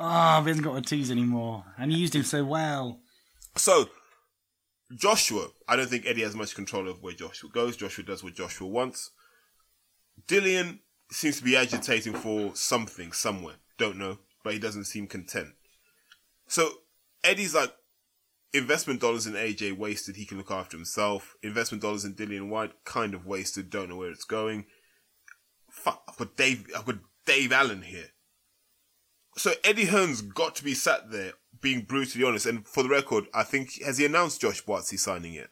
Ah, 0.01 0.41
we 0.45 0.51
haven't 0.51 0.63
got 0.63 0.77
a 0.77 0.81
tease 0.81 1.11
anymore. 1.11 1.65
And 1.77 1.91
he 1.91 1.99
used 1.99 2.15
him 2.15 2.23
so 2.23 2.45
well. 2.45 3.01
So, 3.57 3.89
Joshua, 4.97 5.49
I 5.67 5.75
don't 5.75 5.89
think 5.89 6.07
Eddie 6.07 6.23
has 6.23 6.37
much 6.37 6.55
control 6.55 6.89
over 6.89 7.01
where 7.01 7.15
Joshua 7.15 7.51
goes. 7.53 7.77
Joshua 7.77 8.05
does 8.05 8.23
what 8.23 8.35
Joshua 8.35 8.69
wants. 8.69 9.11
Dillian 10.29 10.79
seems 11.11 11.39
to 11.39 11.45
be 11.45 11.57
agitating 11.57 12.15
for 12.15 12.55
something 12.55 13.11
somewhere. 13.13 13.57
Don't 13.77 13.97
know, 13.97 14.19
but 14.45 14.53
he 14.53 14.61
doesn't 14.61 14.85
seem 14.85 15.09
content. 15.09 15.49
So, 16.47 16.71
Eddie's 17.25 17.55
like, 17.55 17.73
investment 18.53 19.01
dollars 19.01 19.27
in 19.27 19.35
AJ 19.35 19.77
wasted. 19.77 20.17
He 20.17 20.25
can 20.25 20.39
look 20.39 20.51
after 20.51 20.77
himself. 20.77 21.35
Investment 21.43 21.83
dollars 21.83 22.05
in 22.05 22.15
Dillian 22.15 22.49
Whyte 22.49 22.73
kind 22.85 23.15
of 23.15 23.27
wasted. 23.27 23.71
Don't 23.71 23.89
know 23.89 23.97
where 23.97 24.11
it's 24.11 24.25
going. 24.25 24.67
Fuck, 25.71 26.03
I've 26.09 26.17
got 26.17 26.37
Dave. 26.37 26.67
I've 26.77 26.87
got 26.87 26.99
Dave 27.27 27.53
Allen 27.53 27.83
here. 27.83 28.11
So 29.37 29.53
Eddie 29.63 29.85
Hearn's 29.85 30.23
got 30.23 30.57
to 30.57 30.65
be 30.65 30.75
sat 30.75 31.11
there 31.11 31.33
being 31.61 31.83
brutally 31.83 32.25
honest. 32.25 32.47
And 32.47 32.67
for 32.67 32.83
the 32.83 32.89
record, 32.89 33.27
I 33.33 33.45
think 33.45 33.81
has 33.85 33.99
he 33.99 34.07
announced 34.07 34.41
Josh 34.41 34.65
Buatsi 34.65 34.99
signing 34.99 35.35
yet? 35.35 35.51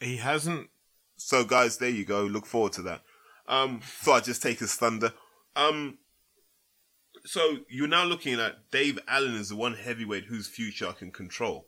He 0.00 0.16
hasn't. 0.16 0.68
So 1.16 1.44
guys, 1.44 1.78
there 1.78 1.88
you 1.88 2.04
go. 2.04 2.22
Look 2.22 2.46
forward 2.46 2.72
to 2.74 2.82
that. 2.82 3.02
Um, 3.46 3.80
so 4.02 4.12
I 4.12 4.20
just 4.20 4.42
take 4.42 4.58
his 4.58 4.74
thunder. 4.74 5.12
Um, 5.56 5.98
so 7.24 7.58
you're 7.68 7.88
now 7.88 8.04
looking 8.04 8.38
at 8.40 8.70
Dave 8.70 8.98
Allen 9.08 9.36
as 9.36 9.48
the 9.48 9.56
one 9.56 9.74
heavyweight 9.74 10.24
whose 10.24 10.48
future 10.48 10.88
I 10.88 10.92
can 10.92 11.10
control. 11.10 11.66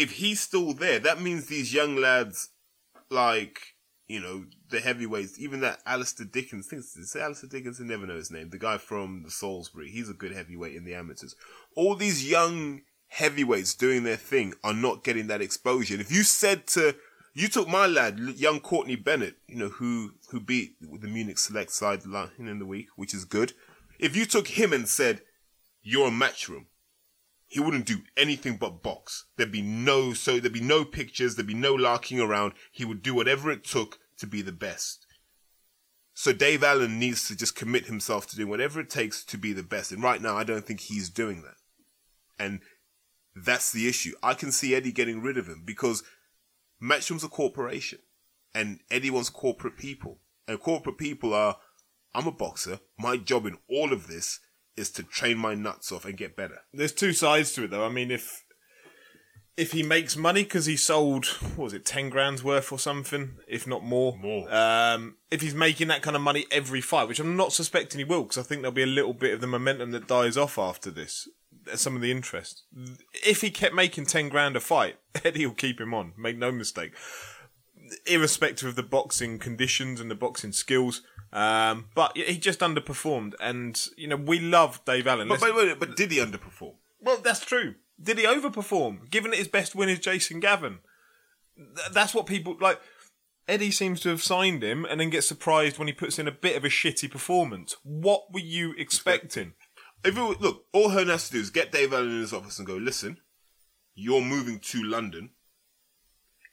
If 0.00 0.12
he's 0.12 0.40
still 0.40 0.72
there, 0.72 0.98
that 1.00 1.20
means 1.20 1.46
these 1.46 1.74
young 1.74 1.96
lads, 1.96 2.48
like 3.10 3.60
you 4.10 4.18
know, 4.18 4.44
the 4.70 4.80
heavyweights, 4.80 5.38
even 5.38 5.60
that 5.60 5.78
Alistair 5.86 6.26
Dickens, 6.26 6.66
think 6.66 6.82
it's 6.96 7.14
Alistair 7.14 7.48
Dickens, 7.48 7.80
I 7.80 7.84
never 7.84 8.08
know 8.08 8.16
his 8.16 8.32
name, 8.32 8.50
the 8.50 8.58
guy 8.58 8.76
from 8.76 9.22
the 9.22 9.30
Salisbury, 9.30 9.88
he's 9.88 10.10
a 10.10 10.14
good 10.14 10.32
heavyweight 10.32 10.74
in 10.74 10.84
the 10.84 10.94
amateurs. 10.94 11.36
All 11.76 11.94
these 11.94 12.28
young 12.28 12.80
heavyweights 13.06 13.76
doing 13.76 14.02
their 14.02 14.16
thing 14.16 14.54
are 14.64 14.74
not 14.74 15.04
getting 15.04 15.28
that 15.28 15.40
exposure. 15.40 15.94
And 15.94 16.00
if 16.00 16.10
you 16.10 16.24
said 16.24 16.66
to, 16.68 16.96
you 17.34 17.46
took 17.46 17.68
my 17.68 17.86
lad, 17.86 18.18
young 18.18 18.58
Courtney 18.58 18.96
Bennett, 18.96 19.36
you 19.46 19.56
know, 19.56 19.68
who, 19.68 20.14
who 20.30 20.40
beat 20.40 20.74
the 20.80 21.06
Munich 21.06 21.38
Select 21.38 21.70
side 21.70 22.02
in 22.36 22.58
the 22.58 22.66
week, 22.66 22.88
which 22.96 23.14
is 23.14 23.24
good. 23.24 23.52
If 24.00 24.16
you 24.16 24.26
took 24.26 24.48
him 24.48 24.72
and 24.72 24.88
said, 24.88 25.20
you're 25.82 26.08
a 26.08 26.10
matchroom, 26.10 26.66
he 27.50 27.58
wouldn't 27.58 27.84
do 27.84 27.98
anything 28.16 28.56
but 28.56 28.80
box. 28.80 29.26
There'd 29.36 29.50
be 29.50 29.60
no, 29.60 30.12
so 30.12 30.38
there'd 30.38 30.52
be 30.52 30.60
no 30.60 30.84
pictures, 30.84 31.34
there'd 31.34 31.48
be 31.48 31.54
no 31.54 31.74
larking 31.74 32.20
around. 32.20 32.52
He 32.70 32.84
would 32.84 33.02
do 33.02 33.12
whatever 33.12 33.50
it 33.50 33.64
took 33.64 33.98
to 34.18 34.26
be 34.26 34.40
the 34.40 34.52
best. 34.52 35.04
So 36.14 36.32
Dave 36.32 36.62
Allen 36.62 37.00
needs 37.00 37.26
to 37.26 37.36
just 37.36 37.56
commit 37.56 37.86
himself 37.86 38.28
to 38.28 38.36
doing 38.36 38.48
whatever 38.48 38.78
it 38.78 38.88
takes 38.88 39.24
to 39.24 39.36
be 39.36 39.52
the 39.52 39.64
best. 39.64 39.90
And 39.90 40.00
right 40.00 40.22
now, 40.22 40.36
I 40.36 40.44
don't 40.44 40.64
think 40.64 40.78
he's 40.78 41.10
doing 41.10 41.42
that. 41.42 41.56
And 42.38 42.60
that's 43.34 43.72
the 43.72 43.88
issue. 43.88 44.12
I 44.22 44.34
can 44.34 44.52
see 44.52 44.72
Eddie 44.72 44.92
getting 44.92 45.20
rid 45.20 45.36
of 45.36 45.48
him 45.48 45.64
because 45.64 46.04
Matchroom's 46.80 47.24
a 47.24 47.28
corporation 47.28 47.98
and 48.54 48.78
Eddie 48.92 49.10
wants 49.10 49.28
corporate 49.28 49.76
people. 49.76 50.20
And 50.46 50.60
corporate 50.60 50.98
people 50.98 51.34
are, 51.34 51.56
I'm 52.14 52.28
a 52.28 52.32
boxer. 52.32 52.78
My 52.96 53.16
job 53.16 53.44
in 53.44 53.58
all 53.68 53.92
of 53.92 54.06
this 54.06 54.38
is 54.76 54.90
to 54.92 55.02
train 55.02 55.38
my 55.38 55.54
nuts 55.54 55.92
off 55.92 56.04
and 56.04 56.16
get 56.16 56.36
better. 56.36 56.60
There's 56.72 56.92
two 56.92 57.12
sides 57.12 57.52
to 57.52 57.64
it, 57.64 57.70
though. 57.70 57.84
I 57.84 57.90
mean, 57.90 58.10
if 58.10 58.44
if 59.56 59.72
he 59.72 59.82
makes 59.82 60.16
money 60.16 60.42
because 60.42 60.64
he 60.64 60.76
sold 60.76 61.26
what 61.26 61.64
was 61.64 61.74
it 61.74 61.84
ten 61.84 62.08
grand's 62.08 62.42
worth 62.42 62.72
or 62.72 62.78
something, 62.78 63.36
if 63.46 63.66
not 63.66 63.84
more. 63.84 64.16
More. 64.16 64.52
Um, 64.52 65.16
if 65.30 65.42
he's 65.42 65.54
making 65.54 65.88
that 65.88 66.02
kind 66.02 66.16
of 66.16 66.22
money 66.22 66.46
every 66.50 66.80
fight, 66.80 67.08
which 67.08 67.20
I'm 67.20 67.36
not 67.36 67.52
suspecting 67.52 67.98
he 67.98 68.04
will, 68.04 68.22
because 68.22 68.38
I 68.38 68.42
think 68.42 68.62
there'll 68.62 68.72
be 68.72 68.82
a 68.82 68.86
little 68.86 69.12
bit 69.12 69.34
of 69.34 69.40
the 69.40 69.46
momentum 69.46 69.90
that 69.90 70.08
dies 70.08 70.36
off 70.36 70.58
after 70.58 70.90
this. 70.90 71.28
Some 71.74 71.94
of 71.94 72.00
the 72.00 72.10
interest. 72.10 72.64
If 73.12 73.42
he 73.42 73.50
kept 73.50 73.74
making 73.74 74.06
ten 74.06 74.30
grand 74.30 74.56
a 74.56 74.60
fight, 74.60 74.96
Eddie 75.24 75.44
will 75.44 75.54
keep 75.54 75.78
him 75.78 75.92
on. 75.92 76.14
Make 76.16 76.38
no 76.38 76.50
mistake. 76.50 76.92
Irrespective 78.06 78.68
of 78.68 78.76
the 78.76 78.82
boxing 78.82 79.38
conditions 79.38 80.00
and 80.00 80.10
the 80.10 80.14
boxing 80.14 80.52
skills. 80.52 81.02
Um, 81.32 81.86
but 81.94 82.16
he 82.16 82.38
just 82.38 82.60
underperformed, 82.60 83.34
and 83.40 83.80
you 83.96 84.08
know 84.08 84.16
we 84.16 84.40
love 84.40 84.84
Dave 84.84 85.06
Allen. 85.06 85.28
But, 85.28 85.40
but, 85.40 85.54
but, 85.54 85.78
but 85.78 85.96
did 85.96 86.10
he 86.10 86.18
underperform? 86.18 86.74
well, 87.00 87.18
that's 87.18 87.44
true. 87.44 87.76
Did 88.02 88.18
he 88.18 88.24
overperform? 88.24 89.10
Given 89.10 89.30
that 89.30 89.36
his 89.38 89.48
best 89.48 89.74
win 89.74 89.88
is 89.88 89.98
Jason 90.00 90.40
Gavern, 90.40 90.78
Th- 91.56 91.88
that's 91.92 92.14
what 92.14 92.26
people 92.26 92.56
like. 92.60 92.80
Eddie 93.48 93.72
seems 93.72 94.00
to 94.00 94.10
have 94.10 94.22
signed 94.22 94.62
him 94.62 94.84
and 94.84 95.00
then 95.00 95.10
gets 95.10 95.26
surprised 95.26 95.76
when 95.76 95.88
he 95.88 95.92
puts 95.92 96.20
in 96.20 96.28
a 96.28 96.32
bit 96.32 96.56
of 96.56 96.64
a 96.64 96.68
shitty 96.68 97.10
performance. 97.10 97.74
What 97.82 98.32
were 98.32 98.38
you 98.38 98.74
expecting? 98.78 99.54
If 100.04 100.16
it, 100.16 100.40
look, 100.40 100.66
all 100.72 100.90
Hearn 100.90 101.08
has 101.08 101.26
to 101.26 101.32
do 101.32 101.40
is 101.40 101.50
get 101.50 101.72
Dave 101.72 101.92
Allen 101.92 102.10
in 102.10 102.20
his 102.20 102.32
office 102.32 102.58
and 102.58 102.66
go, 102.66 102.76
listen, 102.76 103.18
you're 103.94 104.22
moving 104.22 104.60
to 104.60 104.84
London 104.84 105.30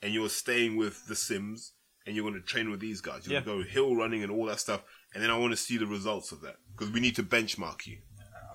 and 0.01 0.13
you're 0.13 0.29
staying 0.29 0.77
with 0.77 1.07
the 1.07 1.15
Sims 1.15 1.73
and 2.05 2.15
you're 2.15 2.23
going 2.29 2.39
to 2.41 2.45
train 2.47 2.69
with 2.71 2.79
these 2.79 3.01
guys. 3.01 3.25
You're 3.27 3.39
Yeah. 3.39 3.45
going 3.45 3.59
to 3.59 3.63
go 3.65 3.69
hill 3.69 3.95
running 3.95 4.23
and 4.23 4.31
all 4.31 4.45
that 4.45 4.59
stuff. 4.59 4.81
And 5.13 5.23
then 5.23 5.29
I 5.31 5.37
want 5.37 5.51
to 5.51 5.57
see 5.57 5.77
the 5.77 5.87
results 5.87 6.31
of 6.31 6.41
that 6.41 6.57
because 6.71 6.91
we 6.93 6.99
need 6.99 7.15
to 7.15 7.23
benchmark 7.23 7.85
you. 7.87 7.97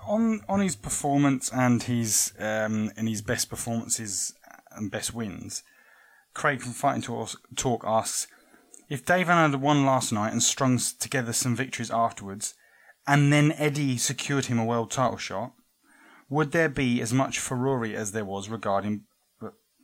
on 0.05 0.41
on 0.49 0.59
his 0.59 0.75
performance 0.75 1.49
and 1.53 1.83
his 1.83 2.33
um, 2.37 2.91
and 2.97 3.07
his 3.07 3.21
best 3.21 3.49
performances 3.49 4.33
and 4.71 4.91
best 4.91 5.13
wins, 5.13 5.63
Craig 6.33 6.61
from 6.61 6.73
Fighting 6.73 7.01
Talk, 7.55 7.83
asks 7.85 8.27
if 8.89 9.05
Dave 9.05 9.29
Allen 9.29 9.51
had 9.51 9.61
won 9.61 9.85
last 9.85 10.11
night 10.11 10.31
and 10.33 10.43
strung 10.43 10.77
together 10.99 11.31
some 11.33 11.55
victories 11.55 11.89
afterwards, 11.91 12.53
and 13.07 13.31
then 13.31 13.53
Eddie 13.53 13.97
secured 13.97 14.45
him 14.45 14.59
a 14.59 14.65
world 14.65 14.91
title 14.91 15.17
shot, 15.17 15.53
would 16.29 16.51
there 16.51 16.69
be 16.69 17.01
as 17.01 17.13
much 17.13 17.39
furore 17.39 17.85
as 17.85 18.11
there 18.11 18.25
was 18.25 18.49
regarding 18.49 19.05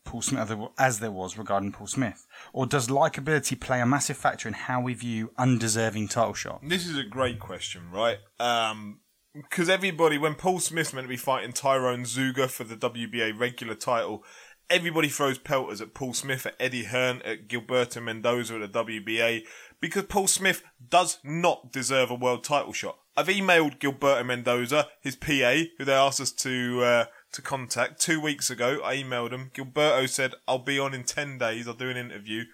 Paul 0.09 0.23
Smith 0.23 0.51
as 0.79 0.99
there 0.99 1.11
was 1.11 1.37
regarding 1.37 1.71
Paul 1.71 1.85
Smith, 1.85 2.25
or 2.51 2.65
does 2.65 2.87
likability 2.87 3.59
play 3.59 3.79
a 3.79 3.85
massive 3.85 4.17
factor 4.17 4.47
in 4.47 4.55
how 4.55 4.81
we 4.81 4.95
view 4.95 5.31
undeserving 5.37 6.07
title 6.07 6.33
shots? 6.33 6.65
This 6.67 6.87
is 6.87 6.97
a 6.97 7.03
great 7.03 7.39
question, 7.39 7.91
right? 7.91 8.17
Um, 8.39 9.01
because 9.35 9.69
everybody, 9.69 10.17
when 10.17 10.33
Paul 10.33 10.57
Smith's 10.57 10.93
meant 10.93 11.05
to 11.05 11.09
be 11.09 11.15
fighting 11.15 11.53
Tyron 11.53 12.07
Zeuge 12.07 12.49
for 12.49 12.63
the 12.63 12.75
WBA 12.75 13.39
regular 13.39 13.75
title, 13.75 14.23
everybody 14.67 15.09
throws 15.09 15.37
pelters 15.37 15.79
at 15.79 15.93
Paul 15.93 16.15
Smith, 16.15 16.43
at 16.47 16.55
Eddie 16.59 16.85
Hearn, 16.85 17.21
at 17.21 17.47
Gilberto 17.47 18.01
Mendoza 18.01 18.59
at 18.59 18.73
the 18.73 18.83
WBA, 18.83 19.43
because 19.79 20.05
Paul 20.05 20.25
Smith 20.25 20.63
does 20.89 21.19
not 21.23 21.71
deserve 21.71 22.09
a 22.09 22.15
world 22.15 22.43
title 22.43 22.73
shot. 22.73 22.97
I've 23.15 23.27
emailed 23.27 23.77
Gilberto 23.77 24.25
Mendoza, 24.25 24.87
his 25.01 25.15
PA, 25.15 25.65
who 25.77 25.85
they 25.85 25.93
asked 25.93 26.19
us 26.19 26.31
to 26.31 26.81
uh, 26.83 27.05
to 27.33 27.41
contact 27.41 28.01
two 28.01 28.19
weeks 28.19 28.49
ago. 28.49 28.79
I 28.83 28.95
emailed 28.95 29.31
him. 29.31 29.51
Gilberto 29.53 30.07
said, 30.09 30.33
"I'll 30.47 30.59
be 30.59 30.79
on 30.79 30.93
in 30.93 31.03
ten 31.03 31.37
days. 31.37 31.67
I'll 31.67 31.73
do 31.73 31.89
an 31.89 31.97
interview." 31.97 32.45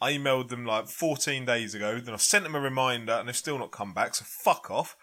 I 0.00 0.12
emailed 0.12 0.48
them 0.48 0.66
like 0.66 0.88
14 0.88 1.46
days 1.46 1.74
ago. 1.74 1.98
Then 1.98 2.12
I 2.14 2.18
sent 2.18 2.44
them 2.44 2.54
a 2.54 2.60
reminder, 2.60 3.12
and 3.12 3.28
they've 3.28 3.36
still 3.36 3.58
not 3.58 3.70
come 3.70 3.94
back. 3.94 4.14
So 4.14 4.24
fuck 4.26 4.70
off. 4.70 4.96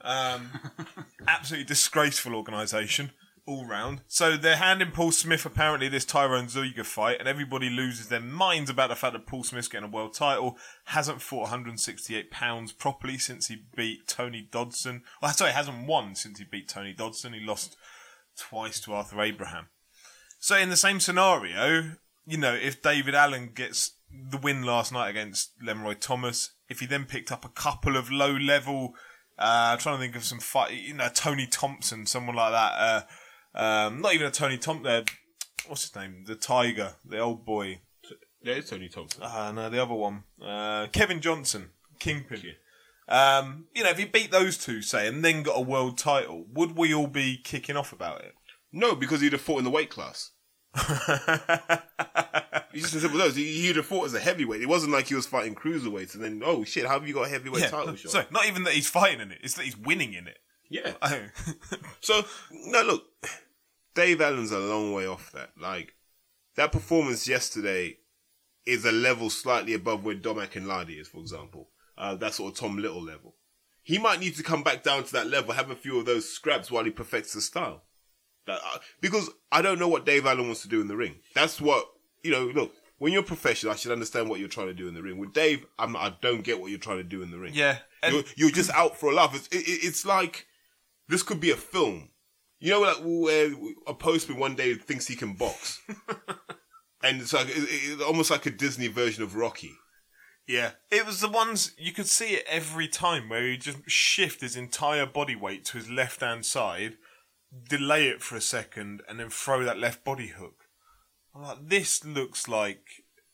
Um, 0.00 0.50
absolutely 1.28 1.66
disgraceful 1.66 2.34
organisation. 2.34 3.12
all 3.46 3.66
round. 3.66 4.02
So 4.06 4.36
they're 4.36 4.56
handing 4.56 4.90
Paul 4.90 5.12
Smith 5.12 5.44
apparently 5.44 5.88
this 5.88 6.04
Tyron 6.04 6.50
Zeuge 6.50 6.84
fight, 6.84 7.18
and 7.18 7.28
everybody 7.28 7.68
loses 7.70 8.08
their 8.08 8.20
minds 8.20 8.70
about 8.70 8.88
the 8.88 8.96
fact 8.96 9.12
that 9.12 9.26
Paul 9.26 9.44
Smith's 9.44 9.68
getting 9.68 9.88
a 9.88 9.92
world 9.92 10.14
title. 10.14 10.56
Hasn't 10.86 11.22
fought 11.22 11.42
168 11.42 12.30
pounds 12.30 12.72
properly 12.72 13.18
since 13.18 13.48
he 13.48 13.64
beat 13.76 14.06
Tony 14.06 14.48
Dodson. 14.50 15.02
Well, 15.20 15.32
sorry, 15.32 15.52
hasn't 15.52 15.86
won 15.86 16.14
since 16.14 16.38
he 16.38 16.44
beat 16.44 16.68
Tony 16.68 16.92
Dodson. 16.92 17.32
He 17.32 17.40
lost 17.40 17.76
twice 18.42 18.80
to 18.80 18.92
Arthur 18.92 19.22
Abraham. 19.22 19.66
So 20.38 20.56
in 20.56 20.70
the 20.70 20.76
same 20.76 20.98
scenario, 20.98 21.92
you 22.26 22.36
know, 22.36 22.52
if 22.52 22.82
David 22.82 23.14
Allen 23.14 23.50
gets 23.54 23.92
the 24.10 24.36
win 24.36 24.62
last 24.62 24.92
night 24.92 25.08
against 25.08 25.52
Leroy 25.62 25.94
Thomas, 25.94 26.50
if 26.68 26.80
he 26.80 26.86
then 26.86 27.04
picked 27.04 27.30
up 27.30 27.44
a 27.44 27.48
couple 27.48 27.96
of 27.96 28.10
low 28.10 28.32
level, 28.32 28.94
uh, 29.38 29.76
trying 29.76 29.96
to 29.96 30.02
think 30.02 30.16
of 30.16 30.24
some 30.24 30.40
fight, 30.40 30.72
you 30.72 30.94
know, 30.94 31.08
Tony 31.14 31.46
Thompson, 31.46 32.06
someone 32.06 32.36
like 32.36 32.52
that. 32.52 32.72
Uh, 32.74 33.02
um, 33.54 34.00
not 34.00 34.14
even 34.14 34.26
a 34.26 34.30
Tony 34.30 34.58
Thompson. 34.58 34.86
Uh, 34.86 35.04
what's 35.68 35.82
his 35.82 35.94
name? 35.94 36.24
The 36.26 36.34
Tiger, 36.34 36.94
the 37.04 37.18
old 37.18 37.44
boy. 37.44 37.80
Yeah, 38.42 38.54
it's 38.54 38.70
Tony 38.70 38.88
Thompson. 38.88 39.22
Uh, 39.22 39.52
no, 39.52 39.70
the 39.70 39.80
other 39.80 39.94
one. 39.94 40.24
Uh, 40.44 40.88
Kevin 40.88 41.20
Johnson, 41.20 41.70
Kingpin. 42.00 42.42
Um, 43.12 43.66
you 43.74 43.84
know, 43.84 43.90
if 43.90 43.98
he 43.98 44.04
beat 44.06 44.30
those 44.30 44.56
two, 44.56 44.80
say, 44.82 45.06
and 45.06 45.22
then 45.24 45.42
got 45.42 45.58
a 45.58 45.60
world 45.60 45.98
title, 45.98 46.46
would 46.52 46.76
we 46.76 46.94
all 46.94 47.06
be 47.06 47.36
kicking 47.36 47.76
off 47.76 47.92
about 47.92 48.22
it? 48.22 48.34
No, 48.72 48.94
because 48.94 49.20
he'd 49.20 49.32
have 49.32 49.40
fought 49.42 49.58
in 49.58 49.64
the 49.64 49.70
weight 49.70 49.90
class. 49.90 50.30
He's 52.72 52.82
just 52.84 52.94
as 52.94 53.02
simple 53.02 53.20
as. 53.20 53.36
He- 53.36 53.60
He'd 53.66 53.76
have 53.76 53.84
fought 53.86 54.06
as 54.06 54.14
a 54.14 54.20
heavyweight. 54.20 54.62
It 54.62 54.68
wasn't 54.68 54.92
like 54.92 55.08
he 55.08 55.14
was 55.14 55.26
fighting 55.26 55.54
cruiserweights 55.54 56.14
and 56.14 56.24
then, 56.24 56.42
oh 56.44 56.64
shit, 56.64 56.86
how 56.86 56.98
have 56.98 57.06
you 57.06 57.12
got 57.14 57.26
a 57.26 57.28
heavyweight 57.28 57.68
title 57.68 57.94
shot? 57.96 58.10
Sorry, 58.12 58.26
not 58.30 58.46
even 58.46 58.64
that 58.64 58.72
he's 58.72 58.88
fighting 58.88 59.20
in 59.20 59.30
it; 59.30 59.38
it's 59.42 59.54
that 59.54 59.64
he's 59.66 59.76
winning 59.76 60.14
in 60.14 60.26
it. 60.26 60.38
yeah. 60.70 60.92
Oh. 61.02 61.20
So, 62.00 62.22
no, 62.50 62.82
look, 62.82 63.04
Dave 63.94 64.20
Allen's 64.22 64.50
a 64.52 64.58
long 64.58 64.92
way 64.94 65.06
off 65.06 65.30
that. 65.32 65.50
Like, 65.60 65.94
that 66.56 66.72
performance 66.72 67.28
yesterday 67.28 67.98
is 68.64 68.84
a 68.86 68.92
level 68.92 69.28
slightly 69.28 69.74
above 69.74 70.04
where 70.04 70.14
Domac 70.16 70.56
and 70.56 70.66
Ladi 70.66 70.94
is, 70.94 71.08
for 71.08 71.18
example. 71.18 71.68
Uh, 72.02 72.16
that 72.16 72.34
sort 72.34 72.52
of 72.52 72.58
Tom 72.58 72.76
Little 72.78 73.00
level. 73.02 73.36
He 73.84 73.96
might 73.98 74.18
need 74.18 74.34
to 74.36 74.42
come 74.42 74.62
back 74.64 74.82
down 74.82 75.04
to 75.04 75.12
that 75.12 75.28
level, 75.28 75.52
have 75.54 75.70
a 75.70 75.76
few 75.76 75.98
of 75.98 76.04
those 76.04 76.28
scraps 76.28 76.68
while 76.70 76.82
he 76.84 76.90
perfects 76.90 77.32
the 77.32 77.40
style. 77.40 77.84
That, 78.46 78.58
uh, 78.64 78.78
because 79.00 79.30
I 79.52 79.62
don't 79.62 79.78
know 79.78 79.86
what 79.86 80.04
Dave 80.04 80.26
Allen 80.26 80.46
wants 80.46 80.62
to 80.62 80.68
do 80.68 80.80
in 80.80 80.88
the 80.88 80.96
ring. 80.96 81.16
That's 81.34 81.60
what, 81.60 81.86
you 82.24 82.32
know, 82.32 82.46
look, 82.46 82.72
when 82.98 83.12
you're 83.12 83.22
professional, 83.22 83.72
I 83.72 83.76
should 83.76 83.92
understand 83.92 84.28
what 84.28 84.40
you're 84.40 84.48
trying 84.48 84.66
to 84.66 84.74
do 84.74 84.88
in 84.88 84.94
the 84.94 85.02
ring. 85.02 85.18
With 85.18 85.32
Dave, 85.32 85.64
I'm, 85.78 85.94
I 85.96 86.14
don't 86.20 86.42
get 86.42 86.60
what 86.60 86.70
you're 86.70 86.78
trying 86.80 86.98
to 86.98 87.04
do 87.04 87.22
in 87.22 87.30
the 87.30 87.38
ring. 87.38 87.52
yeah, 87.54 87.78
You're, 88.08 88.24
you're 88.36 88.50
just 88.50 88.70
out 88.70 88.96
for 88.98 89.10
a 89.10 89.14
laugh. 89.14 89.34
It's, 89.36 89.46
it, 89.48 89.68
it- 89.68 89.84
it's 89.86 90.04
like 90.04 90.46
this 91.08 91.22
could 91.22 91.38
be 91.40 91.50
a 91.52 91.56
film. 91.56 92.08
You 92.58 92.70
know, 92.72 92.80
like 92.80 92.98
where 93.02 93.52
a 93.88 93.94
postman 93.94 94.38
one 94.38 94.54
day 94.56 94.74
thinks 94.74 95.08
he 95.08 95.16
can 95.16 95.34
box, 95.34 95.80
and 97.02 97.20
it's 97.20 97.32
like 97.32 97.48
it, 97.48 97.54
it, 97.56 98.00
almost 98.02 98.30
like 98.30 98.46
a 98.46 98.50
Disney 98.50 98.86
version 98.88 99.24
of 99.24 99.34
Rocky. 99.34 99.72
Yeah, 100.46 100.72
it 100.90 101.06
was 101.06 101.20
the 101.20 101.28
ones 101.28 101.72
you 101.78 101.92
could 101.92 102.08
see 102.08 102.34
it 102.34 102.44
every 102.48 102.88
time 102.88 103.28
where 103.28 103.42
he 103.42 103.56
just 103.56 103.78
shift 103.88 104.40
his 104.40 104.56
entire 104.56 105.06
body 105.06 105.36
weight 105.36 105.64
to 105.66 105.78
his 105.78 105.88
left 105.88 106.20
hand 106.20 106.44
side, 106.44 106.94
delay 107.68 108.08
it 108.08 108.22
for 108.22 108.36
a 108.36 108.40
second, 108.40 109.02
and 109.08 109.20
then 109.20 109.30
throw 109.30 109.64
that 109.64 109.78
left 109.78 110.04
body 110.04 110.28
hook. 110.28 110.64
I'm 111.34 111.42
like, 111.42 111.68
this 111.68 112.04
looks 112.04 112.48
like 112.48 112.84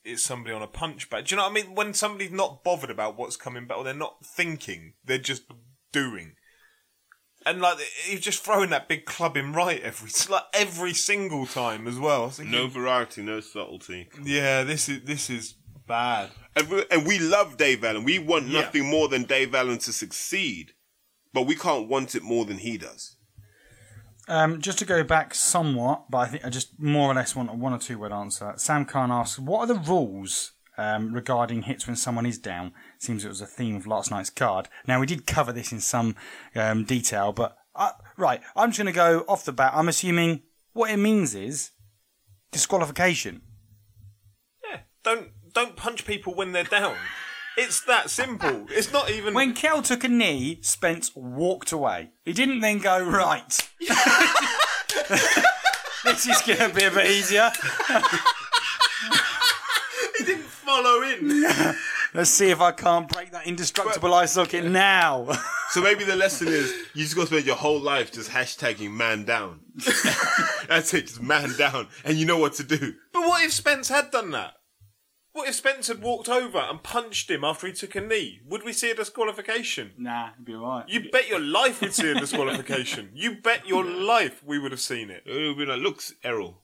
it's 0.04 0.22
somebody 0.22 0.54
on 0.54 0.62
a 0.62 0.68
punch 0.68 1.10
bag. 1.10 1.26
Do 1.26 1.32
you 1.32 1.36
know 1.36 1.44
what 1.44 1.52
I 1.52 1.54
mean? 1.54 1.74
When 1.74 1.94
somebody's 1.94 2.30
not 2.30 2.62
bothered 2.62 2.90
about 2.90 3.16
what's 3.16 3.36
coming 3.36 3.66
back, 3.66 3.78
or 3.78 3.84
they're 3.84 3.94
not 3.94 4.24
thinking, 4.24 4.94
they're 5.04 5.18
just 5.18 5.44
doing. 5.92 6.34
And 7.46 7.60
like 7.60 7.78
he's 8.04 8.20
just 8.20 8.44
throwing 8.44 8.70
that 8.70 8.88
big 8.88 9.04
club 9.06 9.36
in 9.36 9.52
right 9.52 9.80
every 9.80 10.10
like 10.28 10.44
every 10.52 10.92
single 10.92 11.46
time 11.46 11.86
as 11.86 11.98
well. 11.98 12.30
Thinking, 12.30 12.52
No 12.52 12.66
variety, 12.66 13.22
no 13.22 13.40
subtlety, 13.40 14.08
yeah, 14.22 14.64
this 14.64 14.88
is 14.88 15.04
this 15.04 15.30
is 15.30 15.54
bad. 15.88 16.30
and 16.54 16.68
we, 16.68 16.84
and 16.90 17.06
we 17.06 17.18
love 17.18 17.56
Dave 17.56 17.82
Allen. 17.84 18.04
We 18.04 18.18
want 18.18 18.46
Yeah. 18.46 18.60
nothing 18.62 18.88
more 18.88 19.08
than 19.08 19.24
Dave 19.24 19.54
Allen 19.54 19.78
to 19.78 19.92
succeed, 19.92 20.72
but 21.32 21.42
we 21.42 21.54
can't 21.56 21.88
want 21.88 22.14
it 22.14 22.22
more 22.22 22.44
than 22.44 22.58
he 22.58 22.76
does. 22.78 23.16
Um, 24.28 24.60
just 24.60 24.78
to 24.80 24.84
go 24.84 25.02
back 25.02 25.34
somewhat, 25.34 26.10
but 26.10 26.18
I 26.18 26.26
think 26.26 26.44
I 26.44 26.50
just 26.50 26.78
more 26.78 27.10
or 27.10 27.14
less 27.14 27.34
want 27.34 27.48
a 27.50 27.54
one 27.54 27.72
or 27.72 27.78
two 27.78 27.98
word 27.98 28.12
answer. 28.12 28.52
Sam 28.56 28.84
Khan 28.84 29.10
asks, 29.10 29.38
"What 29.38 29.60
are 29.60 29.66
the 29.74 29.80
rules 29.80 30.52
um, 30.76 31.14
regarding 31.14 31.62
hits 31.62 31.86
when 31.86 31.96
someone 31.96 32.26
is 32.26 32.38
down?" 32.38 32.72
Seems 32.98 33.24
it 33.24 33.28
was 33.28 33.40
a 33.40 33.46
theme 33.46 33.76
of 33.76 33.86
last 33.86 34.10
night's 34.10 34.28
card. 34.28 34.68
Now 34.86 35.00
we 35.00 35.06
did 35.06 35.26
cover 35.26 35.50
this 35.52 35.72
in 35.72 35.80
some 35.80 36.14
um, 36.54 36.84
detail, 36.84 37.32
but 37.32 37.56
uh, 37.74 37.92
right, 38.18 38.42
I'm 38.54 38.68
just 38.70 38.78
going 38.78 38.92
to 38.92 38.92
go 38.92 39.24
off 39.28 39.44
the 39.46 39.52
bat. 39.52 39.72
I'm 39.74 39.88
assuming 39.88 40.42
what 40.74 40.90
it 40.90 40.98
means 40.98 41.34
is 41.34 41.70
disqualification. 42.52 43.40
Yeah, 44.68 44.80
don't 45.02 45.28
don't 45.58 45.74
punch 45.74 46.06
people 46.06 46.34
when 46.36 46.52
they're 46.52 46.62
down. 46.62 46.94
It's 47.56 47.80
that 47.80 48.10
simple. 48.10 48.66
It's 48.70 48.92
not 48.92 49.10
even. 49.10 49.34
When 49.34 49.54
Kell 49.54 49.82
took 49.82 50.04
a 50.04 50.08
knee, 50.08 50.60
Spence 50.62 51.10
walked 51.16 51.72
away. 51.72 52.10
He 52.24 52.32
didn't 52.32 52.60
then 52.60 52.78
go 52.78 53.04
right. 53.04 53.68
this 56.04 56.28
is 56.28 56.40
going 56.42 56.70
to 56.70 56.70
be 56.72 56.84
a 56.84 56.92
bit 56.92 57.10
easier. 57.10 57.50
he 60.18 60.24
didn't 60.24 60.44
follow 60.44 61.02
in. 61.02 61.44
Let's 62.14 62.30
see 62.30 62.50
if 62.50 62.60
I 62.60 62.70
can't 62.70 63.08
break 63.08 63.32
that 63.32 63.48
indestructible 63.48 64.14
eye 64.14 64.26
socket 64.26 64.64
now. 64.64 65.26
So 65.70 65.82
maybe 65.82 66.04
the 66.04 66.14
lesson 66.14 66.46
is 66.46 66.72
you 66.94 67.02
just 67.02 67.16
got 67.16 67.22
to 67.22 67.26
spend 67.26 67.46
your 67.46 67.56
whole 67.56 67.80
life 67.80 68.12
just 68.12 68.30
hashtagging 68.30 68.92
man 68.92 69.24
down. 69.24 69.58
That's 70.68 70.94
it, 70.94 71.08
just 71.08 71.20
man 71.20 71.52
down, 71.58 71.88
and 72.04 72.16
you 72.16 72.26
know 72.26 72.38
what 72.38 72.54
to 72.54 72.62
do. 72.62 72.94
But 73.12 73.26
what 73.26 73.44
if 73.44 73.52
Spence 73.52 73.88
had 73.88 74.12
done 74.12 74.30
that? 74.30 74.54
What 75.38 75.48
if 75.48 75.54
Spence 75.54 75.86
had 75.86 76.02
walked 76.02 76.28
over 76.28 76.58
and 76.58 76.82
punched 76.82 77.30
him 77.30 77.44
after 77.44 77.68
he 77.68 77.72
took 77.72 77.94
a 77.94 78.00
knee? 78.00 78.40
Would 78.48 78.64
we 78.64 78.72
see 78.72 78.90
a 78.90 78.94
disqualification? 78.96 79.92
nah, 79.96 80.30
it'd 80.32 80.44
be 80.44 80.52
alright. 80.54 80.88
You 80.88 81.08
bet 81.12 81.28
your 81.28 81.38
life 81.38 81.80
we'd 81.80 81.92
see 81.94 82.10
a 82.10 82.14
disqualification. 82.16 83.10
You 83.14 83.36
bet 83.36 83.64
your 83.64 83.84
life 83.84 84.42
we 84.44 84.58
would 84.58 84.72
have 84.72 84.80
seen 84.80 85.10
it. 85.10 85.22
It 85.26 85.46
would 85.46 85.56
be 85.56 85.64
like, 85.64 85.78
look, 85.80 86.02
Errol, 86.24 86.60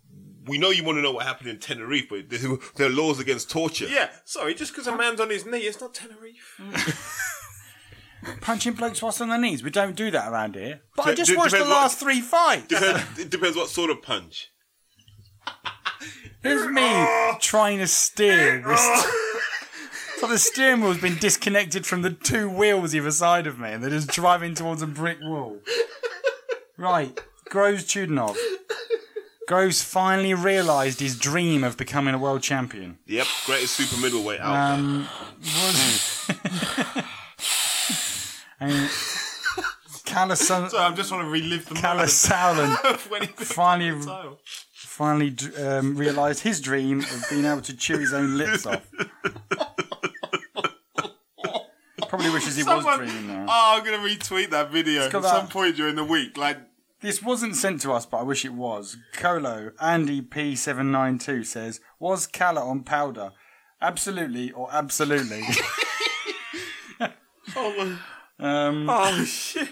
we 0.48 0.58
know 0.58 0.70
you 0.70 0.82
want 0.82 0.98
to 0.98 1.02
know 1.02 1.12
what 1.12 1.24
happened 1.24 1.50
in 1.50 1.60
Tenerife, 1.60 2.08
but 2.10 2.28
there, 2.28 2.40
there 2.74 2.88
are 2.88 2.90
laws 2.90 3.20
against 3.20 3.48
torture. 3.48 3.86
Yeah, 3.86 4.10
sorry, 4.24 4.54
just 4.54 4.72
because 4.72 4.88
a 4.88 4.96
man's 4.96 5.20
on 5.20 5.30
his 5.30 5.46
knee, 5.46 5.58
it's 5.60 5.80
not 5.80 5.94
Tenerife. 5.94 6.56
Mm. 6.58 8.40
Punching 8.40 8.72
blokes 8.72 9.00
whilst 9.00 9.20
on 9.22 9.28
their 9.28 9.38
knees. 9.38 9.62
We 9.62 9.70
don't 9.70 9.94
do 9.94 10.10
that 10.10 10.32
around 10.32 10.56
here. 10.56 10.80
But 10.96 11.06
I 11.06 11.14
just 11.14 11.30
d- 11.30 11.36
watched 11.36 11.52
the 11.52 11.58
depends 11.58 11.70
what- 11.72 11.80
last 11.80 12.00
three 12.00 12.20
fights. 12.20 12.66
Depends, 12.66 13.18
it 13.20 13.30
depends 13.30 13.56
what 13.56 13.68
sort 13.68 13.90
of 13.90 14.02
punch. 14.02 14.50
Here's 16.44 16.68
me 16.68 17.06
trying 17.40 17.78
to 17.78 17.86
steer 17.88 18.62
this. 18.62 19.06
So 20.18 20.28
the 20.28 20.38
steering 20.38 20.80
wheel's 20.80 20.98
been 21.00 21.16
disconnected 21.18 21.84
from 21.86 22.02
the 22.02 22.10
two 22.10 22.48
wheels 22.48 22.94
either 22.94 23.10
side 23.10 23.46
of 23.46 23.58
me, 23.58 23.72
and 23.72 23.82
they're 23.82 23.90
just 23.90 24.08
driving 24.08 24.54
towards 24.54 24.80
a 24.82 24.86
brick 24.86 25.18
wall. 25.22 25.58
Right, 26.76 27.18
Groves 27.46 27.84
Chudinov. 27.84 28.36
Groves 29.48 29.82
finally 29.82 30.32
realised 30.32 31.00
his 31.00 31.18
dream 31.18 31.64
of 31.64 31.76
becoming 31.76 32.14
a 32.14 32.18
world 32.18 32.42
champion. 32.42 32.98
Yep, 33.06 33.26
greatest 33.46 33.74
super 33.74 34.00
middleweight 34.00 34.40
out 34.40 34.52
there. 34.52 34.78
Um, 34.78 35.08
was 35.40 36.30
and 38.60 38.90
Callis 40.04 40.46
So 40.48 40.78
I 40.78 40.92
just 40.94 41.10
want 41.10 41.24
to 41.24 41.28
relive 41.30 41.66
the 41.66 41.74
Callis 41.74 42.30
moment 42.30 42.78
Saulen 42.80 42.84
of 42.94 43.10
when 43.10 43.22
he 43.22 43.26
picked 43.28 43.40
finally 43.44 43.90
the 43.98 44.06
title. 44.06 44.38
Finally 44.94 45.30
d- 45.30 45.56
um, 45.56 45.96
realised 45.96 46.44
his 46.44 46.60
dream 46.60 47.00
of 47.00 47.26
being 47.28 47.44
able 47.44 47.60
to 47.60 47.76
chew 47.76 47.98
his 47.98 48.14
own 48.14 48.38
lips 48.38 48.64
off. 48.64 48.88
Probably 52.08 52.30
wishes 52.30 52.54
he 52.54 52.62
was 52.62 52.84
dreaming 52.96 53.26
now. 53.26 53.44
Oh, 53.48 53.74
I'm 53.76 53.84
going 53.84 54.00
to 54.00 54.06
retweet 54.08 54.50
that 54.50 54.70
video 54.70 55.06
at 55.06 55.10
got 55.10 55.24
some 55.24 55.48
point 55.48 55.74
during 55.74 55.96
the 55.96 56.04
week. 56.04 56.38
Like, 56.38 56.58
This 57.00 57.20
wasn't 57.20 57.56
sent 57.56 57.80
to 57.80 57.90
us, 57.90 58.06
but 58.06 58.18
I 58.18 58.22
wish 58.22 58.44
it 58.44 58.54
was. 58.54 58.96
Colo 59.14 59.72
Andy 59.80 60.22
P792 60.22 61.44
says, 61.44 61.80
Was 61.98 62.28
Kalle 62.28 62.58
on 62.58 62.84
powder? 62.84 63.32
Absolutely 63.82 64.52
or 64.52 64.68
absolutely. 64.70 65.42
um, 68.38 68.88
oh 68.88 69.24
shit. 69.24 69.70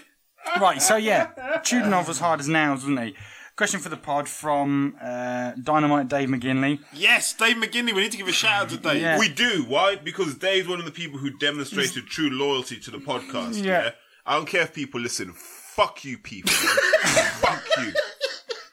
right, 0.59 0.81
so 0.81 0.97
yeah, 0.97 1.59
Chudinov 1.59 2.09
was 2.09 2.19
hard 2.19 2.41
as 2.41 2.49
nails, 2.49 2.81
wasn't 2.81 2.99
he? 2.99 3.15
Question 3.55 3.79
for 3.81 3.89
the 3.89 3.97
pod 3.97 4.27
from 4.27 4.95
uh, 4.99 5.51
Dynamite 5.61 6.07
Dave 6.07 6.27
McGinley. 6.27 6.79
Yes, 6.91 7.33
Dave 7.33 7.57
McGinley. 7.57 7.93
We 7.93 8.01
need 8.01 8.11
to 8.11 8.17
give 8.17 8.27
a 8.27 8.31
shout 8.31 8.63
out 8.63 8.69
to 8.69 8.77
Dave. 8.77 8.99
Yeah. 9.01 9.19
We 9.19 9.29
do. 9.29 9.63
Why? 9.67 9.95
Because 9.95 10.33
Dave's 10.35 10.67
one 10.67 10.79
of 10.79 10.85
the 10.85 10.91
people 10.91 11.19
who 11.19 11.29
demonstrated 11.37 12.07
true 12.07 12.31
loyalty 12.31 12.79
to 12.79 12.89
the 12.89 12.97
podcast. 12.97 13.63
Yeah. 13.63 13.83
Yeah. 13.83 13.89
I 14.25 14.35
don't 14.37 14.47
care 14.47 14.63
if 14.63 14.73
people 14.73 14.99
listen. 15.01 15.33
Fuck 15.33 16.03
you, 16.03 16.17
people. 16.17 16.51
Fuck 16.53 17.63
you. 17.77 17.93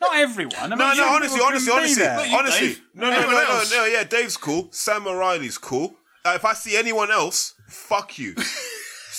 Not 0.01 0.17
everyone. 0.17 0.55
I 0.57 0.69
mean, 0.69 0.79
No, 0.79 0.95
no, 0.95 1.09
honestly, 1.09 1.41
honestly, 1.45 1.73
honestly, 1.73 2.03
you, 2.03 2.37
honestly. 2.39 2.69
Dave. 2.69 2.83
No, 2.95 3.03
no, 3.03 3.11
no, 3.11 3.17
Anyone 3.19 3.35
no, 3.35 3.43
no, 3.43 3.57
else? 3.59 3.71
no. 3.73 3.85
Yeah, 3.85 4.05
Dave's 4.05 4.37
cool. 4.39 4.69
Sam 4.71 5.07
O'Reilly's 5.07 5.59
cool. 5.59 5.97
Uh, 6.25 6.33
if 6.37 6.45
I 6.47 6.55
see 6.55 6.77
anyone 6.79 7.11
else, 7.11 7.55
fuck 7.69 8.19
you. 8.19 8.35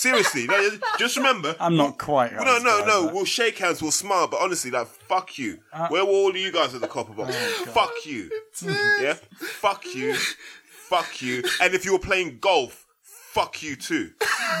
Seriously, 0.02 0.46
like, 0.46 0.82
just 0.98 1.16
remember. 1.16 1.54
I'm 1.60 1.76
not 1.76 1.98
quite. 1.98 2.32
no, 2.32 2.42
no, 2.42 2.58
no. 2.58 2.78
bad, 2.80 2.86
but- 3.06 3.14
We'll 3.14 3.24
shake 3.24 3.58
hands, 3.58 3.80
we'll 3.82 3.92
smile, 3.92 4.26
but 4.26 4.40
honestly, 4.40 4.70
like, 4.70 4.86
fuck 4.88 5.38
you. 5.38 5.58
Uh, 5.72 5.88
Where 5.88 6.04
were 6.04 6.10
all 6.10 6.30
of 6.30 6.36
you 6.36 6.50
guys 6.50 6.74
at 6.74 6.80
the 6.80 6.88
copper 6.88 7.12
box? 7.12 7.32
Oh, 7.36 7.64
fuck 7.72 7.92
you. 8.04 8.30
yeah? 9.00 9.14
Fuck 9.38 9.84
you. 9.94 10.14
fuck 10.14 11.22
you. 11.22 11.42
And 11.60 11.74
if 11.74 11.84
you 11.84 11.92
were 11.92 11.98
playing 11.98 12.38
golf, 12.40 12.86
fuck 13.02 13.62
you 13.62 13.76
too. 13.76 14.10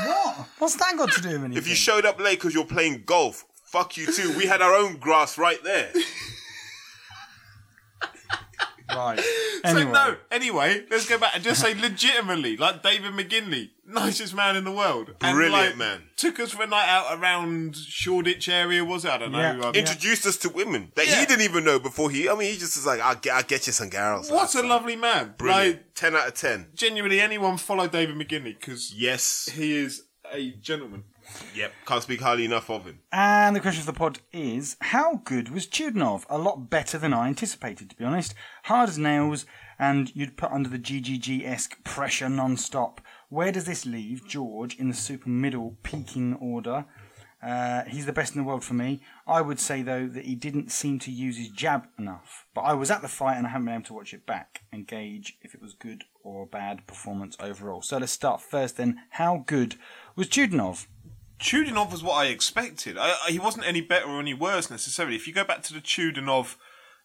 What? 0.06 0.46
What's 0.58 0.76
that 0.76 0.94
got 0.96 1.10
to 1.12 1.20
do 1.20 1.28
with 1.28 1.36
anything? 1.44 1.56
If 1.58 1.68
you 1.68 1.74
showed 1.74 2.06
up 2.06 2.20
late 2.20 2.38
because 2.38 2.54
you're 2.54 2.64
playing 2.64 3.02
golf, 3.04 3.44
fuck 3.64 3.96
you 3.96 4.06
too. 4.12 4.32
We 4.36 4.46
had 4.46 4.62
our 4.62 4.74
own 4.74 4.96
grass 4.96 5.36
right 5.38 5.62
there. 5.64 5.90
Right. 8.96 9.20
So 9.64 9.88
no. 9.88 10.16
Anyway, 10.32 10.84
let's 10.90 11.08
go 11.08 11.18
back 11.18 11.36
and 11.36 11.44
just 11.44 11.60
say 11.60 11.72
legitimately, 11.72 12.56
like 12.56 12.82
David 12.82 13.12
McGinley, 13.12 13.70
nicest 13.86 14.34
man 14.34 14.56
in 14.56 14.64
the 14.64 14.72
world, 14.72 15.14
And, 15.20 15.36
Brilliant 15.36 15.52
like, 15.52 15.76
man. 15.76 16.02
Took 16.16 16.40
us 16.40 16.50
for 16.50 16.64
a 16.64 16.66
night 16.66 16.88
out 16.88 17.16
around 17.16 17.76
Shoreditch 17.76 18.48
area, 18.48 18.84
was 18.84 19.04
it? 19.04 19.12
I 19.12 19.18
don't 19.18 19.30
know. 19.30 19.38
Yeah. 19.38 19.60
Um, 19.60 19.74
Introduced 19.76 20.26
us 20.26 20.36
to 20.38 20.48
women 20.48 20.90
that 20.96 21.06
Yeah. 21.06 21.20
he 21.20 21.26
didn't 21.26 21.42
even 21.44 21.62
know 21.62 21.78
before 21.78 22.10
he. 22.10 22.28
I 22.28 22.34
mean, 22.34 22.52
he 22.52 22.58
just 22.58 22.76
was 22.76 22.86
like, 22.86 22.98
"I'll 23.00 23.14
get, 23.14 23.34
I'll 23.36 23.44
get 23.44 23.68
you 23.68 23.72
some 23.72 23.88
girls." 23.88 24.32
What 24.32 24.40
That's 24.40 24.56
a 24.56 24.62
lovely 24.64 24.96
man! 24.96 25.34
brilliant. 25.38 25.76
Like 25.76 25.94
ten 25.94 26.16
out 26.16 26.26
of 26.26 26.34
ten. 26.34 26.66
genuinely, 26.74 27.20
anyone 27.20 27.56
follow 27.56 27.86
David 27.86 28.16
McGinley 28.16 28.58
because 28.58 28.92
Yes. 28.92 29.48
he 29.54 29.76
is 29.76 30.02
a 30.32 30.50
gentleman. 30.60 31.04
Yep. 31.54 31.72
Can't 31.86 32.02
speak 32.02 32.20
highly 32.20 32.44
enough 32.44 32.70
of 32.70 32.84
him. 32.84 33.00
And 33.12 33.54
the 33.54 33.60
question 33.60 33.82
for 33.82 33.92
the 33.92 33.98
pod 33.98 34.20
is 34.32 34.76
How 34.80 35.20
good 35.24 35.50
was 35.50 35.66
Chudinov? 35.66 36.24
A 36.30 36.38
lot 36.38 36.70
better 36.70 36.98
than 36.98 37.12
I 37.12 37.28
anticipated, 37.28 37.90
to 37.90 37.96
be 37.96 38.04
honest. 38.04 38.34
Hard 38.64 38.88
as 38.88 38.98
nails, 38.98 39.44
and 39.78 40.14
you'd 40.14 40.36
put 40.36 40.50
under 40.50 40.68
the 40.68 40.78
GGG 40.78 41.46
esque 41.46 41.82
pressure 41.84 42.28
non 42.28 42.56
stop. 42.56 43.00
Where 43.28 43.52
does 43.52 43.64
this 43.64 43.86
leave 43.86 44.26
George 44.26 44.76
in 44.78 44.88
the 44.88 44.94
super 44.94 45.28
middle 45.28 45.76
peaking 45.82 46.34
order? 46.34 46.86
Uh, 47.42 47.82
he's 47.84 48.06
the 48.06 48.12
best 48.12 48.34
in 48.34 48.40
the 48.40 48.46
world 48.46 48.62
for 48.62 48.74
me. 48.74 49.00
I 49.26 49.40
would 49.40 49.58
say, 49.58 49.82
though, 49.82 50.06
that 50.06 50.24
he 50.24 50.36
didn't 50.36 50.70
seem 50.70 51.00
to 51.00 51.10
use 51.10 51.36
his 51.36 51.48
jab 51.48 51.88
enough. 51.98 52.46
But 52.54 52.60
I 52.62 52.74
was 52.74 52.90
at 52.90 53.02
the 53.02 53.08
fight 53.08 53.36
and 53.36 53.46
I 53.46 53.50
haven't 53.50 53.64
been 53.64 53.74
able 53.74 53.84
to 53.86 53.94
watch 53.94 54.14
it 54.14 54.26
back 54.26 54.62
and 54.70 54.86
gauge 54.86 55.38
if 55.42 55.54
it 55.54 55.60
was 55.60 55.74
good 55.74 56.04
or 56.22 56.46
bad 56.46 56.86
performance 56.86 57.36
overall. 57.40 57.82
So 57.82 57.98
let's 57.98 58.12
start 58.12 58.40
first 58.40 58.76
then. 58.76 59.00
How 59.10 59.42
good 59.44 59.74
was 60.14 60.28
Chudinov? 60.28 60.86
Chudinov 61.42 61.90
was 61.90 62.04
what 62.04 62.14
I 62.14 62.26
expected. 62.26 62.96
I, 62.96 63.16
I, 63.26 63.30
he 63.32 63.38
wasn't 63.38 63.66
any 63.66 63.80
better 63.80 64.06
or 64.06 64.20
any 64.20 64.32
worse 64.32 64.70
necessarily. 64.70 65.16
If 65.16 65.26
you 65.26 65.34
go 65.34 65.44
back 65.44 65.62
to 65.64 65.74
the 65.74 65.80
Chudinov 65.80 66.54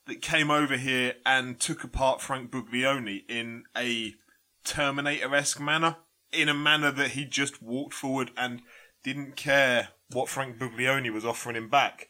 that 0.06 0.22
came 0.22 0.52
over 0.52 0.78
here 0.78 1.16
and 1.26 1.60
took 1.60 1.84
apart 1.84 2.22
Frank 2.22 2.52
Buglioni 2.52 3.24
in 3.28 3.64
a 3.76 4.14
Terminator-esque 4.64 5.60
manner, 5.60 5.98
in 6.32 6.50
a 6.50 6.54
manner 6.54 6.92
that 6.92 7.12
he 7.12 7.26
just 7.26 7.64
walked 7.64 7.96
forward 7.96 8.32
and 8.38 8.62
didn't 9.04 9.36
care 9.36 9.90
what 10.12 10.30
Frank 10.30 10.58
Buglioni 10.58 11.12
was 11.12 11.26
offering 11.26 11.56
him 11.56 11.68
back. 11.70 12.08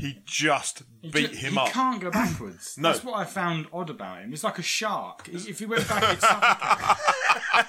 He 0.00 0.22
just 0.24 0.82
beat 1.12 1.30
He- 1.30 1.36
him 1.36 1.52
he 1.52 1.58
up. 1.58 1.68
can't 1.68 2.00
go 2.00 2.10
backwards. 2.22 2.76
No. 2.78 2.88
That's 2.90 3.04
what 3.04 3.18
I 3.18 3.24
found 3.24 3.66
odd 3.72 3.90
about 3.90 4.22
him. 4.22 4.30
He's 4.30 4.42
like 4.44 4.58
a 4.58 4.62
shark. 4.62 5.28
If 5.30 5.58
he 5.58 5.66
went 5.66 5.86
back, 5.88 6.20
suffocate. 6.20 7.06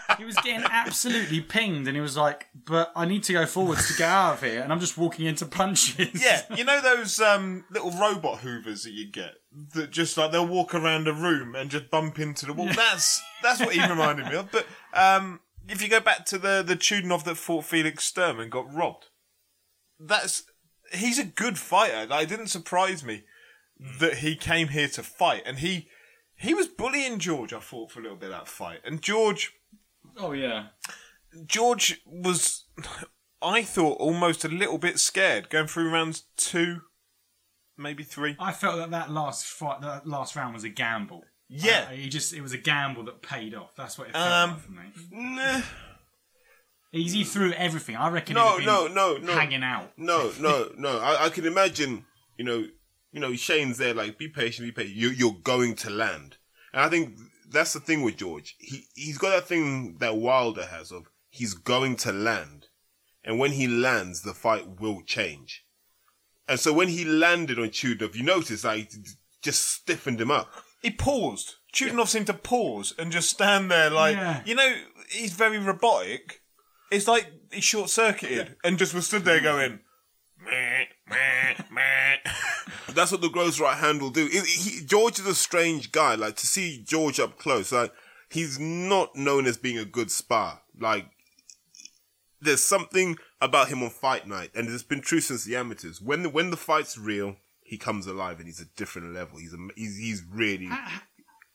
he 0.18 0.24
was 0.26 0.36
getting 0.38 0.64
absolutely 0.70 1.42
pinged, 1.42 1.88
and 1.88 1.96
he 1.96 2.02
was 2.02 2.16
like, 2.18 2.48
"But 2.66 2.92
I 2.96 3.06
need 3.06 3.24
to 3.24 3.34
go 3.34 3.46
forwards 3.46 3.88
to 3.92 3.98
get 3.98 4.10
out 4.10 4.34
of 4.36 4.42
here," 4.44 4.62
and 4.62 4.72
I'm 4.72 4.80
just 4.80 4.98
walking 4.98 5.26
into 5.26 5.46
punches. 5.46 6.22
Yeah, 6.24 6.42
you 6.56 6.64
know 6.64 6.82
those 6.82 7.20
um, 7.20 7.66
little 7.70 7.92
robot 7.92 8.40
hoovers 8.40 8.84
that 8.84 8.92
you 8.92 9.12
get 9.12 9.34
that 9.74 9.92
just 9.92 10.18
like 10.18 10.32
they'll 10.32 10.48
walk 10.48 10.74
around 10.74 11.08
a 11.08 11.14
room 11.14 11.56
and 11.56 11.70
just 11.70 11.90
bump 11.90 12.20
into 12.20 12.46
the 12.46 12.54
wall. 12.54 12.70
That's 12.76 13.22
that's 13.44 13.60
what 13.60 13.74
he 13.76 13.82
reminded 13.82 14.28
me 14.28 14.36
of. 14.36 14.52
But 14.52 14.66
um, 14.94 15.40
if 15.68 15.82
you 15.82 15.88
go 15.90 16.00
back 16.00 16.26
to 16.28 16.38
the 16.38 16.64
the 16.66 16.76
Chudinov 16.76 17.24
that 17.26 17.36
fought 17.36 17.66
Felix 17.66 18.04
Sturm 18.06 18.40
and 18.40 18.52
got 18.52 18.74
robbed, 18.74 19.08
that's 20.00 20.44
he's 20.94 21.20
a 21.20 21.24
good 21.26 21.58
fighter. 21.58 22.06
Like, 22.08 22.24
it 22.24 22.30
didn't 22.30 22.48
surprise 22.48 23.04
me 23.04 23.24
that 24.00 24.16
he 24.18 24.36
came 24.36 24.70
here 24.70 24.88
to 24.90 25.04
fight, 25.04 25.44
and 25.46 25.60
he 25.60 25.88
he 26.36 26.54
was 26.54 26.68
bullying 26.68 27.20
George. 27.20 27.54
I 27.54 27.60
thought 27.60 27.92
for 27.92 28.00
a 28.00 28.04
little 28.04 28.18
bit 28.18 28.32
of 28.32 28.40
that 28.40 28.48
fight, 28.48 28.80
and 28.86 29.02
George 29.02 29.54
Oh 30.18 30.32
yeah. 30.34 30.68
George 31.46 32.02
was, 32.06 32.66
I 33.42 33.62
thought, 33.64 33.98
almost 34.00 34.44
a 34.44 34.50
little 34.50 34.78
bit 34.78 35.00
scared 35.00 35.50
going 35.50 35.68
through 35.68 35.90
rounds 35.90 36.26
two, 36.36 36.82
maybe 37.78 38.04
three. 38.04 38.36
I 38.38 38.52
felt 38.52 38.78
that 38.78 38.92
that 38.92 39.10
last 39.12 39.46
fight, 39.46 39.80
that 39.82 40.06
last 40.06 40.36
round 40.36 40.54
was 40.54 40.66
a 40.66 40.70
gamble. 40.70 41.24
Yeah. 41.48 41.88
Uh, 41.90 41.94
he 41.94 42.10
just 42.10 42.34
it 42.34 42.42
was 42.42 42.52
a 42.54 42.58
gamble 42.58 43.06
that 43.06 43.22
paid 43.22 43.56
off. 43.56 43.76
That's 43.78 43.98
what 43.98 44.10
it 44.10 44.14
felt 44.14 44.28
Um, 44.28 44.50
like 44.52 44.94
for 44.94 45.16
me. 45.16 45.36
Nah. 45.36 45.62
He's 46.92 47.14
he 47.14 47.24
threw 47.24 47.54
everything. 47.54 47.96
I 47.96 48.10
reckon. 48.10 48.36
No, 48.36 48.58
no, 48.58 48.88
no, 48.88 49.18
no. 49.18 49.34
hanging 49.34 49.64
out. 49.64 49.92
No, 49.98 50.32
no, 50.40 50.72
no. 50.78 51.00
I, 51.00 51.26
I 51.26 51.30
can 51.30 51.46
imagine, 51.46 52.06
you 52.38 52.44
know, 52.44 52.66
you 53.12 53.20
know, 53.20 53.34
Shane's 53.34 53.78
there, 53.78 53.94
like, 53.94 54.18
be 54.18 54.28
patient, 54.28 54.68
be 54.68 54.72
patient. 54.72 54.96
You, 54.98 55.10
you're 55.10 55.38
going 55.44 55.76
to 55.76 55.90
land. 55.90 56.38
And 56.74 56.82
I 56.82 56.90
think 56.90 57.18
that's 57.50 57.74
the 57.74 57.80
thing 57.80 58.02
with 58.04 58.18
George. 58.18 58.56
He, 58.60 58.86
he's 58.96 59.18
got 59.18 59.30
that 59.32 59.48
thing 59.48 59.98
that 60.00 60.18
Wilder 60.18 60.66
has 60.66 60.92
of 60.92 61.08
he's 61.30 61.54
going 61.54 61.96
to 61.98 62.12
land. 62.12 62.68
And 63.24 63.38
when 63.40 63.52
he 63.52 63.68
lands, 63.68 64.22
the 64.22 64.34
fight 64.34 64.80
will 64.80 65.02
change. 65.02 65.64
And 66.48 66.60
so 66.60 66.74
when 66.74 66.88
he 66.90 67.06
landed 67.06 67.60
on 67.60 67.70
Tudor, 67.70 68.10
you 68.14 68.24
notice, 68.24 68.64
that 68.64 68.68
like, 68.70 68.92
just 69.42 69.70
stiffened 69.70 70.20
him 70.20 70.32
up. 70.32 70.50
He 70.82 70.92
paused. 70.92 71.56
Chudinov 71.74 72.08
seemed 72.08 72.28
to 72.28 72.34
pause 72.34 72.94
and 72.98 73.12
just 73.12 73.30
stand 73.30 73.70
there 73.72 73.90
like, 73.90 74.16
Yeah. 74.18 74.42
you 74.46 74.56
know, 74.56 74.76
he's 75.10 75.34
very 75.34 75.58
robotic. 75.58 76.41
It's 76.92 77.08
like 77.08 77.32
he 77.52 77.62
short 77.62 77.90
circuited 77.90 78.58
and 78.64 78.78
just 78.78 78.94
was 78.94 79.08
stood 79.08 79.24
there 79.24 79.42
going, 79.42 79.80
meh, 80.44 80.86
meh, 81.08 81.56
meh. 81.72 82.32
That's 82.94 83.12
what 83.12 83.22
the 83.22 83.30
gross 83.30 83.60
right 83.60 83.78
hand 83.78 84.02
will 84.02 84.10
do. 84.10 84.28
He, 84.28 84.40
he, 84.40 84.86
George 84.86 85.20
is 85.20 85.26
a 85.26 85.34
strange 85.34 85.92
guy. 85.92 86.16
Like 86.16 86.36
to 86.36 86.48
see 86.48 86.84
George 86.86 87.20
up 87.20 87.40
close, 87.40 87.72
like 87.72 87.94
he's 88.30 88.60
not 88.60 89.16
known 89.16 89.46
as 89.46 89.58
being 89.58 89.78
a 89.78 89.86
good 89.86 90.12
spar. 90.12 90.62
Like 90.80 91.06
there's 92.42 92.64
something 92.64 93.18
about 93.40 93.70
him 93.70 93.82
on 93.84 93.90
fight 93.90 94.28
night, 94.28 94.52
and 94.54 94.68
it's 94.68 94.84
been 94.84 95.02
true 95.02 95.22
since 95.22 95.46
the 95.46 95.56
amateurs. 95.56 96.02
When 96.02 96.24
the 96.24 96.30
when 96.30 96.52
the 96.52 96.58
fight's 96.58 96.98
real, 96.98 97.38
he 97.62 97.78
comes 97.78 98.06
alive, 98.06 98.40
and 98.40 98.48
he's 98.48 98.60
a 98.60 98.66
different 98.76 99.14
level. 99.14 99.40
He's 99.40 99.54
a, 99.54 99.58
he's 99.76 99.98
he's 99.98 100.24
really 100.30 100.70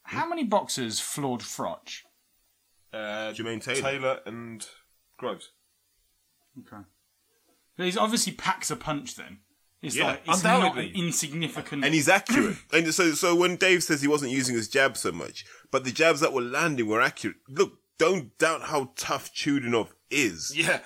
How 0.04 0.26
many 0.28 0.44
boxers 0.44 1.00
floored 1.00 1.40
Froch? 1.40 2.02
Uh, 2.92 3.32
Jermaine 3.32 3.62
Taylor. 3.62 3.80
Taylor 3.80 4.20
and 4.24 4.66
Groves. 5.18 5.50
Okay. 6.60 6.82
But 7.76 7.84
he's 7.86 7.96
obviously 7.96 8.32
packs 8.32 8.70
a 8.70 8.76
punch 8.76 9.14
then. 9.16 9.38
It's 9.82 9.94
Yeah, 9.94 10.06
like 10.06 10.22
it's 10.26 10.42
not 10.42 10.56
undoubtedly. 10.62 10.92
insignificant. 10.94 11.84
and 11.84 11.94
he's 11.94 12.08
accurate. 12.08 12.56
and 12.72 12.92
so, 12.94 13.12
so 13.12 13.34
when 13.34 13.56
Dave 13.56 13.82
says 13.82 14.00
he 14.02 14.08
wasn't 14.08 14.32
using 14.32 14.56
his 14.56 14.68
jab 14.68 14.96
so 14.96 15.12
much, 15.12 15.44
but 15.70 15.84
the 15.84 15.92
jabs 15.92 16.20
that 16.20 16.32
were 16.32 16.40
landing 16.42 16.86
were 16.88 17.02
accurate. 17.02 17.36
Look, 17.48 17.78
don't 17.98 18.36
doubt 18.38 18.62
how 18.62 18.92
tough 18.96 19.32
Chudinov 19.34 19.88
is. 20.10 20.56
Yeah. 20.56 20.80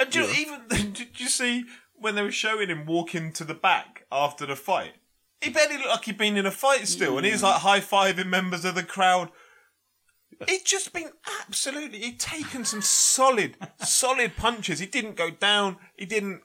And 0.00 0.10
do 0.10 0.20
you 0.20 0.26
know, 0.26 0.32
even 0.32 0.92
did 0.92 1.20
you 1.20 1.28
see 1.28 1.64
when 1.94 2.14
they 2.14 2.22
were 2.22 2.30
showing 2.32 2.68
him 2.68 2.86
walking 2.86 3.32
to 3.34 3.44
the 3.44 3.54
back 3.54 4.06
after 4.10 4.46
the 4.46 4.56
fight? 4.56 4.94
He 5.40 5.50
barely 5.50 5.76
looked 5.76 5.88
like 5.88 6.04
he'd 6.06 6.18
been 6.18 6.36
in 6.36 6.46
a 6.46 6.50
fight 6.50 6.88
still, 6.88 7.16
and 7.16 7.24
he 7.26 7.30
was 7.32 7.42
like 7.44 7.60
high 7.60 7.80
fiving 7.80 8.26
members 8.28 8.64
of 8.64 8.74
the 8.74 8.82
crowd. 8.82 9.30
He'd 10.46 10.64
just 10.64 10.92
been 10.92 11.10
absolutely. 11.46 11.98
He'd 12.00 12.20
taken 12.20 12.64
some 12.64 12.82
solid, 12.82 13.56
solid 13.80 14.36
punches. 14.36 14.78
He 14.78 14.86
didn't 14.86 15.16
go 15.16 15.30
down. 15.30 15.78
He 15.96 16.06
didn't. 16.06 16.42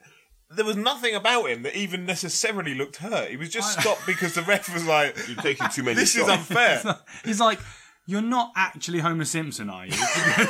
There 0.50 0.64
was 0.64 0.76
nothing 0.76 1.14
about 1.14 1.48
him 1.50 1.62
that 1.62 1.76
even 1.76 2.04
necessarily 2.06 2.74
looked 2.74 2.96
hurt. 2.96 3.30
He 3.30 3.36
was 3.36 3.50
just 3.50 3.78
stopped 3.80 4.06
because 4.06 4.34
the 4.34 4.42
ref 4.42 4.72
was 4.72 4.84
like, 4.86 5.16
You're 5.28 5.36
taking 5.36 5.68
too 5.68 5.82
many 5.82 5.96
"This 5.96 6.14
is 6.16 6.26
shots. 6.26 6.50
unfair." 6.50 6.98
He's 7.24 7.40
like, 7.40 7.60
you're 8.06 8.20
not 8.22 8.52
actually 8.56 8.98
Homer 9.00 9.24
Simpson, 9.24 9.70
are 9.70 9.86
you? 9.86 9.94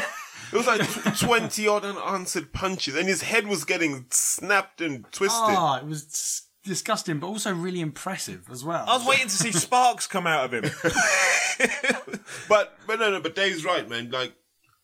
It 0.53 0.59
was 0.59 0.67
like 0.69 1.19
20 1.19 1.67
odd 1.67 1.85
unanswered 1.85 2.53
punches, 2.53 2.95
and 2.95 3.09
his 3.09 3.23
head 3.23 3.49
was 3.49 3.65
getting 3.65 4.07
snapped 4.11 4.81
and 4.81 5.05
twisted. 5.11 5.41
oh, 5.57 5.75
it 5.83 5.85
was 5.87 6.05
s- 6.05 6.43
disgusting, 6.65 7.19
but 7.19 7.27
also 7.27 7.55
really 7.55 7.81
impressive 7.81 8.49
as 8.51 8.65
well. 8.65 8.85
I 8.89 8.97
was 8.97 9.07
waiting 9.07 9.29
to 9.29 9.37
see 9.37 9.53
sparks 9.53 10.07
come 10.07 10.27
out 10.27 10.53
of 10.53 10.53
him. 10.53 10.71
But, 12.49 12.77
but 12.87 12.99
no, 12.99 13.11
no, 13.11 13.21
but 13.21 13.37
Dave's 13.37 13.65
right, 13.65 13.89
man. 13.89 14.11
Like, 14.11 14.35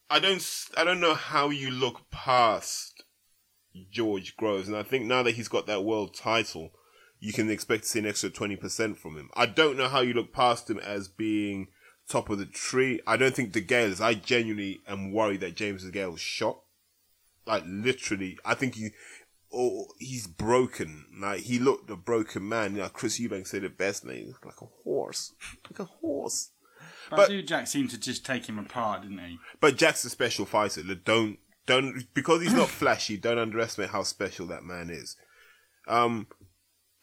I 0.09 0.19
don't, 0.19 0.43
I 0.77 0.85
don't 0.85 1.01
know 1.01 1.15
how 1.15 1.51
you 1.51 1.71
look 1.71 2.11
past 2.11 3.03
George 3.91 4.37
Groves, 4.37 4.69
and 4.69 4.77
I 4.77 4.83
think 4.83 5.05
now 5.05 5.23
that 5.23 5.35
he's 5.35 5.49
got 5.49 5.67
that 5.67 5.85
world 5.85 6.15
title, 6.15 6.71
you 7.19 7.33
can 7.33 7.51
expect 7.51 7.83
to 7.85 7.89
see 7.89 7.99
an 7.99 8.07
extra 8.07 8.31
20% 8.31 8.97
from 8.97 9.17
him. 9.17 9.31
I 9.35 9.47
don't 9.47 9.77
know 9.77 9.89
how 9.89 10.01
you 10.01 10.15
look 10.15 10.33
past 10.33 10.71
him 10.71 10.79
as 10.79 11.09
being 11.09 11.69
top 12.09 12.31
of 12.31 12.39
the 12.39 12.47
tree. 12.47 13.01
I 13.07 13.17
don't 13.17 13.35
think 13.35 13.53
DeGale 13.53 13.89
is. 13.91 14.01
I 14.01 14.15
genuinely 14.15 14.81
am 14.89 15.13
worried 15.13 15.41
that 15.41 15.55
James 15.55 15.85
DeGale's 15.85 16.21
shot. 16.21 16.61
Like, 17.47 17.63
literally, 17.67 18.39
I 18.45 18.55
think 18.55 18.77
he, 18.77 18.91
or 19.51 19.87
he's 19.99 20.27
broken. 20.27 21.07
Like, 21.21 21.41
he 21.41 21.59
looked 21.59 21.91
a 21.91 21.97
broken 21.97 22.49
man. 22.49 22.77
You 22.77 22.83
know, 22.83 22.89
Chris 22.89 23.19
Eubank 23.19 23.47
said 23.47 23.65
it 23.65 23.77
best, 23.77 24.05
man. 24.05 24.17
He 24.17 24.33
like 24.45 24.61
a 24.61 24.67
horse. 24.85 25.33
Like 25.71 25.81
a 25.81 25.85
horse. 25.85 26.51
but, 27.11 27.29
but- 27.29 27.47
Jack 27.47 27.67
seemed 27.67 27.91
to 27.91 27.99
just 27.99 28.25
take 28.25 28.47
him 28.47 28.59
apart, 28.59 29.03
didn't 29.03 29.19
he? 29.19 29.39
But 29.61 29.77
Jack's 29.77 30.05
a 30.05 30.11
special 30.11 30.47
fighter. 30.47 30.83
Don't 30.83 31.39
Don't 31.67 32.05
because 32.15 32.43
he's 32.43 32.55
not 32.55 32.69
flashy. 32.81 33.17
Don't 33.17 33.39
underestimate 33.39 33.91
how 33.91 34.03
special 34.03 34.47
that 34.49 34.63
man 34.65 34.91
is. 34.91 35.17
Um, 35.89 36.29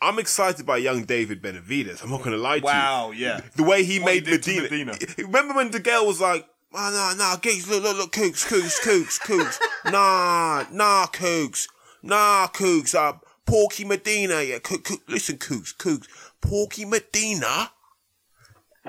I'm 0.01 0.19
excited 0.19 0.65
by 0.65 0.77
young 0.77 1.05
David 1.05 1.41
Benavidez. 1.41 2.03
I'm 2.03 2.11
not 2.11 2.19
going 2.19 2.31
to 2.35 2.37
lie 2.37 2.59
to 2.59 2.65
you. 2.65 2.65
Wow, 2.65 3.11
yeah. 3.11 3.41
The 3.55 3.63
way 3.63 3.83
he 3.83 3.99
What 3.99 4.05
made 4.13 4.25
to 4.25 4.31
Medina. 4.31 4.61
Medina. 4.63 4.93
Remember 5.17 5.55
when 5.55 5.71
DeGale 5.71 6.05
was 6.05 6.21
like, 6.21 6.45
oh, 6.73 7.13
no, 7.17 7.17
no, 7.17 7.35
Geeks, 7.41 7.67
look, 7.67 7.83
look, 7.83 7.97
look, 7.97 8.11
Kooks, 8.11 8.45
Kooks, 8.47 8.79
Kooks, 8.79 9.19
Kooks. 9.19 9.57
nah, 9.91 10.65
nah, 10.71 11.07
Kooks. 11.07 11.67
Nah, 12.07 12.47
Kooks. 12.47 12.95
Uh, 12.95 13.17
Porky 13.45 13.83
Medina. 13.83 14.41
Yeah, 14.41 14.59
Kook, 14.59 14.83
Kook, 14.83 15.01
listen, 15.07 15.37
Kooks, 15.37 15.75
Kooks. 15.75 16.07
Porky 16.41 16.85
Medina 16.85 17.71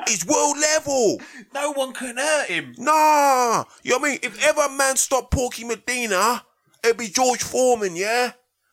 is 0.08 0.24
world 0.24 0.58
level. 0.58 1.20
No 1.52 1.72
one 1.72 1.92
can 1.92 2.16
hurt 2.16 2.46
him. 2.46 2.74
Nah. 2.78 3.64
You 3.82 3.92
know 3.92 3.98
what 3.98 4.08
I 4.08 4.10
mean? 4.10 4.18
If 4.22 4.42
ever 4.44 4.62
a 4.62 4.70
man 4.70 4.96
stopped 4.96 5.32
Porky 5.32 5.64
Medina, 5.64 6.44
it'd 6.84 6.96
be 6.96 7.08
George 7.08 7.42
Foreman, 7.42 7.96
yeah? 7.96 8.32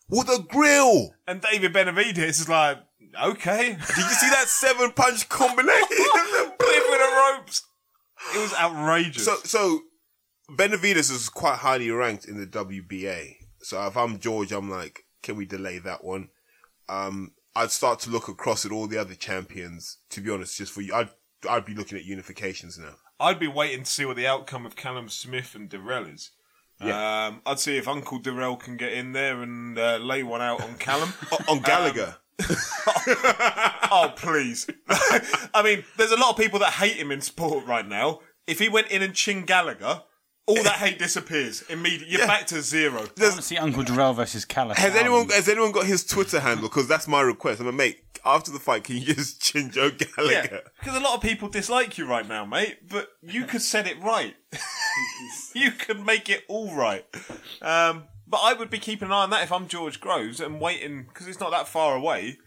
With 0.09 0.29
a 0.29 0.43
grill. 0.47 1.15
And 1.27 1.41
David 1.41 1.73
Benavidez 1.73 2.17
is 2.17 2.47
like, 2.47 2.77
okay. 3.23 3.69
Did 3.69 3.97
you 3.97 4.03
see 4.03 4.29
that 4.29 4.45
seven 4.47 4.91
punch 4.91 5.27
combination? 5.29 5.87
With 5.89 6.59
the 6.59 7.33
ropes. 7.37 7.63
It 8.35 8.39
was 8.39 8.53
outrageous. 8.53 9.25
So, 9.25 9.37
so 9.43 9.81
Benavidez 10.51 11.11
is 11.11 11.29
quite 11.29 11.57
highly 11.57 11.89
ranked 11.89 12.25
in 12.25 12.39
the 12.39 12.45
WBA. 12.45 13.37
So 13.65 13.83
if 13.87 13.97
I'm 13.97 14.19
George, 14.19 14.51
I'm 14.51 14.69
like, 14.69 15.05
can 15.23 15.37
we 15.37 15.47
delay 15.47 15.79
that 15.79 16.03
one? 16.03 16.29
Um, 16.87 17.31
I'd 17.55 17.71
start 17.71 17.99
to 18.01 18.11
look 18.11 18.27
across 18.27 18.63
at 18.63 18.71
all 18.71 18.85
the 18.85 18.99
other 18.99 19.15
champions. 19.15 19.97
To 20.11 20.21
be 20.21 20.29
honest, 20.29 20.57
just 20.57 20.71
for 20.71 20.81
you, 20.81 20.93
I'd 20.93 21.09
I'd 21.49 21.65
be 21.65 21.73
looking 21.73 21.97
at 21.97 22.05
unifications 22.05 22.77
now. 22.77 22.93
I'd 23.19 23.39
be 23.39 23.47
waiting 23.47 23.83
to 23.83 23.89
see 23.89 24.05
what 24.05 24.17
the 24.17 24.27
outcome 24.27 24.67
of 24.67 24.75
Callum 24.75 25.09
Smith 25.09 25.55
and 25.55 25.67
Dirrell 25.67 26.13
is. 26.13 26.29
Yeah. 26.79 27.27
Um, 27.27 27.41
I'd 27.43 27.59
see 27.59 27.77
if 27.77 27.87
Uncle 27.87 28.19
Dirrell 28.19 28.59
can 28.59 28.77
get 28.77 28.93
in 28.93 29.13
there 29.13 29.41
and 29.41 29.79
uh, 29.79 29.97
lay 29.97 30.21
one 30.21 30.43
out 30.43 30.61
on 30.61 30.75
Callum. 30.75 31.13
On 31.47 31.59
Gallagher, 31.59 32.17
oh, 33.89 34.13
please. 34.15 34.67
I 34.89 35.61
mean, 35.63 35.85
there's 35.97 36.11
a 36.11 36.17
lot 36.17 36.31
of 36.31 36.37
people 36.37 36.59
that 36.59 36.73
hate 36.73 36.97
him 36.97 37.11
in 37.11 37.21
sport 37.21 37.65
right 37.65 37.87
now. 37.87 38.19
If 38.45 38.59
he 38.59 38.69
went 38.69 38.89
in 38.89 39.01
and 39.01 39.15
chin 39.15 39.45
Gallagher, 39.45 40.03
all 40.47 40.61
that 40.63 40.75
hate 40.75 40.99
disappears 40.99 41.63
immediately. 41.69 42.09
You're 42.17 42.27
back 42.27 42.45
to 42.47 42.61
zero. 42.61 42.99
I 43.17 43.21
want 43.23 43.35
to 43.35 43.41
see 43.41 43.57
Uncle 43.57 43.83
Dirrell 43.83 44.15
versus 44.15 44.45
Callum. 44.45 44.75
has 44.75 44.95
anyone 44.95 45.27
has 45.29 45.49
anyone 45.49 45.71
got 45.71 45.85
his 45.85 46.03
Twitter 46.05 46.39
handle? 46.39 46.69
Because 46.69 46.87
that's 46.87 47.07
my 47.07 47.21
request. 47.21 47.59
I'm 47.61 47.67
a 47.67 47.71
mate. 47.71 48.01
After 48.27 48.51
the 48.51 48.59
fight, 48.59 48.83
can 48.85 48.97
you 48.97 49.13
just 49.13 49.39
chin 49.41 49.69
Joe 49.69 49.91
Yeah, 49.99 50.07
Gallagher? 50.15 50.61
because 50.79 50.95
a 50.97 50.99
lot 50.99 51.15
of 51.15 51.21
people 51.21 51.47
dislike 51.47 51.97
you 51.99 52.07
right 52.07 52.27
now, 52.27 52.43
mate. 52.43 52.89
But 52.89 53.09
you 53.21 53.45
could 53.45 53.61
set 53.61 53.85
it 53.87 54.01
right. 54.01 54.35
you 55.53 55.71
could 55.71 56.03
make 56.03 56.27
it 56.29 56.43
all 56.47 56.73
right. 56.75 57.05
Um, 57.61 58.05
but 58.27 58.37
I 58.37 58.53
would 58.53 58.69
be 58.71 58.79
keeping 58.79 59.07
an 59.07 59.11
eye 59.13 59.23
on 59.23 59.29
that 59.29 59.43
if 59.43 59.51
I'm 59.51 59.67
George 59.67 59.99
Groves 60.01 60.39
and 60.39 60.59
waiting 60.59 61.03
because 61.03 61.27
it's 61.27 61.39
not 61.39 61.51
that 61.51 61.67
far 61.67 61.95
away. 61.95 62.39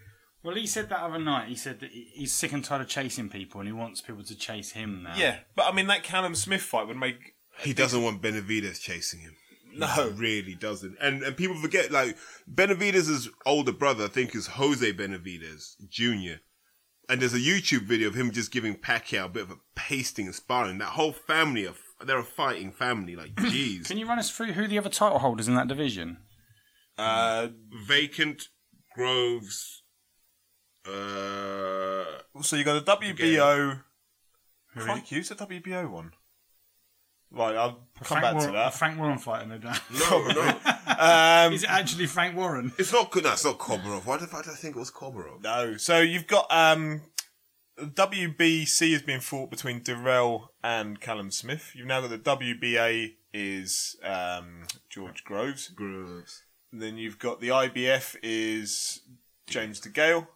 Well, 0.42 0.56
he 0.56 0.66
said 0.66 0.88
that 0.88 1.00
other 1.00 1.18
night. 1.18 1.48
He 1.48 1.54
said 1.56 1.80
that 1.80 1.90
he's 1.90 2.32
sick 2.32 2.52
and 2.52 2.64
tired 2.64 2.82
of 2.82 2.88
chasing 2.88 3.28
people, 3.28 3.60
and 3.60 3.68
he 3.68 3.72
wants 3.72 4.00
people 4.00 4.22
to 4.24 4.36
chase 4.36 4.72
him 4.72 5.02
now. 5.02 5.14
Yeah, 5.16 5.38
but 5.54 5.66
I 5.66 5.72
mean 5.72 5.86
that 5.88 6.02
Callum 6.02 6.34
Smith 6.34 6.62
fight 6.62 6.86
would 6.88 6.96
make 6.96 7.34
He 7.60 7.72
doesn't 7.72 8.02
want 8.02 8.22
Benavidez 8.22 8.80
chasing 8.80 9.20
him. 9.20 9.34
no. 9.76 9.86
He 9.86 10.10
really 10.10 10.54
doesn't. 10.54 10.96
And 11.00 11.22
and 11.22 11.36
people 11.36 11.56
forget 11.56 11.90
like 11.90 12.16
Benavidez' 12.52 13.28
older 13.46 13.72
brother, 13.72 14.04
I 14.04 14.08
think, 14.08 14.34
is 14.34 14.46
Jose 14.46 14.92
Benavidez 14.92 15.74
Jr. 15.88 16.40
And 17.10 17.22
there's 17.22 17.34
a 17.34 17.38
YouTube 17.38 17.82
video 17.82 18.08
of 18.08 18.14
him 18.14 18.30
just 18.32 18.50
giving 18.50 18.76
Pacquiao 18.76 19.24
a 19.24 19.28
bit 19.28 19.42
of 19.44 19.50
a 19.50 19.56
pasting 19.74 20.26
and 20.26 20.34
sparring. 20.34 20.78
That 20.78 20.88
whole 20.90 21.12
family 21.12 21.64
of 21.64 21.78
they're 22.04 22.18
a 22.18 22.24
fighting 22.24 22.70
family. 22.70 23.16
Like, 23.16 23.34
jeez, 23.36 23.86
Can 23.86 23.98
you 23.98 24.06
run 24.06 24.18
us 24.18 24.30
through 24.30 24.52
who 24.52 24.68
the 24.68 24.78
other 24.78 24.90
title 24.90 25.18
holders 25.18 25.48
in 25.48 25.54
that 25.54 25.68
division? 25.68 26.18
Uh, 26.96 27.48
vacant 27.86 28.48
Groves. 28.94 29.82
Uh, 30.86 32.04
so 32.42 32.56
you 32.56 32.64
got 32.64 32.76
a 32.76 32.96
WBO. 32.96 33.80
Crikey, 34.76 35.16
who's 35.16 35.28
the 35.28 35.34
WBO 35.34 35.90
one? 35.90 36.12
Right, 37.30 37.54
I'll 37.56 37.72
come 38.02 38.20
Frank 38.20 38.22
back 38.22 38.34
Warren, 38.34 38.48
to 38.48 38.52
that. 38.54 38.74
Frank 38.74 38.98
Warren 38.98 39.18
fighter, 39.18 39.46
no 39.46 39.58
doubt. 39.58 39.80
no, 39.92 40.28
no, 40.28 40.58
Um, 40.98 41.52
Is 41.52 41.62
it 41.64 41.70
actually 41.70 42.06
Frank 42.06 42.34
Warren? 42.36 42.72
it's 42.78 42.92
not 42.92 43.10
good. 43.10 43.24
No, 43.24 43.32
it's 43.32 43.44
not 43.44 43.58
Kobarov. 43.58 44.06
Why 44.06 44.16
the 44.16 44.26
fuck 44.26 44.44
did 44.44 44.52
I 44.52 44.56
think 44.56 44.76
it 44.76 44.78
was 44.78 44.90
Kobarov? 44.90 45.42
No. 45.42 45.76
So 45.76 46.00
you've 46.00 46.26
got 46.26 46.46
um, 46.50 47.02
WBC 47.78 48.92
has 48.92 49.02
been 49.02 49.20
fought 49.20 49.50
between 49.50 49.80
Dirrell 49.82 50.48
and 50.64 51.00
Callum 51.00 51.30
Smith. 51.30 51.72
You've 51.74 51.86
now 51.86 52.00
got 52.00 52.10
the 52.10 52.18
WBA 52.18 53.14
is 53.34 53.96
um, 54.02 54.62
George 54.88 55.22
Groves. 55.24 55.68
Groves. 55.68 56.42
And 56.72 56.82
then 56.82 56.96
you've 56.96 57.18
got 57.18 57.40
the 57.40 57.48
IBF 57.48 58.16
is 58.22 59.00
James 59.46 59.80
DeGale. 59.80 60.26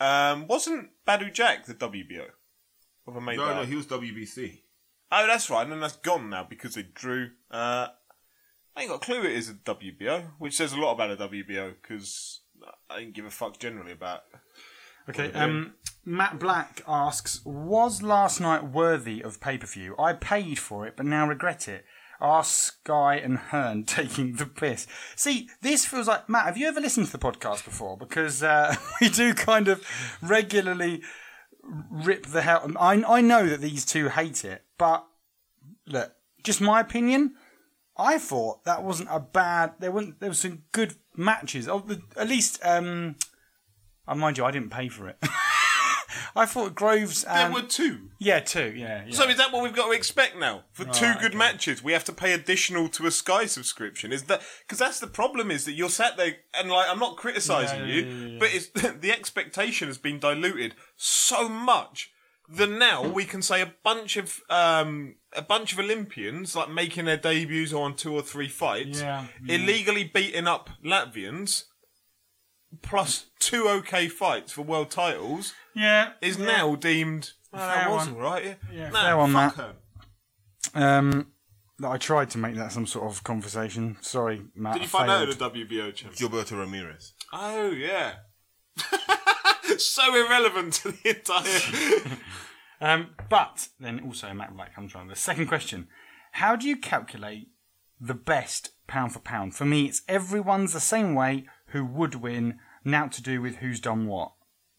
Um, 0.00 0.46
wasn't 0.46 0.90
Badou 1.06 1.32
Jack 1.32 1.66
the 1.66 1.74
WBO? 1.74 2.26
Have 3.06 3.16
I 3.16 3.20
made 3.20 3.36
No, 3.38 3.46
that? 3.46 3.54
no, 3.56 3.62
up? 3.62 3.68
he 3.68 3.74
was 3.74 3.86
WBC. 3.86 4.60
Oh, 5.10 5.26
that's 5.26 5.48
right. 5.50 5.62
And 5.62 5.72
then 5.72 5.80
that's 5.80 5.96
gone 5.96 6.30
now 6.30 6.46
because 6.48 6.74
they 6.74 6.82
drew. 6.82 7.30
Uh, 7.50 7.88
I 8.76 8.82
ain't 8.82 8.90
got 8.90 8.96
a 8.96 9.04
clue 9.04 9.22
it 9.22 9.32
is 9.32 9.48
a 9.48 9.54
WBO, 9.54 10.32
which 10.38 10.56
says 10.56 10.72
a 10.72 10.80
lot 10.80 10.92
about 10.92 11.10
a 11.10 11.16
WBO 11.16 11.74
because 11.80 12.40
I 12.90 13.00
didn't 13.00 13.14
give 13.14 13.24
a 13.24 13.30
fuck 13.30 13.58
generally 13.58 13.92
about. 13.92 14.22
Okay. 15.08 15.32
Um, 15.32 15.74
Matt 16.04 16.38
Black 16.38 16.82
asks, 16.86 17.40
"Was 17.44 18.02
last 18.02 18.40
night 18.40 18.64
worthy 18.64 19.22
of 19.22 19.40
pay 19.40 19.58
per 19.58 19.66
view? 19.66 19.94
I 19.98 20.12
paid 20.12 20.58
for 20.58 20.86
it, 20.86 20.96
but 20.96 21.06
now 21.06 21.26
regret 21.26 21.68
it." 21.68 21.84
Are 22.20 22.42
Sky 22.42 23.14
and 23.14 23.38
Hearn 23.38 23.84
taking 23.86 24.34
the 24.34 24.46
piss? 24.46 24.86
See, 25.14 25.48
this 25.62 25.84
feels 25.84 26.08
like 26.08 26.28
Matt. 26.28 26.46
Have 26.46 26.56
you 26.56 26.66
ever 26.66 26.80
listened 26.80 27.06
to 27.06 27.12
the 27.12 27.18
podcast 27.18 27.64
before? 27.64 27.96
Because 27.96 28.42
uh, 28.42 28.74
we 29.00 29.08
do 29.08 29.34
kind 29.34 29.68
of 29.68 29.86
regularly 30.20 31.02
rip 31.90 32.26
the 32.26 32.42
hell. 32.42 32.70
I 32.78 33.02
I 33.06 33.20
know 33.20 33.46
that 33.46 33.60
these 33.60 33.84
two 33.84 34.08
hate 34.08 34.44
it, 34.44 34.64
but 34.78 35.06
look, 35.86 36.12
just 36.42 36.60
my 36.60 36.80
opinion. 36.80 37.34
I 37.96 38.18
thought 38.18 38.64
that 38.64 38.84
wasn't 38.84 39.08
a 39.10 39.18
bad. 39.18 39.72
There 39.80 39.90
wasn't. 39.90 40.20
There 40.20 40.28
was 40.28 40.38
some 40.38 40.62
good 40.72 40.94
matches. 41.16 41.68
Oh, 41.68 41.80
the, 41.80 42.00
at 42.16 42.28
least. 42.28 42.60
Um, 42.64 43.16
I 44.06 44.14
mind 44.14 44.38
you, 44.38 44.44
I 44.44 44.50
didn't 44.50 44.70
pay 44.70 44.88
for 44.88 45.08
it. 45.08 45.18
I 46.34 46.46
thought 46.46 46.74
Groves 46.74 47.24
And... 47.24 47.54
There 47.54 47.62
were 47.62 47.68
two. 47.68 48.10
yeah, 48.18 48.40
two, 48.40 48.72
yeah. 48.74 49.04
yeah. 49.06 49.14
So 49.14 49.28
is 49.28 49.36
that 49.36 49.52
what 49.52 49.62
we've 49.62 49.74
got 49.74 49.86
to 49.86 49.92
expect 49.92 50.38
now? 50.38 50.64
For 50.72 50.84
two 50.84 51.12
good 51.14 51.30
okay. 51.30 51.36
matches, 51.38 51.82
we 51.82 51.92
have 51.92 52.04
to 52.04 52.12
pay 52.12 52.32
additional 52.32 52.88
to 52.90 53.06
a 53.06 53.10
Sky 53.10 53.46
subscription. 53.46 54.12
Is 54.12 54.24
that 54.24 54.42
because 54.66 54.78
that's 54.78 55.00
the 55.00 55.06
problem? 55.06 55.50
Is 55.50 55.64
that 55.64 55.72
you're 55.72 55.88
sat 55.88 56.16
there 56.16 56.36
and 56.54 56.70
like 56.70 56.88
I'm 56.88 56.98
not 56.98 57.16
criticizing 57.16 57.80
Yeah, 57.80 57.86
you, 57.86 58.02
yeah, 58.02 58.26
yeah. 58.26 58.38
but 58.38 58.48
it's 58.52 58.68
the 59.00 59.12
expectation 59.12 59.88
has 59.88 59.98
been 59.98 60.18
diluted 60.18 60.74
so 60.96 61.48
much 61.48 62.10
that 62.48 62.70
now 62.70 63.06
we 63.06 63.24
can 63.24 63.42
say 63.42 63.60
a 63.60 63.74
bunch 63.82 64.16
of 64.16 64.40
um 64.48 65.16
a 65.34 65.42
bunch 65.42 65.72
of 65.72 65.78
Olympians 65.78 66.56
like 66.56 66.70
making 66.70 67.04
their 67.04 67.16
debuts 67.16 67.72
on 67.72 67.94
two 67.94 68.14
or 68.14 68.22
three 68.22 68.48
fights, 68.48 69.02
illegally 69.46 70.04
beating 70.04 70.46
up 70.46 70.70
Latvians. 70.84 71.64
Plus 72.82 73.26
two 73.38 73.66
okay 73.66 74.08
fights 74.08 74.52
for 74.52 74.60
world 74.60 74.90
titles 74.90 75.54
yeah, 75.78 76.12
is 76.20 76.36
yeah. 76.38 76.46
now 76.46 76.74
deemed. 76.76 77.32
That 77.52 77.74
Fair 77.84 77.90
was 77.90 78.06
one. 78.08 78.16
all 78.16 78.20
right. 78.22 78.44
Yeah, 78.44 78.54
Yeah, 78.72 78.90
Nah, 78.90 79.02
fair 79.02 79.16
one, 79.16 79.32
fuck 79.32 79.56
Matt. 79.56 79.66
her. 80.74 80.88
Um, 80.98 81.32
that 81.78 81.88
I 81.88 81.96
tried 81.96 82.30
to 82.30 82.38
make 82.38 82.56
that 82.56 82.72
some 82.72 82.86
sort 82.86 83.10
of 83.10 83.22
conversation. 83.24 83.96
Sorry, 84.00 84.42
Matt. 84.54 84.74
Did 84.74 84.82
you 84.82 84.86
I 84.86 84.88
find 84.88 85.10
out 85.10 85.18
failed. 85.34 85.54
who 85.54 85.64
the 85.64 85.66
WBO 85.66 85.94
champion? 85.94 86.30
Gilberto 86.30 86.58
Ramirez. 86.58 87.14
Oh 87.32 87.70
yeah. 87.70 88.14
so 89.78 90.14
irrelevant 90.14 90.74
to 90.74 90.92
the 90.92 91.08
entire. 91.10 92.18
Um, 92.80 93.08
but 93.28 93.66
then 93.80 93.98
also 94.04 94.32
Matt 94.32 94.54
Black 94.54 94.72
comes 94.72 94.94
on. 94.94 95.08
The 95.08 95.16
second 95.16 95.48
question: 95.48 95.88
How 96.30 96.54
do 96.54 96.68
you 96.68 96.76
calculate 96.76 97.48
the 98.00 98.14
best 98.14 98.70
pound 98.86 99.12
for 99.12 99.18
pound? 99.18 99.56
For 99.56 99.64
me, 99.64 99.86
it's 99.86 100.02
everyone's 100.06 100.74
the 100.74 100.78
same 100.80 101.16
way. 101.16 101.46
Who 101.70 101.84
would 101.84 102.14
win? 102.14 102.60
Now 102.84 103.08
to 103.08 103.20
do 103.20 103.42
with 103.42 103.56
who's 103.56 103.80
done 103.80 104.06
what. 104.06 104.30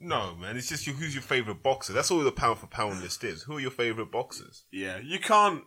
No, 0.01 0.35
man, 0.35 0.55
it's 0.55 0.69
just 0.69 0.87
you, 0.87 0.93
who's 0.93 1.13
your 1.13 1.21
favorite 1.21 1.61
boxer. 1.61 1.91
That's 1.91 2.09
all 2.09 2.19
the 2.19 2.31
pound 2.31 2.59
for 2.59 2.67
pound 2.67 3.01
list 3.01 3.23
is. 3.23 3.43
Who 3.43 3.57
are 3.57 3.59
your 3.59 3.71
favorite 3.71 4.11
boxers? 4.11 4.63
yeah, 4.71 4.97
you 4.97 5.19
can't. 5.19 5.63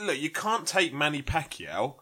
Look, 0.00 0.18
you 0.18 0.30
can't 0.30 0.66
take 0.66 0.94
Manny 0.94 1.22
Pacquiao 1.22 1.96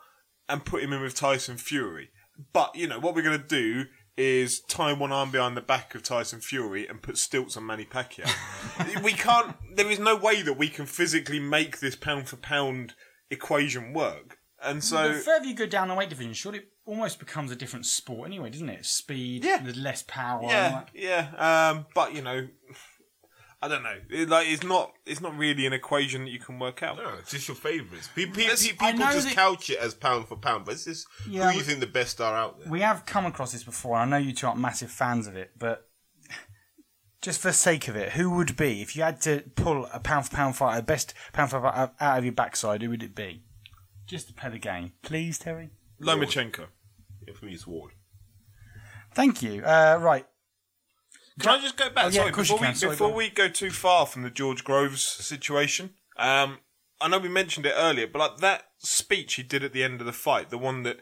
and 0.49 0.65
put 0.65 0.83
him 0.83 0.93
in 0.93 1.03
with 1.03 1.15
Tyson 1.15 1.57
Fury. 1.57 2.11
But 2.53 2.77
you 2.77 2.87
know 2.87 3.01
what 3.01 3.15
we're 3.15 3.23
gonna 3.23 3.39
do 3.39 3.87
is 4.17 4.61
tie 4.61 4.93
one 4.93 5.13
arm 5.13 5.31
behind 5.31 5.57
the 5.57 5.63
back 5.63 5.95
of 5.95 6.03
Tyson 6.03 6.41
Fury 6.41 6.87
and 6.87 7.03
put 7.03 7.19
stilts 7.19 7.57
on 7.57 7.67
Manny 7.67 7.85
Pacquiao. 7.85 9.03
we 9.03 9.13
can't. 9.13 9.57
There 9.75 9.91
is 9.91 9.99
no 9.99 10.17
way 10.17 10.43
that 10.43 10.57
we 10.57 10.69
can 10.69 10.87
physically 10.87 11.41
make 11.41 11.81
this 11.81 11.97
pound 11.97 12.29
for 12.29 12.37
pound 12.37 12.95
equation 13.31 13.93
work. 13.93 14.39
And 14.63 14.83
so 14.83 15.13
the 15.13 15.21
further 15.21 15.47
you 15.47 15.55
go 15.55 15.67
down 15.67 15.89
the 15.89 15.95
weight 15.95 16.09
division, 16.09 16.33
surely 16.33 16.59
it 16.61 16.69
almost 16.87 17.19
becomes 17.19 17.51
a 17.51 17.57
different 17.57 17.85
sport 17.85 18.29
anyway, 18.29 18.49
doesn't 18.49 18.69
it? 18.69 18.87
Speed, 18.87 19.45
Yeah. 19.45 19.59
there's 19.63 19.77
less 19.77 20.03
power. 20.07 20.41
Yeah, 20.45 20.73
like- 20.75 20.89
yeah. 20.95 21.71
Um, 21.71 21.87
but 21.95 22.15
you 22.15 22.23
know, 22.23 22.49
I 23.61 23.69
don't 23.69 23.83
know. 23.83 23.97
It, 24.11 24.29
like 24.29 24.47
it's 24.49 24.63
not 24.63 24.93
it's 25.05 25.21
not 25.21 25.37
really 25.37 25.67
an 25.67 25.73
equation 25.73 26.25
that 26.25 26.31
you 26.31 26.39
can 26.39 26.59
work 26.59 26.83
out. 26.83 26.97
No, 26.99 27.15
it's 27.19 27.31
just 27.33 27.49
your 27.49 27.57
favourites. 27.57 28.09
Pe- 28.15 28.27
pe- 28.27 28.43
Yes, 28.45 28.67
pe- 28.67 28.75
I 28.79 28.93
people 28.93 29.07
just 29.13 29.27
that- 29.29 29.35
couch 29.35 29.69
it 29.71 29.79
as 29.79 29.95
pound 29.95 30.29
for 30.29 30.37
pound, 30.37 30.65
but 30.65 30.75
it's 30.75 30.85
just 30.85 31.07
Yeah, 31.29 31.51
who 31.51 31.59
you 31.59 31.65
think 31.65 31.81
the 31.81 31.87
best 31.87 32.21
are 32.21 32.35
out 32.37 32.61
there. 32.61 32.71
We 32.71 32.81
have 32.83 33.05
come 33.07 33.27
across 33.27 33.53
this 33.53 33.65
before. 33.65 33.97
and 34.01 34.15
I 34.15 34.19
know 34.19 34.25
you 34.27 34.33
two 34.33 34.47
aren't 34.47 34.61
massive 34.61 34.91
fans 34.91 35.27
of 35.27 35.37
it, 35.37 35.53
but 35.59 35.89
just 37.23 37.41
for 37.41 37.49
the 37.49 37.55
sake 37.55 37.89
of 37.89 37.97
it, 37.97 38.13
who 38.13 38.31
would 38.31 38.57
be 38.57 38.83
if 38.83 38.95
you 38.95 39.03
had 39.03 39.21
to 39.23 39.43
pull 39.57 39.87
a 39.93 39.99
pound 40.01 40.27
for 40.29 40.37
pound 40.37 40.57
fighter, 40.57 40.83
best 40.83 41.15
pound 41.33 41.51
for 41.51 41.61
pound 41.61 41.91
out 41.99 42.19
of 42.19 42.25
your 42.25 42.35
backside? 42.35 42.83
Who 42.83 42.91
would 42.91 43.03
it 43.03 43.15
be? 43.15 43.43
Just 44.07 44.29
to 44.29 44.35
play 44.35 44.51
the 44.51 44.59
game, 44.59 44.93
please, 45.03 45.39
Terry. 45.39 45.71
Lomachenko. 46.01 46.67
Yeah, 47.27 47.35
for 47.35 47.47
me, 47.47 47.53
it's 47.53 47.67
Ward. 47.67 47.93
Thank 49.15 49.43
you. 49.43 49.65
Uh, 49.65 49.99
right. 50.01 50.27
Can 51.41 51.59
I 51.59 51.61
just 51.61 51.77
go 51.77 51.91
back? 51.91 52.05
Oh, 52.05 52.09
yeah, 52.09 52.13
Sorry, 52.13 52.29
of 52.29 52.35
course 52.35 52.49
you 52.49 52.55
before, 52.55 52.61
we, 52.61 52.67
can. 52.67 52.77
Sorry, 52.77 52.93
before 52.93 53.09
go 53.09 53.13
on. 53.13 53.19
we 53.19 53.31
go 53.31 53.49
too 53.49 53.71
far 53.71 54.07
from 54.07 54.23
the 54.23 54.31
George 54.31 54.65
Groves 54.65 55.03
situation, 55.03 55.91
um, 56.19 56.59
I 57.01 57.09
know 57.09 57.19
we 57.19 57.29
mentioned 57.29 57.67
it 57.67 57.75
earlier, 57.77 58.07
but 58.07 58.19
like 58.19 58.37
that 58.39 58.65
speech 58.79 59.35
he 59.35 59.43
did 59.43 59.63
at 59.63 59.73
the 59.73 59.85
end 59.85 60.01
of 60.01 60.07
the 60.07 60.13
fight, 60.13 60.51
the 60.51 60.59
one 60.59 60.83
that 60.85 60.99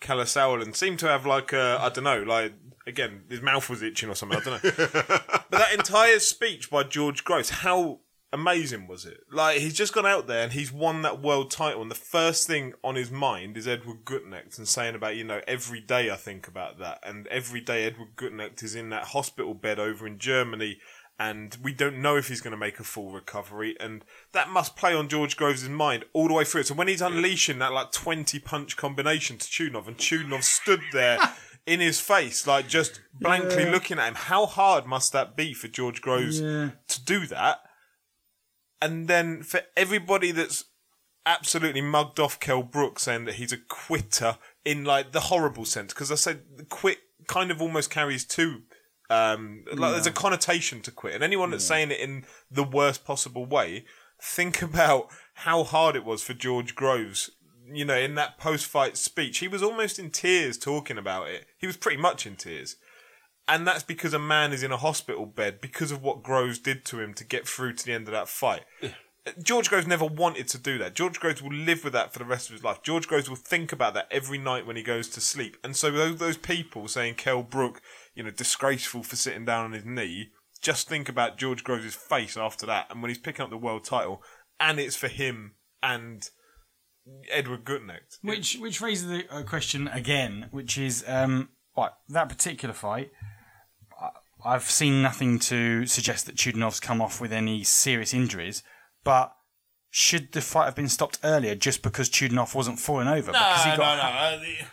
Kalle 0.00 0.24
Sauerland 0.24 0.74
seemed 0.74 0.98
to 1.00 1.08
have 1.08 1.24
like 1.24 1.52
a, 1.52 1.78
I 1.80 1.88
don't 1.88 2.04
know, 2.04 2.22
like 2.22 2.54
again 2.86 3.22
his 3.28 3.40
mouth 3.40 3.70
was 3.70 3.82
itching 3.82 4.08
or 4.08 4.14
something. 4.14 4.38
I 4.38 4.42
don't 4.42 4.64
know. 4.64 4.70
but 4.92 5.50
that 5.50 5.72
entire 5.72 6.18
speech 6.18 6.70
by 6.70 6.82
George 6.82 7.24
Groves, 7.24 7.50
how 7.50 8.00
amazing 8.40 8.86
was 8.86 9.04
it? 9.04 9.20
Like 9.30 9.58
he's 9.58 9.74
just 9.74 9.92
gone 9.94 10.06
out 10.06 10.26
there 10.26 10.42
and 10.44 10.52
he's 10.52 10.72
won 10.72 11.02
that 11.02 11.20
world 11.22 11.50
title, 11.50 11.82
and 11.82 11.90
the 11.90 11.94
first 11.96 12.46
thing 12.46 12.74
on 12.84 12.94
his 12.94 13.10
mind 13.10 13.56
is 13.56 13.66
Edward 13.66 14.04
Gutknecht 14.04 14.58
and 14.58 14.68
saying 14.68 14.94
about 14.94 15.16
you 15.16 15.24
know 15.24 15.40
every 15.48 15.80
day 15.80 16.10
I 16.10 16.16
think 16.16 16.46
about 16.46 16.78
that, 16.78 17.00
and 17.02 17.26
every 17.28 17.60
day 17.60 17.84
Edward 17.84 18.16
Gutknecht 18.16 18.62
is 18.62 18.74
in 18.74 18.90
that 18.90 19.04
hospital 19.08 19.54
bed 19.54 19.78
over 19.78 20.06
in 20.06 20.18
Germany. 20.18 20.78
And 21.18 21.56
we 21.62 21.72
don't 21.72 22.02
know 22.02 22.16
if 22.18 22.28
he's 22.28 22.42
going 22.42 22.50
to 22.50 22.58
make 22.58 22.78
a 22.78 22.84
full 22.84 23.10
recovery, 23.10 23.74
and 23.80 24.04
that 24.32 24.50
must 24.50 24.76
play 24.76 24.94
on 24.94 25.08
George 25.08 25.34
Groves' 25.38 25.66
mind 25.66 26.04
all 26.12 26.28
the 26.28 26.34
way 26.34 26.44
through. 26.44 26.64
So 26.64 26.74
when 26.74 26.88
he's 26.88 27.00
unleashing 27.00 27.58
that 27.60 27.72
like 27.72 27.90
twenty 27.90 28.38
punch 28.38 28.76
combination 28.76 29.38
to 29.38 29.46
Chudinov, 29.46 29.86
and 29.88 29.96
Chudinov 29.96 30.42
stood 30.42 30.82
there 30.92 31.18
in 31.66 31.80
his 31.80 32.00
face, 32.00 32.46
like 32.46 32.68
just 32.68 33.00
blankly 33.18 33.64
looking 33.64 33.98
at 33.98 34.08
him, 34.08 34.14
how 34.14 34.44
hard 34.44 34.84
must 34.84 35.14
that 35.14 35.34
be 35.36 35.54
for 35.54 35.68
George 35.68 36.02
Groves 36.02 36.38
Yeah. 36.42 36.72
to 36.88 37.02
do 37.02 37.26
that? 37.28 37.60
And 38.80 39.08
then 39.08 39.42
for 39.42 39.60
everybody 39.76 40.30
that's 40.32 40.64
absolutely 41.24 41.80
mugged 41.80 42.20
off 42.20 42.38
Kell 42.38 42.62
Brook 42.62 42.98
saying 42.98 43.24
that 43.24 43.34
he's 43.34 43.52
a 43.52 43.58
quitter 43.58 44.38
in 44.64 44.84
like 44.84 45.12
the 45.12 45.20
horrible 45.20 45.64
sense, 45.64 45.92
because 45.92 46.12
I 46.12 46.14
said 46.14 46.42
quit 46.68 46.98
kind 47.26 47.50
of 47.50 47.60
almost 47.60 47.90
carries 47.90 48.24
two. 48.24 48.62
Um, 49.08 49.64
like 49.72 49.92
there's 49.92 50.06
a 50.06 50.12
connotation 50.12 50.80
to 50.82 50.90
quit, 50.90 51.14
and 51.14 51.24
anyone 51.24 51.50
that's 51.50 51.64
saying 51.64 51.90
it 51.90 52.00
in 52.00 52.24
the 52.50 52.64
worst 52.64 53.04
possible 53.04 53.46
way, 53.46 53.84
think 54.20 54.62
about 54.62 55.08
how 55.34 55.62
hard 55.64 55.96
it 55.96 56.04
was 56.04 56.22
for 56.22 56.34
George 56.34 56.74
Groves. 56.74 57.30
You 57.68 57.84
know, 57.84 57.96
in 57.96 58.14
that 58.14 58.38
post-fight 58.38 58.96
speech, 58.96 59.38
he 59.38 59.48
was 59.48 59.62
almost 59.62 59.98
in 59.98 60.10
tears 60.10 60.56
talking 60.56 60.98
about 60.98 61.28
it. 61.28 61.46
He 61.58 61.66
was 61.66 61.76
pretty 61.76 62.00
much 62.00 62.24
in 62.24 62.36
tears. 62.36 62.76
And 63.48 63.66
that's 63.66 63.84
because 63.84 64.12
a 64.12 64.18
man 64.18 64.52
is 64.52 64.62
in 64.62 64.72
a 64.72 64.76
hospital 64.76 65.24
bed 65.24 65.60
because 65.60 65.92
of 65.92 66.02
what 66.02 66.22
Groves 66.22 66.58
did 66.58 66.84
to 66.86 67.00
him 67.00 67.14
to 67.14 67.24
get 67.24 67.46
through 67.46 67.74
to 67.74 67.86
the 67.86 67.92
end 67.92 68.08
of 68.08 68.12
that 68.12 68.28
fight. 68.28 68.62
George 69.42 69.68
Groves 69.68 69.86
never 69.86 70.04
wanted 70.04 70.48
to 70.48 70.58
do 70.58 70.78
that. 70.78 70.94
George 70.94 71.18
Groves 71.18 71.42
will 71.42 71.52
live 71.52 71.82
with 71.82 71.92
that 71.92 72.12
for 72.12 72.18
the 72.18 72.24
rest 72.24 72.48
of 72.48 72.54
his 72.54 72.64
life. 72.64 72.82
George 72.82 73.08
Groves 73.08 73.28
will 73.28 73.36
think 73.36 73.72
about 73.72 73.94
that 73.94 74.08
every 74.10 74.38
night 74.38 74.66
when 74.66 74.76
he 74.76 74.82
goes 74.82 75.08
to 75.10 75.20
sleep. 75.20 75.56
And 75.64 75.76
so 75.76 75.90
those, 75.90 76.18
those 76.18 76.36
people 76.36 76.86
saying 76.88 77.14
Kel 77.14 77.42
Brook, 77.42 77.80
you 78.14 78.22
know, 78.22 78.30
disgraceful 78.30 79.02
for 79.02 79.16
sitting 79.16 79.44
down 79.44 79.64
on 79.64 79.72
his 79.72 79.84
knee, 79.84 80.30
just 80.60 80.88
think 80.88 81.08
about 81.08 81.38
George 81.38 81.64
Groves' 81.64 81.94
face 81.94 82.36
after 82.36 82.66
that. 82.66 82.86
And 82.90 83.02
when 83.02 83.08
he's 83.08 83.18
picking 83.18 83.42
up 83.42 83.50
the 83.50 83.56
world 83.56 83.84
title, 83.84 84.22
and 84.60 84.78
it's 84.78 84.96
for 84.96 85.08
him 85.08 85.54
and 85.82 86.28
Edward 87.30 87.64
Gutknecht. 87.64 88.18
Which 88.22 88.56
which 88.56 88.80
raises 88.80 89.08
the 89.08 89.24
uh, 89.30 89.42
question 89.42 89.88
again, 89.88 90.48
which 90.50 90.78
is 90.78 91.04
um, 91.06 91.50
right, 91.76 91.92
that 92.08 92.28
particular 92.28 92.74
fight. 92.74 93.10
I've 94.46 94.70
seen 94.70 95.02
nothing 95.02 95.38
to 95.40 95.86
suggest 95.86 96.26
that 96.26 96.36
Chudinov's 96.36 96.80
come 96.80 97.02
off 97.02 97.20
with 97.20 97.32
any 97.32 97.64
serious 97.64 98.14
injuries, 98.14 98.62
but 99.04 99.32
should 99.90 100.32
the 100.32 100.40
fight 100.40 100.66
have 100.66 100.74
been 100.76 100.88
stopped 100.88 101.18
earlier 101.24 101.54
just 101.54 101.82
because 101.82 102.08
Chudinov 102.08 102.54
wasn't 102.54 102.78
falling 102.78 103.08
over? 103.08 103.32
because 103.32 103.64
he 103.64 103.70
no, 103.70 103.76
got 103.76 103.96
no, 103.96 104.02
uh, 104.02 104.40
the- 104.40 104.66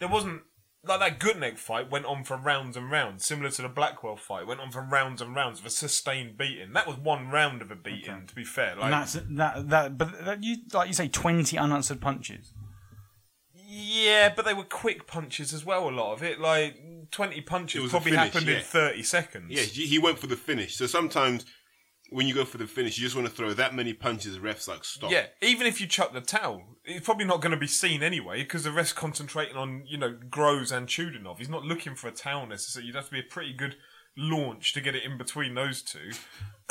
there 0.00 0.08
wasn't 0.08 0.42
like 0.86 1.00
that 1.00 1.18
Gutknecht 1.18 1.58
fight 1.58 1.90
went 1.90 2.04
on 2.04 2.24
for 2.24 2.36
rounds 2.36 2.76
and 2.76 2.90
rounds, 2.90 3.24
similar 3.24 3.50
to 3.50 3.62
the 3.62 3.68
Blackwell 3.68 4.16
fight. 4.16 4.46
Went 4.46 4.60
on 4.60 4.70
for 4.70 4.82
rounds 4.82 5.22
and 5.22 5.34
rounds 5.34 5.60
of 5.60 5.66
a 5.66 5.70
sustained 5.70 6.36
beating. 6.36 6.74
That 6.74 6.86
was 6.86 6.98
one 6.98 7.30
round 7.30 7.62
of 7.62 7.70
a 7.70 7.76
beating, 7.76 8.26
to 8.26 8.34
be 8.34 8.44
fair. 8.44 8.74
Like, 8.76 8.84
And 8.84 8.92
that's 8.92 9.12
that 9.14 9.68
that. 9.70 9.96
But 9.96 10.24
that, 10.24 10.42
you 10.44 10.56
like 10.74 10.88
you 10.88 10.94
say, 10.94 11.08
twenty 11.08 11.56
unanswered 11.56 12.00
punches. 12.02 12.52
Yeah, 13.76 14.32
but 14.34 14.44
they 14.44 14.54
were 14.54 14.64
quick 14.64 15.06
punches 15.06 15.52
as 15.52 15.64
well. 15.64 15.88
A 15.88 15.90
lot 15.90 16.12
of 16.12 16.22
it, 16.22 16.40
like 16.40 16.76
twenty 17.10 17.40
punches, 17.40 17.90
probably 17.90 18.12
finish, 18.12 18.26
happened 18.26 18.46
yeah. 18.46 18.56
in 18.58 18.62
thirty 18.62 19.02
seconds. 19.02 19.46
Yeah, 19.48 19.62
he 19.62 19.98
went 19.98 20.18
for 20.18 20.28
the 20.28 20.36
finish. 20.36 20.76
So 20.76 20.86
sometimes 20.86 21.44
when 22.10 22.28
you 22.28 22.34
go 22.34 22.44
for 22.44 22.58
the 22.58 22.66
finish, 22.68 22.96
you 22.98 23.04
just 23.04 23.16
want 23.16 23.26
to 23.26 23.34
throw 23.34 23.52
that 23.54 23.74
many 23.74 23.92
punches. 23.92 24.38
Refs 24.38 24.68
like 24.68 24.84
stop. 24.84 25.10
Yeah, 25.10 25.26
even 25.42 25.66
if 25.66 25.80
you 25.80 25.88
chuck 25.88 26.12
the 26.12 26.20
towel, 26.20 26.62
it's 26.84 27.04
probably 27.04 27.24
not 27.24 27.40
going 27.40 27.50
to 27.50 27.58
be 27.58 27.66
seen 27.66 28.02
anyway 28.02 28.44
because 28.44 28.62
the 28.62 28.70
rest 28.70 28.94
concentrating 28.94 29.56
on 29.56 29.82
you 29.86 29.98
know 29.98 30.16
Groves 30.30 30.70
and 30.70 30.86
Chudinov. 30.86 31.38
He's 31.38 31.48
not 31.48 31.64
looking 31.64 31.96
for 31.96 32.06
a 32.06 32.12
towel 32.12 32.46
necessarily. 32.46 32.86
You'd 32.86 32.96
have 32.96 33.06
to 33.06 33.12
be 33.12 33.20
a 33.20 33.24
pretty 33.24 33.52
good 33.52 33.74
launch 34.16 34.72
to 34.74 34.80
get 34.80 34.94
it 34.94 35.02
in 35.02 35.18
between 35.18 35.54
those 35.54 35.82
two. 35.82 36.12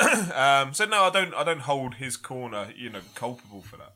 um, 0.34 0.72
so 0.72 0.86
no, 0.86 1.04
I 1.04 1.10
don't. 1.12 1.34
I 1.34 1.44
don't 1.44 1.60
hold 1.60 1.96
his 1.96 2.16
corner, 2.16 2.68
you 2.74 2.88
know, 2.88 3.00
culpable 3.14 3.60
for 3.60 3.76
that. 3.76 3.93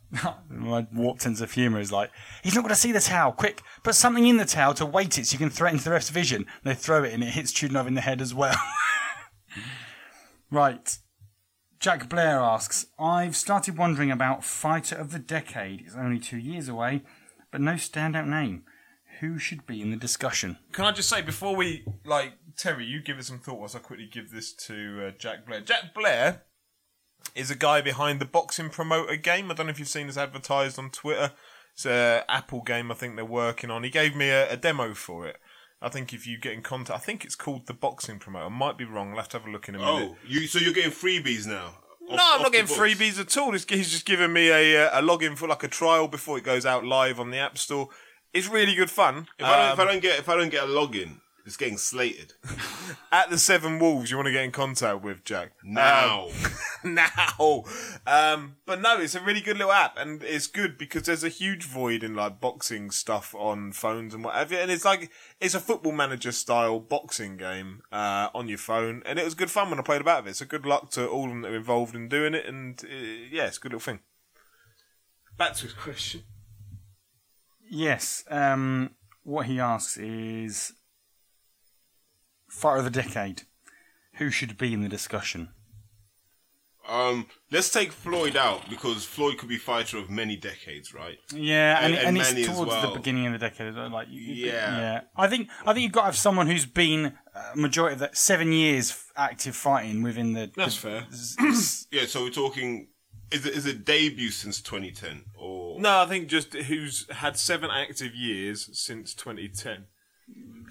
My 0.48 0.86
warped 0.92 1.22
sense 1.22 1.40
of 1.40 1.52
humour 1.52 1.80
is 1.80 1.92
like, 1.92 2.10
he's 2.42 2.54
not 2.54 2.62
going 2.62 2.74
to 2.74 2.80
see 2.80 2.92
the 2.92 3.00
towel. 3.00 3.32
Quick, 3.32 3.62
put 3.82 3.94
something 3.94 4.26
in 4.26 4.38
the 4.38 4.44
towel 4.44 4.74
to 4.74 4.86
weight 4.86 5.18
it 5.18 5.26
so 5.26 5.34
you 5.34 5.38
can 5.38 5.50
threaten 5.50 5.78
the 5.78 5.90
ref's 5.90 6.10
vision. 6.10 6.46
They 6.64 6.74
throw 6.74 7.04
it 7.04 7.12
and 7.12 7.22
it 7.22 7.30
hits 7.30 7.52
Chudinov 7.52 7.86
in 7.86 7.94
the 7.94 8.00
head 8.00 8.20
as 8.20 8.34
well. 8.34 8.56
right. 10.50 10.98
Jack 11.78 12.08
Blair 12.08 12.40
asks, 12.40 12.86
I've 12.98 13.36
started 13.36 13.78
wondering 13.78 14.10
about 14.10 14.44
Fighter 14.44 14.96
of 14.96 15.12
the 15.12 15.18
Decade. 15.18 15.82
It's 15.82 15.94
only 15.94 16.18
two 16.18 16.38
years 16.38 16.68
away, 16.68 17.02
but 17.52 17.60
no 17.60 17.74
standout 17.74 18.26
name. 18.26 18.64
Who 19.20 19.38
should 19.38 19.66
be 19.66 19.82
in 19.82 19.90
the 19.90 19.96
discussion? 19.96 20.58
Can 20.72 20.84
I 20.84 20.92
just 20.92 21.08
say 21.08 21.22
before 21.22 21.54
we 21.54 21.84
like 22.04 22.34
Terry, 22.56 22.84
you 22.84 23.00
give 23.00 23.18
us 23.18 23.28
some 23.28 23.38
thought 23.38 23.58
whilst 23.58 23.76
I 23.76 23.78
quickly 23.78 24.08
give 24.10 24.30
this 24.30 24.52
to 24.66 25.06
uh, 25.06 25.10
Jack 25.16 25.46
Blair. 25.46 25.60
Jack 25.60 25.94
Blair 25.94 26.42
is 27.34 27.50
a 27.50 27.54
guy 27.56 27.80
behind 27.80 28.20
the 28.20 28.24
boxing 28.24 28.70
promoter 28.70 29.16
game. 29.16 29.50
I 29.50 29.54
don't 29.54 29.66
know 29.66 29.70
if 29.70 29.78
you've 29.78 29.88
seen 29.88 30.06
this 30.06 30.16
advertised 30.16 30.78
on 30.78 30.90
Twitter. 30.90 31.32
It's 31.74 31.86
a 31.86 32.24
Apple 32.28 32.62
game 32.62 32.90
I 32.90 32.94
think 32.94 33.16
they're 33.16 33.24
working 33.24 33.70
on. 33.70 33.84
He 33.84 33.90
gave 33.90 34.16
me 34.16 34.28
a, 34.30 34.52
a 34.52 34.56
demo 34.56 34.94
for 34.94 35.26
it. 35.26 35.36
I 35.80 35.88
think 35.88 36.12
if 36.12 36.26
you 36.26 36.38
get 36.38 36.54
in 36.54 36.62
contact, 36.62 36.98
I 36.98 37.00
think 37.00 37.24
it's 37.24 37.36
called 37.36 37.66
the 37.66 37.74
boxing 37.74 38.18
promoter. 38.18 38.46
I 38.46 38.48
might 38.48 38.76
be 38.76 38.84
wrong. 38.84 39.10
I'll 39.10 39.18
have 39.18 39.28
to 39.28 39.38
have 39.38 39.46
a 39.46 39.50
look 39.50 39.68
in 39.68 39.76
a 39.76 39.78
minute. 39.78 40.10
Oh, 40.10 40.16
you 40.26 40.48
so 40.48 40.58
you're 40.58 40.72
getting 40.72 40.90
freebies 40.90 41.46
now? 41.46 41.78
No, 42.10 42.16
I'm 42.18 42.42
not 42.42 42.52
getting 42.52 42.74
freebies 42.74 43.20
at 43.20 43.36
all. 43.36 43.52
He's, 43.52 43.64
he's 43.68 43.90
just 43.90 44.06
giving 44.06 44.32
me 44.32 44.48
a, 44.48 44.86
uh, 44.88 44.98
a 44.98 45.02
login 45.02 45.36
for 45.36 45.46
like 45.46 45.62
a 45.62 45.68
trial 45.68 46.08
before 46.08 46.38
it 46.38 46.42
goes 46.42 46.64
out 46.66 46.84
live 46.84 47.20
on 47.20 47.30
the 47.30 47.36
App 47.38 47.58
Store. 47.58 47.88
It's 48.32 48.48
really 48.48 48.74
good 48.74 48.90
fun. 48.90 49.28
If 49.38 49.44
I, 49.44 49.56
don't, 49.56 49.72
if 49.72 49.78
I 49.78 49.82
Um, 49.82 49.88
don't 49.88 50.02
get 50.02 50.18
if 50.18 50.28
I 50.28 50.36
don't 50.36 50.48
get 50.48 50.64
a 50.64 50.66
login, 50.66 51.20
it's 51.48 51.56
getting 51.56 51.78
slated 51.78 52.34
at 53.12 53.30
the 53.30 53.38
Seven 53.38 53.78
Wolves, 53.78 54.10
you 54.10 54.18
want 54.18 54.26
to 54.26 54.32
get 54.32 54.44
in 54.44 54.52
contact 54.52 55.02
with 55.02 55.24
Jack 55.24 55.52
now. 55.64 56.28
Um, 56.84 56.94
now. 56.94 57.64
Um, 58.06 58.56
but 58.66 58.82
no, 58.82 59.00
it's 59.00 59.14
a 59.14 59.20
really 59.22 59.40
good 59.40 59.56
little 59.56 59.72
app, 59.72 59.96
and 59.98 60.22
it's 60.22 60.46
good 60.46 60.76
because 60.76 61.04
there's 61.04 61.24
a 61.24 61.30
huge 61.30 61.64
void 61.64 62.02
in 62.02 62.14
like 62.14 62.38
boxing 62.38 62.90
stuff 62.90 63.34
on 63.34 63.72
phones 63.72 64.12
and 64.12 64.22
whatever. 64.22 64.56
And 64.56 64.70
it's 64.70 64.84
like 64.84 65.10
it's 65.40 65.54
a 65.54 65.60
football 65.60 65.92
manager 65.92 66.32
style 66.32 66.80
boxing 66.80 67.38
game 67.38 67.80
uh, 67.90 68.28
on 68.34 68.48
your 68.48 68.58
phone, 68.58 69.02
and 69.06 69.18
it 69.18 69.24
was 69.24 69.34
good 69.34 69.50
fun 69.50 69.70
when 69.70 69.78
I 69.78 69.82
played 69.82 70.02
about 70.02 70.26
it. 70.28 70.36
So 70.36 70.44
good 70.44 70.66
luck 70.66 70.90
to 70.90 71.08
all 71.08 71.24
of 71.24 71.30
them 71.30 71.40
that 71.40 71.52
are 71.52 71.56
involved 71.56 71.94
in 71.94 72.10
doing 72.10 72.34
it, 72.34 72.44
and 72.44 72.78
uh, 72.84 72.88
yeah, 73.30 73.46
it's 73.46 73.56
a 73.56 73.60
good 73.60 73.72
little 73.72 73.80
thing. 73.80 74.00
Back 75.38 75.54
to 75.54 75.62
his 75.62 75.72
question. 75.72 76.24
Yes. 77.70 78.24
Um, 78.30 78.90
what 79.28 79.46
he 79.46 79.60
asks 79.60 79.96
is 79.98 80.72
Fighter 82.58 82.78
of 82.78 82.84
the 82.84 82.90
Decade. 83.02 83.42
Who 84.14 84.30
should 84.30 84.58
be 84.58 84.72
in 84.74 84.82
the 84.82 84.88
discussion? 84.88 85.50
um, 86.88 87.26
let's 87.52 87.68
take 87.68 87.92
Floyd 87.92 88.34
out 88.34 88.62
because 88.70 89.04
Floyd 89.04 89.36
could 89.36 89.48
be 89.50 89.58
fighter 89.58 89.98
of 89.98 90.08
many 90.08 90.36
decades, 90.36 90.94
right? 90.94 91.18
Yeah, 91.34 91.76
and, 91.82 91.86
And- 91.86 91.94
and, 91.96 92.08
and 92.08 92.16
it's 92.18 92.30
Manny 92.30 92.42
as 92.42 92.48
towards 92.48 92.72
the 92.80 92.88
beginning 92.96 93.26
of 93.26 93.32
the 93.34 93.38
decade. 93.38 93.74
Like, 93.74 94.08
you- 94.08 94.20
you- 94.22 94.46
Yeah. 94.46 94.78
yeah. 94.78 95.00
I 95.14 95.26
think 95.28 95.50
I 95.66 95.74
think 95.74 95.82
you've 95.82 95.92
got 95.92 96.00
to 96.00 96.06
have 96.06 96.16
someone 96.16 96.46
who's 96.46 96.64
been 96.64 97.18
uh, 97.34 97.52
majority 97.54 97.92
of 97.92 97.98
that 98.00 98.16
seven 98.16 98.52
years 98.52 99.04
active 99.16 99.54
fighting 99.54 100.02
within 100.02 100.32
the. 100.32 100.50
That's 100.56 100.76
the- 100.80 101.04
fair. 101.04 101.06
s- 101.12 101.86
Yeah, 101.92 102.06
so 102.06 102.22
we're 102.24 102.30
talking. 102.30 102.88
Is 103.30 103.44
it 103.44 103.52
is 103.54 103.66
it 103.66 103.84
debut 103.84 104.30
since 104.30 104.62
2010 104.62 105.24
or 105.36 105.78
No, 105.78 106.00
I 106.00 106.06
think 106.06 106.28
just 106.28 106.54
who's 106.54 107.06
had 107.12 107.36
seven 107.36 107.68
active 107.70 108.14
years 108.14 108.70
since 108.72 109.12
2010. 109.12 109.84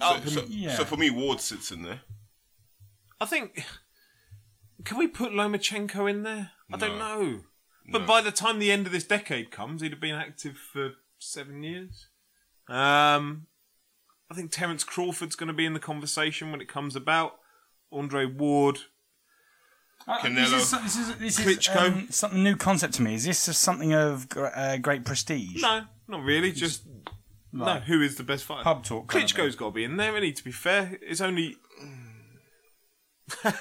So, 0.00 0.20
so, 0.24 0.44
yeah. 0.48 0.74
so 0.76 0.84
for 0.84 0.96
me, 0.96 1.10
Ward 1.10 1.40
sits 1.40 1.70
in 1.70 1.82
there. 1.82 2.00
I 3.20 3.26
think 3.26 3.64
Can 4.84 4.98
we 4.98 5.06
put 5.06 5.32
Lomachenko 5.32 6.08
in 6.08 6.22
there? 6.22 6.52
I 6.72 6.76
don't 6.76 6.98
know. 6.98 7.40
But 7.90 8.06
by 8.06 8.20
the 8.20 8.30
time 8.30 8.58
the 8.58 8.70
end 8.70 8.86
of 8.86 8.92
this 8.92 9.04
decade 9.04 9.50
comes, 9.50 9.80
he'd 9.80 9.92
have 9.92 10.00
been 10.00 10.14
active 10.14 10.56
for 10.56 10.92
seven 11.18 11.62
years. 11.62 12.08
Um, 12.68 13.46
I 14.30 14.34
think 14.34 14.50
Terence 14.50 14.84
Crawford's 14.84 15.36
going 15.36 15.48
to 15.48 15.54
be 15.54 15.64
in 15.64 15.72
the 15.72 15.80
conversation 15.80 16.50
when 16.50 16.60
it 16.60 16.68
comes 16.68 16.94
about. 16.94 17.36
Andre 17.90 18.26
Ward. 18.26 18.80
Uh, 20.06 20.18
Canelo. 20.18 20.50
This 20.50 20.72
is, 20.72 20.82
this 20.82 20.96
is, 20.96 21.16
this 21.16 21.38
is 21.38 21.68
um, 21.74 22.08
something 22.10 22.42
new 22.42 22.56
concept 22.56 22.94
to 22.94 23.02
me. 23.02 23.14
Is 23.14 23.24
this 23.24 23.46
just 23.46 23.62
something 23.62 23.94
of 23.94 24.26
uh, 24.36 24.76
great 24.76 25.06
prestige? 25.06 25.62
No, 25.62 25.84
not 26.06 26.22
really. 26.22 26.52
Just 26.52 26.82
no. 27.52 27.80
Who 27.80 28.02
is 28.02 28.16
the 28.16 28.22
best 28.22 28.44
fighter? 28.44 28.64
Pub 28.64 28.84
talk 28.84 29.08
kind 29.08 29.24
of 29.24 29.30
Klitschko's 29.30 29.56
got 29.56 29.66
to 29.66 29.72
be 29.72 29.84
in 29.84 29.96
there. 29.96 30.12
Really, 30.12 30.32
to 30.32 30.44
be 30.44 30.52
fair, 30.52 30.98
it's 31.02 31.20
only. 31.20 31.56
um, 33.44 33.54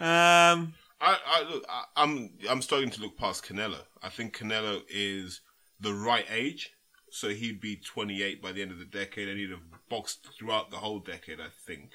I, 0.00 1.18
I 1.26 1.42
look, 1.50 1.64
I, 1.68 1.84
I'm 1.96 2.30
I'm 2.48 2.62
starting 2.62 2.90
to 2.90 3.00
look 3.00 3.16
past 3.16 3.44
Canelo. 3.44 3.80
I 4.02 4.08
think 4.08 4.36
Canelo 4.36 4.82
is 4.88 5.40
the 5.80 5.94
right 5.94 6.26
age, 6.30 6.70
so 7.10 7.28
he'd 7.28 7.60
be 7.60 7.76
28 7.76 8.42
by 8.42 8.52
the 8.52 8.62
end 8.62 8.72
of 8.72 8.78
the 8.78 8.84
decade, 8.84 9.28
and 9.28 9.38
he'd 9.38 9.50
have 9.50 9.60
boxed 9.88 10.28
throughout 10.38 10.70
the 10.70 10.78
whole 10.78 11.00
decade. 11.00 11.40
I 11.40 11.48
think, 11.66 11.90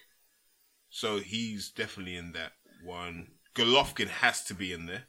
so 0.90 1.20
he's 1.20 1.72
definitely 1.72 2.16
in 2.16 2.34
that 2.34 2.54
one. 2.84 3.30
Golovkin 3.56 4.08
has 4.08 4.44
to 4.46 4.54
be 4.54 4.72
in 4.72 4.86
there. 4.86 5.06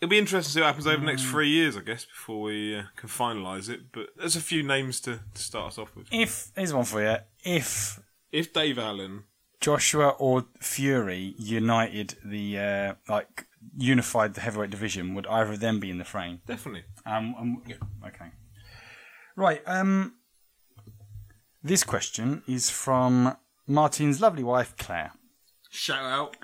It'll 0.00 0.10
be 0.10 0.18
interesting 0.18 0.48
to 0.48 0.52
see 0.52 0.60
what 0.60 0.66
happens 0.66 0.86
over 0.86 0.98
the 0.98 1.06
next 1.06 1.24
three 1.24 1.48
years, 1.48 1.76
I 1.76 1.80
guess, 1.80 2.04
before 2.04 2.42
we 2.42 2.76
uh, 2.76 2.82
can 2.96 3.08
finalise 3.08 3.68
it. 3.68 3.92
But 3.92 4.10
there's 4.16 4.36
a 4.36 4.40
few 4.40 4.62
names 4.62 5.00
to, 5.02 5.20
to 5.34 5.42
start 5.42 5.68
us 5.68 5.78
off 5.78 5.96
with. 5.96 6.08
If 6.12 6.50
here's 6.54 6.72
one 6.72 6.84
for 6.84 7.02
you. 7.02 7.16
If 7.44 8.00
If 8.30 8.52
Dave 8.52 8.78
Allen, 8.78 9.24
Joshua 9.60 10.10
or 10.10 10.46
Fury 10.60 11.34
united 11.38 12.16
the 12.24 12.58
uh, 12.58 12.94
like 13.08 13.46
unified 13.76 14.34
the 14.34 14.40
heavyweight 14.40 14.70
division, 14.70 15.14
would 15.14 15.26
either 15.26 15.52
of 15.52 15.60
them 15.60 15.80
be 15.80 15.90
in 15.90 15.98
the 15.98 16.04
frame? 16.04 16.40
definitely. 16.46 16.84
Um, 17.04 17.34
um 17.38 17.62
okay. 18.06 18.26
Right. 19.36 19.62
Um, 19.66 20.14
this 21.62 21.84
question 21.84 22.42
is 22.46 22.70
from 22.70 23.36
Martin's 23.66 24.20
lovely 24.20 24.44
wife 24.44 24.74
Claire. 24.76 25.12
Shout 25.70 26.04
out. 26.04 26.36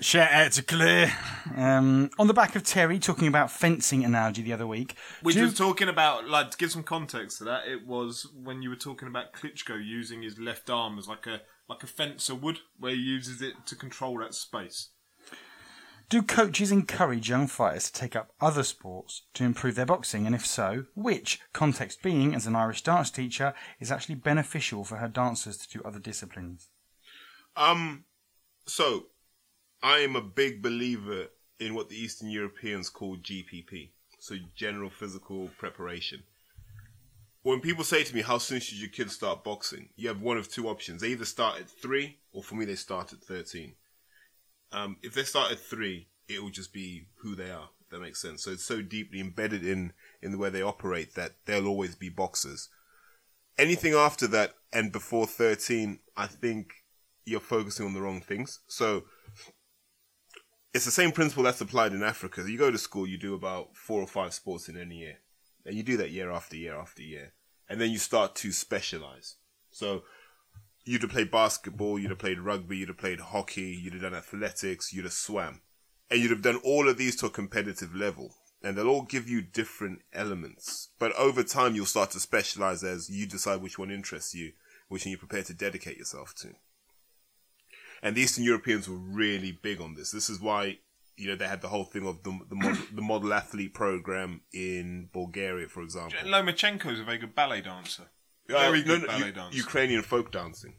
Shout 0.00 0.32
out 0.32 0.52
to 0.52 0.62
Claire. 0.62 1.12
Um, 1.54 2.10
on 2.18 2.26
the 2.26 2.34
back 2.34 2.56
of 2.56 2.62
Terry 2.62 2.98
talking 2.98 3.28
about 3.28 3.50
fencing 3.50 4.04
analogy 4.04 4.42
the 4.42 4.52
other 4.52 4.66
week. 4.66 4.96
We 5.22 5.32
do- 5.32 5.46
were 5.46 5.52
talking 5.52 5.88
about, 5.88 6.28
like, 6.28 6.50
to 6.50 6.56
give 6.56 6.72
some 6.72 6.82
context 6.82 7.38
to 7.38 7.44
that, 7.44 7.66
it 7.66 7.86
was 7.86 8.26
when 8.34 8.62
you 8.62 8.70
were 8.70 8.76
talking 8.76 9.08
about 9.08 9.32
Klitschko 9.32 9.84
using 9.84 10.22
his 10.22 10.38
left 10.38 10.70
arm 10.70 10.98
as 10.98 11.08
like 11.08 11.26
a 11.26 11.42
like 11.68 11.82
a 11.82 11.86
fencer 11.86 12.34
would, 12.34 12.60
where 12.78 12.94
he 12.94 13.00
uses 13.00 13.42
it 13.42 13.54
to 13.66 13.74
control 13.74 14.18
that 14.18 14.34
space. 14.34 14.90
Do 16.08 16.22
coaches 16.22 16.70
encourage 16.70 17.28
young 17.28 17.48
fighters 17.48 17.90
to 17.90 18.00
take 18.00 18.14
up 18.14 18.30
other 18.40 18.62
sports 18.62 19.22
to 19.34 19.42
improve 19.42 19.74
their 19.74 19.86
boxing? 19.86 20.24
And 20.26 20.34
if 20.36 20.46
so, 20.46 20.84
which, 20.94 21.40
context 21.52 22.02
being, 22.02 22.32
as 22.36 22.46
an 22.46 22.54
Irish 22.54 22.82
dance 22.82 23.10
teacher, 23.10 23.52
is 23.80 23.90
actually 23.90 24.14
beneficial 24.14 24.84
for 24.84 24.98
her 24.98 25.08
dancers 25.08 25.56
to 25.58 25.78
do 25.78 25.84
other 25.84 25.98
disciplines? 25.98 26.68
Um, 27.56 28.04
so 28.66 29.06
I 29.82 29.98
am 29.98 30.16
a 30.16 30.20
big 30.20 30.62
believer 30.62 31.26
in 31.58 31.74
what 31.74 31.88
the 31.88 31.96
Eastern 31.96 32.30
Europeans 32.30 32.88
call 32.88 33.16
GPP, 33.16 33.90
so 34.18 34.36
general 34.54 34.90
physical 34.90 35.50
preparation. 35.58 36.22
When 37.42 37.60
people 37.60 37.84
say 37.84 38.02
to 38.02 38.14
me, 38.14 38.22
"How 38.22 38.38
soon 38.38 38.60
should 38.60 38.78
your 38.78 38.90
kids 38.90 39.14
start 39.14 39.44
boxing?" 39.44 39.90
You 39.96 40.08
have 40.08 40.20
one 40.20 40.36
of 40.36 40.48
two 40.48 40.68
options: 40.68 41.00
they 41.00 41.10
either 41.10 41.24
start 41.24 41.60
at 41.60 41.70
three, 41.70 42.18
or 42.32 42.42
for 42.42 42.56
me, 42.56 42.64
they 42.64 42.74
start 42.74 43.12
at 43.12 43.22
thirteen. 43.22 43.76
Um, 44.72 44.98
if 45.02 45.14
they 45.14 45.22
start 45.22 45.52
at 45.52 45.60
three, 45.60 46.08
it 46.28 46.42
will 46.42 46.50
just 46.50 46.72
be 46.72 47.06
who 47.18 47.36
they 47.36 47.50
are. 47.50 47.70
That 47.90 48.00
makes 48.00 48.20
sense. 48.20 48.42
So 48.42 48.50
it's 48.50 48.64
so 48.64 48.82
deeply 48.82 49.20
embedded 49.20 49.64
in 49.64 49.92
in 50.20 50.32
the 50.32 50.38
way 50.38 50.50
they 50.50 50.62
operate 50.62 51.14
that 51.14 51.36
they'll 51.44 51.68
always 51.68 51.94
be 51.94 52.08
boxers. 52.08 52.68
Anything 53.56 53.94
after 53.94 54.26
that 54.26 54.56
and 54.72 54.90
before 54.90 55.26
thirteen, 55.26 56.00
I 56.16 56.26
think 56.26 56.84
you're 57.24 57.40
focusing 57.40 57.86
on 57.86 57.94
the 57.94 58.00
wrong 58.00 58.20
things. 58.20 58.60
So 58.66 59.04
it's 60.76 60.84
the 60.84 60.90
same 60.90 61.10
principle 61.10 61.44
that's 61.44 61.60
applied 61.62 61.94
in 61.94 62.02
Africa. 62.02 62.44
You 62.46 62.58
go 62.58 62.70
to 62.70 62.76
school, 62.76 63.06
you 63.06 63.16
do 63.16 63.34
about 63.34 63.74
four 63.74 64.02
or 64.02 64.06
five 64.06 64.34
sports 64.34 64.68
in 64.68 64.78
any 64.78 64.98
year, 64.98 65.16
and 65.64 65.74
you 65.74 65.82
do 65.82 65.96
that 65.96 66.10
year 66.10 66.30
after 66.30 66.54
year 66.54 66.76
after 66.76 67.02
year, 67.02 67.32
and 67.66 67.80
then 67.80 67.90
you 67.90 67.98
start 67.98 68.34
to 68.36 68.52
specialize. 68.52 69.36
So 69.70 70.04
you'd 70.84 71.00
have 71.00 71.10
played 71.10 71.30
basketball, 71.30 71.98
you'd 71.98 72.10
have 72.10 72.18
played 72.18 72.40
rugby, 72.40 72.76
you'd 72.76 72.88
have 72.88 72.98
played 72.98 73.20
hockey, 73.20 73.80
you'd 73.82 73.94
have 73.94 74.02
done 74.02 74.14
athletics, 74.14 74.92
you'd 74.92 75.06
have 75.06 75.14
swam, 75.14 75.62
and 76.10 76.20
you'd 76.20 76.30
have 76.30 76.42
done 76.42 76.60
all 76.62 76.90
of 76.90 76.98
these 76.98 77.16
to 77.16 77.26
a 77.26 77.30
competitive 77.30 77.94
level. 77.94 78.34
And 78.62 78.76
they'll 78.76 78.88
all 78.88 79.02
give 79.02 79.28
you 79.28 79.40
different 79.40 80.00
elements, 80.12 80.90
but 80.98 81.14
over 81.16 81.42
time 81.42 81.74
you'll 81.74 81.86
start 81.86 82.10
to 82.10 82.20
specialize 82.20 82.84
as 82.84 83.08
you 83.08 83.26
decide 83.26 83.62
which 83.62 83.78
one 83.78 83.90
interests 83.90 84.34
you, 84.34 84.52
which 84.88 85.06
one 85.06 85.10
you're 85.10 85.18
prepared 85.18 85.46
to 85.46 85.54
dedicate 85.54 85.96
yourself 85.96 86.34
to. 86.36 86.54
And 88.06 88.14
the 88.16 88.20
Eastern 88.20 88.44
Europeans 88.44 88.88
were 88.88 88.94
really 88.96 89.50
big 89.50 89.80
on 89.80 89.94
this. 89.94 90.12
This 90.12 90.30
is 90.30 90.40
why 90.40 90.78
you 91.16 91.26
know 91.26 91.34
they 91.34 91.48
had 91.48 91.60
the 91.60 91.66
whole 91.66 91.82
thing 91.82 92.06
of 92.06 92.22
the 92.22 92.38
the 92.48 92.54
model, 92.54 92.82
the 92.94 93.02
model 93.02 93.34
athlete 93.34 93.74
program 93.74 94.42
in 94.54 95.08
Bulgaria, 95.12 95.66
for 95.66 95.82
example. 95.82 96.16
Lomachenko 96.24 96.92
is 96.92 97.00
a 97.00 97.04
very 97.04 97.18
good 97.18 97.34
ballet 97.34 97.62
dancer. 97.62 98.04
Uh, 98.48 98.52
Very 98.52 98.82
no, 98.82 98.86
good 98.86 99.00
no, 99.00 99.06
ballet 99.08 99.26
U- 99.26 99.32
dancer. 99.32 99.56
Ukrainian 99.58 100.02
folk 100.02 100.30
dancing. 100.30 100.74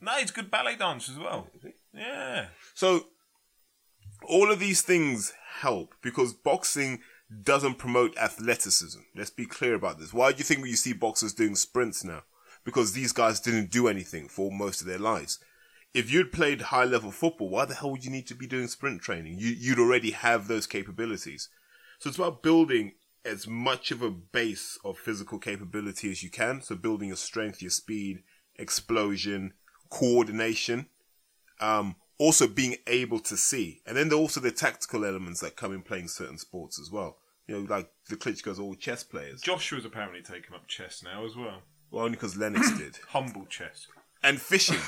No, 0.00 0.12
he's 0.12 0.30
good 0.30 0.48
ballet 0.48 0.76
dancer 0.76 1.10
as 1.10 1.18
well. 1.18 1.48
Yeah. 1.92 2.46
So 2.74 3.06
all 4.28 4.52
of 4.52 4.60
these 4.60 4.80
things 4.82 5.32
help 5.58 5.96
because 6.02 6.32
boxing 6.32 7.00
doesn't 7.42 7.78
promote 7.78 8.16
athleticism. 8.16 9.00
Let's 9.16 9.30
be 9.30 9.46
clear 9.46 9.74
about 9.74 9.98
this. 9.98 10.14
Why 10.14 10.30
do 10.30 10.38
you 10.38 10.44
think 10.44 10.64
you 10.64 10.76
see 10.76 10.92
boxers 10.92 11.34
doing 11.34 11.56
sprints 11.56 12.04
now? 12.04 12.22
Because 12.64 12.92
these 12.92 13.12
guys 13.12 13.40
didn't 13.40 13.72
do 13.72 13.88
anything 13.88 14.28
for 14.28 14.52
most 14.52 14.80
of 14.80 14.86
their 14.86 15.00
lives. 15.00 15.40
If 15.92 16.12
you'd 16.12 16.32
played 16.32 16.60
high 16.60 16.84
level 16.84 17.10
football, 17.10 17.48
why 17.48 17.64
the 17.64 17.74
hell 17.74 17.90
would 17.90 18.04
you 18.04 18.10
need 18.10 18.26
to 18.28 18.34
be 18.34 18.46
doing 18.46 18.68
sprint 18.68 19.02
training? 19.02 19.38
You, 19.38 19.48
you'd 19.48 19.80
already 19.80 20.12
have 20.12 20.46
those 20.46 20.66
capabilities. 20.66 21.48
So 21.98 22.08
it's 22.08 22.18
about 22.18 22.42
building 22.42 22.92
as 23.24 23.46
much 23.46 23.90
of 23.90 24.00
a 24.02 24.10
base 24.10 24.78
of 24.84 24.98
physical 24.98 25.38
capability 25.38 26.10
as 26.10 26.22
you 26.22 26.30
can. 26.30 26.62
So 26.62 26.74
building 26.76 27.08
your 27.08 27.16
strength, 27.16 27.60
your 27.60 27.70
speed, 27.70 28.22
explosion, 28.56 29.54
coordination, 29.90 30.86
um, 31.60 31.96
also 32.18 32.46
being 32.46 32.76
able 32.86 33.18
to 33.20 33.36
see. 33.36 33.82
And 33.86 33.96
then 33.96 34.08
there 34.08 34.18
are 34.18 34.20
also 34.20 34.40
the 34.40 34.52
tactical 34.52 35.04
elements 35.04 35.40
that 35.40 35.56
come 35.56 35.74
in 35.74 35.82
playing 35.82 36.08
certain 36.08 36.38
sports 36.38 36.78
as 36.80 36.90
well. 36.90 37.18
You 37.46 37.56
know, 37.56 37.66
like 37.68 37.90
the 38.08 38.16
Klitschko's 38.16 38.60
all 38.60 38.74
chess 38.74 39.02
players. 39.02 39.40
Joshua's 39.40 39.84
apparently 39.84 40.22
taken 40.22 40.54
up 40.54 40.68
chess 40.68 41.02
now 41.02 41.26
as 41.26 41.34
well. 41.34 41.62
Well, 41.90 42.04
only 42.04 42.16
because 42.16 42.36
Lennox 42.36 42.78
did. 42.78 42.98
Humble 43.08 43.46
chess. 43.46 43.88
And 44.22 44.40
fishing. 44.40 44.78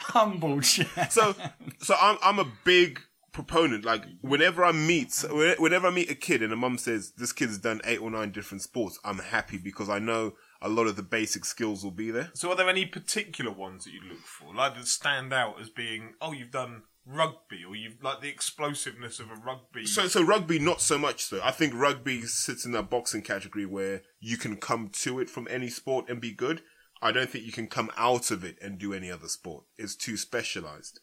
Humble 0.00 0.60
chat. 0.60 1.12
so 1.12 1.34
so 1.80 1.94
I'm 2.00 2.18
I'm 2.22 2.38
a 2.38 2.50
big 2.64 3.00
proponent. 3.32 3.84
Like 3.84 4.04
whenever 4.20 4.64
I 4.64 4.72
meet 4.72 5.24
whenever 5.58 5.86
I 5.86 5.90
meet 5.90 6.10
a 6.10 6.14
kid 6.14 6.42
and 6.42 6.52
a 6.52 6.56
mum 6.56 6.78
says 6.78 7.12
this 7.16 7.32
kid's 7.32 7.58
done 7.58 7.80
eight 7.84 8.00
or 8.00 8.10
nine 8.10 8.32
different 8.32 8.62
sports, 8.62 8.98
I'm 9.04 9.18
happy 9.18 9.58
because 9.58 9.88
I 9.88 9.98
know 9.98 10.34
a 10.60 10.68
lot 10.68 10.86
of 10.86 10.96
the 10.96 11.02
basic 11.02 11.44
skills 11.44 11.84
will 11.84 11.92
be 11.92 12.10
there. 12.10 12.30
So, 12.34 12.50
are 12.50 12.56
there 12.56 12.68
any 12.68 12.86
particular 12.86 13.52
ones 13.52 13.84
that 13.84 13.92
you 13.92 14.00
look 14.08 14.18
for, 14.18 14.54
like 14.54 14.74
that 14.74 14.86
stand 14.86 15.32
out 15.32 15.60
as 15.60 15.70
being, 15.70 16.14
oh, 16.20 16.32
you've 16.32 16.50
done 16.50 16.82
rugby, 17.06 17.64
or 17.66 17.76
you've 17.76 18.02
like 18.02 18.20
the 18.20 18.28
explosiveness 18.28 19.20
of 19.20 19.30
a 19.30 19.36
rugby? 19.36 19.86
So 19.86 20.08
so 20.08 20.22
rugby 20.22 20.58
not 20.58 20.80
so 20.80 20.98
much 20.98 21.24
so. 21.24 21.40
I 21.42 21.52
think 21.52 21.74
rugby 21.74 22.22
sits 22.22 22.64
in 22.64 22.72
that 22.72 22.90
boxing 22.90 23.22
category 23.22 23.66
where 23.66 24.02
you 24.20 24.36
can 24.36 24.56
come 24.56 24.90
to 24.94 25.20
it 25.20 25.30
from 25.30 25.46
any 25.50 25.68
sport 25.68 26.08
and 26.08 26.20
be 26.20 26.32
good. 26.32 26.62
I 27.00 27.12
don't 27.12 27.30
think 27.30 27.44
you 27.44 27.52
can 27.52 27.68
come 27.68 27.90
out 27.96 28.30
of 28.30 28.44
it 28.44 28.58
and 28.60 28.78
do 28.78 28.92
any 28.92 29.10
other 29.10 29.28
sport. 29.28 29.64
It's 29.76 29.94
too 29.94 30.16
specialized. 30.16 31.00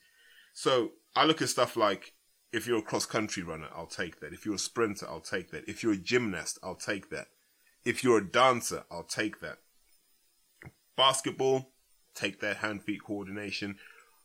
So 0.54 0.92
I 1.16 1.26
look 1.26 1.42
at 1.42 1.50
stuff 1.50 1.76
like 1.76 2.14
if 2.52 2.68
you're 2.68 2.80
a 2.80 2.84
cross 2.84 3.06
country 3.06 3.44
runner, 3.44 3.68
I'll 3.76 3.86
take 3.86 4.20
that. 4.20 4.34
If 4.34 4.46
you're 4.46 4.56
a 4.56 4.60
sprinter, 4.60 5.06
I'll 5.10 5.20
take 5.20 5.52
that. 5.52 5.68
If 5.68 5.84
you're 5.84 5.94
a 5.94 5.98
gymnast, 5.98 6.58
I'll 6.64 6.76
take 6.76 7.10
that. 7.10 7.28
If 7.84 8.04
you're 8.04 8.18
a 8.18 8.30
dancer, 8.30 8.84
I'll 8.90 9.04
take 9.04 9.40
that. 9.42 9.60
Basketball, 10.98 11.72
take 12.14 12.40
that 12.40 12.58
hand 12.58 12.84
feet 12.84 13.04
coordination. 13.04 13.78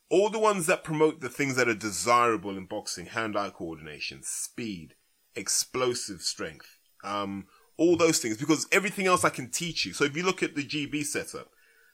All 0.08 0.30
the 0.30 0.38
ones 0.38 0.66
that 0.66 0.84
promote 0.84 1.20
the 1.20 1.28
things 1.28 1.56
that 1.56 1.68
are 1.68 1.74
desirable 1.74 2.56
in 2.56 2.66
boxing, 2.66 3.06
hand 3.06 3.36
eye 3.36 3.50
coordination, 3.50 4.22
speed, 4.22 4.94
explosive 5.34 6.22
strength, 6.22 6.78
um, 7.04 7.46
all 7.76 7.96
those 7.96 8.18
things, 8.18 8.36
because 8.36 8.66
everything 8.72 9.06
else 9.06 9.24
I 9.24 9.30
can 9.30 9.50
teach 9.50 9.84
you. 9.84 9.92
So 9.92 10.04
if 10.04 10.16
you 10.16 10.22
look 10.22 10.42
at 10.42 10.54
the 10.54 10.64
GB 10.64 11.04
setup, 11.04 11.50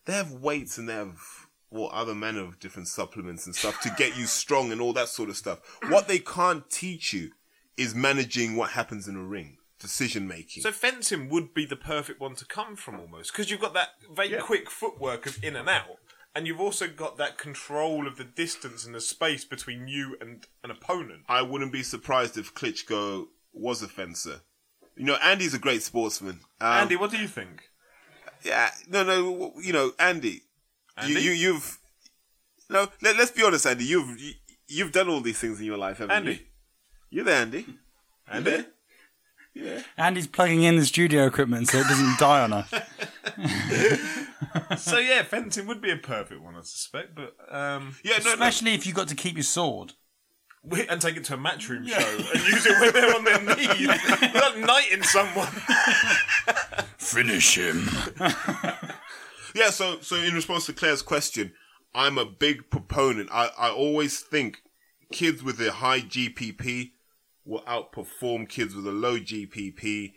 they 0.06 0.14
have 0.14 0.32
weights 0.32 0.78
and 0.78 0.88
they 0.88 0.94
have 0.94 1.18
well, 1.70 1.90
other 1.92 2.14
manner 2.14 2.40
of 2.42 2.58
different 2.60 2.88
supplements 2.88 3.44
and 3.46 3.54
stuff 3.54 3.80
to 3.82 3.90
get 3.98 4.16
you 4.16 4.26
strong 4.26 4.72
and 4.72 4.80
all 4.80 4.92
that 4.94 5.08
sort 5.08 5.28
of 5.28 5.36
stuff. 5.36 5.58
What 5.88 6.08
they 6.08 6.18
can't 6.18 6.68
teach 6.70 7.12
you 7.12 7.30
is 7.76 7.94
managing 7.94 8.56
what 8.56 8.70
happens 8.70 9.06
in 9.08 9.16
a 9.16 9.22
ring, 9.22 9.58
decision 9.78 10.26
making. 10.26 10.62
So 10.62 10.72
fencing 10.72 11.28
would 11.28 11.52
be 11.52 11.66
the 11.66 11.76
perfect 11.76 12.20
one 12.20 12.34
to 12.36 12.44
come 12.46 12.76
from 12.76 12.98
almost 12.98 13.32
because 13.32 13.50
you've 13.50 13.60
got 13.60 13.74
that 13.74 13.90
very 14.14 14.30
Yeah. 14.30 14.40
quick 14.40 14.70
footwork 14.70 15.26
of 15.26 15.42
in 15.44 15.56
and 15.56 15.68
out, 15.68 15.98
and 16.34 16.46
you've 16.46 16.60
also 16.60 16.86
got 16.86 17.18
that 17.18 17.36
control 17.36 18.06
of 18.06 18.16
the 18.16 18.24
distance 18.24 18.86
and 18.86 18.94
the 18.94 19.00
space 19.00 19.44
between 19.44 19.88
you 19.88 20.16
and 20.20 20.46
an 20.64 20.70
opponent. 20.70 21.24
I 21.28 21.42
wouldn't 21.42 21.72
be 21.72 21.82
surprised 21.82 22.38
if 22.38 22.54
Klitschko 22.54 23.26
was 23.52 23.82
a 23.82 23.88
fencer. 23.88 24.40
You 24.96 25.04
know, 25.04 25.16
Andy's 25.16 25.52
a 25.52 25.58
great 25.58 25.82
sportsman. 25.82 26.40
Um, 26.60 26.72
Andy, 26.82 26.96
what 26.96 27.10
do 27.10 27.18
you 27.18 27.28
think? 27.28 27.68
Yeah, 28.46 28.70
no, 28.88 29.02
no. 29.02 29.52
You 29.60 29.72
know, 29.72 29.92
Andy, 29.98 30.42
Andy? 30.96 31.12
You, 31.14 31.18
you, 31.18 31.30
you've 31.32 31.78
no. 32.70 32.88
Let, 33.02 33.16
us 33.16 33.30
be 33.32 33.42
honest, 33.42 33.66
Andy. 33.66 33.84
You've 33.84 34.18
you, 34.20 34.32
you've 34.68 34.92
done 34.92 35.08
all 35.08 35.20
these 35.20 35.38
things 35.38 35.58
in 35.58 35.66
your 35.66 35.78
life, 35.78 35.98
haven't 35.98 36.14
Andy? 36.14 36.32
you? 36.32 36.38
You're 37.10 37.24
there, 37.24 37.42
Andy. 37.42 37.66
Andy? 38.30 38.64
Yeah. 39.54 39.80
Andy's 39.96 40.26
plugging 40.26 40.62
in 40.64 40.76
the 40.76 40.84
studio 40.84 41.26
equipment 41.26 41.68
so 41.68 41.78
it 41.78 41.86
doesn't 41.88 42.18
die 42.18 42.42
on 42.42 42.52
us. 42.52 42.68
so 44.84 44.98
yeah, 44.98 45.22
fencing 45.22 45.66
would 45.66 45.80
be 45.80 45.90
a 45.90 45.96
perfect 45.96 46.42
one, 46.42 46.54
I 46.54 46.60
suspect. 46.60 47.14
But 47.14 47.34
um, 47.50 47.96
Yeah, 48.04 48.18
no, 48.18 48.24
no. 48.24 48.32
Especially 48.32 48.74
if 48.74 48.86
you 48.86 48.92
got 48.92 49.08
to 49.08 49.14
keep 49.14 49.34
your 49.34 49.44
sword. 49.44 49.94
We- 50.66 50.86
and 50.88 51.00
take 51.00 51.16
it 51.16 51.24
to 51.24 51.34
a 51.34 51.38
matchroom 51.38 51.86
show 51.88 51.96
and 52.34 52.48
use 52.48 52.66
it 52.66 52.80
when 52.80 52.92
they're 52.92 53.14
on 53.14 53.24
their 53.24 53.40
knees, 53.56 53.80
You're 54.34 54.66
knighting 54.66 55.02
someone. 55.02 55.46
Finish 56.98 57.56
him. 57.56 57.88
Yeah, 59.54 59.70
so 59.70 60.00
so 60.00 60.16
in 60.16 60.34
response 60.34 60.66
to 60.66 60.74
Claire's 60.74 61.00
question, 61.00 61.54
I'm 61.94 62.18
a 62.18 62.26
big 62.26 62.68
proponent. 62.68 63.30
I, 63.32 63.48
I 63.56 63.70
always 63.70 64.20
think 64.20 64.58
kids 65.10 65.42
with 65.42 65.58
a 65.62 65.72
high 65.72 66.02
GPP 66.02 66.90
will 67.46 67.62
outperform 67.62 68.50
kids 68.50 68.74
with 68.74 68.86
a 68.86 68.92
low 68.92 69.18
GPP 69.18 70.12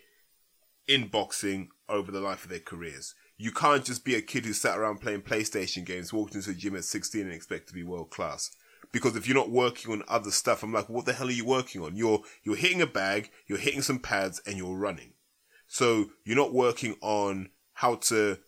in 0.89 1.07
boxing 1.07 1.69
over 1.87 2.11
the 2.11 2.19
life 2.19 2.43
of 2.43 2.49
their 2.49 2.59
careers. 2.59 3.15
You 3.37 3.53
can't 3.53 3.85
just 3.85 4.03
be 4.03 4.15
a 4.15 4.21
kid 4.21 4.43
who 4.45 4.51
sat 4.51 4.77
around 4.77 4.99
playing 4.99 5.21
PlayStation 5.21 5.85
games, 5.85 6.11
walked 6.11 6.35
into 6.35 6.49
a 6.51 6.53
gym 6.53 6.75
at 6.75 6.83
16 6.83 7.21
and 7.21 7.31
expect 7.31 7.69
to 7.69 7.73
be 7.73 7.83
world 7.83 8.09
class. 8.09 8.51
Because 8.91 9.15
if 9.15 9.27
you're 9.27 9.37
not 9.37 9.51
working 9.51 9.91
on 9.91 10.03
other 10.07 10.31
stuff, 10.31 10.63
I'm 10.63 10.73
like, 10.73 10.89
what 10.89 11.05
the 11.05 11.13
hell 11.13 11.27
are 11.27 11.31
you 11.31 11.45
working 11.45 11.81
on? 11.81 11.95
You're 11.95 12.21
you're 12.43 12.55
hitting 12.55 12.81
a 12.81 12.87
bag, 12.87 13.29
you're 13.47 13.59
hitting 13.59 13.81
some 13.81 13.99
pads, 13.99 14.41
and 14.45 14.57
you're 14.57 14.75
running. 14.75 15.13
So 15.67 16.11
you're 16.23 16.35
not 16.35 16.53
working 16.53 16.95
on 17.01 17.49
how 17.73 17.95
to 17.95 18.39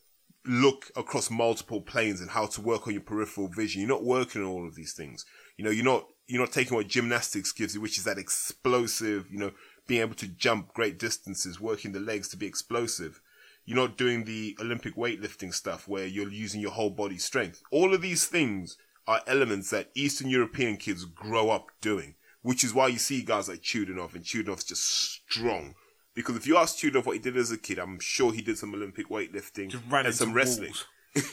look 0.46 0.92
across 0.96 1.30
multiple 1.30 1.82
planes 1.82 2.20
and 2.20 2.32
how 2.32 2.48
to 2.48 2.62
work 2.62 2.88
on 2.88 2.94
your 2.94 3.04
peripheral 3.04 3.48
vision. 3.48 3.82
You're 3.82 3.90
not 3.90 4.04
working 4.04 4.42
on 4.42 4.48
all 4.48 4.68
of 4.68 4.76
these 4.76 4.94
things. 4.94 5.26
You 5.58 5.66
know, 5.66 5.72
you're 5.72 5.86
not 5.86 6.08
you're 6.28 6.42
not 6.42 6.52
taking 6.52 6.76
what 6.76 6.88
gymnastics 6.88 7.52
gives 7.52 7.76
you, 7.76 7.82
which 7.82 7.98
is 7.98 8.06
that 8.06 8.18
explosive, 8.18 9.28
you 9.30 9.38
know, 9.38 9.52
being 9.88 10.02
able 10.02 10.16
to 10.16 10.28
jump 10.28 10.74
great 10.74 10.98
distances, 10.98 11.60
working 11.60 11.92
the 11.92 12.00
legs 12.00 12.30
to 12.30 12.38
be 12.38 12.46
explosive. 12.46 13.22
You're 13.66 13.78
not 13.78 13.98
doing 13.98 14.24
the 14.24 14.58
Olympic 14.60 14.96
weightlifting 14.96 15.54
stuff 15.54 15.88
where 15.88 16.08
you're 16.08 16.32
using 16.32 16.62
your 16.62 16.72
whole 16.72 16.90
body 16.90 17.18
strength. 17.18 17.62
All 17.70 17.94
of 17.94 18.02
these 18.02 18.26
things 18.26 18.78
are 19.08 19.22
elements 19.28 19.70
that 19.72 19.92
Eastern 19.96 20.30
European 20.30 20.78
kids 20.78 21.06
grow 21.06 21.50
up 21.50 21.68
doing, 21.82 22.16
which 22.42 22.64
is 22.64 22.74
why 22.74 22.88
you 22.88 22.98
see 23.00 23.24
guys 23.24 23.50
like 23.50 23.62
Chudinov 23.62 24.16
and 24.16 24.24
Chudinov's 24.24 24.64
just 24.64 24.84
strong. 24.84 25.76
Because 26.14 26.36
if 26.36 26.46
you 26.46 26.58
ask 26.58 26.78
Chudinov 26.78 27.06
what 27.06 27.16
he 27.16 27.20
did 27.20 27.38
as 27.38 27.52
a 27.52 27.58
kid, 27.58 27.80
I'm 27.80 28.00
sure 28.00 28.32
he 28.34 28.42
did 28.42 28.58
some 28.58 28.74
Olympic 28.74 29.10
weightlifting 29.10 29.74
and 29.92 30.16
some 30.16 30.34
wrestling. 30.34 30.74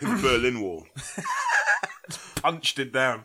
The 0.00 0.06
Berlin 0.06 0.60
Wall. 0.60 0.86
punched 2.36 2.78
it 2.78 2.92
down. 2.92 3.24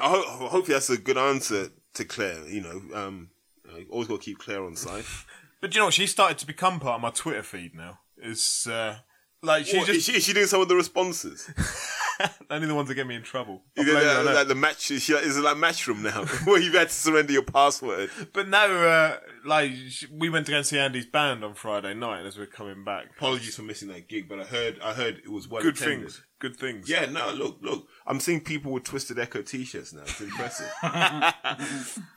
I 0.00 0.08
ho- 0.08 0.48
hopefully 0.48 0.74
that's 0.74 0.90
a 0.90 0.98
good 0.98 1.18
answer 1.18 1.68
to 1.94 2.04
Claire. 2.04 2.46
You 2.48 2.60
know, 2.62 2.96
um, 2.98 3.30
you 3.76 3.86
always 3.90 4.08
got 4.08 4.20
to 4.20 4.24
keep 4.24 4.38
Claire 4.38 4.64
on 4.64 4.76
side. 4.76 5.04
But 5.60 5.74
you 5.74 5.80
know 5.80 5.86
what? 5.86 5.94
She 5.94 6.06
started 6.06 6.36
to 6.38 6.46
become 6.46 6.78
part 6.78 6.96
of 6.96 7.00
my 7.00 7.08
Twitter 7.08 7.42
feed 7.42 7.74
now. 7.74 8.00
Is 8.22 8.66
uh, 8.70 8.98
like 9.42 9.64
she's 9.64 9.76
What, 9.76 9.88
is, 9.88 9.96
just 9.96 10.10
she, 10.10 10.16
is 10.18 10.24
she 10.24 10.34
doing 10.34 10.46
some 10.46 10.60
of 10.60 10.68
the 10.68 10.76
responses? 10.76 11.50
only 12.50 12.66
the 12.66 12.74
ones 12.74 12.88
that 12.88 12.94
get 12.94 13.06
me 13.06 13.14
in 13.14 13.22
trouble. 13.22 13.62
It 13.76 13.84
blame 13.84 14.24
like, 14.34 14.48
the 14.48 14.54
match? 14.54 14.90
Is, 14.90 15.08
it 15.08 15.40
like 15.40 15.56
Matchroom 15.56 16.02
now, 16.02 16.24
where 16.44 16.60
you've 16.60 16.74
had 16.74 16.88
to 16.88 16.94
surrender 16.94 17.32
your 17.32 17.42
password? 17.42 18.10
But 18.32 18.48
no, 18.48 18.58
uh, 18.58 19.16
like 19.44 19.72
we 20.10 20.28
went 20.28 20.46
to 20.46 20.52
go 20.52 20.58
and 20.58 20.66
see 20.66 20.78
Andy's 20.78 21.06
band 21.06 21.44
on 21.44 21.54
Friday 21.54 21.94
night 21.94 22.26
as 22.26 22.38
we're 22.38 22.46
coming 22.46 22.84
back. 22.84 23.06
Apologies 23.16 23.56
for 23.56 23.62
missing 23.62 23.88
that 23.88 24.08
gig, 24.08 24.28
but 24.28 24.40
I 24.40 24.44
heard 24.44 24.80
I 24.82 24.92
heard 24.94 25.18
it 25.24 25.30
was 25.30 25.48
well 25.48 25.62
Good 25.62 25.76
attended. 25.76 26.00
things. 26.00 26.22
Good 26.40 26.56
things. 26.56 26.90
Yeah, 26.90 27.06
no, 27.06 27.32
look, 27.32 27.58
look. 27.62 27.86
I'm 28.06 28.20
seeing 28.20 28.40
people 28.42 28.72
with 28.72 28.84
Twisted 28.84 29.18
Echo 29.18 29.40
t-shirts 29.40 29.94
now. 29.94 30.02
It's 30.02 30.20
impressive. 30.20 30.70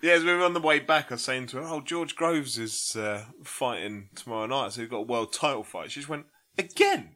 Yeah, 0.01 0.13
as 0.13 0.23
we 0.23 0.33
were 0.33 0.43
on 0.43 0.53
the 0.53 0.59
way 0.59 0.79
back, 0.79 1.11
I 1.11 1.15
was 1.15 1.23
saying 1.23 1.47
to 1.47 1.57
her, 1.57 1.63
"Oh, 1.63 1.81
George 1.81 2.15
Groves 2.15 2.57
is 2.57 2.95
uh, 2.95 3.25
fighting 3.43 4.09
tomorrow 4.15 4.45
night, 4.45 4.73
so 4.73 4.81
he's 4.81 4.89
got 4.89 4.97
a 4.97 5.01
world 5.01 5.33
title 5.33 5.63
fight." 5.63 5.91
She 5.91 6.01
just 6.01 6.09
went 6.09 6.25
again. 6.57 7.15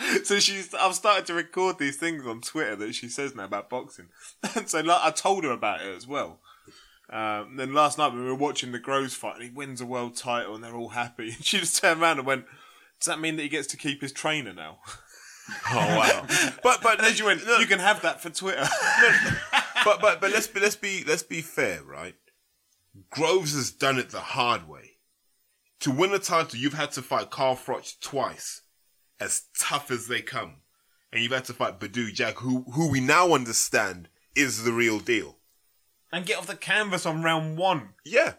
so 0.24 0.38
she's. 0.38 0.72
I've 0.74 0.94
started 0.94 1.26
to 1.26 1.34
record 1.34 1.78
these 1.78 1.96
things 1.96 2.26
on 2.26 2.40
Twitter 2.40 2.76
that 2.76 2.94
she 2.94 3.08
says 3.08 3.34
now 3.34 3.44
about 3.44 3.70
boxing, 3.70 4.08
and 4.54 4.68
so 4.68 4.80
like, 4.80 5.00
I 5.02 5.10
told 5.10 5.44
her 5.44 5.50
about 5.50 5.82
it 5.82 5.96
as 5.96 6.06
well. 6.06 6.40
Um, 7.10 7.56
then 7.56 7.74
last 7.74 7.98
night 7.98 8.14
we 8.14 8.22
were 8.22 8.34
watching 8.34 8.72
the 8.72 8.78
Groves 8.78 9.14
fight, 9.14 9.36
and 9.36 9.44
he 9.44 9.50
wins 9.50 9.80
a 9.80 9.86
world 9.86 10.16
title, 10.16 10.54
and 10.54 10.64
they're 10.64 10.76
all 10.76 10.90
happy. 10.90 11.30
And 11.36 11.44
she 11.44 11.58
just 11.58 11.80
turned 11.80 12.00
around 12.00 12.18
and 12.18 12.26
went, 12.26 12.46
"Does 13.00 13.06
that 13.06 13.20
mean 13.20 13.36
that 13.36 13.42
he 13.42 13.48
gets 13.48 13.68
to 13.68 13.76
keep 13.76 14.00
his 14.00 14.12
trainer 14.12 14.52
now?" 14.52 14.78
oh 15.70 15.96
wow! 15.98 16.26
But 16.62 16.82
but 16.82 17.00
then 17.00 17.14
she 17.14 17.22
went, 17.22 17.44
look, 17.46 17.60
"You 17.60 17.66
can 17.66 17.80
have 17.80 18.02
that 18.02 18.20
for 18.20 18.30
Twitter." 18.30 18.66
but 19.84 20.00
but 20.00 20.20
but 20.20 20.30
let's 20.30 20.46
be 20.46 20.60
let's 20.60 20.76
be 20.76 21.04
let's 21.06 21.22
be 21.22 21.40
fair, 21.40 21.82
right? 21.82 22.14
Groves 23.10 23.54
has 23.54 23.70
done 23.70 23.98
it 23.98 24.10
the 24.10 24.20
hard 24.20 24.68
way. 24.68 24.92
To 25.80 25.90
win 25.90 26.12
a 26.12 26.18
title, 26.18 26.58
you've 26.58 26.74
had 26.74 26.92
to 26.92 27.02
fight 27.02 27.30
Carl 27.30 27.56
Froch 27.56 27.98
twice, 28.00 28.61
as 29.22 29.42
tough 29.58 29.90
as 29.90 30.06
they 30.08 30.20
come, 30.22 30.56
and 31.12 31.22
you've 31.22 31.32
had 31.32 31.44
to 31.46 31.52
fight 31.54 31.78
Badou 31.80 32.12
Jack, 32.12 32.36
who 32.36 32.64
who 32.72 32.90
we 32.90 33.00
now 33.00 33.32
understand 33.32 34.08
is 34.34 34.64
the 34.64 34.72
real 34.72 34.98
deal. 34.98 35.38
and 36.12 36.26
get 36.26 36.38
off 36.38 36.46
the 36.46 36.56
canvas 36.56 37.06
on 37.06 37.22
round 37.22 37.56
one. 37.56 37.90
Yeah, 38.04 38.34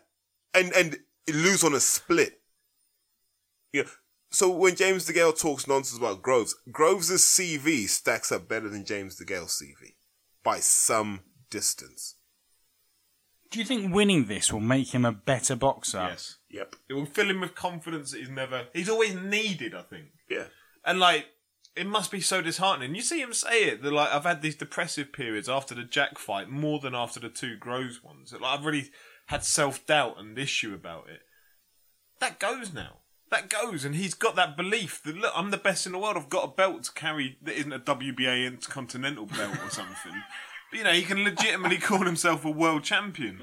and 0.53 0.71
and 0.73 0.97
lose 1.27 1.63
on 1.63 1.73
a 1.73 1.79
split. 1.79 2.41
Yeah. 3.71 3.83
So 4.31 4.49
when 4.49 4.75
James 4.75 5.07
DeGale 5.07 5.39
talks 5.39 5.67
nonsense 5.67 5.97
about 5.99 6.21
Groves, 6.23 6.55
Groves' 6.71 7.11
CV 7.23 7.87
stacks 7.87 8.31
up 8.31 8.47
better 8.47 8.67
than 8.67 8.83
James 8.85 9.19
DeGale's 9.19 9.61
CV 9.61 9.93
by 10.43 10.59
some 10.59 11.21
distance. 11.51 12.15
Do 13.51 13.59
you 13.59 13.65
think 13.65 13.93
winning 13.93 14.25
this 14.25 14.51
will 14.51 14.59
make 14.59 14.87
him 14.95 15.05
a 15.05 15.11
better 15.11 15.55
boxer? 15.55 16.07
Yes. 16.09 16.37
Yep. 16.49 16.75
It 16.89 16.93
will 16.93 17.05
fill 17.05 17.29
him 17.29 17.41
with 17.41 17.53
confidence 17.53 18.11
that 18.11 18.19
he's 18.21 18.29
never. 18.29 18.65
He's 18.73 18.89
always 18.89 19.13
needed, 19.13 19.75
I 19.75 19.83
think. 19.83 20.07
Yeah. 20.27 20.45
And 20.85 20.99
like, 20.99 21.27
it 21.75 21.87
must 21.87 22.11
be 22.11 22.21
so 22.21 22.41
disheartening. 22.41 22.95
You 22.95 23.01
see 23.01 23.21
him 23.21 23.33
say 23.33 23.65
it. 23.65 23.81
That 23.81 23.93
like, 23.93 24.11
I've 24.11 24.25
had 24.25 24.41
these 24.41 24.55
depressive 24.55 25.11
periods 25.11 25.49
after 25.49 25.73
the 25.73 25.83
Jack 25.83 26.17
fight 26.17 26.49
more 26.49 26.79
than 26.79 26.93
after 26.93 27.19
the 27.19 27.29
two 27.29 27.57
Groves 27.57 28.03
ones. 28.03 28.31
That, 28.31 28.41
like, 28.41 28.59
I've 28.59 28.65
really 28.65 28.91
had 29.27 29.43
self 29.43 29.85
doubt 29.85 30.19
and 30.19 30.37
issue 30.37 30.73
about 30.73 31.07
it. 31.09 31.21
That 32.19 32.39
goes 32.39 32.73
now. 32.73 32.99
That 33.31 33.49
goes, 33.49 33.83
and 33.83 33.95
he's 33.95 34.13
got 34.13 34.35
that 34.35 34.55
belief 34.55 35.01
that 35.03 35.17
look, 35.17 35.33
I'm 35.35 35.49
the 35.49 35.57
best 35.57 35.87
in 35.87 35.91
the 35.91 35.97
world. 35.97 36.17
I've 36.17 36.29
got 36.29 36.43
a 36.43 36.55
belt 36.55 36.83
to 36.83 36.91
carry 36.91 37.39
that 37.41 37.57
isn't 37.57 37.73
a 37.73 37.79
WBA 37.79 38.45
Intercontinental 38.45 39.25
belt 39.25 39.57
or 39.63 39.69
something. 39.69 40.13
But 40.69 40.79
you 40.79 40.85
know, 40.85 40.93
he 40.93 41.03
can 41.03 41.23
legitimately 41.23 41.77
call 41.77 41.99
himself 42.03 42.43
a 42.43 42.49
world 42.49 42.83
champion. 42.83 43.41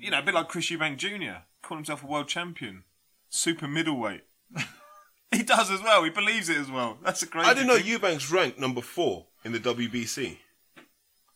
You 0.00 0.10
know, 0.10 0.20
a 0.20 0.22
bit 0.22 0.32
like 0.32 0.48
Chris 0.48 0.70
Eubank 0.70 0.96
Jr. 0.96 1.42
Call 1.60 1.76
himself 1.76 2.02
a 2.02 2.06
world 2.06 2.28
champion, 2.28 2.84
super 3.28 3.68
middleweight. 3.68 4.22
he 5.36 5.42
does 5.42 5.70
as 5.70 5.82
well. 5.82 6.04
He 6.04 6.10
believes 6.10 6.48
it 6.48 6.58
as 6.58 6.70
well. 6.70 6.98
That's 7.04 7.22
a 7.22 7.26
great. 7.26 7.46
I 7.46 7.54
didn't 7.54 7.68
know 7.68 7.74
Eubanks 7.74 8.30
ranked 8.30 8.58
number 8.58 8.80
four 8.80 9.26
in 9.44 9.52
the 9.52 9.60
WBC. 9.60 10.38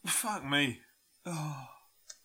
Fuck 0.05 0.45
me. 0.45 0.81
Oh. 1.25 1.69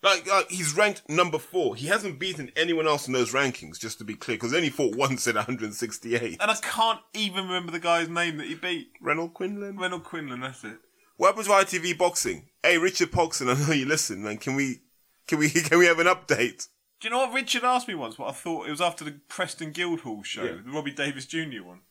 Like, 0.03 0.27
like 0.27 0.49
he's 0.49 0.75
ranked 0.75 1.07
number 1.07 1.37
four. 1.37 1.75
He 1.75 1.87
hasn't 1.87 2.19
beaten 2.19 2.51
anyone 2.55 2.87
else 2.87 3.07
in 3.07 3.13
those 3.13 3.33
rankings, 3.33 3.79
just 3.79 3.99
to 3.99 4.03
be 4.03 4.15
clear, 4.15 4.37
because 4.37 4.51
he 4.51 4.69
fought 4.69 4.95
once 4.95 5.27
at 5.27 5.35
168. 5.35 6.37
And 6.41 6.51
I 6.51 6.55
can't 6.55 6.99
even 7.13 7.45
remember 7.45 7.71
the 7.71 7.79
guy's 7.79 8.09
name 8.09 8.37
that 8.37 8.47
he 8.47 8.55
beat. 8.55 8.91
Renold 8.99 9.33
Quinlan. 9.35 9.77
Renold 9.77 10.03
Quinlan. 10.03 10.41
That's 10.41 10.63
it. 10.63 10.77
What 11.17 11.27
happens 11.27 11.47
with 11.47 11.83
ITV 11.83 11.99
boxing? 11.99 12.49
Hey, 12.63 12.79
Richard 12.79 13.11
Poxon, 13.11 13.55
I 13.55 13.67
know 13.67 13.73
you 13.73 13.85
listen, 13.85 14.23
man. 14.23 14.37
Can 14.37 14.55
we, 14.55 14.81
can 15.27 15.37
we, 15.37 15.49
can 15.51 15.77
we 15.77 15.85
have 15.85 15.99
an 15.99 16.07
update? 16.07 16.67
Do 17.01 17.07
you 17.07 17.09
know 17.09 17.17
what 17.25 17.33
Richard 17.33 17.63
asked 17.63 17.87
me 17.87 17.95
once? 17.95 18.19
What 18.19 18.29
I 18.29 18.33
thought 18.33 18.67
it 18.67 18.71
was 18.71 18.79
after 18.79 19.03
the 19.03 19.19
Preston 19.27 19.71
Guildhall 19.71 20.21
show, 20.21 20.43
Yeah. 20.43 20.57
the 20.63 20.71
Robbie 20.71 20.91
Davies 20.91 21.25
Jr. 21.25 21.63
one. 21.63 21.81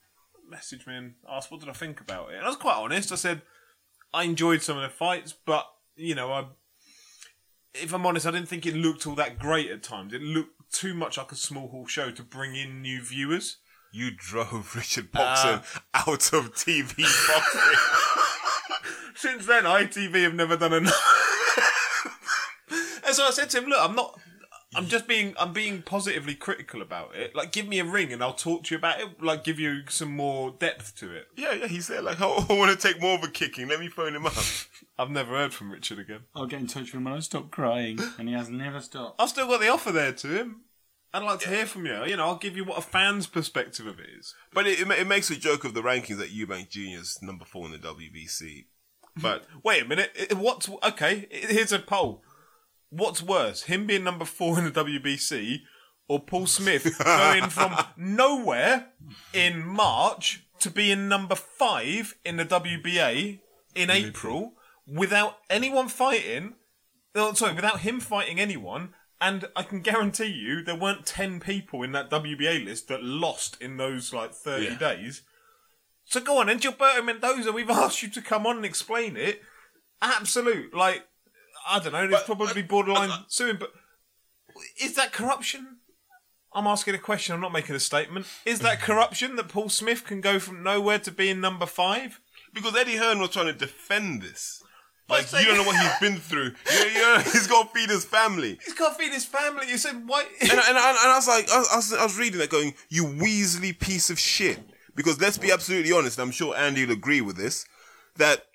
Messaged 0.50 0.86
me 0.86 0.94
and 0.96 1.14
asked 1.28 1.50
what 1.50 1.60
did 1.60 1.68
I 1.68 1.72
think 1.72 2.00
about 2.00 2.30
it, 2.30 2.36
and 2.36 2.44
I 2.44 2.48
was 2.48 2.56
quite 2.56 2.76
honest. 2.76 3.10
I 3.12 3.16
said 3.16 3.42
I 4.14 4.22
enjoyed 4.24 4.62
some 4.62 4.76
of 4.76 4.82
the 4.82 4.88
fights, 4.88 5.32
but 5.32 5.66
you 5.96 6.14
know, 6.14 6.32
I, 6.32 6.46
if 7.74 7.92
I'm 7.92 8.06
honest, 8.06 8.26
I 8.26 8.30
didn't 8.30 8.48
think 8.48 8.66
it 8.66 8.74
looked 8.74 9.06
all 9.06 9.14
that 9.16 9.38
great 9.38 9.70
at 9.70 9.82
times. 9.82 10.12
It 10.12 10.22
looked 10.22 10.72
too 10.72 10.94
much 10.94 11.18
like 11.18 11.30
a 11.32 11.36
small 11.36 11.68
hall 11.68 11.86
show 11.86 12.10
to 12.12 12.22
bring 12.22 12.54
in 12.56 12.82
new 12.82 13.00
viewers. 13.02 13.58
You 13.92 14.10
drove 14.16 14.74
Richard 14.76 15.10
Poxon 15.12 15.62
uh, 15.76 15.80
out 15.94 16.32
of 16.32 16.54
TV 16.54 16.96
boxing. 17.28 17.78
Since 19.16 19.46
then, 19.46 19.64
ITV 19.64 20.22
have 20.22 20.34
never 20.34 20.56
done 20.56 20.72
enough. 20.72 20.94
and 23.06 23.14
so 23.14 23.26
I 23.26 23.30
said 23.30 23.50
to 23.50 23.58
him, 23.58 23.66
"Look, 23.68 23.78
I'm 23.80 23.94
not. 23.96 24.18
I'm 24.74 24.86
just 24.86 25.08
being 25.08 25.34
I'm 25.38 25.52
being 25.52 25.82
positively 25.82 26.34
critical 26.34 26.80
about 26.80 27.14
it. 27.16 27.34
Like, 27.34 27.50
give 27.50 27.66
me 27.66 27.80
a 27.80 27.84
ring 27.84 28.12
and 28.12 28.22
I'll 28.22 28.32
talk 28.34 28.64
to 28.64 28.74
you 28.74 28.78
about 28.78 29.00
it. 29.00 29.20
Like, 29.22 29.42
give 29.42 29.58
you 29.58 29.82
some 29.88 30.14
more 30.14 30.52
depth 30.52 30.94
to 30.98 31.12
it. 31.14 31.26
Yeah, 31.36 31.52
yeah. 31.54 31.66
He 31.66 31.80
said 31.80 32.04
like, 32.04 32.18
"Oh, 32.20 32.46
I 32.50 32.52
want 32.52 32.70
to 32.78 32.88
take 32.88 33.00
more 33.00 33.16
of 33.16 33.24
a 33.24 33.28
kicking. 33.28 33.68
Let 33.68 33.80
me 33.80 33.88
phone 33.88 34.14
him 34.14 34.26
up." 34.26 34.34
I've 34.98 35.10
never 35.10 35.34
heard 35.36 35.52
from 35.54 35.72
Richard 35.72 35.98
again. 35.98 36.20
I'll 36.36 36.46
get 36.46 36.60
in 36.60 36.66
touch 36.66 36.84
with 36.92 36.94
him 36.94 37.04
when 37.04 37.14
I 37.14 37.20
stop 37.20 37.50
crying, 37.50 37.98
and 38.18 38.28
he 38.28 38.34
has 38.34 38.48
never 38.48 38.80
stopped. 38.80 39.20
I've 39.20 39.30
still 39.30 39.48
got 39.48 39.60
the 39.60 39.68
offer 39.68 39.90
there 39.92 40.12
to 40.12 40.28
him. 40.28 40.62
I'd 41.12 41.24
like 41.24 41.40
to 41.40 41.48
hear 41.48 41.66
from 41.66 41.86
you. 41.86 42.04
You 42.04 42.16
know, 42.16 42.26
I'll 42.26 42.36
give 42.36 42.56
you 42.56 42.64
what 42.64 42.78
a 42.78 42.82
fan's 42.82 43.26
perspective 43.26 43.86
of 43.86 43.98
it 43.98 44.06
is. 44.16 44.34
But 44.54 44.68
it, 44.68 44.78
it, 44.80 44.86
ma- 44.86 44.94
it 44.94 45.08
makes 45.08 45.28
a 45.30 45.36
joke 45.36 45.64
of 45.64 45.74
the 45.74 45.82
rankings 45.82 46.18
that 46.18 46.30
Eubank 46.32 46.68
Jr. 46.68 47.00
is 47.00 47.18
number 47.20 47.44
four 47.44 47.66
in 47.66 47.72
the 47.72 47.78
WBC. 47.78 48.66
But 49.20 49.44
Wait 49.64 49.82
a 49.82 49.88
minute. 49.88 50.12
i- 50.30 50.34
What's 50.34 50.68
okay? 50.84 51.26
Here's 51.32 51.72
a 51.72 51.80
poll. 51.80 52.22
What's 52.90 53.22
worse, 53.22 53.62
him 53.62 53.86
being 53.86 54.04
number 54.04 54.24
four 54.24 54.58
in 54.58 54.64
the 54.64 54.70
WBC, 54.72 55.60
or 56.08 56.20
Paul 56.20 56.46
Smith 56.46 56.98
going 57.04 57.48
from 57.50 57.76
nowhere 57.96 58.88
in 59.32 59.64
March 59.66 60.44
to 60.58 60.70
being 60.70 61.08
number 61.08 61.34
five 61.36 62.14
in 62.24 62.36
the 62.36 62.44
WBA 62.44 63.40
in 63.74 63.90
April 63.90 64.54
without 64.86 65.38
anyone 65.48 65.88
fighting? 65.88 66.54
No, 67.14 67.32
sorry, 67.34 67.54
without 67.54 67.80
him 67.80 68.00
fighting 68.00 68.40
anyone. 68.40 68.94
And 69.20 69.44
I 69.54 69.62
can 69.64 69.80
guarantee 69.82 70.26
you, 70.26 70.62
there 70.64 70.74
weren't 70.74 71.04
ten 71.06 71.40
people 71.40 71.82
in 71.82 71.92
that 71.92 72.10
WBA 72.10 72.64
list 72.64 72.88
that 72.88 73.02
lost 73.04 73.56
in 73.60 73.76
those 73.76 74.12
like 74.12 74.32
thirty 74.34 74.64
Yeah. 74.66 74.78
days. 74.78 75.22
So 76.06 76.20
go 76.20 76.38
on, 76.38 76.48
and 76.48 76.60
Gilberto 76.60 77.04
Mendoza, 77.04 77.52
we've 77.52 77.70
asked 77.84 78.02
you 78.02 78.08
to 78.10 78.22
come 78.22 78.46
on 78.46 78.56
and 78.56 78.64
explain 78.64 79.16
it. 79.16 79.42
Absolute, 80.02 80.74
like, 80.74 81.04
I 81.68 81.78
don't 81.78 81.92
know, 81.92 82.04
it's 82.04 82.12
But- 82.12 82.26
probably 82.26 82.62
but- 82.62 82.68
borderline 82.68 83.08
but- 83.10 83.32
suing, 83.32 83.56
but 83.56 83.72
is 84.80 84.94
that 84.94 85.12
corruption? 85.12 85.78
I'm 86.52 86.66
asking 86.66 86.96
a 86.96 86.98
question, 86.98 87.34
I'm 87.34 87.40
not 87.40 87.52
making 87.52 87.76
a 87.76 87.80
statement. 87.80 88.26
Is 88.44 88.58
that 88.60 88.80
corruption 88.88 89.36
that 89.36 89.48
Paul 89.48 89.68
Smith 89.68 90.04
can 90.04 90.20
go 90.20 90.38
from 90.40 90.62
nowhere 90.62 90.98
to 91.00 91.10
being 91.10 91.40
number 91.40 91.66
five? 91.66 92.20
because 92.52 92.76
Eddie 92.76 92.96
Hearn 92.96 93.20
was 93.20 93.30
trying 93.30 93.46
to 93.46 93.52
defend 93.52 94.22
this. 94.22 94.62
Like, 95.08 95.22
it's 95.22 95.32
you 95.32 95.44
don't 95.44 95.56
know 95.58 95.62
what 95.66 95.76
he's 95.80 95.98
been 96.00 96.18
through. 96.18 96.52
Yeah, 96.70 96.84
yeah, 96.94 97.22
he's 97.24 97.46
got 97.46 97.72
to 97.72 97.78
feed 97.78 97.90
his 97.90 98.04
family. 98.04 98.58
He's 98.64 98.74
got 98.74 98.96
to 98.96 99.02
feed 99.02 99.12
his 99.12 99.24
family. 99.24 99.68
You 99.68 99.78
said, 99.78 100.02
why? 100.06 100.24
And, 100.40 100.50
and, 100.50 100.60
and, 100.60 100.78
I 100.78 101.14
was 101.16 101.28
like, 101.28 101.50
I 101.50 101.58
was, 101.76 101.92
I 101.92 102.02
was 102.04 102.18
reading 102.18 102.38
that 102.38 102.50
going, 102.50 102.74
you 102.88 103.04
Weasley 103.04 103.78
piece 103.78 104.10
of 104.10 104.18
shit. 104.18 104.58
Because 104.94 105.20
let's 105.20 105.38
be 105.38 105.52
absolutely 105.52 105.92
honest, 105.92 106.18
I'm 106.18 106.32
sure 106.32 106.56
Andy 106.56 106.84
will 106.84 106.92
agree 106.92 107.20
with 107.20 107.36
this, 107.36 107.64
that, 108.16 108.46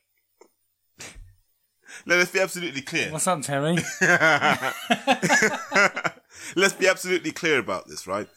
let's 2.06 2.32
be 2.32 2.40
absolutely 2.40 2.82
clear. 2.82 3.12
What's 3.12 3.28
up, 3.28 3.42
Terry? 3.42 3.76
Let's 6.56 6.74
be 6.74 6.88
absolutely 6.88 7.32
clear 7.32 7.60
about 7.60 7.88
this, 7.88 8.08
right? 8.08 8.28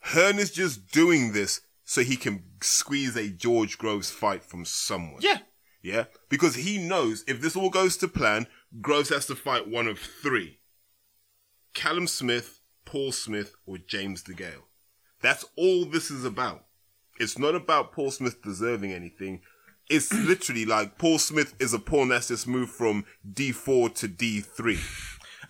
Hearn 0.00 0.38
is 0.38 0.50
just 0.50 0.90
doing 0.90 1.32
this 1.32 1.60
so 1.84 2.02
he 2.02 2.16
can 2.16 2.42
squeeze 2.60 3.16
a 3.16 3.28
George 3.28 3.78
Groves 3.78 4.10
fight 4.10 4.44
from 4.44 4.64
someone. 4.64 5.20
yeah. 5.20 5.38
Yeah? 5.82 6.04
Because 6.28 6.56
he 6.56 6.78
knows 6.78 7.22
if 7.28 7.40
this 7.40 7.54
all 7.54 7.70
goes 7.70 7.96
to 7.98 8.08
plan, 8.08 8.48
Groves 8.80 9.10
has 9.10 9.26
to 9.26 9.36
fight 9.36 9.68
one 9.68 9.86
of 9.86 10.00
three 10.00 10.58
Callum 11.74 12.08
Smith, 12.08 12.60
Paul 12.84 13.12
Smith, 13.12 13.54
or 13.66 13.78
James 13.78 14.24
DeGale. 14.24 14.64
That's 15.22 15.44
all 15.56 15.84
this 15.84 16.10
is 16.10 16.24
about. 16.24 16.64
It's 17.20 17.38
not 17.38 17.54
about 17.54 17.92
Paul 17.92 18.10
Smith 18.10 18.42
deserving 18.42 18.92
anything. 18.92 19.42
It's 19.88 20.12
literally 20.12 20.64
like 20.64 20.98
Paul 20.98 21.18
Smith 21.18 21.54
is 21.60 21.72
a 21.72 21.78
pawn 21.78 22.08
that's 22.08 22.28
just 22.28 22.46
moved 22.46 22.72
from 22.72 23.04
D4 23.30 23.94
to 23.96 24.08
D3. 24.08 24.78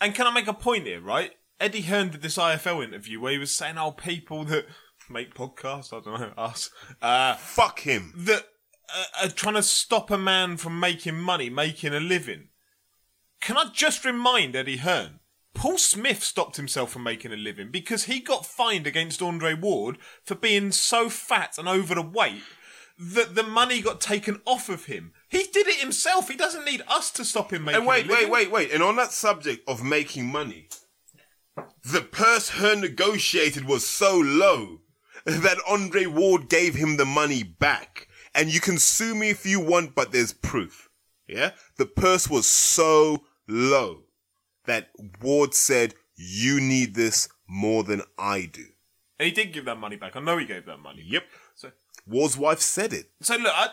And 0.01 0.15
can 0.15 0.27
I 0.27 0.31
make 0.33 0.47
a 0.47 0.53
point 0.53 0.87
here, 0.87 1.01
right? 1.01 1.33
Eddie 1.59 1.83
Hearn 1.83 2.11
did 2.11 2.21
this 2.23 2.37
IFL 2.37 2.85
interview 2.85 3.19
where 3.19 3.33
he 3.33 3.39
was 3.39 3.55
saying, 3.55 3.79
oh, 3.79 3.93
people 3.93 4.45
that 4.45 4.67
make 5.09 5.35
podcasts, 5.35 5.93
I 5.93 6.05
don't 6.05 6.21
know, 6.21 6.33
us, 6.37 6.71
uh, 7.01 7.35
Fuck 7.37 7.81
him. 7.81 8.13
that 8.15 8.45
uh, 8.95 9.25
are 9.25 9.31
trying 9.31 9.55
to 9.55 9.63
stop 9.63 10.11
a 10.11 10.19
man 10.19 10.59
from 10.59 10.79
making 10.79 11.17
money, 11.19 11.49
making 11.49 11.95
a 11.95 12.01
living. 12.01 12.49
Can 13.41 13.57
I 13.57 13.71
just 13.73 14.05
remind 14.05 14.55
Eddie 14.55 14.79
Hearn? 14.79 15.21
Paul 15.55 15.79
Smith 15.79 16.23
stopped 16.23 16.57
himself 16.59 16.91
from 16.91 17.03
making 17.03 17.33
a 17.33 17.37
living 17.37 17.71
because 17.71 18.05
he 18.05 18.21
got 18.21 18.45
fined 18.45 18.87
against 18.87 19.23
Andre 19.23 19.55
Ward 19.55 19.97
for 20.23 20.35
being 20.35 20.71
so 20.71 21.09
fat 21.09 21.57
and 21.57 21.67
over 21.67 21.95
the 21.95 22.03
weight 22.03 22.43
that 22.99 23.35
the 23.35 23.43
money 23.43 23.83
got 23.83 24.01
taken 24.01 24.41
off 24.45 24.69
of 24.69 24.87
him. 24.87 25.13
He 25.29 25.45
did 25.45 25.67
it 25.67 25.81
himself. 25.81 26.29
He 26.29 26.37
doesn't 26.37 26.65
need 26.65 26.83
us 26.89 27.11
to 27.13 27.25
stop 27.25 27.53
him 27.53 27.65
making 27.65 27.85
money. 27.85 28.01
And 28.01 28.09
wait, 28.09 28.23
wait, 28.23 28.31
wait, 28.31 28.51
wait. 28.51 28.73
And 28.73 28.83
on 28.83 28.97
that 28.97 29.13
subject 29.13 29.69
of 29.69 29.83
making 29.83 30.27
money, 30.27 30.69
the 31.85 32.01
purse 32.01 32.51
Hearn 32.51 32.81
negotiated 32.81 33.67
was 33.67 33.87
so 33.87 34.17
low 34.19 34.81
that 35.25 35.59
Andre 35.69 36.07
Ward 36.07 36.49
gave 36.49 36.75
him 36.75 36.97
the 36.97 37.05
money 37.05 37.43
back. 37.43 38.09
And 38.35 38.53
you 38.53 38.61
can 38.61 38.79
sue 38.79 39.15
me 39.15 39.31
if 39.31 39.45
you 39.47 39.61
want, 39.61 39.95
but 39.95 40.13
there's 40.13 40.33
proof. 40.33 40.89
Yeah? 41.27 41.53
The 41.77 41.87
purse 41.87 42.29
was 42.29 42.47
so 42.47 43.25
low 43.49 44.05
that 44.67 44.91
Ward 45.21 45.55
said, 45.55 45.95
you 46.17 46.61
need 46.61 46.95
this 46.95 47.29
more 47.49 47.83
than 47.83 48.03
I 48.19 48.49
do. 48.53 48.65
And 49.19 49.27
he 49.27 49.33
did 49.33 49.53
give 49.53 49.65
that 49.65 49.79
money 49.79 49.97
back. 49.97 50.17
I 50.17 50.21
know 50.21 50.37
he 50.39 50.47
gave 50.47 50.67
that 50.67 50.79
money. 50.79 51.03
Yep. 51.07 51.25
So, 52.07 52.13
Ward's 52.17 52.37
wife 52.37 52.61
said 52.61 52.93
it. 52.93 53.11
so 53.21 53.37
look, 53.37 53.53
I, 53.55 53.69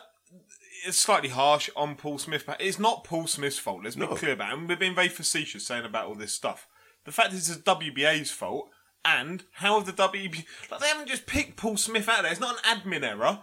it's 0.86 0.98
slightly 0.98 1.30
harsh 1.30 1.70
on 1.76 1.96
Paul 1.96 2.18
Smith, 2.18 2.46
but 2.46 2.60
it's 2.60 2.80
not 2.80 3.04
Paul 3.04 3.28
Smith's 3.28 3.60
fault. 3.60 3.84
Let's 3.84 3.96
be 3.96 4.02
No. 4.02 4.16
clear 4.16 4.34
about 4.34 4.52
it. 4.52 4.58
And 4.60 4.68
we've 4.68 4.80
been 4.80 4.96
very 4.96 5.10
facetious 5.10 5.66
saying 5.66 5.86
about 5.86 6.08
all 6.08 6.16
this 6.16 6.34
stuff. 6.34 6.68
The 7.06 7.12
fact 7.12 7.34
is, 7.34 7.50
it's 7.50 7.62
WBA's 7.62 8.32
fault. 8.32 8.70
And 9.06 9.44
how 9.54 9.80
have 9.80 9.86
the 9.86 9.92
WBA... 9.94 10.46
Like, 10.72 10.80
they 10.80 10.88
haven't 10.88 11.10
just 11.10 11.26
picked 11.26 11.58
Paul 11.58 11.76
Smith 11.78 12.08
out 12.08 12.20
of 12.20 12.24
there. 12.24 12.32
It's 12.32 12.40
not 12.42 12.58
an 12.66 12.80
admin 12.80 13.04
error. 13.04 13.40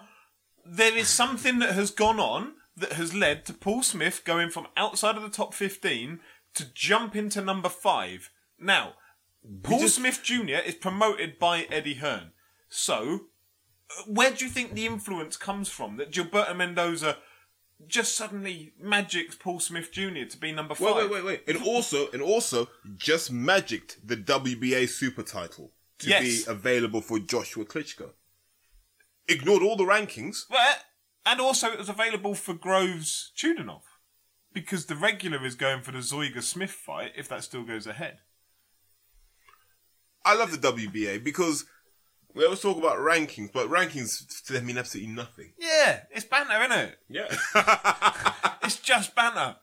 There 0.65 0.97
is 0.97 1.09
something 1.09 1.59
that 1.59 1.73
has 1.75 1.91
gone 1.91 2.19
on 2.19 2.55
that 2.77 2.95
has 2.95 3.15
led 3.15 3.45
to 3.47 3.53
Paul 3.53 3.83
Smith 3.83 4.23
going 4.25 4.49
from 4.51 4.69
outside 4.77 5.17
of 5.17 5.23
the 5.23 5.29
top 5.29 5.53
15 5.53 6.21
to 6.55 6.65
jump 6.73 7.15
into 7.15 7.43
number 7.43 7.69
5. 7.69 8.31
Now, 8.59 8.95
Paul 9.62 9.89
Smith 9.89 10.21
Jr. 10.23 10.57
is 10.65 10.75
promoted 10.75 11.39
by 11.39 11.67
Eddie 11.71 11.95
Hearn. 11.95 12.33
So, 12.69 13.27
where 14.07 14.31
do 14.31 14.45
you 14.45 14.51
think 14.51 14.75
the 14.75 14.87
influence 14.87 15.37
comes 15.37 15.69
from 15.69 15.97
that 15.97 16.11
Gilberto 16.12 16.57
Mendoza 16.57 17.17
just 17.87 18.15
suddenly 18.15 18.73
magics 18.81 19.35
Paul 19.35 19.59
Smith 19.61 19.91
Jr. 19.93 20.25
to 20.29 20.37
be 20.39 20.53
number 20.53 20.75
five? 20.75 20.97
Wait, 20.97 21.11
wait, 21.11 21.25
wait, 21.25 21.45
wait. 21.47 21.57
And 21.57 21.67
also, 21.67 22.11
and 22.12 22.23
also, 22.23 22.69
just 22.97 23.31
magicked 23.33 24.07
the 24.07 24.17
WBA 24.17 24.89
super 24.89 25.23
title 25.23 25.73
to 26.01 26.09
Yes. 26.09 26.23
be 26.45 26.51
available 26.51 27.01
for 27.01 27.19
Joshua 27.19 27.65
Klitschko. 27.65 28.11
Ignored 29.29 29.62
all 29.62 29.77
the 29.77 29.85
rankings. 29.85 30.45
Well, 30.51 30.77
and 31.25 31.41
also 31.41 31.71
it 31.71 31.79
was 31.79 31.89
available 31.89 32.35
for 32.35 32.55
Groves 32.55 33.33
Chudinov 33.37 33.83
because 34.53 34.87
the 34.87 34.97
regular 34.97 35.45
is 35.45 35.55
going 35.55 35.83
for 35.83 35.93
the 35.93 35.99
Zeuge 35.99 36.43
Smith 36.43 36.71
fight 36.73 37.12
if 37.17 37.29
that 37.29 37.45
still 37.45 37.62
goes 37.62 37.87
ahead. 37.87 38.19
I 40.25 40.35
love 40.35 40.51
the 40.53 40.59
WBA 40.73 41.23
because 41.25 41.65
we 42.35 42.44
always 42.44 42.61
talk 42.61 42.78
about 42.78 42.98
rankings, 42.98 43.52
but 43.52 43.69
rankings 43.69 44.44
to 44.47 44.52
them 44.52 44.66
mean 44.66 44.78
absolutely 44.78 45.12
nothing. 45.12 45.52
Yeah, 45.59 46.01
it's 46.11 46.24
banter, 46.24 46.61
isn't 46.61 46.78
it? 46.78 46.98
Yeah. 47.09 48.35
It's 48.62 48.78
just 48.78 49.16
banter. 49.16 49.57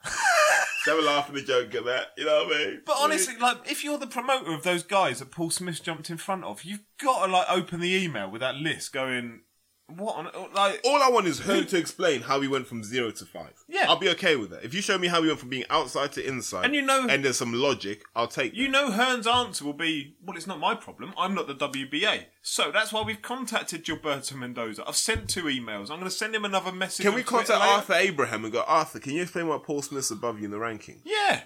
Have 0.85 0.99
a 0.99 1.01
laugh 1.01 1.29
and 1.29 1.37
a 1.37 1.41
joke 1.41 1.73
at 1.75 1.85
that. 1.85 2.07
You 2.17 2.25
know 2.25 2.43
what 2.43 2.55
I 2.55 2.65
mean? 2.65 2.81
But 2.85 2.97
honestly, 2.99 3.35
like, 3.37 3.71
if 3.71 3.83
you're 3.83 3.97
the 3.97 4.07
promoter 4.07 4.53
of 4.53 4.63
those 4.63 4.83
guys 4.83 5.19
that 5.19 5.31
Paul 5.31 5.49
Smith 5.49 5.81
jumped 5.81 6.09
in 6.09 6.17
front 6.17 6.43
of, 6.43 6.63
you've 6.63 6.83
got 7.01 7.25
to 7.25 7.31
like 7.31 7.47
open 7.49 7.79
the 7.79 7.95
email 7.95 8.29
with 8.29 8.41
that 8.41 8.55
list, 8.55 8.91
going, 8.91 9.43
"What 9.87 10.15
on 10.15 10.29
oh, 10.33 10.49
like?" 10.53 10.81
all 10.83 11.01
I 11.01 11.09
want 11.09 11.27
is 11.27 11.39
her 11.39 11.63
to 11.63 11.77
explain 11.77 12.21
how 12.21 12.41
he 12.41 12.47
went 12.47 12.67
from 12.67 12.83
zero 12.83 13.11
to 13.11 13.25
five. 13.25 13.53
Yeah. 13.67 13.85
I'll 13.87 13.97
be 13.97 14.09
okay 14.09 14.35
with 14.35 14.49
that. 14.49 14.63
If 14.63 14.73
you 14.73 14.81
show 14.81 14.97
me 14.97 15.07
how 15.07 15.21
he 15.21 15.27
went 15.27 15.39
from 15.39 15.49
being 15.49 15.65
outside 15.69 16.11
to 16.13 16.25
inside, 16.27 16.65
And 16.65 16.75
you 16.75 16.81
know- 16.81 17.07
and 17.09 17.23
there's 17.23 17.37
some 17.37 17.53
logic, 17.53 18.03
I'll 18.15 18.27
take. 18.27 18.53
You 18.53 18.65
that. 18.65 18.71
know, 18.71 18.91
Hearn's 18.91 19.27
answer 19.27 19.63
will 19.65 19.73
be, 19.73 20.15
"Well, 20.23 20.35
it's 20.35 20.47
not 20.47 20.59
my 20.59 20.75
problem. 20.75 21.13
I'm 21.17 21.33
not 21.33 21.47
the 21.47 21.55
WBA." 21.55 22.25
So 22.41 22.71
that's 22.71 22.91
why 22.91 23.01
we've 23.01 23.21
contacted 23.21 23.85
Gilberto 23.85 24.33
Mendoza. 24.35 24.83
I've 24.87 24.95
sent 24.95 25.29
two 25.29 25.43
emails. 25.43 25.83
I'm 25.89 25.99
going 25.99 26.03
to 26.03 26.11
send 26.11 26.35
him 26.35 26.45
another 26.45 26.71
message. 26.71 27.05
Can 27.05 27.13
we 27.15 27.23
contact 27.23 27.59
later. 27.59 27.71
Arthur 27.71 27.93
Abraham 27.93 28.43
and 28.43 28.53
go, 28.53 28.63
Arthur? 28.67 28.99
Can 28.99 29.13
you 29.13 29.21
explain 29.21 29.47
why 29.47 29.57
Paul 29.63 29.81
Smith's 29.81 30.11
above 30.11 30.39
you 30.39 30.45
in 30.45 30.51
the 30.51 30.59
ranking? 30.59 31.01
Yeah, 31.05 31.41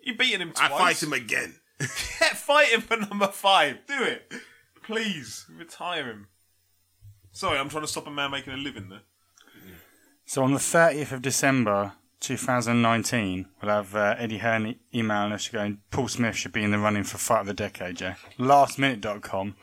you're 0.00 0.16
beating 0.16 0.40
him 0.40 0.52
I 0.56 0.68
fight 0.68 1.02
him 1.02 1.12
again. 1.12 1.60
Yeah, 2.20 2.34
fight 2.34 2.68
him 2.70 2.80
for 2.80 2.96
number 2.96 3.28
five. 3.28 3.86
Do 3.86 4.02
it, 4.02 4.32
please. 4.82 5.46
Retire 5.56 6.06
him. 6.06 6.26
Sorry, 7.38 7.56
I'm 7.56 7.68
trying 7.68 7.84
to 7.84 7.88
stop 7.88 8.08
a 8.08 8.10
man 8.10 8.32
making 8.32 8.52
a 8.52 8.56
living 8.56 8.88
there. 8.88 9.02
So 10.26 10.42
on 10.42 10.54
the 10.54 10.58
30th 10.58 11.12
of 11.12 11.22
December 11.22 11.92
2019, 12.18 13.46
we'll 13.62 13.70
have 13.70 13.94
uh, 13.94 14.16
Eddie 14.18 14.38
Hearn 14.38 14.74
emailing 14.92 15.30
us 15.30 15.46
going, 15.46 15.78
Paul 15.92 16.08
Smith 16.08 16.34
should 16.34 16.50
be 16.50 16.64
in 16.64 16.72
the 16.72 16.80
running 16.80 17.04
for 17.04 17.16
Fight 17.16 17.42
of 17.42 17.46
the 17.46 17.54
Decade, 17.54 18.00
yeah? 18.00 18.16
Lastminute.com. 18.40 19.54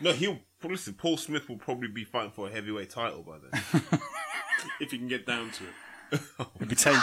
No, 0.00 0.12
he'll. 0.12 0.40
Listen, 0.64 0.94
Paul 0.94 1.16
Smith 1.16 1.48
will 1.48 1.56
probably 1.56 1.86
be 1.86 2.02
fighting 2.02 2.32
for 2.32 2.48
a 2.48 2.50
heavyweight 2.50 2.90
title 2.90 3.22
by 3.22 3.36
then. 3.38 4.00
If 4.80 4.90
he 4.90 4.98
can 4.98 5.06
get 5.06 5.24
down 5.24 5.52
to 5.52 5.64
it. 5.64 6.20
He'll 6.58 6.68
be, 6.68 6.74
take, 6.74 6.98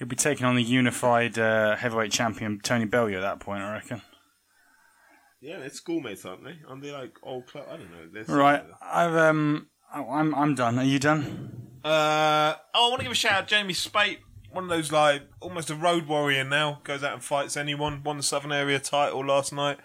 he'll 0.00 0.08
be 0.08 0.16
taking 0.16 0.44
on 0.44 0.56
the 0.56 0.62
unified 0.62 1.38
uh, 1.38 1.76
heavyweight 1.76 2.10
champion 2.10 2.58
Tony 2.64 2.84
Bellew 2.84 3.14
at 3.14 3.20
that 3.20 3.38
point, 3.38 3.62
I 3.62 3.74
reckon. 3.74 4.02
Yeah, 5.40 5.58
they're 5.58 5.70
schoolmates, 5.70 6.24
aren't 6.24 6.44
they? 6.44 6.56
Aren't 6.68 6.82
they 6.82 6.92
like 6.92 7.16
old 7.22 7.46
club? 7.46 7.66
I 7.70 7.76
don't 7.76 7.90
know. 7.90 8.08
They're 8.12 8.36
Right, 8.36 8.64
I've 8.82 9.14
um, 9.14 9.68
oh, 9.94 10.10
I'm 10.10 10.34
I'm 10.34 10.54
done. 10.54 10.78
Are 10.78 10.84
you 10.84 10.98
done? 10.98 11.68
Uh, 11.84 12.54
oh, 12.74 12.86
I 12.86 12.88
want 12.88 13.00
to 13.00 13.04
give 13.04 13.12
a 13.12 13.16
shout 13.16 13.32
out 13.32 13.46
Jamie 13.46 13.72
Spate. 13.72 14.20
One 14.50 14.64
of 14.64 14.70
those 14.70 14.90
like 14.90 15.22
almost 15.40 15.70
a 15.70 15.74
road 15.74 16.06
warrior 16.06 16.42
now. 16.42 16.80
Goes 16.82 17.04
out 17.04 17.12
and 17.12 17.22
fights 17.22 17.56
anyone. 17.56 18.02
Won 18.02 18.16
the 18.16 18.22
Southern 18.22 18.52
Area 18.52 18.80
title 18.80 19.24
last 19.24 19.52
night. 19.52 19.78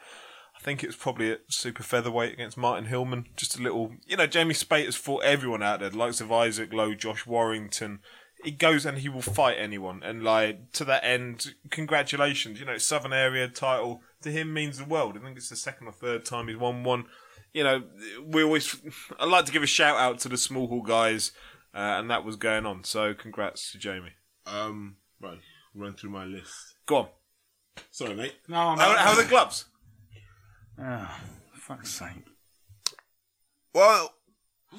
I 0.55 0.59
think 0.59 0.83
it 0.83 0.87
was 0.87 0.95
probably 0.95 1.31
at 1.31 1.41
super 1.49 1.83
featherweight 1.83 2.33
against 2.33 2.57
Martin 2.57 2.85
Hillman. 2.85 3.27
Just 3.35 3.59
a 3.59 3.61
little, 3.61 3.91
you 4.07 4.15
know, 4.15 4.27
Jamie 4.27 4.53
Spate 4.53 4.85
has 4.85 4.95
fought 4.95 5.23
everyone 5.23 5.61
out 5.61 5.81
there, 5.81 5.89
the 5.89 5.97
likes 5.97 6.21
of 6.21 6.31
Isaac 6.31 6.71
Lowe, 6.71 6.93
Josh 6.93 7.25
Warrington. 7.27 7.99
He 8.43 8.51
goes 8.51 8.85
and 8.85 8.99
he 8.99 9.09
will 9.09 9.21
fight 9.21 9.57
anyone, 9.59 10.01
and 10.03 10.23
like 10.23 10.71
to 10.73 10.85
that 10.85 11.03
end, 11.03 11.53
congratulations. 11.69 12.59
You 12.59 12.65
know, 12.65 12.77
Southern 12.77 13.13
Area 13.13 13.47
title 13.47 14.01
to 14.23 14.31
him 14.31 14.53
means 14.53 14.77
the 14.77 14.85
world. 14.85 15.17
I 15.17 15.23
think 15.23 15.37
it's 15.37 15.49
the 15.49 15.55
second 15.55 15.87
or 15.87 15.93
third 15.93 16.25
time 16.25 16.47
he's 16.47 16.57
won 16.57 16.83
one. 16.83 17.05
You 17.53 17.63
know, 17.63 17.83
we 18.25 18.43
always. 18.43 18.75
I 19.19 19.25
like 19.25 19.45
to 19.45 19.51
give 19.51 19.63
a 19.63 19.67
shout 19.67 19.97
out 19.97 20.19
to 20.19 20.29
the 20.29 20.37
small 20.37 20.67
hall 20.67 20.81
guys, 20.81 21.31
uh, 21.73 21.99
and 21.99 22.09
that 22.09 22.25
was 22.25 22.35
going 22.35 22.65
on. 22.65 22.83
So, 22.83 23.13
congrats 23.13 23.71
to 23.71 23.77
Jamie. 23.77 24.13
Um, 24.45 24.97
right, 25.21 25.39
run 25.75 25.93
through 25.93 26.09
my 26.09 26.25
list. 26.25 26.75
Go 26.85 26.95
on. 26.97 27.07
Sorry, 27.91 28.15
mate. 28.15 28.35
No, 28.47 28.57
I'm 28.57 28.77
How, 28.77 28.97
how 28.97 29.11
are 29.11 29.21
the 29.21 29.29
gloves? 29.29 29.65
Oh, 30.79 31.19
fuck's 31.53 31.91
sake. 31.91 32.25
Well, 33.73 34.13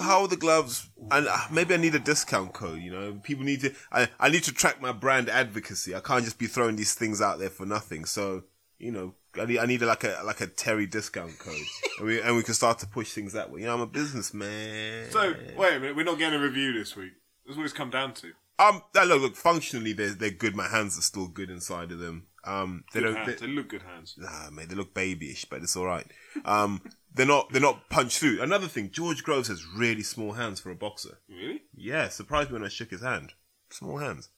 how 0.00 0.22
are 0.22 0.28
the 0.28 0.36
gloves? 0.36 0.88
And 1.10 1.28
uh, 1.28 1.38
maybe 1.50 1.74
I 1.74 1.76
need 1.76 1.94
a 1.94 2.00
discount 2.00 2.52
code. 2.52 2.80
You 2.80 2.90
know, 2.90 3.20
people 3.22 3.44
need 3.44 3.60
to. 3.60 3.72
I 3.92 4.08
I 4.18 4.28
need 4.28 4.44
to 4.44 4.52
track 4.52 4.80
my 4.80 4.92
brand 4.92 5.28
advocacy. 5.28 5.94
I 5.94 6.00
can't 6.00 6.24
just 6.24 6.38
be 6.38 6.46
throwing 6.46 6.76
these 6.76 6.94
things 6.94 7.20
out 7.20 7.38
there 7.38 7.50
for 7.50 7.66
nothing. 7.66 8.04
So 8.04 8.44
you 8.78 8.92
know, 8.92 9.14
I 9.39 9.44
need 9.47 9.59
I 9.59 9.66
need 9.66 9.82
a, 9.82 9.86
like 9.86 10.05
a 10.05 10.20
like 10.24 10.40
a 10.40 10.47
Terry 10.47 10.86
discount 10.86 11.39
code, 11.39 11.56
and 11.98 12.06
we 12.06 12.20
and 12.20 12.36
we 12.36 12.43
can 12.43 12.55
start 12.55 12.78
to 12.81 12.86
push 12.86 13.12
things 13.12 13.32
that 13.32 13.51
way. 13.51 13.61
You 13.61 13.66
know, 13.66 13.74
I'm 13.74 13.81
a 13.81 13.86
businessman. 13.86 15.11
So, 15.11 15.35
wait 15.56 15.77
a 15.77 15.81
minute, 15.81 15.97
we're 15.97 16.05
not 16.05 16.19
getting 16.19 16.39
a 16.39 16.43
review 16.43 16.73
this 16.73 16.97
week. 16.97 17.12
That's 17.47 17.56
what 17.56 17.65
it's 17.65 17.73
come 17.73 17.90
down 17.90 18.15
to. 18.15 18.32
um, 18.59 18.82
look, 18.94 19.20
look, 19.23 19.36
functionally 19.36 19.93
they're 19.93 20.11
they're 20.15 20.31
good. 20.31 20.55
My 20.56 20.69
hands 20.69 20.98
are 20.98 21.02
still 21.02 21.28
good 21.28 21.51
inside 21.51 21.93
of 21.93 21.98
them. 21.98 22.27
Um, 22.47 22.85
they 22.93 23.01
Good 23.01 23.06
don't. 23.06 23.16
hands. 23.16 23.40
They, 23.40 23.47
They 23.47 23.52
look 23.52 23.69
good 23.69 23.82
hands. 23.82 24.15
Nah, 24.19 24.51
mate, 24.51 24.69
they 24.69 24.74
look 24.74 24.93
babyish, 24.93 25.47
but 25.47 25.62
it's 25.62 25.77
all 25.77 25.86
right. 25.86 26.06
Um, 26.44 26.82
they're 27.15 27.24
not 27.27 27.51
they're 27.51 27.61
not 27.62 27.89
punched 27.89 28.19
through. 28.19 28.43
Another 28.43 28.69
thing, 28.69 28.90
George 28.90 29.24
Groves 29.24 29.48
has 29.48 29.65
really 29.66 30.02
small 30.02 30.32
hands 30.32 30.61
for 30.61 30.70
a 30.70 30.74
boxer. 30.74 31.19
Really? 31.28 31.62
Yeah, 31.74 32.09
surprised 32.11 32.51
me 32.51 32.55
when 32.55 32.65
I 32.65 32.69
shook 32.69 32.90
his 32.90 33.01
hand. 33.02 33.32
Small 33.70 33.97
hands. 33.98 34.28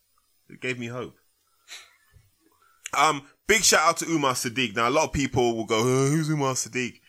It 0.48 0.60
gave 0.60 0.78
me 0.78 0.86
hope. 0.86 1.16
Um, 2.94 3.22
big 3.46 3.62
shout 3.62 3.88
out 3.88 3.96
to 3.98 4.06
Umar 4.06 4.34
Sadiq. 4.34 4.74
Now 4.76 4.88
a 4.88 4.90
lot 4.90 5.04
of 5.04 5.12
people 5.12 5.56
will 5.56 5.66
go, 5.66 5.80
oh, 5.80 6.08
"Who's 6.10 6.28
Umar 6.28 6.54
Sadiq?" 6.54 7.00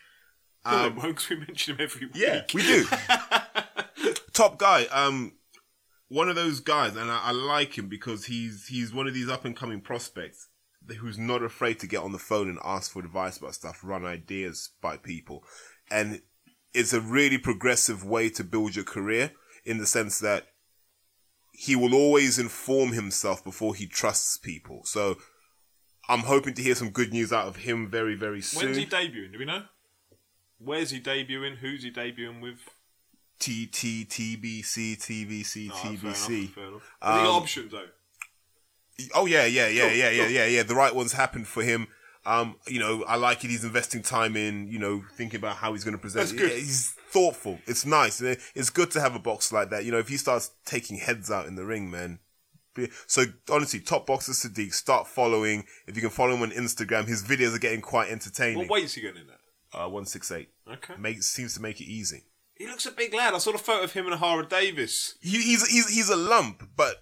Um, 0.64 0.94
Because 0.96 1.30
we 1.30 1.36
mention 1.36 1.74
him 1.74 1.80
every 1.80 2.06
week. 2.06 2.16
Yeah, 2.16 2.42
we 2.52 2.62
do. 2.62 2.84
Top 4.32 4.58
guy. 4.58 4.84
Um, 4.86 5.32
one 6.08 6.28
of 6.28 6.36
those 6.36 6.60
guys, 6.60 6.96
and 6.96 7.10
I, 7.10 7.20
I 7.24 7.30
like 7.32 7.76
him 7.78 7.88
because 7.88 8.26
he's 8.26 8.66
he's 8.66 8.92
one 8.92 9.06
of 9.06 9.14
these 9.14 9.28
up 9.28 9.44
and 9.44 9.56
coming 9.56 9.80
prospects 9.80 10.48
who's 11.00 11.18
not 11.18 11.42
afraid 11.42 11.78
to 11.78 11.86
get 11.86 12.02
on 12.02 12.12
the 12.12 12.18
phone 12.18 12.48
and 12.48 12.58
ask 12.64 12.92
for 12.92 13.00
advice 13.00 13.36
about 13.36 13.54
stuff, 13.54 13.80
run 13.82 14.04
ideas 14.04 14.70
by 14.80 14.96
people, 14.96 15.44
and 15.90 16.22
it's 16.74 16.92
a 16.92 17.00
really 17.00 17.38
progressive 17.38 18.04
way 18.04 18.28
to 18.30 18.44
build 18.44 18.76
your 18.76 18.84
career 18.84 19.32
in 19.64 19.78
the 19.78 19.86
sense 19.86 20.18
that 20.18 20.48
he 21.52 21.74
will 21.74 21.94
always 21.94 22.38
inform 22.38 22.92
himself 22.92 23.42
before 23.42 23.74
he 23.74 23.86
trusts 23.86 24.36
people. 24.36 24.82
So. 24.84 25.16
I'm 26.08 26.20
hoping 26.20 26.54
to 26.54 26.62
hear 26.62 26.74
some 26.74 26.90
good 26.90 27.12
news 27.12 27.32
out 27.32 27.46
of 27.46 27.56
him 27.56 27.88
very, 27.90 28.14
very 28.14 28.40
soon. 28.40 28.66
When's 28.66 28.76
he 28.78 28.86
debuting? 28.86 29.32
Do 29.32 29.38
we 29.38 29.44
know? 29.44 29.62
Where's 30.58 30.90
he 30.90 31.00
debuting? 31.00 31.56
Who's 31.56 31.82
he 31.82 31.90
debuting 31.90 32.40
with? 32.40 32.58
T 33.38 33.66
T 33.66 34.04
T 34.04 34.36
B 34.36 34.62
C 34.62 34.96
T 34.96 35.24
V 35.24 35.42
C 35.44 35.70
Oh, 35.72 35.78
T 35.82 35.96
B 35.96 36.12
C. 36.12 36.38
enough, 36.40 36.50
fair 36.54 36.64
enough. 36.64 36.82
Has 37.00 37.14
he 37.14 37.24
got 37.24 37.30
Um, 37.36 37.42
options 37.42 37.72
though? 37.72 37.86
Oh 39.14 39.26
yeah, 39.26 39.44
yeah, 39.44 39.68
yeah, 39.68 39.92
yeah, 39.92 40.10
yeah, 40.10 40.26
yeah, 40.26 40.46
yeah. 40.46 40.62
The 40.64 40.74
right 40.74 40.92
ones 40.94 41.12
happened 41.12 41.46
for 41.46 41.62
him. 41.62 41.86
Um, 42.26 42.56
you 42.66 42.80
know, 42.80 43.04
I 43.04 43.14
like 43.16 43.44
it. 43.44 43.48
He's 43.50 43.62
investing 43.64 44.02
time 44.02 44.36
in, 44.36 44.66
you 44.68 44.78
know, 44.78 45.04
thinking 45.16 45.38
about 45.38 45.56
how 45.56 45.72
he's 45.72 45.84
going 45.84 45.94
to 45.96 46.00
present. 46.00 46.26
That's 46.26 46.32
good. 46.32 46.50
Yeah, 46.50 46.56
He's 46.58 46.90
thoughtful. 47.10 47.58
It's 47.66 47.86
nice. 47.86 48.20
It's 48.20 48.70
good 48.70 48.90
to 48.90 49.00
have 49.00 49.14
a 49.14 49.18
box 49.20 49.52
like 49.52 49.70
that. 49.70 49.84
You 49.84 49.92
know, 49.92 49.98
if 49.98 50.08
he 50.08 50.16
starts 50.16 50.50
taking 50.66 50.96
heads 50.96 51.30
out 51.30 51.46
in 51.46 51.54
the 51.54 51.64
ring, 51.64 51.90
man. 51.90 52.18
So 53.06 53.24
honestly, 53.50 53.80
top 53.80 54.06
boxer 54.06 54.32
Sadiq, 54.32 54.72
start 54.72 55.06
following. 55.06 55.64
If 55.86 55.96
you 55.96 56.02
can 56.02 56.10
follow 56.10 56.34
him 56.34 56.42
on 56.42 56.50
Instagram, 56.50 57.06
his 57.06 57.22
videos 57.22 57.54
are 57.54 57.58
getting 57.58 57.80
quite 57.80 58.10
entertaining. 58.10 58.58
What 58.58 58.70
weight's 58.70 58.94
he 58.94 59.02
going 59.02 59.16
in 59.16 59.26
at? 59.28 59.80
Uh, 59.80 59.88
one 59.88 60.06
six 60.06 60.30
eight. 60.30 60.50
Okay. 60.70 60.94
Seems 61.20 61.54
to 61.54 61.62
make 61.62 61.80
it 61.80 61.84
easy. 61.84 62.24
He 62.56 62.66
looks 62.66 62.86
a 62.86 62.90
big 62.90 63.14
lad. 63.14 63.34
I 63.34 63.38
saw 63.38 63.52
a 63.52 63.58
photo 63.58 63.84
of 63.84 63.92
him 63.92 64.06
and 64.06 64.16
Hara 64.16 64.46
Davis. 64.46 65.16
He, 65.20 65.40
he's 65.42 65.66
he's 65.68 65.88
he's 65.88 66.08
a 66.08 66.16
lump, 66.16 66.70
but 66.76 66.96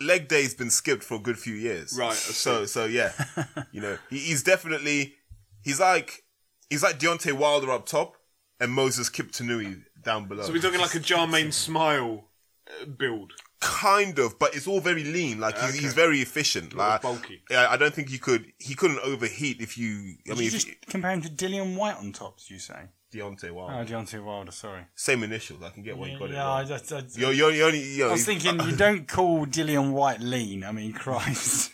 leg 0.00 0.28
day's 0.28 0.54
been 0.54 0.70
skipped 0.70 1.04
for 1.04 1.14
a 1.14 1.18
good 1.18 1.38
few 1.38 1.54
years. 1.54 1.96
Right, 1.98 2.14
So 2.14 2.66
so 2.66 2.86
yeah, 2.86 3.12
you 3.72 3.80
know 3.80 3.98
he, 4.10 4.18
he's 4.18 4.42
definitely 4.42 5.14
he's 5.62 5.80
like 5.80 6.24
he's 6.70 6.82
like 6.82 6.98
Deontay 6.98 7.34
Wilder 7.34 7.70
up 7.70 7.86
top 7.86 8.16
and 8.58 8.72
Moses 8.72 9.10
Kiptanui 9.10 9.84
down 10.02 10.26
below. 10.26 10.42
So 10.42 10.52
we're 10.52 10.60
talking 10.60 10.80
like 10.80 10.94
a 10.94 10.98
Jarmaine 11.00 11.52
Smile 11.52 12.24
uh, 12.68 12.86
build. 12.86 13.32
Kind 13.66 14.18
of, 14.18 14.38
but 14.38 14.54
it's 14.54 14.66
all 14.66 14.80
very 14.80 15.02
lean. 15.04 15.40
Like 15.40 15.58
he's, 15.58 15.74
he's 15.74 15.94
very 15.94 16.20
efficient. 16.20 16.74
Like 16.74 17.02
bulky. 17.02 17.42
Yeah, 17.50 17.66
I 17.68 17.76
don't 17.76 17.92
think 17.94 18.08
he 18.08 18.18
could 18.18 18.52
he 18.58 18.74
couldn't 18.74 19.00
overheat 19.00 19.60
if 19.60 19.76
you. 19.76 20.14
I 20.26 20.30
Did 20.30 20.34
mean, 20.34 20.38
you 20.38 20.46
if 20.46 20.52
just 20.52 20.68
compare 20.88 21.10
him 21.10 21.22
to 21.22 21.28
Dillian 21.28 21.76
Whyte 21.76 21.96
on 21.96 22.12
top, 22.12 22.38
did 22.38 22.50
you 22.50 22.58
say? 22.58 22.88
Deontay 23.12 23.50
Oh, 23.50 23.54
Wilder, 23.54 23.92
Deontay 23.92 24.22
Wilder, 24.22 24.52
sorry. 24.52 24.82
same 24.94 25.22
initials. 25.22 25.62
I 25.62 25.70
can 25.70 25.82
get 25.82 25.96
why 25.96 26.08
you 26.08 26.18
got 26.18 26.30
it. 26.30 26.34
yeah, 26.34 26.48
I, 26.50 26.58
wrong. 26.60 26.68
just, 26.68 26.92
I, 26.92 27.02
You're, 27.14 27.32
you're, 27.32 27.52
you're 27.52 27.66
only, 27.68 27.82
you 27.82 28.02
know, 28.02 28.08
I 28.08 28.12
was 28.12 28.26
thinking, 28.26 28.60
you 28.60 28.76
don't 28.76 29.06
call 29.08 29.46
Dillian 29.46 29.92
Whyte 29.92 30.20
lean. 30.20 30.64
I 30.64 30.72
mean, 30.72 30.92
Christ. 30.92 31.72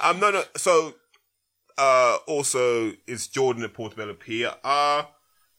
Um, 0.00 0.20
no, 0.20 0.30
no. 0.30 0.42
So, 0.56 0.94
uh, 1.78 2.18
also, 2.26 2.92
it's 3.06 3.26
Jordan 3.26 3.64
at 3.64 3.74
Portobello 3.74 4.14
Pier. 4.14 4.52
Uh, 4.62 5.02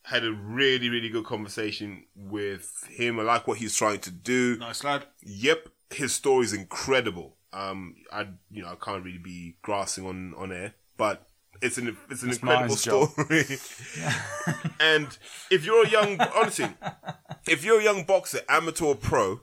had 0.04 0.24
a 0.24 0.32
really, 0.32 0.90
really 0.90 1.10
good 1.10 1.26
conversation 1.26 2.06
with 2.16 2.88
him. 2.90 3.20
I 3.20 3.24
like 3.24 3.48
what 3.48 3.58
he's 3.58 3.76
trying 3.76 4.00
to 4.02 4.12
do. 4.12 4.58
Nice 4.58 4.84
lad. 4.84 5.06
Yep, 5.22 5.70
his 5.92 6.14
story 6.14 6.46
is 6.46 6.54
incredible. 6.54 7.38
Um, 7.54 7.96
I, 8.12 8.28
you 8.52 8.64
know, 8.64 8.70
I 8.70 8.76
can't 8.84 9.04
really 9.04 9.20
be 9.20 9.56
grasping 9.62 10.06
on 10.06 10.34
on 10.38 10.52
air, 10.52 10.74
but 10.98 11.28
it's 11.62 11.78
an 11.78 11.96
it's 12.10 12.22
an 12.22 12.30
That's 12.30 12.40
incredible 12.40 12.76
story. 12.76 13.46
and 14.80 15.18
if 15.50 15.66
you're 15.66 15.86
a 15.86 15.90
young, 15.90 16.20
honestly, 16.36 16.68
if 17.48 17.64
you're 17.64 17.80
a 17.80 17.84
young 17.84 18.04
boxer, 18.04 18.40
amateur 18.50 18.86
or 18.86 18.96
pro, 18.96 19.42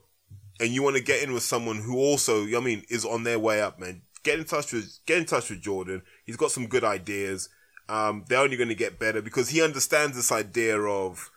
and 0.61 0.71
you 0.71 0.83
want 0.83 0.97
to 0.97 1.03
get 1.03 1.23
in 1.23 1.33
with 1.33 1.43
someone 1.43 1.79
who 1.79 1.97
also, 1.97 2.45
I 2.45 2.61
mean, 2.61 2.85
is 2.91 3.05
on 3.05 3.25
their 3.25 3.39
way 3.39 3.63
up, 3.63 3.79
man, 3.79 4.03
get 4.23 4.39
in 4.39 4.45
touch 4.45 4.73
with 4.73 4.99
get 5.07 5.19
in 5.19 5.25
touch 5.25 5.51
with 5.51 5.63
Jordan. 5.63 6.03
He's 6.25 6.37
got 6.37 6.51
some 6.51 6.67
good 6.67 6.85
ideas. 6.85 7.49
Um, 7.91 8.25
they're 8.29 8.39
only 8.39 8.57
going 8.57 8.69
to 8.69 8.75
get 8.77 9.01
better 9.01 9.21
because 9.21 9.49
he 9.49 9.61
understands 9.61 10.17
this 10.17 10.31
idea 10.31 10.81
of 10.81 11.29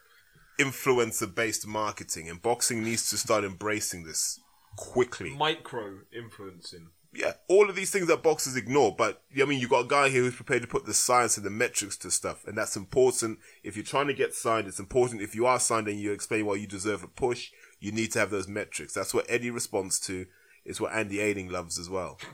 influencer 0.59 1.33
based 1.33 1.65
marketing, 1.65 2.29
and 2.29 2.41
boxing 2.41 2.83
needs 2.83 3.09
to 3.09 3.17
start 3.17 3.43
embracing 3.43 4.03
this 4.03 4.39
quickly. 4.75 5.31
Micro 5.31 6.01
influencing. 6.15 6.89
Yeah, 7.11 7.33
all 7.47 7.69
of 7.69 7.75
these 7.75 7.91
things 7.91 8.07
that 8.07 8.23
boxers 8.23 8.55
ignore, 8.55 8.95
but 8.95 9.23
I 9.39 9.45
mean, 9.45 9.59
you 9.59 9.67
got 9.67 9.85
a 9.85 9.87
guy 9.87 10.09
here 10.09 10.21
who's 10.21 10.35
prepared 10.35 10.61
to 10.61 10.67
put 10.67 10.85
the 10.85 10.93
science 10.93 11.37
and 11.37 11.45
the 11.45 11.51
metrics 11.51 11.97
to 11.97 12.11
stuff, 12.11 12.45
and 12.45 12.55
that's 12.55 12.75
important. 12.75 13.39
If 13.63 13.75
you're 13.75 13.85
trying 13.85 14.07
to 14.07 14.13
get 14.13 14.35
signed, 14.35 14.67
it's 14.67 14.79
important. 14.79 15.21
If 15.21 15.35
you 15.35 15.47
are 15.47 15.59
signed 15.59 15.87
and 15.87 15.99
you 15.99 16.11
explain 16.11 16.45
why 16.45 16.55
you 16.55 16.67
deserve 16.67 17.03
a 17.03 17.07
push, 17.07 17.49
you 17.79 17.91
need 17.91 18.11
to 18.11 18.19
have 18.19 18.29
those 18.29 18.47
metrics. 18.47 18.93
That's 18.93 19.13
what 19.13 19.25
Eddie 19.27 19.51
responds 19.51 19.99
to. 20.01 20.27
It's 20.65 20.79
what 20.79 20.93
Andy 20.93 21.19
Ailing 21.19 21.49
loves 21.49 21.79
as 21.79 21.89
well. 21.89 22.19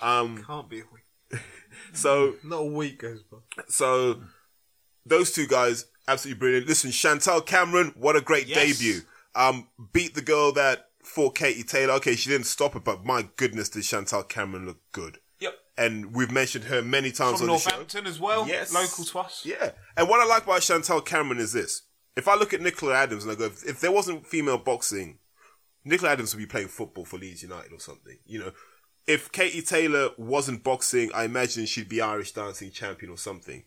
Um, 0.00 0.42
Can't 0.46 0.66
be. 0.66 0.82
so 1.92 2.34
Not 2.44 2.58
a 2.58 2.64
week 2.64 2.98
goes 3.00 3.22
by. 3.22 3.38
So 3.68 4.22
those 5.06 5.32
two 5.32 5.46
guys, 5.46 5.86
absolutely 6.08 6.38
brilliant. 6.38 6.66
Listen, 6.66 6.90
Chantelle 6.90 7.40
Cameron, 7.40 7.92
what 7.96 8.16
a 8.16 8.20
great 8.20 8.46
Yes. 8.46 8.78
debut. 8.78 9.00
Um, 9.34 9.68
beat 9.92 10.14
the 10.14 10.20
girl 10.22 10.52
that 10.52 10.88
fought 11.02 11.34
Katie 11.34 11.62
Taylor. 11.62 11.94
Okay, 11.94 12.14
she 12.14 12.30
didn't 12.30 12.46
stop 12.46 12.76
it, 12.76 12.84
but 12.84 13.04
my 13.04 13.28
goodness, 13.36 13.68
did 13.68 13.84
Chantelle 13.84 14.22
Cameron 14.22 14.66
look 14.66 14.78
good. 14.92 15.18
Yep. 15.40 15.54
And 15.76 16.14
we've 16.14 16.30
mentioned 16.30 16.64
her 16.64 16.82
many 16.82 17.10
times 17.10 17.40
From 17.40 17.50
on 17.50 17.56
the 17.56 17.60
show. 17.60 17.70
Northampton 17.70 18.06
as 18.06 18.20
well. 18.20 18.46
Yes. 18.46 18.72
Local 18.72 19.04
to 19.04 19.18
us. 19.20 19.42
Yeah. 19.44 19.70
And 19.96 20.08
what 20.08 20.20
I 20.20 20.26
like 20.26 20.44
about 20.44 20.62
Chantelle 20.62 21.00
Cameron 21.00 21.40
is 21.40 21.52
this. 21.52 21.82
If 22.14 22.28
I 22.28 22.34
look 22.36 22.52
at 22.52 22.60
Nicola 22.60 22.94
Adams 22.94 23.24
and 23.24 23.32
I 23.32 23.34
go, 23.36 23.46
if, 23.46 23.64
if 23.66 23.80
there 23.80 23.90
wasn't 23.90 24.26
female 24.26 24.58
boxing, 24.58 25.18
Nicola 25.84 26.12
Adams 26.12 26.34
would 26.34 26.40
be 26.40 26.46
playing 26.46 26.68
football 26.68 27.06
for 27.06 27.16
Leeds 27.18 27.42
United 27.42 27.72
or 27.72 27.80
something. 27.80 28.18
You 28.26 28.38
know, 28.40 28.52
if 29.06 29.30
Katie 29.32 29.62
Taylor 29.62 30.10
wasn't 30.16 30.62
boxing, 30.62 31.10
I 31.14 31.24
imagine 31.24 31.66
she'd 31.66 31.88
be 31.88 32.00
Irish 32.00 32.32
dancing 32.32 32.70
champion 32.70 33.10
or 33.10 33.18
something. 33.18 33.64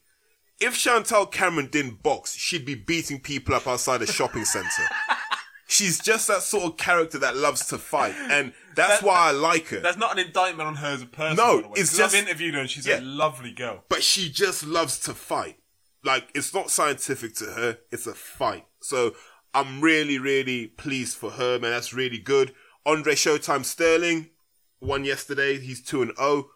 If 0.59 0.75
Chantelle 0.75 1.25
Cameron 1.25 1.67
didn't 1.71 2.01
box, 2.01 2.35
she'd 2.35 2.65
be 2.65 2.75
beating 2.75 3.19
people 3.19 3.53
up 3.55 3.67
outside 3.67 4.01
a 4.01 4.07
shopping 4.07 4.45
centre. 4.45 4.69
She's 5.67 5.99
just 5.99 6.27
that 6.27 6.43
sort 6.43 6.63
of 6.65 6.77
character 6.77 7.17
that 7.19 7.35
loves 7.35 7.65
to 7.67 7.79
fight, 7.79 8.13
and 8.29 8.53
that's 8.75 9.01
That- 9.01 9.03
why 9.07 9.29
I 9.29 9.31
like 9.31 9.67
her. 9.69 9.79
That's 9.79 9.97
not 9.97 10.11
an 10.17 10.23
indictment 10.25 10.67
on 10.67 10.75
her 10.75 10.89
as 10.93 11.01
a 11.01 11.07
person. 11.07 11.37
No, 11.37 11.55
by 11.57 11.61
the 11.63 11.67
way, 11.69 11.73
it's 11.77 11.97
just- 11.97 12.13
I've 12.15 12.21
interviewed 12.23 12.53
her 12.53 12.59
and 12.61 12.69
she's 12.69 12.85
Yeah. 12.85 12.99
a 12.99 13.01
lovely 13.01 13.51
girl. 13.51 13.83
but 13.89 14.03
she 14.03 14.29
just 14.29 14.63
loves 14.65 14.99
to 14.99 15.13
fight. 15.13 15.57
like 16.03 16.29
it's 16.35 16.53
not 16.53 16.69
scientific 16.69 17.33
to 17.33 17.45
her. 17.45 17.79
It's 17.91 18.05
a 18.05 18.13
fight. 18.13 18.67
So 18.79 19.15
I'm 19.55 19.81
really, 19.81 20.19
really 20.19 20.67
pleased 20.67 21.17
for 21.17 21.31
her, 21.31 21.57
man. 21.57 21.71
That's 21.71 21.93
really 21.93 22.19
good. 22.19 22.53
Andre 22.85 23.15
Showtime 23.15 23.65
Sterling 23.65 24.29
won 24.85 25.03
yesterday. 25.05 25.59
He's 25.59 25.81
two 25.81 26.01
and 26.01 26.15
zero. 26.17 26.49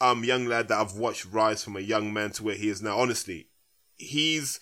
Um, 0.00 0.24
young 0.24 0.46
lad 0.46 0.66
that 0.68 0.80
I've 0.80 0.94
watched 0.96 1.26
rise 1.26 1.62
from 1.62 1.76
a 1.76 1.80
young 1.80 2.12
man 2.12 2.32
to 2.32 2.42
where 2.42 2.56
he 2.56 2.68
is 2.68 2.82
now. 2.82 2.98
Honestly, 2.98 3.48
he's 3.96 4.58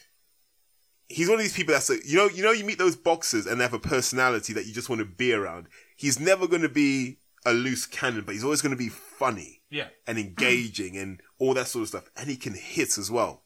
he's 1.09 1.29
one 1.29 1.37
of 1.39 1.43
these 1.43 1.55
people 1.55 1.73
that's 1.73 1.89
like, 1.89 2.03
you 2.07 2.17
know, 2.17 2.27
you 2.29 2.43
know, 2.43 2.53
you 2.53 2.65
meet 2.65 2.79
those 2.79 2.95
boxers 2.97 3.47
and 3.47 3.59
they 3.59 3.65
have 3.65 3.73
a 3.73 3.79
personality 3.79 4.53
that 4.53 4.67
you 4.67 4.73
just 4.75 4.89
want 4.89 5.01
to 5.01 5.07
be 5.07 5.33
around. 5.33 5.67
He's 5.97 6.21
never 6.21 6.47
going 6.47 6.63
to 6.63 6.69
be 6.69 7.19
a 7.47 7.53
loose 7.55 7.87
cannon, 7.87 8.23
but 8.25 8.35
he's 8.35 8.45
always 8.45 8.61
going 8.63 8.71
to 8.71 8.77
be 8.77 8.91
funny 8.91 9.63
Yeah. 9.71 9.89
and 10.07 10.19
engaging 10.19 10.97
and 10.99 11.21
all 11.39 11.55
that 11.55 11.69
sort 11.69 11.83
of 11.83 11.89
stuff. 11.89 12.11
And 12.17 12.29
he 12.29 12.37
can 12.37 12.55
hit 12.55 12.99
as 12.99 13.11
well. 13.11 13.43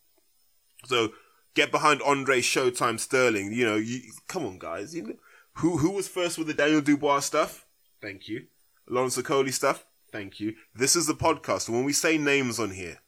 So 0.87 1.13
get 1.55 1.71
behind 1.71 2.03
Andre 2.03 2.41
Showtime 2.41 2.99
Sterling. 2.99 3.53
You 3.53 3.65
know, 3.67 3.77
you, 3.77 4.01
come 4.27 4.45
on, 4.45 4.59
guys. 4.59 4.95
You 4.95 5.03
know, 5.03 5.15
who 5.59 5.79
who 5.79 5.93
was 5.93 6.09
first 6.09 6.37
with 6.39 6.49
the 6.49 6.55
Daniel 6.55 6.81
Dubois 6.81 7.21
stuff? 7.21 7.65
Thank 8.03 8.29
you. 8.29 8.47
Lawrence 8.89 9.17
Okolie 9.17 9.53
stuff. 9.53 9.87
Thank 10.13 10.41
you. 10.41 10.55
This 10.75 10.95
is 10.95 11.07
the 11.07 11.15
podcast. 11.15 11.69
When 11.69 11.85
we 11.85 11.93
say 11.93 12.19
names 12.19 12.61
on 12.61 12.71
here, 12.71 12.99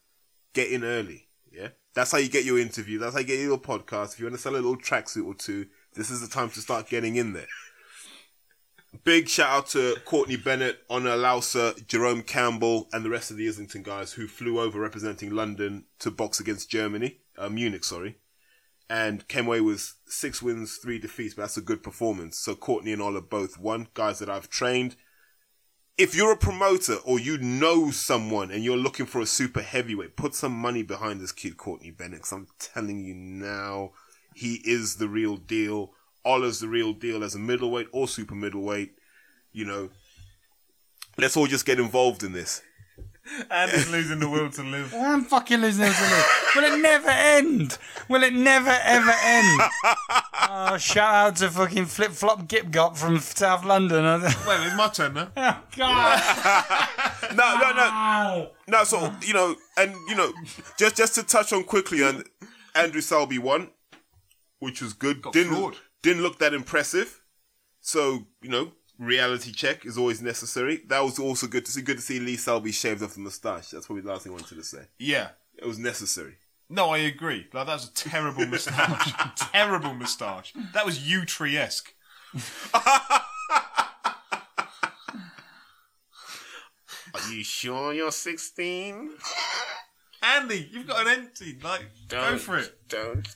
get 0.52 0.70
in 0.70 0.82
early. 0.84 1.28
Yeah, 1.52 1.68
that's 1.94 2.12
how 2.12 2.18
you 2.18 2.28
get 2.28 2.44
your 2.44 2.58
interview. 2.58 2.98
That's 2.98 3.14
how 3.14 3.20
you 3.20 3.26
get 3.26 3.40
your 3.40 3.58
podcast. 3.58 4.14
If 4.14 4.20
you 4.20 4.26
want 4.26 4.36
to 4.36 4.42
sell 4.42 4.54
a 4.54 4.56
little 4.56 4.76
tracksuit 4.76 5.26
or 5.26 5.34
two, 5.34 5.66
this 5.94 6.10
is 6.10 6.20
the 6.20 6.28
time 6.28 6.50
to 6.50 6.60
start 6.60 6.88
getting 6.88 7.16
in 7.16 7.32
there. 7.32 7.46
Big 9.04 9.28
shout 9.28 9.50
out 9.50 9.66
to 9.68 9.96
Courtney 10.04 10.36
Bennett, 10.36 10.78
Honor 10.88 11.16
Lauser, 11.16 11.74
Jerome 11.86 12.22
Campbell, 12.22 12.88
and 12.92 13.04
the 13.04 13.10
rest 13.10 13.30
of 13.30 13.36
the 13.36 13.46
Islington 13.46 13.82
guys 13.82 14.12
who 14.12 14.26
flew 14.26 14.58
over 14.58 14.80
representing 14.80 15.30
London 15.34 15.84
to 15.98 16.10
box 16.10 16.40
against 16.40 16.70
Germany, 16.70 17.18
uh, 17.36 17.48
Munich, 17.48 17.84
sorry, 17.84 18.16
and 18.88 19.28
came 19.28 19.46
away 19.46 19.60
with 19.60 19.94
six 20.06 20.40
wins, 20.40 20.76
three 20.76 20.98
defeats. 20.98 21.34
But 21.34 21.42
that's 21.42 21.56
a 21.56 21.62
good 21.62 21.82
performance. 21.82 22.38
So 22.38 22.54
Courtney 22.54 22.92
and 22.92 23.02
Ola 23.02 23.20
both 23.20 23.58
won, 23.58 23.88
guys 23.94 24.18
that 24.20 24.30
I've 24.30 24.48
trained. 24.48 24.96
If 25.98 26.14
you're 26.14 26.32
a 26.32 26.36
promoter 26.36 26.96
or 27.04 27.18
you 27.18 27.38
know 27.38 27.90
someone 27.90 28.50
and 28.50 28.62
you're 28.62 28.76
looking 28.76 29.06
for 29.06 29.20
a 29.22 29.26
super 29.26 29.62
heavyweight, 29.62 30.14
put 30.14 30.34
some 30.34 30.52
money 30.52 30.82
behind 30.82 31.20
this 31.20 31.32
kid, 31.32 31.56
Courtney 31.56 31.90
Bennett. 31.90 32.22
'cause 32.22 32.32
I'm 32.32 32.48
telling 32.58 33.00
you 33.02 33.14
now, 33.14 33.92
he 34.34 34.56
is 34.64 34.96
the 34.96 35.08
real 35.08 35.36
deal. 35.38 35.94
Ola's 36.24 36.60
the 36.60 36.68
real 36.68 36.92
deal 36.92 37.24
as 37.24 37.34
a 37.34 37.38
middleweight 37.38 37.88
or 37.92 38.08
super 38.08 38.34
middleweight. 38.34 38.92
You 39.52 39.64
know, 39.64 39.90
let's 41.16 41.36
all 41.36 41.46
just 41.46 41.64
get 41.64 41.80
involved 41.80 42.22
in 42.22 42.32
this. 42.32 42.60
And 43.50 43.70
he's 43.70 43.90
losing 43.90 44.20
the 44.20 44.28
will 44.28 44.50
to 44.50 44.62
live. 44.62 44.92
I'm 44.94 45.24
fucking 45.24 45.60
losing 45.60 45.84
the 45.84 45.90
it. 45.90 46.56
Will 46.56 46.64
it 46.74 46.78
never 46.80 47.08
end? 47.08 47.78
Will 48.08 48.22
it 48.22 48.34
never 48.34 48.70
ever 48.82 49.10
end? 49.10 49.60
oh, 50.50 50.76
shout 50.78 51.14
out 51.14 51.36
to 51.36 51.50
fucking 51.50 51.86
Flip 51.86 52.10
Flop 52.12 52.48
Gip 52.48 52.66
Gop 52.66 52.96
from 52.96 53.18
South 53.18 53.64
London. 53.64 54.04
oh 54.04 54.18
Well, 54.46 54.66
it's 54.66 54.76
my 54.76 54.88
turn 54.88 55.14
now. 55.14 55.30
Oh, 55.36 55.62
God! 55.76 56.82
No, 57.34 57.58
no, 57.58 57.72
no. 57.72 58.50
No, 58.68 58.84
so 58.84 59.12
you 59.22 59.34
know, 59.34 59.56
and 59.76 59.92
you 60.08 60.14
know, 60.14 60.32
just 60.78 60.96
just 60.96 61.14
to 61.16 61.22
touch 61.24 61.52
on 61.52 61.64
quickly, 61.64 62.02
and 62.02 62.22
Andrew 62.74 63.00
Selby 63.00 63.38
won, 63.38 63.70
which 64.60 64.80
was 64.80 64.92
good. 64.92 65.22
didn't 65.32 65.54
floored. 65.54 65.76
didn't 66.02 66.22
look 66.22 66.38
that 66.38 66.54
impressive. 66.54 67.20
So 67.80 68.26
you 68.42 68.48
know, 68.48 68.72
reality 68.98 69.50
check 69.52 69.84
is 69.84 69.98
always 69.98 70.22
necessary. 70.22 70.82
That 70.86 71.00
was 71.00 71.18
also 71.18 71.46
good 71.48 71.64
to 71.66 71.72
see. 71.72 71.82
Good 71.82 71.96
to 71.96 72.02
see 72.02 72.20
Lee 72.20 72.36
Selby 72.36 72.70
shaved 72.70 73.02
off 73.02 73.14
the 73.14 73.20
moustache. 73.20 73.70
That's 73.70 73.86
probably 73.86 74.02
the 74.02 74.10
last 74.10 74.22
thing 74.22 74.32
I 74.32 74.36
wanted 74.36 74.54
to 74.54 74.64
say. 74.64 74.82
Yeah. 74.98 75.30
It 75.58 75.66
was 75.66 75.78
necessary. 75.78 76.34
No, 76.68 76.90
I 76.90 76.98
agree. 76.98 77.46
Like 77.52 77.66
that 77.66 77.74
was 77.74 77.88
a 77.88 77.94
terrible 77.94 78.46
moustache. 78.46 79.12
terrible 79.52 79.94
moustache. 79.94 80.52
That 80.74 80.84
was 80.84 81.08
U-tree 81.08 81.56
esque. 81.56 81.94
Are 87.14 87.32
you 87.32 87.44
sure 87.44 87.92
you're 87.92 88.10
16? 88.10 89.10
Andy, 90.22 90.68
you've 90.72 90.86
got 90.86 91.06
an 91.06 91.20
empty. 91.20 91.58
Like, 91.62 91.82
go 92.08 92.36
for 92.36 92.58
it. 92.58 92.88
Don't 92.88 93.28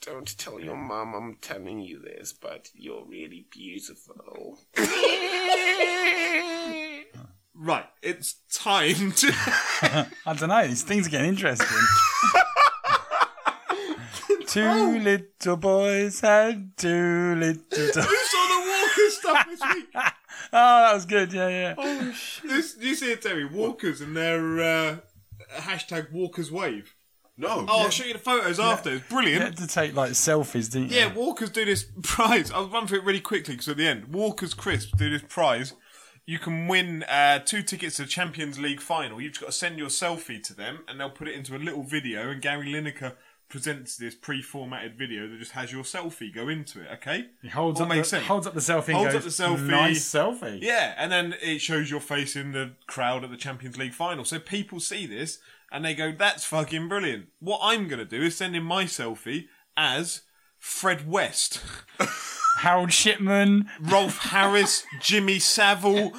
don't 0.00 0.38
tell 0.38 0.58
your 0.58 0.76
mum 0.76 1.14
I'm 1.14 1.36
telling 1.42 1.80
you 1.80 2.00
this, 2.00 2.32
but 2.32 2.70
you're 2.74 3.04
really 3.04 3.46
beautiful. 3.50 4.58
Right, 7.54 7.84
it's 8.02 8.36
time 8.50 9.12
to. 9.12 9.32
I 10.26 10.34
don't 10.34 10.48
know. 10.48 10.66
These 10.66 10.82
things 10.82 11.06
are 11.06 11.10
getting 11.10 11.28
interesting. 11.28 11.66
Two 14.50 14.98
little 15.00 15.56
boys 15.56 16.20
had 16.20 16.76
two 16.76 17.34
little. 17.36 17.62
Do- 17.70 17.76
Who 17.78 17.92
saw 17.92 18.46
the 18.48 18.66
Walker 18.66 19.10
stuff 19.10 19.46
this 19.48 19.60
week? 19.74 19.86
oh, 19.94 20.02
that 20.52 20.94
was 20.94 21.06
good. 21.06 21.32
Yeah, 21.32 21.48
yeah. 21.48 22.12
This, 22.44 22.74
do 22.74 22.86
you 22.88 22.94
see 22.94 23.12
it, 23.12 23.22
Terry? 23.22 23.44
Walkers 23.44 24.00
and 24.00 24.16
their 24.16 24.60
uh, 24.60 24.96
hashtag 25.56 26.12
Walkers 26.12 26.50
Wave. 26.50 26.94
No. 27.36 27.64
Oh, 27.68 27.84
I'll 27.84 27.90
show 27.90 28.04
you 28.04 28.12
the 28.12 28.18
photos 28.18 28.60
after. 28.60 28.90
It's 28.90 29.04
You 29.10 29.16
brilliant. 29.16 29.42
had 29.44 29.56
to 29.58 29.66
take 29.66 29.94
like 29.94 30.10
selfies, 30.12 30.70
didn't 30.70 30.90
you? 30.90 30.98
Yeah, 30.98 31.14
Walkers 31.14 31.48
do 31.50 31.64
this 31.64 31.86
prize. 32.02 32.50
I'll 32.50 32.68
run 32.68 32.86
through 32.86 32.98
it 32.98 33.04
really 33.04 33.20
quickly 33.20 33.54
because 33.54 33.68
at 33.68 33.78
the 33.78 33.86
end, 33.86 34.08
Walkers 34.12 34.52
Crisps 34.52 34.92
do 34.98 35.08
this 35.08 35.22
prize. 35.26 35.72
You 36.26 36.38
can 36.38 36.68
win 36.68 37.02
uh, 37.04 37.38
two 37.38 37.62
tickets 37.62 37.96
to 37.96 38.02
the 38.02 38.08
Champions 38.08 38.58
League 38.58 38.80
final. 38.80 39.20
You've 39.20 39.32
just 39.32 39.40
got 39.40 39.46
to 39.46 39.52
send 39.52 39.78
your 39.78 39.88
selfie 39.88 40.40
to 40.44 40.54
them, 40.54 40.80
and 40.86 41.00
they'll 41.00 41.08
put 41.10 41.28
it 41.28 41.34
into 41.34 41.56
a 41.56 41.58
little 41.58 41.82
video. 41.82 42.28
And 42.30 42.42
Gary 42.42 42.66
Lineker 42.70 43.14
presents 43.50 43.96
this 43.96 44.14
pre-formatted 44.14 44.96
video 44.96 45.28
that 45.28 45.38
just 45.38 45.52
has 45.52 45.70
your 45.72 45.82
selfie 45.82 46.32
go 46.34 46.48
into 46.48 46.80
it. 46.80 46.88
Okay, 46.94 47.26
He 47.42 47.48
holds 47.48 47.78
All 47.80 47.84
up, 47.84 47.90
makes 47.94 48.08
the, 48.10 48.16
sense. 48.16 48.26
holds 48.26 48.46
up 48.46 48.54
the 48.54 48.60
selfie. 48.60 48.88
and 48.88 48.96
Holds 48.96 49.12
goes, 49.12 49.40
up 49.40 49.56
the 49.56 49.62
selfie. 49.62 49.68
Nice 49.68 50.04
selfie. 50.08 50.62
Yeah, 50.62 50.94
and 50.96 51.12
then 51.12 51.34
it 51.42 51.58
shows 51.60 51.90
your 51.90 52.00
face 52.00 52.34
in 52.36 52.52
the 52.52 52.70
crowd 52.86 53.24
at 53.24 53.30
the 53.30 53.36
Champions 53.36 53.76
League 53.76 53.92
final. 53.92 54.24
So 54.24 54.38
people 54.38 54.80
see 54.80 55.04
this 55.06 55.38
and 55.70 55.84
they 55.84 55.94
go, 55.94 56.12
"That's 56.12 56.44
fucking 56.44 56.88
brilliant." 56.88 57.26
What 57.40 57.60
I'm 57.62 57.86
gonna 57.88 58.04
do 58.06 58.22
is 58.22 58.36
send 58.36 58.56
in 58.56 58.62
my 58.62 58.84
selfie 58.84 59.48
as 59.76 60.22
Fred 60.58 61.08
West, 61.08 61.60
Harold 62.58 62.92
Shipman. 62.92 63.68
Rolf 63.80 64.18
Harris, 64.18 64.84
Jimmy 65.00 65.38
Savile, 65.38 66.12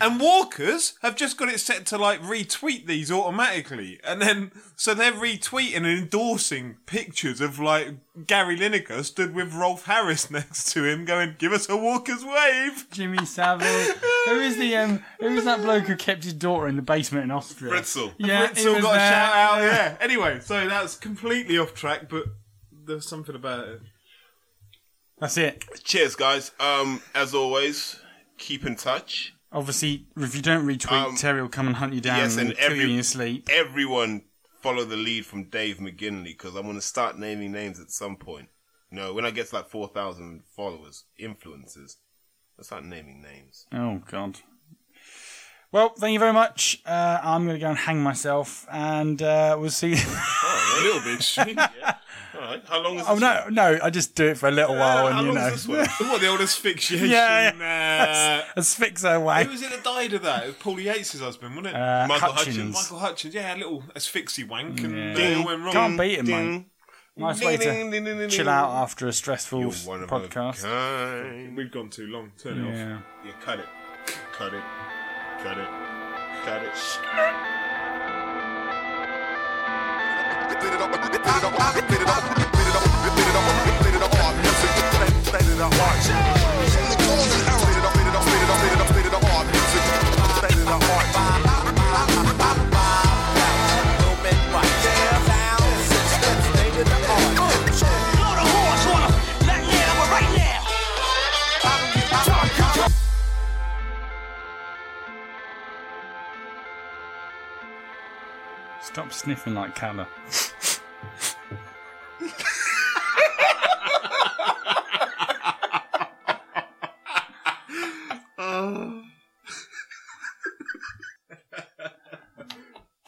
and 0.00 0.20
Walkers 0.20 0.94
have 1.02 1.16
just 1.16 1.36
got 1.36 1.48
it 1.48 1.60
set 1.60 1.86
to 1.86 1.98
like 1.98 2.20
retweet 2.22 2.86
these 2.86 3.10
automatically, 3.12 4.00
and 4.04 4.20
then 4.20 4.50
so 4.76 4.94
they're 4.94 5.12
retweeting 5.12 5.76
and 5.76 5.86
endorsing 5.86 6.76
pictures 6.86 7.40
of 7.40 7.58
like 7.58 7.94
Gary 8.26 8.56
Lineker 8.56 9.04
stood 9.04 9.34
with 9.34 9.54
Rolf 9.54 9.84
Harris 9.86 10.30
next 10.30 10.72
to 10.72 10.84
him, 10.84 11.04
going, 11.04 11.36
"Give 11.38 11.52
us 11.52 11.68
a 11.68 11.76
Walkers 11.76 12.24
wave." 12.24 12.86
Jimmy 12.90 13.24
Savile. 13.24 13.94
who 14.26 14.40
is 14.40 14.56
the 14.56 14.76
um? 14.76 15.04
Who 15.20 15.28
is 15.28 15.44
that 15.44 15.62
bloke 15.62 15.84
who 15.84 15.96
kept 15.96 16.24
his 16.24 16.34
daughter 16.34 16.66
in 16.66 16.76
the 16.76 16.82
basement 16.82 17.24
in 17.24 17.30
Austria? 17.30 17.72
Fritzl. 17.72 18.12
Yeah, 18.18 18.48
he 18.48 18.54
Ritzel 18.64 18.74
was 18.74 18.82
got 18.82 18.96
a 18.96 18.98
shout 18.98 19.34
out. 19.34 19.62
Yeah. 19.62 19.96
Anyway, 20.00 20.40
so 20.40 20.68
that's 20.68 20.96
completely 20.96 21.58
off 21.58 21.74
track, 21.74 22.08
but 22.08 22.24
there's 22.84 23.06
something 23.06 23.34
about 23.34 23.68
it. 23.68 23.80
That's 25.22 25.36
it. 25.38 25.64
Cheers, 25.84 26.16
guys. 26.16 26.50
Um, 26.58 27.00
as 27.14 27.32
always, 27.32 28.00
keep 28.38 28.66
in 28.66 28.74
touch. 28.74 29.32
Obviously, 29.52 30.06
if 30.16 30.34
you 30.34 30.42
don't 30.42 30.66
retweet, 30.66 30.90
Um, 31.10 31.14
Terry 31.14 31.40
will 31.40 31.48
come 31.48 31.68
and 31.68 31.76
hunt 31.76 31.92
you 31.92 32.00
down 32.00 32.18
yes, 32.18 32.36
and, 32.36 32.48
and 32.48 32.58
kill 32.58 32.66
every- 32.66 32.78
you 32.80 32.84
in 32.88 32.94
your 32.94 33.02
sleep. 33.04 33.48
Everyone 33.48 34.22
follow 34.62 34.84
the 34.84 34.96
lead 34.96 35.24
from 35.24 35.44
Dave 35.44 35.76
McGinley 35.78 36.24
because 36.24 36.56
I'm 36.56 36.62
going 36.64 36.74
to 36.74 36.80
start 36.82 37.20
naming 37.20 37.52
names 37.52 37.78
at 37.78 37.92
some 37.92 38.16
point. 38.16 38.48
You 38.90 38.96
know, 38.96 39.14
when 39.14 39.24
I 39.24 39.30
get 39.30 39.46
to 39.50 39.54
like 39.54 39.68
4,000 39.68 40.42
followers, 40.56 41.04
influencers, 41.20 41.98
I'll 42.58 42.64
start 42.64 42.84
naming 42.84 43.22
names. 43.22 43.66
Oh 43.72 44.02
God. 44.10 44.40
Well, 45.70 45.90
thank 45.90 46.12
you 46.14 46.18
very 46.18 46.32
much. 46.32 46.82
Uh, 46.84 47.20
I'm 47.22 47.44
going 47.46 47.54
to 47.56 47.60
go 47.60 47.68
and 47.70 47.78
hang 47.78 48.02
myself, 48.02 48.66
and 48.72 49.22
uh, 49.22 49.56
we'll 49.58 49.70
see. 49.70 49.94
Oh, 49.96 50.78
A 50.80 50.84
little 50.84 51.00
bit. 51.56 51.58
All 52.34 52.40
right. 52.40 52.62
How 52.66 52.82
long 52.82 52.96
is 52.96 53.02
it? 53.02 53.06
oh 53.10 53.14
this? 53.14 53.20
no, 53.20 53.44
no! 53.50 53.78
I 53.82 53.90
just 53.90 54.14
do 54.14 54.28
it 54.28 54.38
for 54.38 54.48
a 54.48 54.52
little 54.52 54.74
while, 54.74 55.08
How 55.12 55.18
and 55.18 55.26
you 55.26 55.32
long 55.32 55.42
know, 55.42 55.46
is 55.48 55.66
this 55.66 55.98
one? 56.00 56.08
what 56.10 56.20
the 56.20 56.28
old 56.28 56.40
asphyxiation? 56.40 57.08
Yeah, 57.10 58.42
Uh, 58.56 58.58
asphyxia 58.60 59.16
away. 59.16 59.44
who 59.44 59.50
was 59.50 59.62
it 59.62 59.70
that 59.70 59.84
died 59.84 60.12
of 60.14 60.22
that? 60.22 60.44
It 60.44 60.46
was 60.46 60.56
Paula 60.56 60.80
Yates' 60.80 61.18
husband, 61.20 61.54
wasn't 61.56 61.74
it? 61.74 61.78
Uh, 61.78 62.06
Michael 62.08 62.32
Hutchence. 62.32 62.56
Hutchence. 62.56 62.74
Michael 62.74 62.98
Hutchence. 63.00 63.34
Yeah, 63.34 63.54
a 63.54 63.56
little 63.56 63.84
asphyxie 63.94 64.44
wank, 64.44 64.80
and 64.80 64.96
Yeah. 64.96 65.14
they 65.14 65.34
all 65.34 65.44
went 65.44 65.60
wrong. 65.62 65.72
Can't 65.72 65.98
beat 66.00 66.18
him, 66.20 66.26
mate. 66.26 66.32
Ding. 66.32 66.66
Nice 67.14 67.40
way 67.44 67.58
Ding, 67.58 67.68
ding, 67.68 67.90
to 67.90 67.96
ding, 67.96 68.04
ding, 68.06 68.18
ding, 68.18 68.28
chill 68.30 68.48
out 68.48 68.70
after 68.70 69.06
a 69.06 69.12
stressful 69.12 69.66
s- 69.68 69.84
one 69.86 70.02
of 70.02 70.08
podcast. 70.08 70.64
a 70.64 71.22
kind. 71.32 71.54
We've 71.56 71.70
gone 71.70 71.90
too 71.90 72.06
long. 72.06 72.32
Turn 72.42 72.58
it 72.64 72.66
off. 72.66 72.74
Yeah. 72.74 72.98
Yeah, 73.26 73.32
cut 73.42 73.58
it. 73.58 73.66
Cut 74.32 74.54
it. 74.54 74.62
Cut 75.42 75.58
it. 75.58 75.68
Cut 76.46 76.62
it. 76.62 77.61
Down, 85.62 85.72
six 86.02 86.41
Stop 108.92 109.12
sniffing 109.12 109.54
like 109.54 109.74
Calla. 109.74 110.06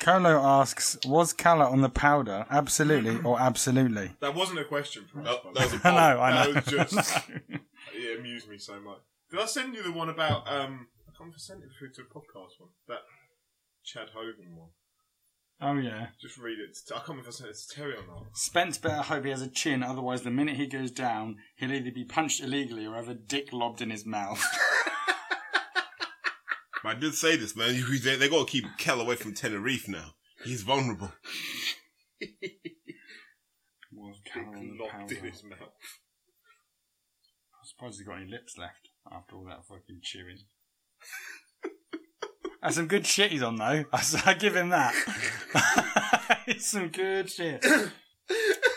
Colo 0.00 0.38
asks, 0.42 0.98
was 1.06 1.32
Calla 1.32 1.66
on 1.70 1.80
the 1.80 1.88
powder? 1.88 2.44
Absolutely 2.50 3.20
or 3.22 3.40
absolutely? 3.40 4.12
That 4.20 4.34
wasn't 4.34 4.58
a 4.58 4.64
question 4.64 5.04
for 5.10 5.20
us. 5.20 5.36
By 5.42 5.52
the 5.52 5.58
that 5.60 5.72
was 5.72 5.84
way. 5.84 5.90
a 5.90 5.94
I 5.94 6.14
know, 6.14 6.20
I 6.20 6.30
That 6.32 6.48
know. 6.48 6.54
was 6.54 6.64
just 6.90 7.20
it 7.94 8.18
amused 8.18 8.48
me 8.48 8.58
so 8.58 8.80
much. 8.80 8.98
Did 9.30 9.40
I 9.40 9.46
send 9.46 9.74
you 9.74 9.82
the 9.82 9.92
one 9.92 10.08
about 10.10 10.46
um? 10.48 10.88
I 11.06 11.10
can't 11.16 11.20
remember 11.20 11.36
if 11.36 11.42
I 11.42 11.44
sent 11.46 11.62
it 11.62 11.70
through 11.78 11.92
to 11.92 12.02
a 12.02 12.04
podcast 12.04 12.58
one. 12.60 12.70
That 12.88 12.98
Chad 13.84 14.08
Hogan 14.14 14.56
one. 14.56 14.70
Oh, 15.66 15.78
yeah. 15.78 16.08
Just 16.20 16.36
read 16.36 16.58
it. 16.58 16.76
I 16.90 16.96
can't 16.98 17.08
remember 17.08 17.28
if 17.30 17.34
I 17.36 17.38
sent 17.38 17.50
it 17.50 17.56
to 17.56 17.68
Terry 17.74 17.92
or 17.94 18.06
not. 18.06 18.26
Spence 18.34 18.76
better 18.76 19.00
hope 19.02 19.24
he 19.24 19.30
has 19.30 19.40
a 19.40 19.48
chin, 19.48 19.82
otherwise, 19.82 20.20
the 20.22 20.30
minute 20.30 20.56
he 20.56 20.66
goes 20.66 20.90
down, 20.90 21.36
he'll 21.56 21.72
either 21.72 21.90
be 21.90 22.04
punched 22.04 22.42
illegally 22.42 22.84
or 22.86 22.94
have 22.96 23.08
a 23.08 23.14
dick 23.14 23.50
lobbed 23.52 23.80
in 23.80 23.90
his 23.90 24.04
mouth. 24.06 24.44
But 26.82 26.96
I 26.98 27.00
did 27.00 27.14
say 27.14 27.36
this, 27.36 27.56
man. 27.56 27.74
You- 27.74 27.98
They, 27.98 28.16
they 28.16 28.28
got 28.28 28.46
to 28.46 28.52
keep 28.52 28.66
Kell 28.76 29.00
away 29.00 29.16
from 29.16 29.32
Tenerife 29.32 29.88
now. 29.88 30.10
He's 30.44 30.60
vulnerable. 30.62 31.12
was 33.90 34.20
Calla 34.30 34.48
on 34.48 34.76
the 34.76 34.82
Locked 34.84 34.92
powder? 34.92 35.14
in 35.16 35.24
his 35.32 35.42
mouth. 35.44 35.60
I 37.54 37.64
suppose 37.64 37.96
he's 37.96 38.06
got 38.06 38.18
any 38.20 38.30
lips 38.30 38.58
left 38.58 38.90
after 39.10 39.34
all 39.36 39.46
that 39.46 39.64
fucking 39.66 40.00
chewing. 40.02 40.40
That's 42.64 42.76
some 42.76 42.86
good 42.86 43.06
shit 43.06 43.30
he's 43.30 43.42
on 43.42 43.56
though. 43.56 43.84
I, 43.92 44.02
I 44.24 44.32
give 44.32 44.56
him 44.56 44.70
that. 44.70 44.94
it's 46.46 46.66
some 46.66 46.88
good 46.88 47.30
shit. 47.30 47.62